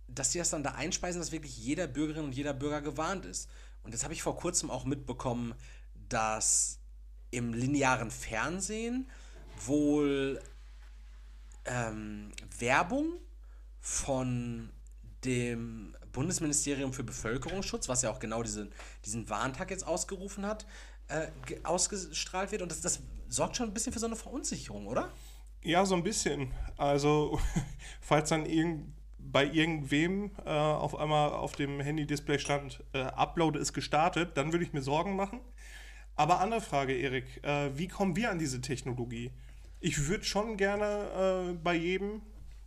dass 0.08 0.30
die 0.30 0.38
das 0.38 0.50
dann 0.50 0.62
da 0.62 0.72
einspeisen, 0.72 1.20
dass 1.20 1.32
wirklich 1.32 1.56
jeder 1.58 1.86
Bürgerin 1.86 2.24
und 2.24 2.34
jeder 2.34 2.52
Bürger 2.54 2.80
gewarnt 2.82 3.24
ist. 3.26 3.48
Und 3.82 3.92
jetzt 3.92 4.04
habe 4.04 4.14
ich 4.14 4.22
vor 4.22 4.36
kurzem 4.36 4.70
auch 4.70 4.84
mitbekommen, 4.84 5.54
dass 6.08 6.78
im 7.30 7.52
linearen 7.52 8.10
Fernsehen 8.10 9.08
wohl 9.66 10.40
ähm, 11.66 12.32
Werbung 12.58 13.12
von 13.80 14.70
dem 15.24 15.94
Bundesministerium 16.12 16.92
für 16.92 17.04
Bevölkerungsschutz, 17.04 17.88
was 17.88 18.02
ja 18.02 18.10
auch 18.10 18.18
genau 18.18 18.42
diesen, 18.42 18.72
diesen 19.04 19.28
Warntag 19.28 19.70
jetzt 19.70 19.86
ausgerufen 19.86 20.46
hat, 20.46 20.66
äh, 21.08 21.28
ge- 21.46 21.60
ausgestrahlt 21.64 22.50
wird. 22.52 22.62
Und 22.62 22.70
das, 22.70 22.80
das 22.80 23.00
sorgt 23.28 23.56
schon 23.56 23.68
ein 23.68 23.74
bisschen 23.74 23.92
für 23.92 23.98
so 23.98 24.06
eine 24.06 24.16
Verunsicherung, 24.16 24.86
oder? 24.86 25.10
Ja, 25.62 25.84
so 25.84 25.94
ein 25.96 26.02
bisschen. 26.02 26.52
Also, 26.76 27.38
falls 28.00 28.28
dann 28.30 28.46
irgend, 28.46 28.94
bei 29.30 29.44
irgendwem 29.44 30.30
äh, 30.44 30.50
auf 30.50 30.96
einmal 30.96 31.30
auf 31.30 31.52
dem 31.52 31.80
Handy-Display 31.80 32.38
stand, 32.38 32.82
äh, 32.92 33.00
Upload 33.00 33.58
ist 33.58 33.72
gestartet, 33.72 34.36
dann 34.36 34.52
würde 34.52 34.64
ich 34.64 34.72
mir 34.72 34.82
Sorgen 34.82 35.16
machen. 35.16 35.40
Aber 36.16 36.40
andere 36.40 36.60
Frage, 36.60 36.94
Erik, 36.96 37.44
äh, 37.44 37.70
wie 37.76 37.88
kommen 37.88 38.16
wir 38.16 38.30
an 38.30 38.38
diese 38.38 38.60
Technologie? 38.60 39.30
Ich 39.80 40.08
würde 40.08 40.24
schon 40.24 40.56
gerne 40.56 41.50
äh, 41.50 41.52
bei 41.62 41.74
jedem 41.74 42.22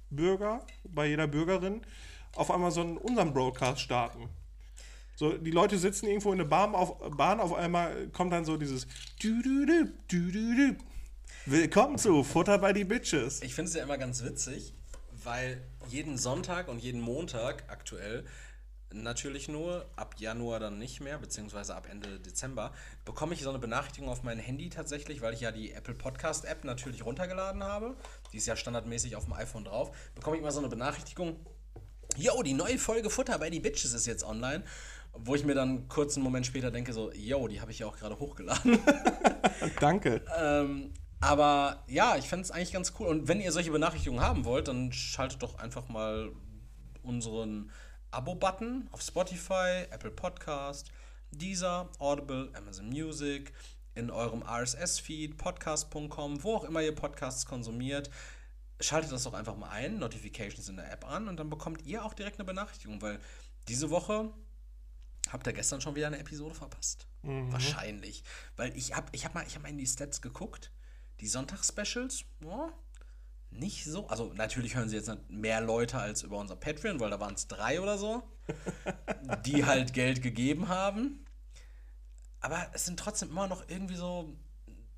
Bürger, 0.10 0.66
bei 0.84 1.08
jeder 1.08 1.28
Bürgerin 1.28 1.82
auf 2.36 2.52
einmal 2.52 2.72
so 2.72 2.82
einen 2.82 2.98
unseren 2.98 3.34
Broadcast 3.34 3.82
starten. 3.82 4.30
So, 5.16 5.38
die 5.38 5.52
Leute 5.52 5.78
sitzen 5.78 6.08
irgendwo 6.08 6.32
in 6.32 6.38
der 6.38 6.46
Bahn 6.46 6.74
auf, 6.74 6.98
Bahn, 7.18 7.40
auf 7.40 7.54
einmal 7.54 8.08
kommt 8.10 8.32
dann 8.32 8.46
so 8.46 8.58
dieses 8.58 8.88
du-du-du, 9.22 9.92
du-du-du. 10.08 10.76
Willkommen 11.46 11.98
zu 11.98 12.24
Futter 12.24 12.58
bei 12.58 12.72
die 12.72 12.86
Bitches. 12.86 13.42
Ich 13.42 13.54
finde 13.54 13.70
es 13.70 13.76
ja 13.76 13.84
immer 13.84 13.98
ganz 13.98 14.24
witzig, 14.24 14.74
weil 15.24 15.62
jeden 15.88 16.18
Sonntag 16.18 16.68
und 16.68 16.80
jeden 16.80 17.02
Montag 17.02 17.64
aktuell, 17.68 18.26
natürlich 18.94 19.48
nur, 19.48 19.86
ab 19.96 20.16
Januar 20.18 20.60
dann 20.60 20.78
nicht 20.78 21.00
mehr, 21.02 21.18
beziehungsweise 21.18 21.76
ab 21.76 21.88
Ende 21.90 22.20
Dezember, 22.20 22.74
bekomme 23.06 23.34
ich 23.34 23.42
so 23.42 23.50
eine 23.50 23.60
Benachrichtigung 23.60 24.10
auf 24.10 24.24
mein 24.24 24.40
Handy 24.40 24.70
tatsächlich, 24.70 25.22
weil 25.22 25.34
ich 25.34 25.42
ja 25.42 25.52
die 25.52 25.72
Apple 25.72 25.94
Podcast 25.94 26.46
App 26.46 26.64
natürlich 26.64 27.06
runtergeladen 27.06 27.64
habe. 27.64 27.96
Die 28.32 28.38
ist 28.38 28.46
ja 28.46 28.56
standardmäßig 28.56 29.16
auf 29.16 29.26
dem 29.26 29.34
iPhone 29.34 29.66
drauf. 29.66 29.96
Bekomme 30.16 30.38
ich 30.38 30.42
immer 30.42 30.52
so 30.52 30.60
eine 30.60 30.70
Benachrichtigung, 30.70 31.46
yo, 32.18 32.42
die 32.44 32.54
neue 32.54 32.78
Folge 32.78 33.10
Futter 33.10 33.38
bei 33.40 33.50
die 33.50 33.60
Bitches 33.60 33.94
ist 33.94 34.06
jetzt 34.06 34.24
online. 34.24 34.64
Wo 35.14 35.36
ich 35.36 35.44
mir 35.44 35.56
dann 35.56 35.90
kurz 35.90 36.16
einen 36.16 36.24
Moment 36.24 36.46
später 36.46 36.72
denke, 36.72 36.94
so, 36.94 37.12
yo, 37.12 37.48
die 37.50 37.60
habe 37.60 37.72
ich 37.72 37.80
ja 37.80 37.88
auch 37.88 37.98
gerade 37.98 38.18
hochgeladen. 38.18 38.80
Danke. 39.82 40.22
Ähm, 40.40 40.94
aber 41.22 41.84
ja, 41.88 42.18
ich 42.18 42.28
fände 42.28 42.44
es 42.44 42.52
eigentlich 42.52 42.74
ganz 42.74 42.94
cool. 43.00 43.08
Und 43.08 43.28
wenn 43.28 43.40
ihr 43.40 43.52
solche 43.52 43.72
Benachrichtigungen 43.72 44.24
haben 44.24 44.44
wollt, 44.44 44.68
dann 44.68 44.92
schaltet 44.92 45.42
doch 45.44 45.60
einfach 45.60 45.88
mal 45.88 46.32
unseren 47.04 47.72
Abo-Button 48.12 48.90
auf 48.92 49.02
Spotify, 49.02 49.86
Apple 49.92 50.12
Podcast, 50.12 50.92
Deezer, 51.32 51.90
Audible, 52.00 52.52
Amazon 52.56 52.90
Music, 52.90 53.54
in 53.94 54.10
eurem 54.10 54.44
RSS-Feed, 54.44 55.38
podcast.com, 55.38 56.44
wo 56.44 56.56
auch 56.56 56.64
immer 56.64 56.82
ihr 56.82 56.96
Podcasts 56.96 57.46
konsumiert. 57.46 58.10
Schaltet 58.80 59.12
das 59.12 59.24
doch 59.24 59.34
einfach 59.34 59.56
mal 59.56 59.70
ein, 59.70 60.00
Notifications 60.00 60.68
in 60.70 60.78
der 60.78 60.92
App 60.92 61.08
an 61.08 61.28
und 61.28 61.38
dann 61.38 61.50
bekommt 61.50 61.86
ihr 61.86 62.04
auch 62.04 62.14
direkt 62.14 62.40
eine 62.40 62.46
Benachrichtigung, 62.46 63.02
weil 63.02 63.20
diese 63.68 63.90
Woche 63.90 64.34
habt 65.32 65.46
ihr 65.46 65.54
gestern 65.54 65.82
schon 65.82 65.96
wieder 65.96 66.08
eine 66.08 66.20
Episode 66.20 66.56
verpasst. 66.56 67.06
Wahrscheinlich. 67.52 68.24
Weil 68.56 68.76
ich 68.76 68.96
habe 68.96 69.08
ich 69.12 69.26
hab 69.26 69.36
mal, 69.36 69.46
ich 69.46 69.56
hab 69.56 69.62
mal 69.62 69.70
in 69.70 69.78
die 69.78 69.86
Stats 69.86 70.22
geguckt. 70.22 70.72
Die 71.22 71.28
Sonntagsspecials, 71.28 72.26
ja, 72.44 72.74
nicht 73.52 73.86
so. 73.86 74.08
Also 74.08 74.34
natürlich 74.34 74.76
hören 74.76 74.90
sie 74.90 74.96
jetzt 74.96 75.12
mehr 75.30 75.62
Leute 75.62 76.00
als 76.00 76.24
über 76.24 76.38
unser 76.38 76.56
Patreon, 76.56 77.00
weil 77.00 77.12
da 77.12 77.20
waren 77.20 77.36
es 77.36 77.48
drei 77.48 77.82
oder 77.82 77.98
so, 77.98 78.24
die 79.46 79.66
halt 79.66 79.94
Geld 79.94 80.22
gegeben 80.22 80.68
haben. 80.68 81.26
Aber 82.40 82.68
es 82.74 82.86
sind 82.86 82.98
trotzdem 82.98 83.30
immer 83.30 83.48
noch 83.48 83.70
irgendwie 83.70 83.96
so 83.96 84.36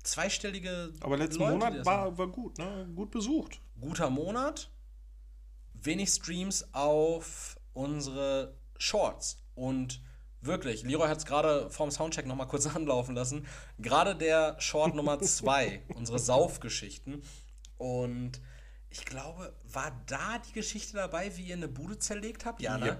zweistellige. 0.02 0.92
Aber 1.00 1.16
letzten 1.16 1.40
Leute, 1.40 1.52
Monat 1.52 1.84
war, 1.84 2.16
war 2.16 2.28
gut, 2.28 2.58
ne? 2.58 2.88
Gut 2.94 3.10
besucht. 3.10 3.60
guter 3.80 4.08
Monat, 4.08 4.70
wenig 5.74 6.08
Streams 6.08 6.72
auf 6.72 7.58
unsere 7.72 8.56
Shorts 8.78 9.38
und 9.54 10.00
Wirklich, 10.44 10.82
Leroy 10.82 11.08
hat 11.08 11.18
es 11.18 11.24
gerade 11.26 11.70
vorm 11.70 11.90
Soundcheck 11.90 12.26
nochmal 12.26 12.46
kurz 12.48 12.66
anlaufen 12.74 13.14
lassen. 13.14 13.46
Gerade 13.78 14.14
der 14.14 14.56
Short 14.60 14.94
Nummer 14.94 15.18
2, 15.20 15.82
unsere 15.94 16.18
Saufgeschichten. 16.18 17.22
Und 17.78 18.40
ich 18.90 19.04
glaube, 19.04 19.52
war 19.72 19.92
da 20.06 20.38
die 20.46 20.52
Geschichte 20.52 20.94
dabei, 20.96 21.36
wie 21.36 21.42
ihr 21.42 21.56
eine 21.56 21.68
Bude 21.68 21.98
zerlegt 21.98 22.44
habt? 22.44 22.62
Ja, 22.62 22.78
ne? 22.78 22.86
Ja. 22.86 22.98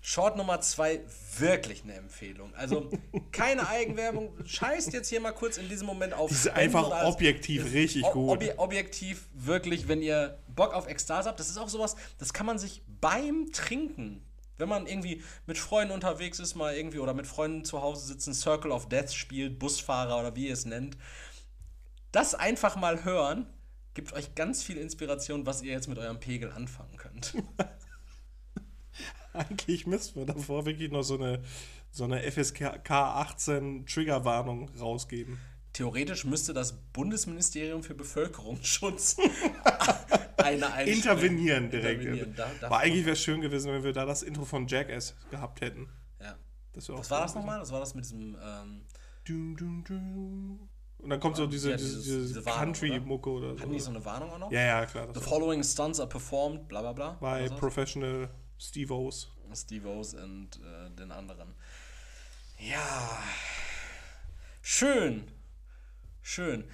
Short 0.00 0.36
Nummer 0.36 0.60
2, 0.60 1.00
wirklich 1.38 1.82
eine 1.82 1.94
Empfehlung. 1.94 2.54
Also 2.54 2.90
keine 3.32 3.66
Eigenwerbung. 3.66 4.34
Scheißt 4.44 4.92
jetzt 4.92 5.08
hier 5.08 5.18
mal 5.20 5.32
kurz 5.32 5.56
in 5.56 5.68
diesem 5.70 5.86
Moment 5.86 6.12
auf. 6.12 6.30
Ist 6.30 6.48
einfach 6.50 7.04
objektiv 7.06 7.72
richtig 7.72 8.04
Ob- 8.04 8.12
gut. 8.12 8.30
Obje 8.36 8.58
objektiv, 8.58 9.28
wirklich, 9.32 9.88
wenn 9.88 10.02
ihr 10.02 10.38
Bock 10.48 10.74
auf 10.74 10.88
Ekstase 10.88 11.28
habt, 11.28 11.40
das 11.40 11.48
ist 11.48 11.56
auch 11.56 11.70
sowas, 11.70 11.96
das 12.18 12.34
kann 12.34 12.44
man 12.44 12.58
sich 12.58 12.82
beim 13.00 13.50
Trinken, 13.52 14.22
wenn 14.58 14.68
man 14.68 14.86
irgendwie 14.86 15.22
mit 15.46 15.58
Freunden 15.58 15.92
unterwegs 15.92 16.38
ist, 16.38 16.54
mal 16.54 16.74
irgendwie 16.74 16.98
oder 16.98 17.14
mit 17.14 17.26
Freunden 17.26 17.64
zu 17.64 17.82
Hause 17.82 18.06
sitzen, 18.06 18.34
Circle 18.34 18.70
of 18.70 18.88
Death 18.88 19.12
spielt, 19.12 19.58
Busfahrer 19.58 20.18
oder 20.20 20.36
wie 20.36 20.48
ihr 20.48 20.52
es 20.52 20.64
nennt, 20.64 20.96
das 22.12 22.34
einfach 22.34 22.76
mal 22.76 23.04
hören, 23.04 23.46
gibt 23.94 24.12
euch 24.12 24.34
ganz 24.34 24.62
viel 24.62 24.76
Inspiration, 24.76 25.46
was 25.46 25.62
ihr 25.62 25.72
jetzt 25.72 25.88
mit 25.88 25.98
eurem 25.98 26.20
Pegel 26.20 26.52
anfangen 26.52 26.96
könnt. 26.96 27.34
Eigentlich 29.32 29.86
müssten 29.86 30.20
wir 30.20 30.26
davor 30.26 30.64
wirklich 30.64 30.92
noch 30.92 31.02
so 31.02 31.18
eine, 31.18 31.42
so 31.90 32.04
eine 32.04 32.22
FSK 32.30 32.88
18 32.88 33.86
Triggerwarnung 33.86 34.68
rausgeben. 34.78 35.38
Theoretisch 35.74 36.24
müsste 36.24 36.54
das 36.54 36.72
Bundesministerium 36.92 37.82
für 37.82 37.94
Bevölkerungsschutz 37.94 39.16
eine. 40.38 40.84
Intervenieren 40.84 41.68
direkt. 41.70 42.00
Intervenieren. 42.00 42.34
Da, 42.36 42.50
da 42.60 42.66
Aber 42.68 42.78
eigentlich 42.78 43.04
wäre 43.04 43.12
es 43.14 43.20
schön 43.22 43.40
gewesen, 43.42 43.70
wenn 43.72 43.82
wir 43.84 43.92
da 43.92 44.06
das 44.06 44.22
Intro 44.22 44.44
von 44.46 44.66
Jackass 44.66 45.14
gehabt 45.30 45.60
hätten. 45.60 45.88
ja. 46.20 46.36
Das 46.72 46.88
Was 46.88 47.10
war 47.10 47.20
das 47.22 47.34
nochmal? 47.34 47.58
Das 47.60 47.70
war 47.70 47.80
das 47.80 47.94
mit 47.94 48.04
diesem. 48.04 48.36
Ähm, 48.42 48.82
Dum, 49.26 49.56
dum, 49.56 49.84
dum. 49.84 50.68
Und 50.98 51.10
dann 51.10 51.18
kommt 51.20 51.36
so 51.36 51.46
diese, 51.46 51.70
Ja, 51.70 51.76
diese, 51.76 51.96
diese, 52.02 52.26
diese 52.26 52.42
Country-Mucke 52.42 53.30
oder 53.30 53.54
so. 53.54 53.60
hatten 53.60 53.72
die 53.72 53.80
so 53.80 53.90
eine 53.90 54.04
Warnung 54.04 54.30
auch 54.30 54.38
noch? 54.38 54.52
Ja, 54.52 54.60
ja, 54.60 54.86
klar. 54.86 55.08
The 55.08 55.14
war 55.16 55.22
following 55.22 55.62
stunts 55.62 55.98
are 56.00 56.08
performed, 56.08 56.66
bla 56.68 56.80
bla 56.82 56.92
bla. 56.92 57.10
bei 57.20 57.38
Oder 57.40 57.48
sowas? 57.48 57.60
Professional 57.60 58.30
Steve-O's. 58.58 59.30
Steve 59.54 59.88
O's 59.88 60.14
und 60.14 60.56
äh, 60.56 60.90
den 60.90 61.10
anderen. 61.10 61.54
Ja. 62.58 63.18
Schön. 64.62 65.24
Schön. 66.24 66.64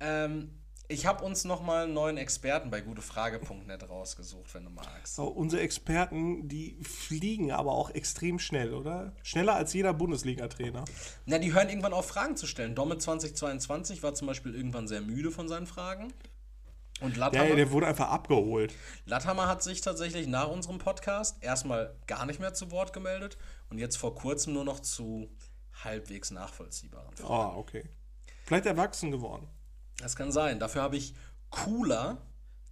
Ähm, 0.00 0.50
ich 0.86 1.06
habe 1.06 1.24
uns 1.24 1.44
nochmal 1.44 1.84
einen 1.84 1.94
neuen 1.94 2.18
Experten 2.18 2.70
bei 2.70 2.82
gutefrage.net 2.82 3.88
rausgesucht, 3.88 4.54
wenn 4.54 4.64
du 4.64 4.70
magst. 4.70 5.16
So, 5.16 5.24
unsere 5.26 5.62
Experten, 5.62 6.46
die 6.46 6.78
fliegen 6.84 7.50
aber 7.50 7.72
auch 7.72 7.90
extrem 7.90 8.38
schnell, 8.38 8.74
oder? 8.74 9.14
Schneller 9.22 9.54
als 9.54 9.72
jeder 9.72 9.94
Bundesliga-Trainer. 9.94 10.84
Na, 11.24 11.38
die 11.38 11.54
hören 11.54 11.70
irgendwann 11.70 11.94
auf, 11.94 12.06
Fragen 12.06 12.36
zu 12.36 12.46
stellen. 12.46 12.74
Domme 12.74 12.98
2022 12.98 14.02
war 14.02 14.14
zum 14.14 14.28
Beispiel 14.28 14.54
irgendwann 14.54 14.86
sehr 14.86 15.00
müde 15.00 15.30
von 15.30 15.48
seinen 15.48 15.66
Fragen. 15.66 16.12
Und 17.00 17.16
Ja, 17.16 17.26
Latthammer, 17.26 17.56
der 17.56 17.70
wurde 17.70 17.86
einfach 17.86 18.10
abgeholt. 18.10 18.74
Latthammer 19.06 19.48
hat 19.48 19.62
sich 19.62 19.80
tatsächlich 19.80 20.26
nach 20.26 20.48
unserem 20.48 20.78
Podcast 20.78 21.42
erstmal 21.42 21.94
gar 22.06 22.26
nicht 22.26 22.40
mehr 22.40 22.52
zu 22.52 22.70
Wort 22.70 22.92
gemeldet 22.92 23.38
und 23.70 23.78
jetzt 23.78 23.96
vor 23.96 24.14
kurzem 24.14 24.52
nur 24.52 24.64
noch 24.64 24.80
zu 24.80 25.30
halbwegs 25.84 26.30
nachvollziehbaren 26.30 27.14
Fragen. 27.16 27.32
Ah, 27.32 27.56
okay. 27.56 27.84
Vielleicht 28.48 28.64
erwachsen 28.64 29.10
geworden. 29.10 29.46
Das 29.98 30.16
kann 30.16 30.32
sein. 30.32 30.58
Dafür 30.58 30.80
habe 30.80 30.96
ich 30.96 31.12
Cooler 31.50 32.22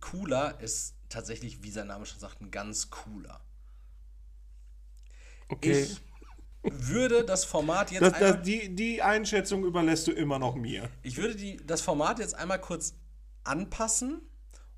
Cooler 0.00 0.58
ist 0.60 0.94
tatsächlich, 1.10 1.62
wie 1.62 1.70
sein 1.70 1.88
Name 1.88 2.06
schon 2.06 2.20
sagt, 2.20 2.40
ein 2.40 2.50
ganz 2.50 2.88
cooler. 2.88 3.42
Okay. 5.50 5.82
Ich 5.82 6.00
würde 6.62 7.26
das 7.26 7.44
Format 7.44 7.90
jetzt 7.90 8.00
das, 8.00 8.14
einmal, 8.14 8.36
das, 8.36 8.42
die, 8.42 8.74
die 8.74 9.02
Einschätzung 9.02 9.64
überlässt 9.64 10.06
du 10.06 10.12
immer 10.12 10.38
noch 10.38 10.54
mir. 10.54 10.88
ich 11.02 11.18
würde 11.18 11.36
die, 11.36 11.58
das 11.66 11.82
Format 11.82 12.18
jetzt 12.18 12.34
einmal 12.34 12.62
kurz 12.62 12.94
anpassen 13.44 14.22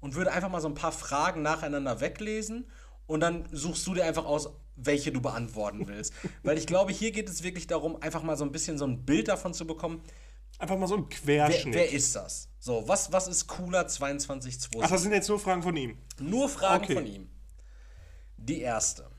und 0.00 0.16
würde 0.16 0.32
einfach 0.32 0.50
mal 0.50 0.60
so 0.60 0.66
ein 0.66 0.74
paar 0.74 0.90
Fragen 0.90 1.42
nacheinander 1.42 2.00
weglesen 2.00 2.68
und 3.06 3.20
dann 3.20 3.48
suchst 3.52 3.86
du 3.86 3.94
dir 3.94 4.04
einfach 4.04 4.24
aus, 4.24 4.50
welche 4.76 5.12
du 5.12 5.20
beantworten 5.20 5.86
willst. 5.86 6.12
Weil 6.42 6.58
ich 6.58 6.66
glaube, 6.66 6.92
hier 6.92 7.12
geht 7.12 7.28
es 7.28 7.42
wirklich 7.42 7.66
darum, 7.66 8.00
einfach 8.02 8.22
mal 8.22 8.36
so 8.36 8.44
ein 8.44 8.52
bisschen 8.52 8.78
so 8.78 8.86
ein 8.86 9.04
Bild 9.04 9.28
davon 9.28 9.54
zu 9.54 9.66
bekommen, 9.66 10.02
Einfach 10.58 10.78
mal 10.78 10.86
so 10.86 10.96
ein 10.96 11.06
wer, 11.24 11.46
Querschnitt. 11.48 11.74
wer 11.74 11.90
ist 11.92 12.14
das? 12.14 12.48
So, 12.60 12.86
was, 12.86 13.10
was 13.10 13.26
ist 13.26 13.48
cooler 13.48 13.88
2227? 13.88 14.80
Ach, 14.84 14.90
das 14.90 15.02
sind 15.02 15.12
jetzt 15.12 15.28
nur 15.28 15.40
Fragen 15.40 15.62
von 15.62 15.74
ihm. 15.76 15.96
Nur 16.20 16.48
Fragen 16.48 16.84
Okay. 16.84 16.94
von 16.94 17.06
ihm. 17.06 17.28
Die 18.36 18.60
erste. 18.60 19.10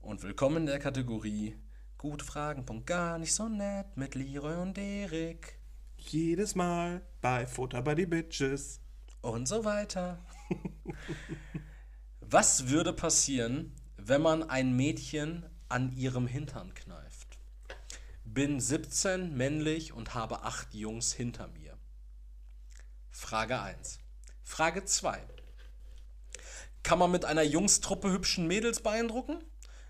Und 0.00 0.22
willkommen 0.22 0.56
in 0.58 0.66
der 0.66 0.78
Kategorie 0.78 1.56
Gute 1.98 2.24
Fragen, 2.24 2.64
Punkt 2.64 2.86
gar 2.86 3.18
nicht 3.18 3.34
so 3.34 3.48
nett 3.48 3.96
mit 3.96 4.14
Leroy 4.14 4.56
und 4.56 4.78
Erik 4.78 5.58
Jedes 5.96 6.54
Mal 6.54 7.02
bei 7.20 7.46
Futter 7.46 7.82
bei 7.82 7.94
die 7.94 8.06
Bitches. 8.06 8.80
und 9.20 9.46
so 9.46 9.64
weiter. 9.64 10.24
Was 12.20 12.68
würde 12.68 12.92
passieren, 12.92 13.74
wenn 14.08 14.22
man 14.22 14.48
ein 14.48 14.74
Mädchen 14.74 15.44
an 15.68 15.94
ihrem 15.94 16.26
Hintern 16.26 16.72
kneift? 16.72 17.38
Bin 18.24 18.58
17, 18.58 19.36
männlich 19.36 19.92
und 19.92 20.14
habe 20.14 20.44
acht 20.44 20.72
Jungs 20.72 21.12
hinter 21.12 21.48
mir. 21.48 21.76
Frage 23.10 23.60
1. 23.60 23.98
Frage 24.42 24.86
2. 24.86 25.22
Kann 26.82 26.98
man 26.98 27.10
mit 27.10 27.26
einer 27.26 27.42
Jungstruppe 27.42 28.10
hübschen 28.10 28.46
Mädels 28.46 28.80
beeindrucken? 28.80 29.44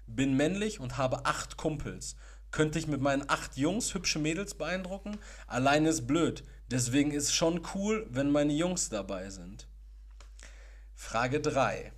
Bin 0.09 0.37
männlich 0.37 0.81
und 0.81 0.97
habe 0.97 1.25
acht 1.25 1.57
Kumpels. 1.57 2.16
Könnte 2.51 2.81
ich 2.81 2.89
mit 2.89 3.01
meinen 3.01 3.29
acht 3.31 3.57
Jungs 3.57 3.95
hübsche 3.95 4.19
Mädels 4.19 4.55
beeindrucken? 4.55 5.19
Alleine 5.47 5.91
ist 5.91 6.09
blöd. 6.09 6.43
Deswegen 6.73 7.12
ist 7.12 7.35
schon 7.35 7.64
cool, 7.75 8.05
wenn 8.11 8.33
meine 8.33 8.53
Jungs 8.53 8.89
dabei 8.89 9.31
sind. 9.31 9.69
Frage 10.97 11.41
3. 11.41 11.93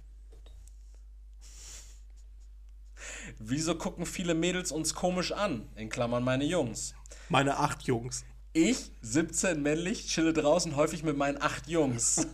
Wieso 3.43 3.75
gucken 3.75 4.05
viele 4.05 4.35
Mädels 4.35 4.71
uns 4.71 4.95
komisch 4.95 5.33
an? 5.33 5.67
In 5.75 5.89
Klammern 5.89 6.23
meine 6.23 6.45
Jungs. 6.45 6.95
Meine 7.31 7.57
acht 7.57 7.85
Jungs. 7.85 8.23
Ich, 8.53 8.93
17 9.01 9.63
männlich, 9.63 10.09
chille 10.09 10.35
draußen 10.35 10.77
häufig 10.77 11.05
mit 11.05 11.17
meinen 11.17 11.41
acht 11.41 11.67
Jungs. 11.67 12.27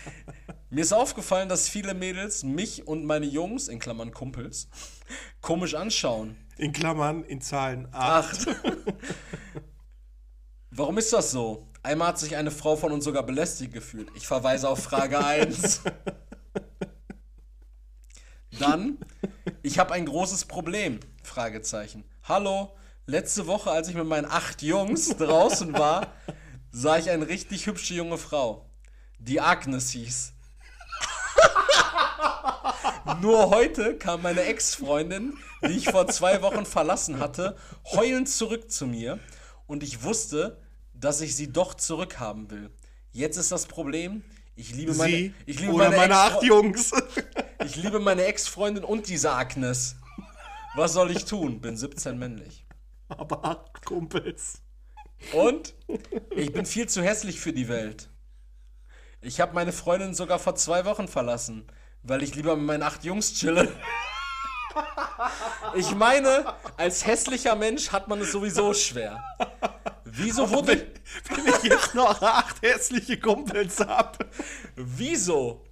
Mir 0.70 0.80
ist 0.80 0.94
aufgefallen, 0.94 1.50
dass 1.50 1.68
viele 1.68 1.92
Mädels 1.92 2.44
mich 2.44 2.86
und 2.86 3.04
meine 3.04 3.26
Jungs, 3.26 3.68
in 3.68 3.78
Klammern 3.78 4.10
Kumpels, 4.10 4.68
komisch 5.42 5.74
anschauen. 5.74 6.38
In 6.56 6.72
Klammern, 6.72 7.24
in 7.24 7.42
Zahlen 7.42 7.86
acht. 7.92 8.48
Acht. 8.48 8.56
Warum 10.70 10.96
ist 10.96 11.12
das 11.12 11.30
so? 11.30 11.68
Einmal 11.82 12.08
hat 12.08 12.18
sich 12.18 12.36
eine 12.36 12.50
Frau 12.50 12.74
von 12.74 12.90
uns 12.90 13.04
sogar 13.04 13.22
belästigt 13.22 13.74
gefühlt. 13.74 14.08
Ich 14.14 14.26
verweise 14.26 14.66
auf 14.70 14.82
Frage 14.82 15.22
1. 15.22 15.82
Dann, 18.58 18.98
ich 19.62 19.78
habe 19.78 19.94
ein 19.94 20.06
großes 20.06 20.46
Problem. 20.46 20.98
Fragezeichen. 21.22 22.04
Hallo, 22.24 22.76
letzte 23.06 23.46
Woche, 23.46 23.70
als 23.70 23.88
ich 23.88 23.94
mit 23.94 24.06
meinen 24.06 24.26
acht 24.26 24.62
Jungs 24.62 25.08
draußen 25.16 25.72
war, 25.74 26.12
sah 26.72 26.98
ich 26.98 27.10
eine 27.10 27.28
richtig 27.28 27.66
hübsche 27.66 27.94
junge 27.94 28.18
Frau, 28.18 28.68
die 29.18 29.40
Agnes 29.40 29.90
hieß. 29.90 30.32
Nur 33.20 33.50
heute 33.50 33.96
kam 33.96 34.22
meine 34.22 34.42
Ex-Freundin, 34.42 35.36
die 35.62 35.72
ich 35.72 35.90
vor 35.90 36.08
zwei 36.08 36.42
Wochen 36.42 36.66
verlassen 36.66 37.20
hatte, 37.20 37.56
heulend 37.92 38.28
zurück 38.28 38.70
zu 38.70 38.86
mir 38.86 39.20
und 39.66 39.82
ich 39.82 40.02
wusste, 40.02 40.60
dass 40.94 41.20
ich 41.20 41.36
sie 41.36 41.52
doch 41.52 41.74
zurückhaben 41.74 42.50
will. 42.50 42.70
Jetzt 43.12 43.36
ist 43.36 43.52
das 43.52 43.66
Problem, 43.66 44.24
ich 44.58 44.72
liebe 44.74 44.92
meine, 44.94 45.12
Sie 45.12 45.34
ich 45.46 45.60
liebe 45.60 45.72
oder 45.72 45.90
meine, 45.90 46.14
Ex-Fre- 46.14 46.36
acht 46.36 46.42
Jungs. 46.42 46.92
ich 47.64 47.76
liebe 47.76 48.00
meine 48.00 48.24
Ex-Freundin 48.24 48.84
und 48.84 49.08
diese 49.08 49.32
Agnes. 49.32 49.96
Was 50.74 50.92
soll 50.92 51.10
ich 51.10 51.24
tun? 51.24 51.60
Bin 51.60 51.76
17 51.76 52.18
männlich. 52.18 52.66
Aber 53.08 53.44
acht 53.44 53.84
Kumpels. 53.84 54.62
Und 55.32 55.74
ich 56.36 56.52
bin 56.52 56.66
viel 56.66 56.88
zu 56.88 57.02
hässlich 57.02 57.40
für 57.40 57.52
die 57.52 57.68
Welt. 57.68 58.10
Ich 59.20 59.40
habe 59.40 59.54
meine 59.54 59.72
Freundin 59.72 60.14
sogar 60.14 60.38
vor 60.38 60.54
zwei 60.54 60.84
Wochen 60.84 61.08
verlassen, 61.08 61.66
weil 62.02 62.22
ich 62.22 62.34
lieber 62.34 62.54
mit 62.56 62.66
meinen 62.66 62.82
acht 62.82 63.04
Jungs 63.04 63.34
chille. 63.34 63.72
Ich 65.74 65.94
meine, 65.94 66.54
als 66.76 67.04
hässlicher 67.06 67.56
Mensch 67.56 67.90
hat 67.90 68.06
man 68.08 68.20
es 68.20 68.30
sowieso 68.30 68.74
schwer. 68.74 69.22
Wieso 70.12 70.50
wurde, 70.50 70.86
Wenn 71.28 71.46
ich 71.46 71.62
jetzt 71.64 71.94
noch 71.94 72.20
acht 72.22 72.62
hässliche 72.62 73.18
Kumpels 73.18 73.80
habe. 73.80 74.18
wieso 74.76 75.64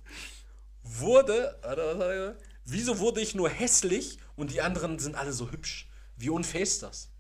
wurde, 0.83 2.39
wieso 2.65 2.99
wurde 2.99 3.21
ich 3.21 3.35
nur 3.35 3.49
hässlich 3.49 4.19
und 4.37 4.53
die 4.53 4.63
anderen 4.63 4.99
sind 4.99 5.15
alle 5.17 5.33
so 5.33 5.51
hübsch? 5.51 5.89
Wie 6.17 6.31
unfair 6.31 6.63
ist 6.63 6.83
das? 6.83 7.11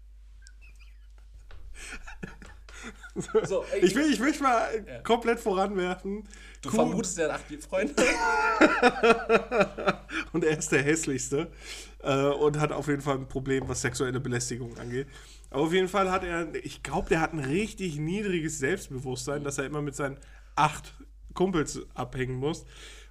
So, 3.48 3.64
Ich 3.80 3.94
will, 3.94 4.12
ich 4.12 4.20
möchte 4.20 4.42
mal 4.42 5.02
komplett 5.02 5.40
voranwerfen. 5.40 6.28
Du 6.66 6.76
Cool- 6.76 6.86
vermutest, 6.86 7.18
der 7.18 7.32
hat 7.32 7.40
acht 7.40 7.64
Freunde. 7.64 7.94
Und 10.32 10.44
er 10.44 10.58
ist 10.58 10.72
der 10.72 10.82
hässlichste. 10.82 11.50
Äh, 12.02 12.28
und 12.28 12.58
hat 12.58 12.72
auf 12.72 12.88
jeden 12.88 13.02
Fall 13.02 13.16
ein 13.16 13.28
Problem, 13.28 13.68
was 13.68 13.82
sexuelle 13.82 14.20
Belästigung 14.20 14.76
angeht. 14.78 15.06
Aber 15.50 15.62
auf 15.62 15.72
jeden 15.72 15.88
Fall 15.88 16.10
hat 16.10 16.24
er, 16.24 16.54
ich 16.64 16.82
glaube, 16.82 17.08
der 17.08 17.20
hat 17.20 17.32
ein 17.32 17.40
richtig 17.40 17.98
niedriges 17.98 18.58
Selbstbewusstsein, 18.58 19.44
dass 19.44 19.58
er 19.58 19.64
immer 19.64 19.82
mit 19.82 19.96
seinen 19.96 20.18
acht 20.54 20.94
Kumpels 21.34 21.80
abhängen 21.94 22.36
muss. 22.36 22.64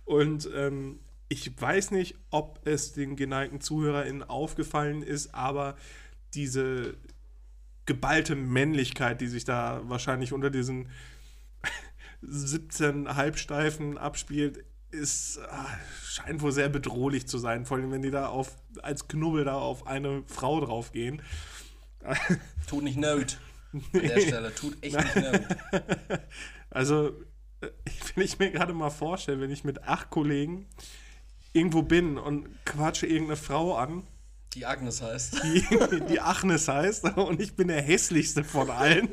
Und 0.06 0.50
ähm, 0.56 1.00
ich 1.28 1.60
weiß 1.60 1.92
nicht, 1.92 2.16
ob 2.30 2.60
es 2.66 2.94
den 2.94 3.16
geneigten 3.16 3.60
ZuhörerInnen 3.60 4.24
aufgefallen 4.24 5.02
ist, 5.02 5.34
aber 5.34 5.76
diese 6.34 6.96
geballte 7.86 8.36
Männlichkeit, 8.36 9.22
die 9.22 9.28
sich 9.28 9.46
da 9.46 9.82
wahrscheinlich 9.86 10.34
unter 10.34 10.50
diesen 10.50 10.90
17 12.28 13.16
Halbsteifen 13.16 13.98
abspielt, 13.98 14.64
ist, 14.92 15.40
ah, 15.50 15.68
scheint 16.04 16.42
wohl 16.42 16.52
sehr 16.52 16.70
bedrohlich 16.70 17.28
zu 17.28 17.38
sein. 17.38 17.66
Vor 17.66 17.78
allem, 17.78 17.92
wenn 17.92 18.02
die 18.02 18.12
da 18.12 18.28
auf, 18.28 18.56
als 18.82 19.08
Knubbel 19.08 19.44
da 19.44 19.56
auf 19.56 19.88
eine 19.88 20.24
Frau 20.28 20.60
draufgehen. 20.62 21.22
Tut 22.68 22.84
nicht 22.84 22.98
Not. 22.98 23.38
An 23.74 23.84
der 23.94 24.20
Stelle. 24.22 24.56
Tut 24.56 24.78
echt 24.82 24.96
nicht 24.96 25.16
Not. 25.16 25.42
Also, 26.70 27.08
äh, 27.62 27.70
wenn 28.16 28.24
ich 28.26 28.38
mir 28.38 28.52
gerade 28.52 28.74
mal 28.74 28.90
vorstelle, 28.90 29.40
wenn 29.40 29.52
ich 29.52 29.64
mit 29.64 29.84
acht 29.84 30.10
Kollegen 30.10 30.68
irgendwo 31.54 31.84
bin 31.84 32.18
und 32.18 32.48
quatsche 32.66 33.08
irgendeine 33.08 33.38
Frau 33.38 33.78
an, 33.78 34.04
Die 34.54 34.66
Agnes 34.66 35.02
heißt. 35.02 35.42
die, 35.44 36.02
die 36.10 36.20
Agnes 36.20 36.68
heißt, 36.68 37.06
und 37.18 37.42
ich 37.42 37.56
bin 37.56 37.70
der 37.70 37.82
hässlichste 37.82 38.44
von 38.44 38.70
allen. 38.70 39.10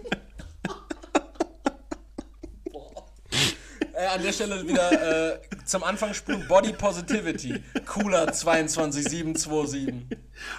Äh, 3.94 4.06
an 4.06 4.22
der 4.22 4.32
Stelle 4.32 4.66
wieder 4.66 5.34
äh, 5.34 5.40
zum 5.64 5.84
Anfang 5.84 6.14
spulen 6.14 6.46
Body 6.48 6.72
Positivity. 6.72 7.62
Cooler 7.86 8.32
22727. 8.32 10.06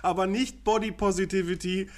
aber 0.02 0.28
nicht 0.28 0.64
Body 0.64 0.92
Positivity 0.92 1.90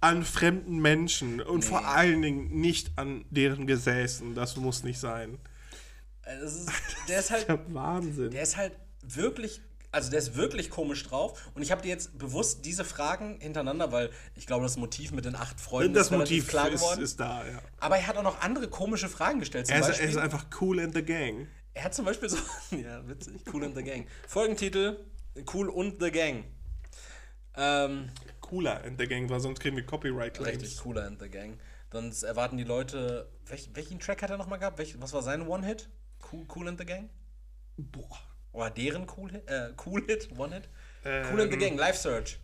an 0.00 0.24
fremden 0.24 0.80
Menschen 0.80 1.40
und 1.40 1.64
vor 1.64 1.86
allen 1.86 2.22
Dingen 2.22 2.60
nicht 2.60 2.90
an 2.96 3.24
deren 3.30 3.66
Gesäßen. 3.66 4.34
Das 4.34 4.56
muss 4.56 4.82
nicht 4.82 4.98
sein. 4.98 5.38
Das 6.24 6.54
ist, 6.54 6.70
der 7.08 7.20
ist 7.20 7.30
halt. 7.30 7.46
Ja, 7.48 7.58
Wahnsinn. 7.68 8.30
Der 8.30 8.42
ist 8.42 8.56
halt 8.56 8.72
wirklich, 9.02 9.60
also 9.92 10.10
der 10.10 10.18
ist 10.18 10.34
wirklich 10.36 10.70
komisch 10.70 11.04
drauf. 11.04 11.50
Und 11.54 11.62
ich 11.62 11.70
habe 11.70 11.82
dir 11.82 11.88
jetzt 11.90 12.18
bewusst 12.18 12.64
diese 12.64 12.84
Fragen 12.84 13.38
hintereinander, 13.40 13.92
weil 13.92 14.10
ich 14.34 14.46
glaube, 14.46 14.64
das 14.64 14.76
Motiv 14.76 15.12
mit 15.12 15.24
den 15.24 15.36
acht 15.36 15.60
Freunden 15.60 15.94
das 15.94 16.06
ist 16.06 16.10
Motiv 16.12 16.48
klar 16.48 16.68
ist, 16.68 16.80
geworden. 16.80 17.02
ist 17.02 17.20
da, 17.20 17.46
ja. 17.46 17.60
Aber 17.78 17.96
er 17.98 18.06
hat 18.06 18.16
auch 18.16 18.22
noch 18.22 18.40
andere 18.40 18.68
komische 18.68 19.08
Fragen 19.08 19.38
gestellt. 19.38 19.66
Zum 19.68 19.74
Er 19.76 19.80
ist, 19.82 19.86
Beispiel, 19.88 20.06
er 20.06 20.10
ist 20.10 20.16
einfach 20.16 20.46
cool 20.60 20.78
in 20.80 20.92
the 20.92 21.02
gang. 21.02 21.46
er 21.74 21.84
hat 21.84 21.94
zum 21.94 22.04
Beispiel 22.06 22.28
so, 22.28 22.38
ja, 22.76 23.06
witzig, 23.08 23.34
Cool 23.52 23.64
and 23.64 23.76
the 23.76 23.82
Gang. 23.84 24.06
Folgentitel, 24.26 24.98
Cool 25.52 25.68
und 25.68 26.02
the 26.02 26.10
Gang. 26.10 26.44
Ähm, 27.54 28.08
Cooler 28.40 28.82
in 28.84 28.96
the 28.98 29.06
gang, 29.06 29.28
weil 29.28 29.40
sonst 29.40 29.60
kriegen 29.60 29.76
wir 29.76 29.84
Copyright 29.84 30.34
Claims. 30.34 30.62
richtig, 30.62 30.78
Cooler 30.78 31.04
and 31.06 31.20
the 31.20 31.28
Gang. 31.28 31.58
Sonst 31.90 32.22
erwarten 32.22 32.56
die 32.56 32.64
Leute, 32.64 33.28
welch, 33.46 33.68
welchen 33.74 33.98
Track 34.00 34.22
hat 34.22 34.30
er 34.30 34.38
nochmal 34.38 34.58
gehabt? 34.58 34.78
Welch, 34.78 34.98
was 35.00 35.12
war 35.12 35.22
sein 35.22 35.46
One-Hit? 35.46 35.90
Cool, 36.32 36.46
cool 36.54 36.68
and 36.68 36.78
the 36.78 36.86
Gang? 36.86 37.10
Boah. 37.76 38.18
Oder 38.52 38.70
deren 38.70 39.06
Cool-Hit? 39.16 39.48
Äh, 39.48 39.70
Cool-Hit? 39.84 40.28
One-Hit? 40.38 40.68
Ähm, 41.04 41.26
Cool 41.32 41.40
and 41.42 41.52
the 41.52 41.58
Gang, 41.58 41.76
Live 41.78 41.96
Search. 41.96 42.38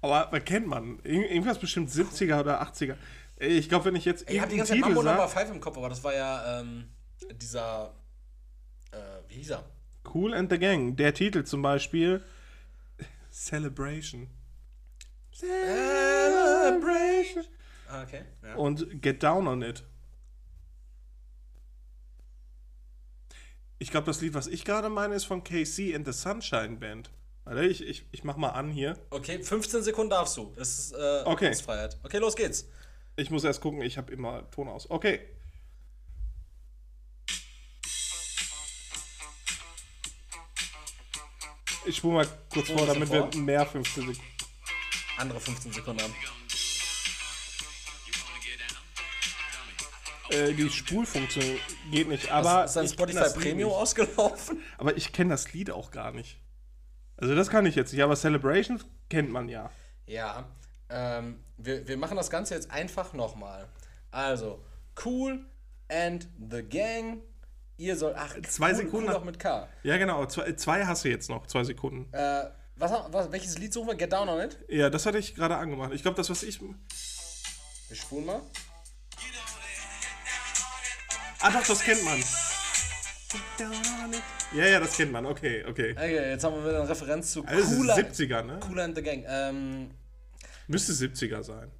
Aber 0.00 0.28
was 0.32 0.44
kennt 0.44 0.66
man? 0.66 0.98
Ir- 1.04 1.30
Irgendwas 1.30 1.58
bestimmt 1.58 1.90
70er 1.90 2.40
oder 2.40 2.60
80er. 2.62 2.96
Ey, 3.36 3.58
Ich 3.58 3.68
glaube, 3.68 3.84
wenn 3.86 3.96
ich 3.96 4.04
jetzt 4.04 4.28
Ich 4.28 4.40
habe 4.40 4.50
die 4.50 4.56
ganze 4.56 4.72
Zeit 4.72 4.80
Mambo 4.80 5.02
Number 5.02 5.28
sag, 5.28 5.40
5 5.42 5.50
im 5.54 5.60
Kopf, 5.60 5.76
aber 5.76 5.88
das 5.88 6.02
war 6.02 6.14
ja 6.14 6.60
ähm, 6.60 6.88
dieser. 7.40 7.94
Äh, 8.90 8.96
wie 9.28 9.34
hieß 9.36 9.50
er? 9.50 9.64
Cool 10.12 10.34
and 10.34 10.50
the 10.50 10.58
Gang. 10.58 10.96
Der 10.96 11.14
Titel 11.14 11.44
zum 11.44 11.62
Beispiel 11.62 12.22
Celebration. 13.30 14.28
Celebration. 15.32 17.44
Ah, 17.88 18.02
okay. 18.02 18.22
Ja. 18.42 18.54
Und 18.56 19.00
Get 19.02 19.22
Down 19.22 19.46
on 19.46 19.62
It. 19.62 19.84
Ich 23.82 23.90
glaube, 23.90 24.06
das 24.06 24.20
Lied, 24.20 24.32
was 24.34 24.46
ich 24.46 24.64
gerade 24.64 24.88
meine, 24.88 25.16
ist 25.16 25.24
von 25.24 25.42
KC 25.42 25.92
and 25.96 26.06
the 26.06 26.12
Sunshine 26.12 26.76
Band. 26.76 27.10
Warte, 27.42 27.64
ich, 27.64 27.84
ich, 27.84 28.06
ich 28.12 28.22
mach 28.22 28.36
mal 28.36 28.50
an 28.50 28.70
hier. 28.70 28.96
Okay, 29.10 29.42
15 29.42 29.82
Sekunden 29.82 30.10
darfst 30.10 30.36
du. 30.36 30.52
Es 30.56 30.78
ist 30.78 30.92
äh, 30.92 31.22
Okay. 31.24 31.46
Kunstfreiheit. 31.46 31.98
Okay, 32.04 32.18
los 32.18 32.36
geht's. 32.36 32.68
Ich 33.16 33.30
muss 33.32 33.42
erst 33.42 33.60
gucken, 33.60 33.82
ich 33.82 33.98
habe 33.98 34.12
immer 34.12 34.48
Ton 34.52 34.68
aus. 34.68 34.88
Okay. 34.88 35.18
Ich 41.84 41.96
spule 41.96 42.14
mal 42.14 42.26
kurz 42.52 42.66
Spul 42.68 42.78
vor, 42.78 42.86
damit 42.86 43.00
bisschen 43.08 43.24
wir 43.24 43.32
vor. 43.32 43.40
mehr 43.40 43.66
15 43.66 44.02
Sekunden. 44.06 44.22
Andere 45.18 45.40
15 45.40 45.72
Sekunden 45.72 46.02
haben. 46.02 46.14
Äh, 50.30 50.52
die 50.52 50.68
Spulfunktion 50.70 51.44
geht 51.90 52.08
nicht, 52.08 52.30
aber. 52.30 52.64
ist 52.64 52.74
dein 52.74 52.88
Spotify 52.88 53.30
Premium 53.38 53.72
ausgelaufen? 53.72 54.62
Aber 54.78 54.96
ich 54.96 55.12
kenne 55.12 55.30
das 55.30 55.52
Lied 55.52 55.70
auch 55.70 55.90
gar 55.90 56.12
nicht. 56.12 56.38
Also, 57.16 57.34
das 57.34 57.50
kann 57.50 57.66
ich 57.66 57.74
jetzt 57.74 57.92
nicht, 57.92 58.02
aber 58.02 58.16
Celebrations 58.16 58.84
kennt 59.08 59.30
man 59.30 59.48
ja. 59.48 59.70
Ja. 60.06 60.48
Ähm, 60.88 61.42
wir, 61.56 61.86
wir 61.86 61.96
machen 61.96 62.16
das 62.16 62.30
Ganze 62.30 62.54
jetzt 62.54 62.70
einfach 62.70 63.12
nochmal. 63.12 63.68
Also, 64.10 64.64
Cool 65.04 65.44
and 65.88 66.28
the 66.50 66.62
Gang. 66.62 67.22
Ihr 67.76 67.96
sollt. 67.96 68.16
Ach, 68.18 68.34
Zwei 68.48 68.70
cool, 68.70 68.76
Sekunden 68.76 69.08
Cool 69.08 69.16
auch 69.16 69.24
mit 69.24 69.38
K. 69.38 69.68
Ja, 69.82 69.96
genau. 69.96 70.26
Zwei, 70.26 70.52
zwei 70.52 70.84
hast 70.84 71.04
du 71.04 71.08
jetzt 71.08 71.30
noch, 71.30 71.46
zwei 71.46 71.64
Sekunden. 71.64 72.12
Äh, 72.12 72.44
was, 72.76 72.92
was, 73.10 73.32
welches 73.32 73.58
Lied 73.58 73.72
suchen 73.72 73.88
wir? 73.88 73.94
Get 73.94 74.12
Down 74.12 74.28
on 74.28 74.40
It? 74.40 74.58
Ja, 74.68 74.90
das 74.90 75.06
hatte 75.06 75.18
ich 75.18 75.34
gerade 75.34 75.56
angemacht. 75.56 75.92
Ich 75.92 76.02
glaube, 76.02 76.16
das, 76.16 76.30
was 76.30 76.42
ich. 76.42 76.60
Wir 76.60 77.96
spulen 77.96 78.26
mal. 78.26 78.40
Ah, 81.42 81.50
doch, 81.50 81.66
das 81.66 81.80
kennt 81.80 82.04
man. 82.04 82.22
Ja, 84.54 84.66
ja, 84.66 84.80
das 84.80 84.96
kennt 84.96 85.12
man. 85.12 85.26
Okay, 85.26 85.64
okay. 85.68 85.92
Okay, 85.92 86.30
jetzt 86.30 86.44
haben 86.44 86.54
wir 86.56 86.64
wieder 86.64 86.80
eine 86.80 86.88
Referenz 86.88 87.32
zu 87.32 87.44
Also, 87.44 87.76
Cooler, 87.76 87.96
es 87.98 88.18
ist 88.18 88.20
70er, 88.20 88.42
ne? 88.42 88.60
Cooler 88.60 88.84
and 88.84 88.96
the 88.96 89.02
Gang. 89.02 89.24
Ähm, 89.26 89.90
Müsste 90.68 90.92
70er 90.92 91.42
sein. 91.42 91.70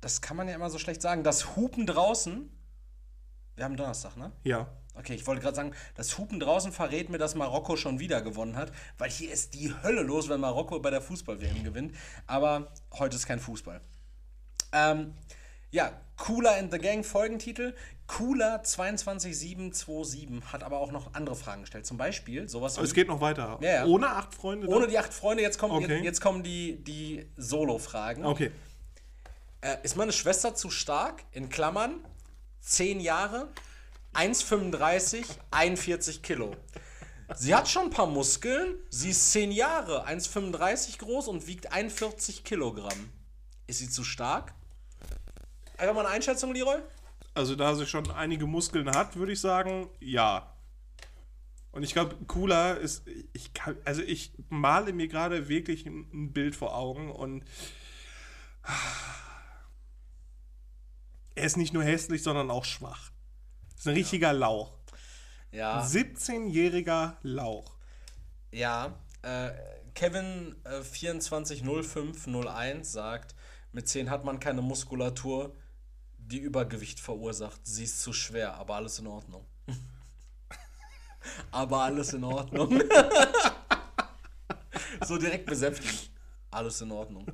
das 0.00 0.20
kann 0.20 0.36
man 0.36 0.46
ja 0.48 0.54
immer 0.54 0.70
so 0.70 0.78
schlecht 0.78 1.02
sagen. 1.02 1.24
Das 1.24 1.56
Hupen 1.56 1.86
draußen. 1.86 2.50
Wir 3.56 3.64
haben 3.64 3.76
Donnerstag, 3.76 4.16
ne? 4.16 4.30
Ja. 4.44 4.68
Okay, 4.94 5.14
ich 5.14 5.26
wollte 5.26 5.42
gerade 5.42 5.56
sagen, 5.56 5.72
das 5.94 6.18
Hupen 6.18 6.38
draußen 6.40 6.72
verrät 6.72 7.08
mir, 7.08 7.18
dass 7.18 7.34
Marokko 7.34 7.76
schon 7.76 7.98
wieder 8.00 8.20
gewonnen 8.20 8.56
hat, 8.56 8.72
weil 8.98 9.10
hier 9.10 9.32
ist 9.32 9.54
die 9.54 9.72
Hölle 9.82 10.02
los, 10.02 10.28
wenn 10.28 10.40
Marokko 10.40 10.80
bei 10.80 10.90
der 10.90 11.00
Fußball-WM 11.00 11.64
gewinnt. 11.64 11.94
Aber 12.26 12.72
heute 12.98 13.16
ist 13.16 13.26
kein 13.26 13.38
Fußball. 13.40 13.80
Ähm, 14.72 15.14
ja, 15.70 15.92
Cooler 16.18 16.56
and 16.58 16.70
the 16.72 16.78
Gang 16.78 17.04
Folgentitel. 17.04 17.74
Cooler 18.06 18.62
22727 18.62 20.52
hat 20.52 20.62
aber 20.62 20.78
auch 20.78 20.90
noch 20.92 21.14
andere 21.14 21.36
Fragen 21.36 21.62
gestellt. 21.62 21.86
Zum 21.86 21.96
Beispiel 21.96 22.48
sowas 22.48 22.76
Aber 22.76 22.84
es 22.84 22.90
wie, 22.90 22.96
geht 22.96 23.08
noch 23.08 23.20
weiter. 23.20 23.58
Ja, 23.62 23.70
ja. 23.70 23.84
Ohne 23.86 24.08
acht 24.10 24.34
Freunde? 24.34 24.66
ohne 24.68 24.86
die 24.88 24.98
acht 24.98 25.12
Freunde, 25.14 25.42
jetzt 25.42 25.58
kommen, 25.58 25.72
Okay. 25.74 25.94
jetzt, 25.96 26.04
jetzt 26.04 26.20
kommen 26.20 26.42
die, 26.42 26.82
die 26.84 27.26
Solo-Fragen. 27.36 28.24
Okay. 28.26 28.50
Äh, 29.60 29.76
ist 29.82 29.96
meine 29.96 30.12
Schwester 30.12 30.54
zu 30.54 30.70
stark? 30.70 31.24
In 31.32 31.48
Klammern, 31.50 32.04
10 32.60 33.00
Jahre, 33.00 33.48
1,35, 34.14 35.24
41 35.50 36.22
Kilo. 36.22 36.54
Sie 37.36 37.54
hat 37.54 37.68
schon 37.68 37.84
ein 37.84 37.90
paar 37.90 38.06
Muskeln, 38.06 38.74
sie 38.88 39.10
ist 39.10 39.32
10 39.32 39.52
Jahre, 39.52 40.06
1,35 40.06 40.98
groß 40.98 41.28
und 41.28 41.46
wiegt 41.46 41.72
41 41.72 42.42
Kilogramm. 42.42 43.10
Ist 43.66 43.80
sie 43.80 43.90
zu 43.90 44.02
stark? 44.02 44.54
Einfach 45.78 45.94
mal 45.94 46.04
eine 46.04 46.10
Einschätzung, 46.10 46.52
Leroy? 46.52 46.80
Also, 47.34 47.54
da 47.54 47.74
sie 47.74 47.86
schon 47.86 48.10
einige 48.10 48.46
Muskeln 48.46 48.90
hat, 48.90 49.16
würde 49.16 49.32
ich 49.32 49.40
sagen, 49.40 49.88
ja. 50.00 50.54
Und 51.70 51.84
ich 51.84 51.92
glaube, 51.92 52.16
cooler 52.26 52.78
ist, 52.78 53.06
ich 53.32 53.54
kann, 53.54 53.76
also 53.84 54.02
ich 54.02 54.32
male 54.48 54.92
mir 54.92 55.06
gerade 55.06 55.48
wirklich 55.48 55.86
ein, 55.86 56.10
ein 56.12 56.32
Bild 56.32 56.56
vor 56.56 56.74
Augen 56.74 57.12
und 57.12 57.44
er 61.34 61.44
ist 61.44 61.56
nicht 61.56 61.72
nur 61.72 61.84
hässlich, 61.84 62.22
sondern 62.22 62.50
auch 62.50 62.64
schwach. 62.64 63.12
Ist 63.76 63.86
ein 63.86 63.94
richtiger 63.94 64.32
Lauch. 64.32 64.72
Ja. 65.52 65.84
17-jähriger 65.84 67.16
Lauch. 67.22 67.76
Ja, 68.50 68.98
äh, 69.22 69.50
Kevin 69.94 70.56
äh, 70.64 70.82
240501 70.82 72.90
sagt, 72.90 73.36
mit 73.72 73.88
10 73.88 74.10
hat 74.10 74.24
man 74.24 74.40
keine 74.40 74.62
Muskulatur, 74.62 75.54
die 76.28 76.38
Übergewicht 76.38 77.00
verursacht. 77.00 77.60
Sie 77.64 77.84
ist 77.84 78.02
zu 78.02 78.12
schwer, 78.12 78.54
aber 78.54 78.76
alles 78.76 78.98
in 78.98 79.06
Ordnung. 79.06 79.46
aber 81.50 81.82
alles 81.82 82.12
in 82.12 82.24
Ordnung. 82.24 82.78
so 85.06 85.16
direkt 85.16 85.46
besänftigt. 85.46 86.10
Alles 86.50 86.80
in 86.80 86.90
Ordnung. 86.90 87.26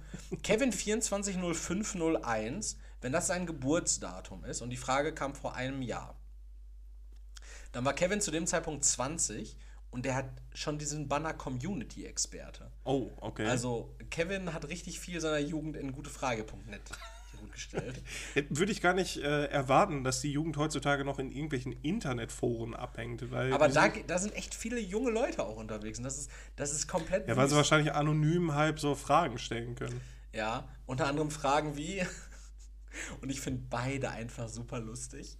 Kevin 0.42 0.72
240501, 0.72 2.76
wenn 3.00 3.12
das 3.12 3.28
sein 3.28 3.46
Geburtsdatum 3.46 4.44
ist 4.44 4.60
und 4.60 4.70
die 4.70 4.76
Frage 4.76 5.14
kam 5.14 5.34
vor 5.34 5.54
einem 5.54 5.82
Jahr, 5.82 6.16
dann 7.72 7.84
war 7.84 7.92
Kevin 7.92 8.20
zu 8.20 8.30
dem 8.30 8.46
Zeitpunkt 8.46 8.84
20 8.84 9.56
und 9.90 10.04
der 10.04 10.14
hat 10.16 10.26
schon 10.52 10.78
diesen 10.78 11.08
Banner 11.08 11.34
Community-Experte. 11.34 12.70
Oh, 12.84 13.10
okay. 13.20 13.46
Also 13.46 13.94
Kevin 14.10 14.52
hat 14.52 14.68
richtig 14.68 15.00
viel 15.00 15.20
seiner 15.20 15.38
Jugend 15.38 15.76
in 15.76 15.92
gutefrage.net 15.92 16.82
gut 17.44 17.52
gestellt. 17.52 18.02
Würde 18.48 18.72
ich 18.72 18.80
gar 18.80 18.94
nicht 18.94 19.18
äh, 19.18 19.46
erwarten, 19.46 20.04
dass 20.04 20.20
die 20.20 20.32
Jugend 20.32 20.56
heutzutage 20.56 21.04
noch 21.04 21.18
in 21.18 21.30
irgendwelchen 21.30 21.72
Internetforen 21.82 22.74
abhängt. 22.74 23.30
Weil 23.30 23.52
Aber 23.52 23.68
da, 23.68 23.90
sind, 23.90 24.10
da 24.10 24.18
sind 24.18 24.34
echt 24.34 24.54
viele 24.54 24.80
junge 24.80 25.10
Leute 25.10 25.44
auch 25.44 25.56
unterwegs 25.56 25.98
und 25.98 26.04
das 26.04 26.18
ist, 26.18 26.30
das 26.56 26.72
ist 26.72 26.88
komplett. 26.88 27.28
ja, 27.28 27.36
weil 27.36 27.48
sie 27.48 27.56
wahrscheinlich 27.56 27.92
anonym 27.92 28.54
halb 28.54 28.80
so 28.80 28.94
Fragen 28.94 29.38
stellen 29.38 29.74
können. 29.74 30.00
Ja, 30.32 30.68
unter 30.86 31.06
anderem 31.06 31.30
Fragen 31.30 31.76
wie, 31.76 32.02
und 33.20 33.30
ich 33.30 33.40
finde 33.40 33.62
beide 33.70 34.10
einfach 34.10 34.48
super 34.48 34.80
lustig. 34.80 35.38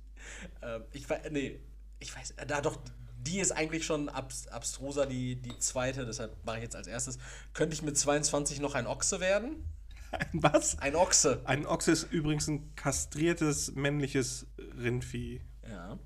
Ähm, 0.62 0.84
ich 0.92 1.08
weiß, 1.08 1.30
nee, 1.30 1.60
ich 1.98 2.14
weiß, 2.14 2.32
äh, 2.32 2.46
da 2.46 2.60
doch, 2.60 2.78
die 3.26 3.40
ist 3.40 3.52
eigentlich 3.52 3.86
schon 3.86 4.08
abs 4.08 4.48
abstruser, 4.48 5.06
die, 5.06 5.36
die 5.36 5.58
zweite, 5.58 6.04
deshalb 6.04 6.44
mache 6.44 6.58
ich 6.58 6.62
jetzt 6.62 6.76
als 6.76 6.86
erstes. 6.86 7.18
Könnte 7.52 7.74
ich 7.74 7.82
mit 7.82 7.96
22 7.96 8.60
noch 8.60 8.74
ein 8.74 8.86
Ochse 8.86 9.20
werden? 9.20 9.64
Ein 10.18 10.42
was? 10.42 10.78
Ein 10.78 10.96
Ochse. 10.96 11.40
Ein 11.44 11.66
Ochse 11.66 11.92
ist 11.92 12.04
übrigens 12.12 12.48
ein 12.48 12.74
kastriertes 12.74 13.74
männliches 13.74 14.46
Rindvieh. 14.58 15.42
Ja. 15.68 15.98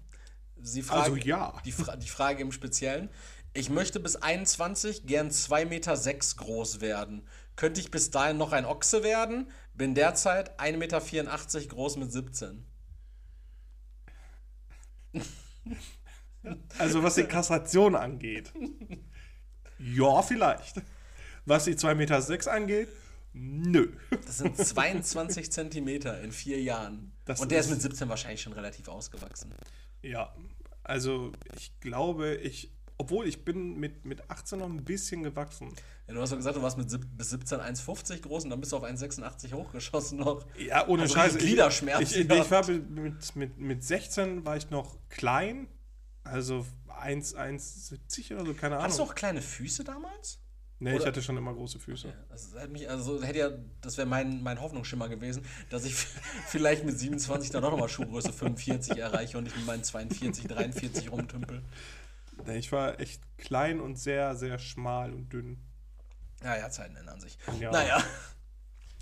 Sie 0.60 0.82
fragt, 0.82 1.10
Also 1.10 1.16
ja. 1.16 1.60
Die, 1.64 1.72
Fra 1.72 1.96
die 1.96 2.08
Frage 2.08 2.42
im 2.42 2.52
Speziellen. 2.52 3.10
Ich 3.54 3.70
möchte 3.70 4.00
bis 4.00 4.16
21 4.16 5.06
gern 5.06 5.30
2,6 5.30 5.64
Meter 5.66 5.96
sechs 5.96 6.36
groß 6.36 6.80
werden. 6.80 7.26
Könnte 7.56 7.80
ich 7.80 7.90
bis 7.90 8.10
dahin 8.10 8.36
noch 8.36 8.52
ein 8.52 8.64
Ochse 8.64 9.02
werden? 9.02 9.50
Bin 9.74 9.94
derzeit 9.94 10.60
1,84 10.60 10.76
Meter 10.76 11.00
groß 11.68 11.96
mit 11.96 12.12
17. 12.12 12.64
Also 16.78 17.02
was 17.02 17.16
die 17.16 17.24
Kastration 17.24 17.94
angeht. 17.94 18.52
Ja, 19.80 20.22
vielleicht. 20.22 20.82
Was 21.46 21.64
die 21.64 21.76
2,6 21.76 21.94
Meter 21.94 22.20
sechs 22.20 22.48
angeht, 22.48 22.88
nö. 23.32 23.92
Das 24.26 24.38
sind 24.38 24.56
22 24.56 25.50
Zentimeter 25.52 26.20
in 26.20 26.32
vier 26.32 26.60
Jahren. 26.62 27.12
Das 27.24 27.40
Und 27.40 27.50
der 27.50 27.60
ist 27.60 27.66
ist- 27.66 27.72
mit 27.72 27.82
17 27.82 28.08
wahrscheinlich 28.08 28.42
schon 28.42 28.52
relativ 28.52 28.88
ausgewachsen. 28.88 29.54
Ja, 30.02 30.34
also 30.82 31.32
ich 31.56 31.78
glaube, 31.80 32.36
ich, 32.36 32.72
obwohl 32.96 33.26
ich 33.26 33.44
bin 33.44 33.76
mit, 33.78 34.04
mit 34.04 34.30
18 34.30 34.58
noch 34.60 34.66
ein 34.66 34.84
bisschen 34.84 35.22
gewachsen. 35.22 35.72
Ja, 36.06 36.14
du 36.14 36.20
hast 36.22 36.30
doch 36.30 36.36
gesagt, 36.36 36.56
du 36.56 36.62
warst 36.62 36.78
mit 36.78 36.88
bis 37.18 37.30
17 37.30 37.58
1,50 37.60 38.22
groß 38.22 38.44
und 38.44 38.50
dann 38.50 38.60
bist 38.60 38.72
du 38.72 38.76
auf 38.78 38.84
1,86 38.84 39.52
hochgeschossen 39.52 40.18
noch. 40.18 40.46
Ja, 40.58 40.86
ohne 40.88 41.02
Also 41.02 41.14
Scheiße. 41.14 41.38
Gliederschmerzen 41.38 42.02
Ich, 42.02 42.16
ich, 42.16 42.30
ich 42.30 42.50
war 42.50 42.66
mit, 42.70 43.36
mit, 43.36 43.58
mit 43.58 43.84
16 43.84 44.44
war 44.46 44.56
ich 44.56 44.70
noch 44.70 44.96
klein, 45.10 45.68
also 46.24 46.64
1, 46.88 47.36
1,70 47.36 48.34
oder 48.34 48.46
so, 48.46 48.54
keine 48.54 48.76
Ahnung. 48.76 48.86
Hast 48.88 48.98
du 48.98 49.02
auch 49.02 49.14
kleine 49.14 49.42
Füße 49.42 49.84
damals? 49.84 50.40
Nee, 50.80 50.90
ich 50.90 50.96
oder- 51.00 51.06
hatte 51.06 51.22
schon 51.22 51.36
immer 51.36 51.52
große 51.52 51.78
Füße. 51.80 52.12
Das 52.28 52.54
hätte 52.54 52.68
mich, 52.68 52.88
also 52.88 53.22
hätte 53.22 53.38
ja, 53.38 53.50
das 53.80 53.96
wäre 53.96 54.06
mein, 54.06 54.42
mein 54.42 54.60
Hoffnungsschimmer 54.60 55.08
gewesen, 55.08 55.44
dass 55.70 55.84
ich 55.84 55.94
vielleicht 56.46 56.84
mit 56.84 56.98
27 56.98 57.50
dann 57.50 57.62
doch 57.62 57.72
nochmal 57.72 57.88
Schuhgröße 57.88 58.32
45 58.32 58.96
erreiche 58.98 59.38
und 59.38 59.44
nicht 59.44 59.56
mit 59.56 59.66
meinen 59.66 59.82
42, 59.82 60.46
43 60.46 61.10
rumtümpel. 61.10 61.62
Nee, 62.46 62.58
ich 62.58 62.70
war 62.70 63.00
echt 63.00 63.20
klein 63.38 63.80
und 63.80 63.98
sehr, 63.98 64.36
sehr 64.36 64.58
schmal 64.60 65.12
und 65.12 65.32
dünn. 65.32 65.58
Ja, 66.44 66.56
ja, 66.56 66.70
Zeiten 66.70 66.94
ändern 66.94 67.20
sich. 67.20 67.36
Ja. 67.58 67.72
Naja. 67.72 68.02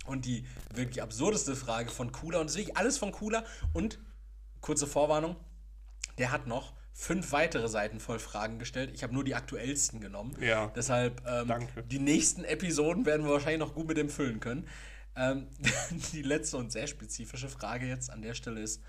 Und 0.07 0.25
die 0.25 0.47
wirklich 0.73 1.03
absurdeste 1.03 1.55
Frage 1.57 1.91
von 1.91 2.13
Cooler, 2.13 2.41
und 2.41 2.47
das 2.47 2.53
ist 2.55 2.59
wirklich 2.59 2.77
alles 2.79 2.97
von 2.97 3.13
Cooler. 3.13 3.45
Und, 3.75 3.99
kurze 4.63 4.87
Vorwarnung, 4.87 5.37
der 6.17 6.31
hat 6.33 6.47
noch 6.47 6.73
fünf 6.99 7.31
weitere 7.33 7.69
Seiten 7.69 8.01
voll 8.01 8.19
Fragen 8.19 8.59
gestellt. 8.59 8.91
Ich 8.95 9.03
habe 9.03 9.13
nur 9.13 9.23
die 9.23 9.35
aktuellsten 9.35 10.01
genommen. 10.01 10.35
Ja. 10.41 10.73
Deshalb, 10.75 11.23
ähm, 11.27 11.47
Danke. 11.47 11.83
die 11.83 11.99
nächsten 11.99 12.43
Episoden 12.43 13.05
werden 13.05 13.27
wir 13.27 13.33
wahrscheinlich 13.33 13.61
noch 13.61 13.75
gut 13.75 13.87
mit 13.87 13.99
dem 13.99 14.09
füllen 14.09 14.41
können. 14.41 14.67
Ähm, 15.15 15.47
die 16.13 16.23
letzte 16.23 16.57
und 16.57 16.73
sehr 16.73 16.87
spezifische 16.87 17.51
Frage 17.51 17.87
jetzt 17.87 18.11
an 18.11 18.23
der 18.23 18.33
Stelle 18.33 18.61
ist: 18.61 18.83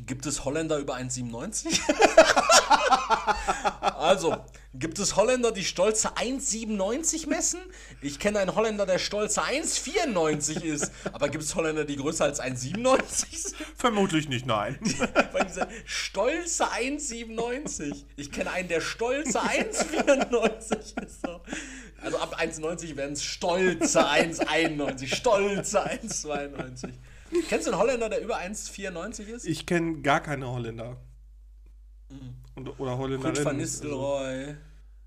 Gibt 0.00 0.26
es 0.26 0.44
Holländer 0.44 0.78
über 0.78 0.96
1,97? 0.96 1.80
also, 3.80 4.44
gibt 4.74 4.98
es 4.98 5.16
Holländer, 5.16 5.52
die 5.52 5.64
stolze 5.64 6.16
1,97 6.16 7.28
messen? 7.28 7.60
Ich 8.00 8.18
kenne 8.18 8.38
einen 8.38 8.54
Holländer, 8.54 8.86
der 8.86 8.98
stolze 8.98 9.42
1,94 9.42 10.62
ist. 10.62 10.92
Aber 11.12 11.28
gibt 11.28 11.44
es 11.44 11.54
Holländer, 11.54 11.84
die 11.84 11.96
größer 11.96 12.24
als 12.24 12.40
1,97 12.40 13.48
sind? 13.48 13.56
Vermutlich 13.76 14.28
nicht, 14.28 14.46
nein. 14.46 14.78
Weil 15.32 15.44
diese 15.46 15.68
stolze 15.84 16.64
1,97. 16.64 18.04
Ich 18.16 18.32
kenne 18.32 18.50
einen, 18.50 18.68
der 18.68 18.80
stolze 18.80 19.40
1,94 19.40 21.04
ist. 21.04 21.22
So. 21.22 21.40
Also 22.00 22.18
ab 22.18 22.40
1,90 22.40 22.96
werden 22.96 23.12
es 23.12 23.22
stolze 23.22 24.06
1,91, 24.06 25.14
stolze 25.14 25.86
1,92. 25.86 26.90
Kennst 27.48 27.66
du 27.66 27.72
einen 27.72 27.80
Holländer, 27.80 28.08
der 28.08 28.22
über 28.22 28.38
1,94 28.38 29.22
ist? 29.26 29.46
Ich 29.46 29.66
kenne 29.66 30.00
gar 30.00 30.20
keine 30.20 30.50
Holländer. 30.50 30.98
Und, 32.54 32.68
oder 32.80 32.96
Holländerinnen. 32.98 33.36
Ruud 33.36 33.44
van 33.46 33.56
Nistelrooy, 33.56 34.54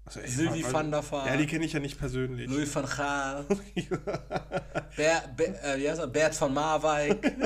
Also, 0.05 0.19
ey, 0.19 0.27
Sylvie 0.29 0.63
weil- 0.63 0.73
van 0.73 0.91
der 0.91 1.11
Vaart. 1.11 1.27
Ja, 1.27 1.37
die 1.37 1.45
kenne 1.47 1.65
ich 1.65 1.73
ja 1.73 1.79
nicht 1.79 1.97
persönlich. 1.97 2.49
Louis 2.49 2.73
van 2.75 2.85
Gaal, 2.85 3.45
Ber, 4.95 5.23
Ber, 5.35 5.63
äh, 5.63 5.83
er? 5.83 6.07
Bert 6.07 6.39
van 6.39 6.53
Marwijk. 6.53 7.33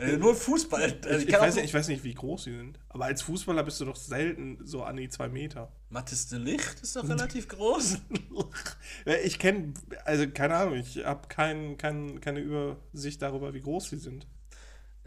Äh, 0.00 0.16
Nur 0.18 0.34
Fußball. 0.34 0.82
Also 1.04 1.18
Ich, 1.18 1.28
ich, 1.28 1.34
weiß 1.40 1.54
nicht, 1.56 1.64
ich 1.64 1.74
weiß 1.74 1.88
nicht, 1.88 2.04
wie 2.04 2.14
groß 2.14 2.44
sie 2.44 2.52
sind. 2.56 2.78
Aber 2.90 3.06
als 3.06 3.22
Fußballer 3.22 3.62
bist 3.62 3.80
du 3.80 3.84
doch 3.86 3.96
selten 3.96 4.58
so 4.64 4.82
an 4.84 4.96
die 4.96 5.08
zwei 5.08 5.28
Meter. 5.28 5.72
Mathis 5.88 6.28
de 6.28 6.38
Licht 6.38 6.80
ist 6.82 6.96
doch 6.96 7.08
relativ 7.08 7.48
groß. 7.48 7.98
Ich 9.24 9.38
kenne, 9.38 9.72
also 10.04 10.28
keine 10.28 10.54
Ahnung, 10.56 10.74
ich 10.74 11.04
habe 11.04 11.28
kein, 11.28 11.78
kein, 11.78 12.20
keine 12.20 12.40
Übersicht 12.40 13.22
darüber, 13.22 13.54
wie 13.54 13.60
groß 13.60 13.90
sie 13.90 13.96
sind. 13.98 14.26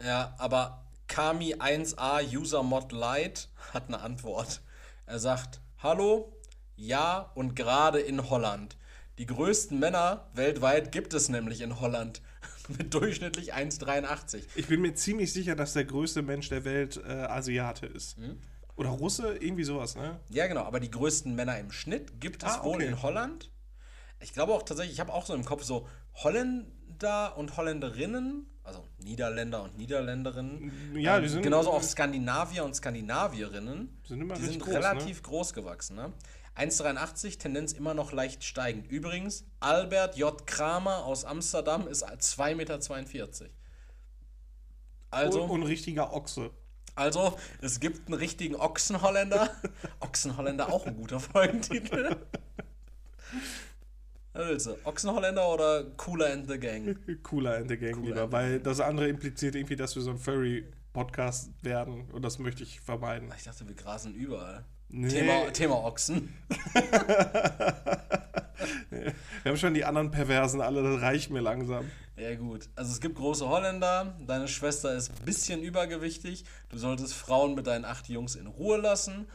Ja, 0.04 0.34
aber 0.38 0.84
Kami 1.10 1.56
1a 1.56 2.22
User 2.22 2.62
Mod 2.62 2.92
Lite 2.92 3.48
hat 3.74 3.88
eine 3.88 4.00
Antwort. 4.00 4.62
Er 5.06 5.18
sagt: 5.18 5.60
Hallo, 5.82 6.40
ja 6.76 7.32
und 7.34 7.56
gerade 7.56 7.98
in 7.98 8.30
Holland. 8.30 8.76
Die 9.18 9.26
größten 9.26 9.76
Männer 9.80 10.30
weltweit 10.34 10.92
gibt 10.92 11.12
es 11.12 11.28
nämlich 11.28 11.62
in 11.62 11.80
Holland. 11.80 12.22
Mit 12.68 12.94
durchschnittlich 12.94 13.54
1,83. 13.54 14.44
Ich 14.54 14.68
bin 14.68 14.82
mir 14.82 14.94
ziemlich 14.94 15.32
sicher, 15.32 15.56
dass 15.56 15.72
der 15.72 15.84
größte 15.84 16.22
Mensch 16.22 16.48
der 16.48 16.64
Welt 16.64 17.00
äh, 17.04 17.10
Asiate 17.10 17.86
ist. 17.86 18.16
Hm? 18.16 18.40
Oder 18.76 18.90
Russe, 18.90 19.36
irgendwie 19.36 19.64
sowas, 19.64 19.96
ne? 19.96 20.20
Ja, 20.28 20.46
genau, 20.46 20.62
aber 20.62 20.78
die 20.78 20.92
größten 20.92 21.34
Männer 21.34 21.58
im 21.58 21.72
Schnitt 21.72 22.20
gibt 22.20 22.44
es 22.44 22.50
Ah, 22.52 22.62
wohl 22.64 22.76
okay. 22.76 22.86
in 22.86 23.02
Holland. 23.02 23.50
Ich 24.20 24.32
glaube 24.32 24.52
auch 24.54 24.62
tatsächlich, 24.62 24.94
ich 24.94 25.00
habe 25.00 25.12
auch 25.12 25.26
so 25.26 25.34
im 25.34 25.44
Kopf 25.44 25.64
so 25.64 25.88
Holländer 26.14 27.36
und 27.36 27.56
Holländerinnen, 27.56 28.46
also 28.70 28.84
Niederländer 28.98 29.62
und 29.64 29.76
Niederländerinnen. 29.76 30.96
Ja, 30.96 31.16
ähm, 31.16 31.22
die 31.22 31.28
sind- 31.28 31.42
genauso 31.42 31.70
auch 31.70 31.82
Skandinavier 31.82 32.64
und 32.64 32.74
Skandinavierinnen. 32.74 34.00
Sind 34.06 34.20
immer 34.20 34.34
die 34.34 34.42
sind 34.44 34.60
groß, 34.62 34.74
relativ 34.74 35.22
groß 35.22 35.52
gewachsen. 35.54 35.96
Ne? 35.96 36.12
1,83, 36.56 37.38
Tendenz 37.38 37.72
immer 37.72 37.94
noch 37.94 38.12
leicht 38.12 38.44
steigend. 38.44 38.90
Übrigens, 38.90 39.44
Albert 39.60 40.16
J. 40.16 40.46
Kramer 40.46 41.04
aus 41.04 41.24
Amsterdam 41.24 41.86
ist 41.88 42.04
2,42 42.04 42.54
Meter. 42.54 43.48
Also, 45.10 45.42
Und, 45.44 45.50
und 45.50 45.62
richtiger 45.64 46.12
Ochse. 46.12 46.50
also, 46.94 47.36
es 47.62 47.80
gibt 47.80 48.06
einen 48.08 48.14
richtigen 48.18 48.56
Ochsenholländer. 48.56 49.50
Ochsenholländer 50.00 50.72
auch 50.72 50.86
ein 50.86 50.96
guter 50.96 51.18
Folgentitel. 51.20 52.16
Also, 54.32 54.76
Ochsenholländer 54.84 55.52
oder 55.52 55.84
Cooler 55.96 56.32
and 56.32 56.48
the 56.48 56.58
Gang? 56.58 56.96
Cooler 57.22 57.58
in 57.58 57.68
the 57.68 57.76
Gang 57.76 57.94
Cooler 57.94 58.06
lieber, 58.06 58.32
weil 58.32 58.60
das 58.60 58.80
andere 58.80 59.08
impliziert 59.08 59.54
irgendwie, 59.54 59.76
dass 59.76 59.96
wir 59.96 60.02
so 60.02 60.10
ein 60.10 60.18
Furry-Podcast 60.18 61.50
werden 61.62 62.08
und 62.12 62.22
das 62.22 62.38
möchte 62.38 62.62
ich 62.62 62.80
vermeiden. 62.80 63.32
Ich 63.36 63.44
dachte, 63.44 63.66
wir 63.66 63.74
grasen 63.74 64.14
überall. 64.14 64.64
Nee. 64.88 65.08
Thema, 65.08 65.50
Thema 65.52 65.84
Ochsen. 65.84 66.34
Wir 68.90 69.52
haben 69.52 69.56
schon 69.56 69.74
die 69.74 69.84
anderen 69.84 70.10
Perversen 70.10 70.60
alle, 70.60 70.82
das 70.82 71.00
reicht 71.00 71.30
mir 71.30 71.40
langsam. 71.40 71.90
Ja, 72.16 72.34
gut. 72.34 72.68
Also, 72.76 72.92
es 72.92 73.00
gibt 73.00 73.16
große 73.16 73.48
Holländer. 73.48 74.14
Deine 74.26 74.48
Schwester 74.48 74.94
ist 74.94 75.10
ein 75.10 75.24
bisschen 75.24 75.62
übergewichtig. 75.62 76.44
Du 76.68 76.76
solltest 76.76 77.14
Frauen 77.14 77.54
mit 77.54 77.66
deinen 77.66 77.84
acht 77.84 78.08
Jungs 78.08 78.34
in 78.34 78.46
Ruhe 78.46 78.76
lassen. 78.76 79.26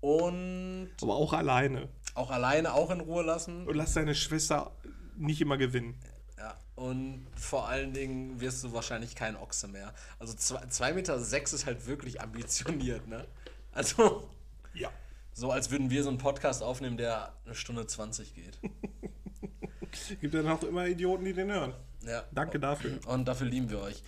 Und 0.00 0.88
Aber 1.00 1.14
auch 1.14 1.32
alleine. 1.32 1.88
Auch 2.14 2.30
alleine 2.30 2.74
auch 2.74 2.90
in 2.90 3.00
Ruhe 3.00 3.22
lassen. 3.22 3.66
Und 3.66 3.74
lass 3.76 3.94
deine 3.94 4.14
Schwester 4.14 4.72
nicht 5.16 5.40
immer 5.40 5.56
gewinnen. 5.58 5.98
Ja, 6.38 6.56
und 6.74 7.26
vor 7.36 7.68
allen 7.68 7.92
Dingen 7.92 8.40
wirst 8.40 8.64
du 8.64 8.72
wahrscheinlich 8.72 9.14
kein 9.14 9.36
Ochse 9.36 9.68
mehr. 9.68 9.92
Also 10.18 10.34
2,6 10.34 10.94
Meter 10.94 11.18
sechs 11.20 11.52
ist 11.52 11.66
halt 11.66 11.86
wirklich 11.86 12.20
ambitioniert, 12.20 13.06
ne? 13.06 13.26
Also, 13.72 14.28
Ja. 14.74 14.90
so 15.32 15.50
als 15.50 15.70
würden 15.70 15.90
wir 15.90 16.02
so 16.02 16.08
einen 16.08 16.18
Podcast 16.18 16.62
aufnehmen, 16.62 16.96
der 16.96 17.32
eine 17.44 17.54
Stunde 17.54 17.86
20 17.86 18.34
geht. 18.34 18.58
Gibt 20.20 20.34
ja 20.34 20.42
noch 20.42 20.62
immer 20.62 20.86
Idioten, 20.86 21.24
die 21.24 21.32
den 21.32 21.50
hören. 21.52 21.74
Ja. 22.02 22.24
Danke 22.32 22.58
dafür. 22.58 22.98
Und 23.06 23.26
dafür 23.26 23.46
lieben 23.46 23.70
wir 23.70 23.80
euch. 23.80 24.02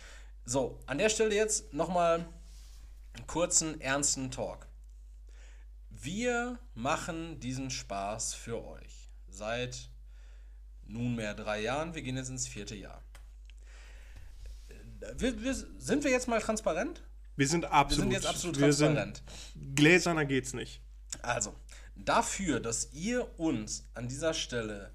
So, 0.45 0.79
an 0.87 0.99
der 0.99 1.09
Stelle 1.09 1.35
jetzt 1.35 1.73
nochmal 1.73 2.27
einen 3.15 3.27
kurzen, 3.27 3.81
ernsten 3.81 4.31
Talk. 4.31 4.67
Wir 6.05 6.59
machen 6.75 7.41
diesen 7.41 7.71
Spaß 7.71 8.35
für 8.35 8.63
euch. 8.63 9.11
Seit 9.27 9.89
nunmehr 10.85 11.33
drei 11.35 11.63
Jahren. 11.63 11.95
Wir 11.95 12.03
gehen 12.03 12.19
jetzt 12.19 12.29
ins 12.29 12.47
vierte 12.47 12.75
Jahr. 12.75 13.03
Wir, 15.17 15.43
wir, 15.43 15.55
sind 15.55 16.05
wir 16.05 16.11
jetzt 16.11 16.29
mal 16.29 16.43
transparent? 16.43 17.03
Wir 17.37 17.49
sind 17.49 17.63
Wir 17.63 17.73
absolut. 17.73 18.03
sind 18.05 18.13
jetzt 18.13 18.27
absolut 18.27 18.59
wir 18.61 18.73
sind- 18.75 18.97
transparent. 18.97 19.23
Gläserner 19.75 20.27
geht's 20.27 20.53
nicht. 20.53 20.83
Also, 21.23 21.55
dafür, 21.97 22.61
dass 22.61 22.93
ihr 22.93 23.39
uns 23.41 23.89
an 23.95 24.07
dieser 24.07 24.35
Stelle 24.35 24.93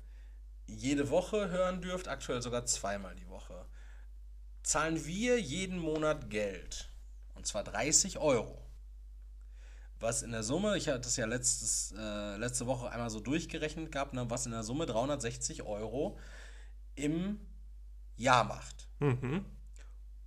jede 0.68 1.10
Woche 1.10 1.50
hören 1.50 1.82
dürft, 1.82 2.08
aktuell 2.08 2.44
sogar 2.44 2.68
zweimal 2.68 3.16
die 3.16 3.28
Woche, 3.30 3.66
zahlen 4.62 5.04
wir 5.08 5.40
jeden 5.42 5.80
Monat 5.80 6.30
Geld. 6.30 6.92
Und 7.34 7.48
zwar 7.48 7.64
30 7.64 8.20
Euro. 8.20 8.69
Was 10.00 10.22
in 10.22 10.32
der 10.32 10.44
Summe, 10.44 10.78
ich 10.78 10.88
hatte 10.88 11.02
das 11.02 11.18
ja 11.18 11.26
letztes, 11.26 11.94
äh, 11.98 12.38
letzte 12.38 12.68
Woche 12.68 12.90
einmal 12.90 13.10
so 13.10 13.20
durchgerechnet 13.20 13.92
gehabt, 13.92 14.14
ne, 14.14 14.30
was 14.30 14.46
in 14.46 14.54
der 14.54 14.64
Summe 14.64 14.86
360 14.86 15.64
Euro 15.64 16.18
im 16.96 17.40
Jahr 18.16 18.46
macht. 18.46 18.88
Mhm. 19.00 19.46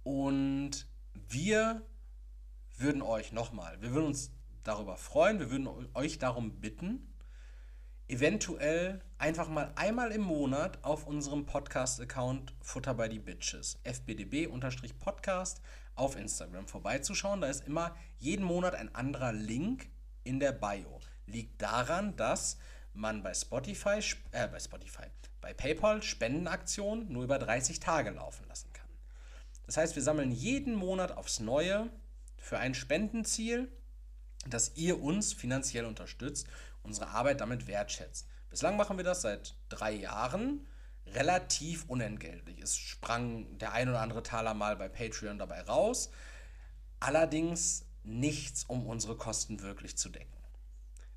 Und 0.02 0.86
wir 1.14 1.86
würden 2.76 3.02
euch 3.02 3.32
nochmal, 3.32 3.80
wir 3.80 3.92
würden 3.92 4.06
uns 4.06 4.32
darüber 4.62 4.96
freuen, 4.96 5.38
wir 5.38 5.50
würden 5.50 5.68
euch 5.94 6.18
darum 6.18 6.60
bitten, 6.60 7.11
eventuell 8.12 9.01
einfach 9.16 9.48
mal 9.48 9.72
einmal 9.74 10.12
im 10.12 10.20
Monat 10.20 10.84
auf 10.84 11.06
unserem 11.06 11.47
Podcast-Account 11.47 12.52
Futter 12.60 12.93
bei 12.93 13.09
die 13.09 13.18
Bitches, 13.18 13.78
fbdb-podcast 13.84 15.62
auf 15.94 16.14
Instagram 16.16 16.68
vorbeizuschauen. 16.68 17.40
Da 17.40 17.47
ist 17.48 17.66
immer 17.66 17.97
jeden 18.18 18.44
Monat 18.44 18.74
ein 18.74 18.94
anderer 18.94 19.32
Link 19.32 19.89
in 20.24 20.40
der 20.40 20.52
Bio. 20.52 21.01
Liegt 21.26 21.62
daran, 21.62 22.14
dass 22.16 22.59
man 22.93 23.22
bei 23.22 23.32
Spotify, 23.32 23.97
sp- 24.05 24.20
äh, 24.32 24.47
bei 24.47 24.60
Spotify, 24.60 25.05
bei 25.40 25.55
PayPal 25.55 26.02
Spendenaktionen 26.02 27.10
nur 27.10 27.24
über 27.24 27.39
30 27.39 27.80
Tage 27.80 28.10
laufen 28.10 28.47
lassen 28.47 28.70
kann. 28.74 28.89
Das 29.64 29.78
heißt, 29.78 29.97
wir 29.97 30.02
sammeln 30.02 30.32
jeden 30.32 30.74
Monat 30.74 31.12
aufs 31.16 31.40
Neue 31.40 31.89
für 32.36 32.59
ein 32.59 32.74
Spendenziel, 32.74 33.72
dass 34.47 34.76
ihr 34.76 35.01
uns 35.01 35.32
finanziell 35.32 35.86
unterstützt, 35.86 36.47
unsere 36.82 37.09
Arbeit 37.09 37.40
damit 37.40 37.66
wertschätzt. 37.66 38.28
Bislang 38.50 38.76
machen 38.76 38.96
wir 38.96 39.04
das 39.04 39.22
seit 39.22 39.56
drei 39.68 39.92
Jahren 39.92 40.66
relativ 41.06 41.84
unentgeltlich. 41.88 42.60
Es 42.60 42.76
sprang 42.76 43.59
der 43.59 43.72
ein 43.72 43.88
oder 43.88 44.00
andere 44.00 44.22
Taler 44.22 44.54
mal 44.54 44.76
bei 44.76 44.88
Patreon 44.88 45.38
dabei 45.38 45.62
raus, 45.62 46.10
allerdings 47.00 47.86
nichts, 48.04 48.64
um 48.64 48.86
unsere 48.86 49.16
Kosten 49.16 49.62
wirklich 49.62 49.96
zu 49.96 50.09
decken. 50.09 50.32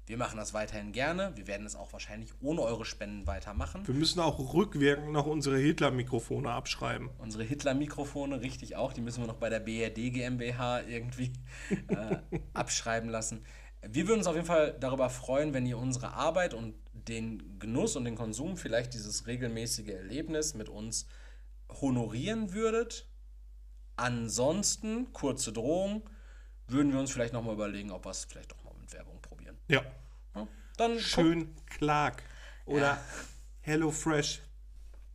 Wir 0.07 0.17
machen 0.17 0.37
das 0.37 0.53
weiterhin 0.53 0.91
gerne. 0.91 1.35
Wir 1.35 1.47
werden 1.47 1.65
es 1.65 1.75
auch 1.75 1.91
wahrscheinlich 1.91 2.31
ohne 2.39 2.61
eure 2.61 2.85
Spenden 2.85 3.25
weitermachen. 3.25 3.87
Wir 3.87 3.95
müssen 3.95 4.19
auch 4.19 4.53
rückwirkend 4.53 5.11
noch 5.11 5.25
unsere 5.25 5.57
Hitler-Mikrofone 5.57 6.51
abschreiben. 6.51 7.09
Unsere 7.17 7.43
Hitler-Mikrofone, 7.43 8.41
richtig 8.41 8.75
auch, 8.75 8.93
die 8.93 9.01
müssen 9.01 9.23
wir 9.23 9.27
noch 9.27 9.37
bei 9.37 9.49
der 9.49 9.61
BRD 9.61 10.13
GmbH 10.13 10.81
irgendwie 10.81 11.33
äh, 11.87 12.17
abschreiben 12.53 13.09
lassen. 13.09 13.43
Wir 13.87 14.07
würden 14.07 14.19
uns 14.19 14.27
auf 14.27 14.35
jeden 14.35 14.47
Fall 14.47 14.75
darüber 14.79 15.09
freuen, 15.09 15.53
wenn 15.53 15.65
ihr 15.65 15.77
unsere 15.77 16.13
Arbeit 16.13 16.53
und 16.53 16.75
den 16.93 17.59
Genuss 17.59 17.95
und 17.95 18.05
den 18.05 18.15
Konsum, 18.15 18.57
vielleicht 18.57 18.93
dieses 18.93 19.27
regelmäßige 19.27 19.89
Erlebnis 19.89 20.53
mit 20.53 20.69
uns 20.69 21.07
honorieren 21.69 22.53
würdet. 22.53 23.07
Ansonsten, 23.95 25.13
kurze 25.13 25.53
Drohung, 25.53 26.09
würden 26.67 26.91
wir 26.91 26.99
uns 26.99 27.11
vielleicht 27.11 27.33
nochmal 27.33 27.53
überlegen, 27.53 27.91
ob 27.91 28.05
wir 28.05 28.11
es 28.11 28.25
vielleicht 28.25 28.51
doch 28.51 28.63
mal 28.63 28.73
mit 28.79 28.91
Werbung 28.91 29.21
probieren. 29.21 29.57
Ja. 29.67 29.83
Ja, 30.33 30.47
Dann 30.77 30.99
Schön 30.99 31.55
Clark. 31.67 32.23
Oder 32.65 32.99
Hello 33.61 33.91
Fresh. 33.91 34.41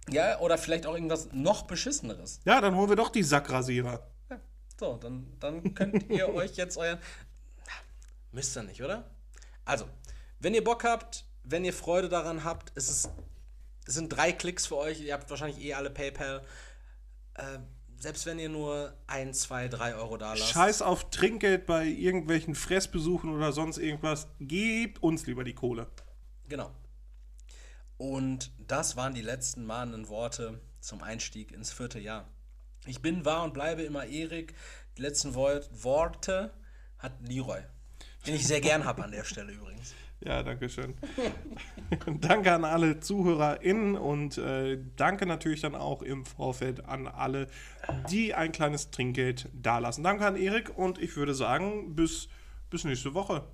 Ja, 0.09 0.39
oder 0.41 0.59
vielleicht 0.59 0.87
auch 0.87 0.95
irgendwas 0.95 1.29
noch 1.33 1.63
beschisseneres. 1.63 2.41
Ja, 2.45 2.61
dann 2.61 2.75
holen 2.75 2.89
wir 2.89 2.97
doch 2.97 3.11
die 3.11 3.23
Sackrasierer. 3.23 4.09
Ja, 4.31 4.41
so, 4.79 4.97
dann, 4.97 5.37
dann 5.41 5.75
könnt 5.75 6.09
ihr 6.09 6.29
euch 6.35 6.57
jetzt 6.57 6.77
euren. 6.77 6.99
Müsst 8.33 8.57
ihr 8.57 8.63
nicht, 8.63 8.83
oder? 8.83 9.11
Also, 9.65 9.89
wenn 10.39 10.55
ihr 10.55 10.65
Bock 10.65 10.85
habt, 10.85 11.25
wenn 11.45 11.65
ihr 11.65 11.73
Freude 11.73 12.09
daran 12.09 12.45
habt, 12.45 12.71
ist 12.77 12.89
es, 12.89 13.09
es 13.87 13.95
sind 13.95 14.09
drei 14.09 14.33
Klicks 14.33 14.67
für 14.67 14.77
euch. 14.77 15.01
Ihr 15.01 15.15
habt 15.15 15.29
wahrscheinlich 15.31 15.63
eh 15.65 15.75
alle 15.75 15.91
PayPal. 15.91 16.45
Äh, 17.35 17.59
selbst 17.97 18.25
wenn 18.25 18.39
ihr 18.39 18.49
nur 18.49 18.95
ein, 19.07 19.35
zwei, 19.35 19.69
drei 19.69 19.95
Euro 19.95 20.17
da 20.17 20.33
lasst. 20.33 20.53
Scheiß 20.53 20.83
auf 20.83 21.11
Trinkgeld 21.11 21.67
bei 21.67 21.85
irgendwelchen 21.87 22.55
Fressbesuchen 22.55 23.31
oder 23.31 23.53
sonst 23.53 23.79
irgendwas. 23.79 24.29
Gebt 24.41 25.03
uns 25.03 25.27
lieber 25.27 25.45
die 25.45 25.55
Kohle. 25.55 25.87
Genau. 26.49 26.71
Und 27.99 28.51
das 28.67 28.97
waren 28.97 29.13
die 29.13 29.21
letzten 29.21 29.67
mahnenden 29.67 30.09
Worte 30.09 30.59
zum 30.81 31.03
Einstieg 31.03 31.53
ins 31.53 31.71
vierte 31.71 31.99
Jahr. 31.99 32.27
Ich 32.87 33.03
bin, 33.03 33.27
war 33.27 33.45
und 33.45 33.53
bleibe 33.53 33.83
immer 33.83 34.07
Erik. 34.07 34.55
Die 34.97 35.03
letzten 35.03 35.35
Wor 35.35 35.61
Worte 35.71 36.55
hat 36.97 37.13
Leroy. 37.21 37.61
Den 38.27 38.35
ich 38.35 38.47
sehr 38.47 38.61
gern 38.61 38.85
habe 38.85 39.05
an 39.05 39.13
der 39.13 39.25
Stelle 39.25 39.53
übrigens. 39.53 39.95
Ja, 40.23 40.43
danke 40.43 40.69
schön. 40.69 40.95
danke 42.21 42.53
an 42.53 42.65
alle 42.65 43.01
ZuhörerInnen 43.01 43.97
und 43.97 44.37
äh, 44.37 44.79
danke 44.97 45.25
natürlich 45.25 45.63
dann 45.63 45.75
auch 45.75 46.03
im 46.03 46.27
Vorfeld 46.27 46.85
an 46.85 47.07
alle, 47.09 47.47
die 48.11 48.35
ein 48.35 48.53
kleines 48.53 48.91
Trinkgeld 48.91 49.49
dalassen. 49.55 50.05
Danke 50.05 50.27
an 50.27 50.37
Erik 50.37 50.77
und 50.77 50.99
ich 50.99 51.17
würde 51.17 51.35
sagen, 51.35 51.95
bis, 51.97 52.29
bis 52.69 52.85
nächste 52.85 53.15
Woche. 53.15 53.47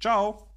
Ciao. 0.00 0.53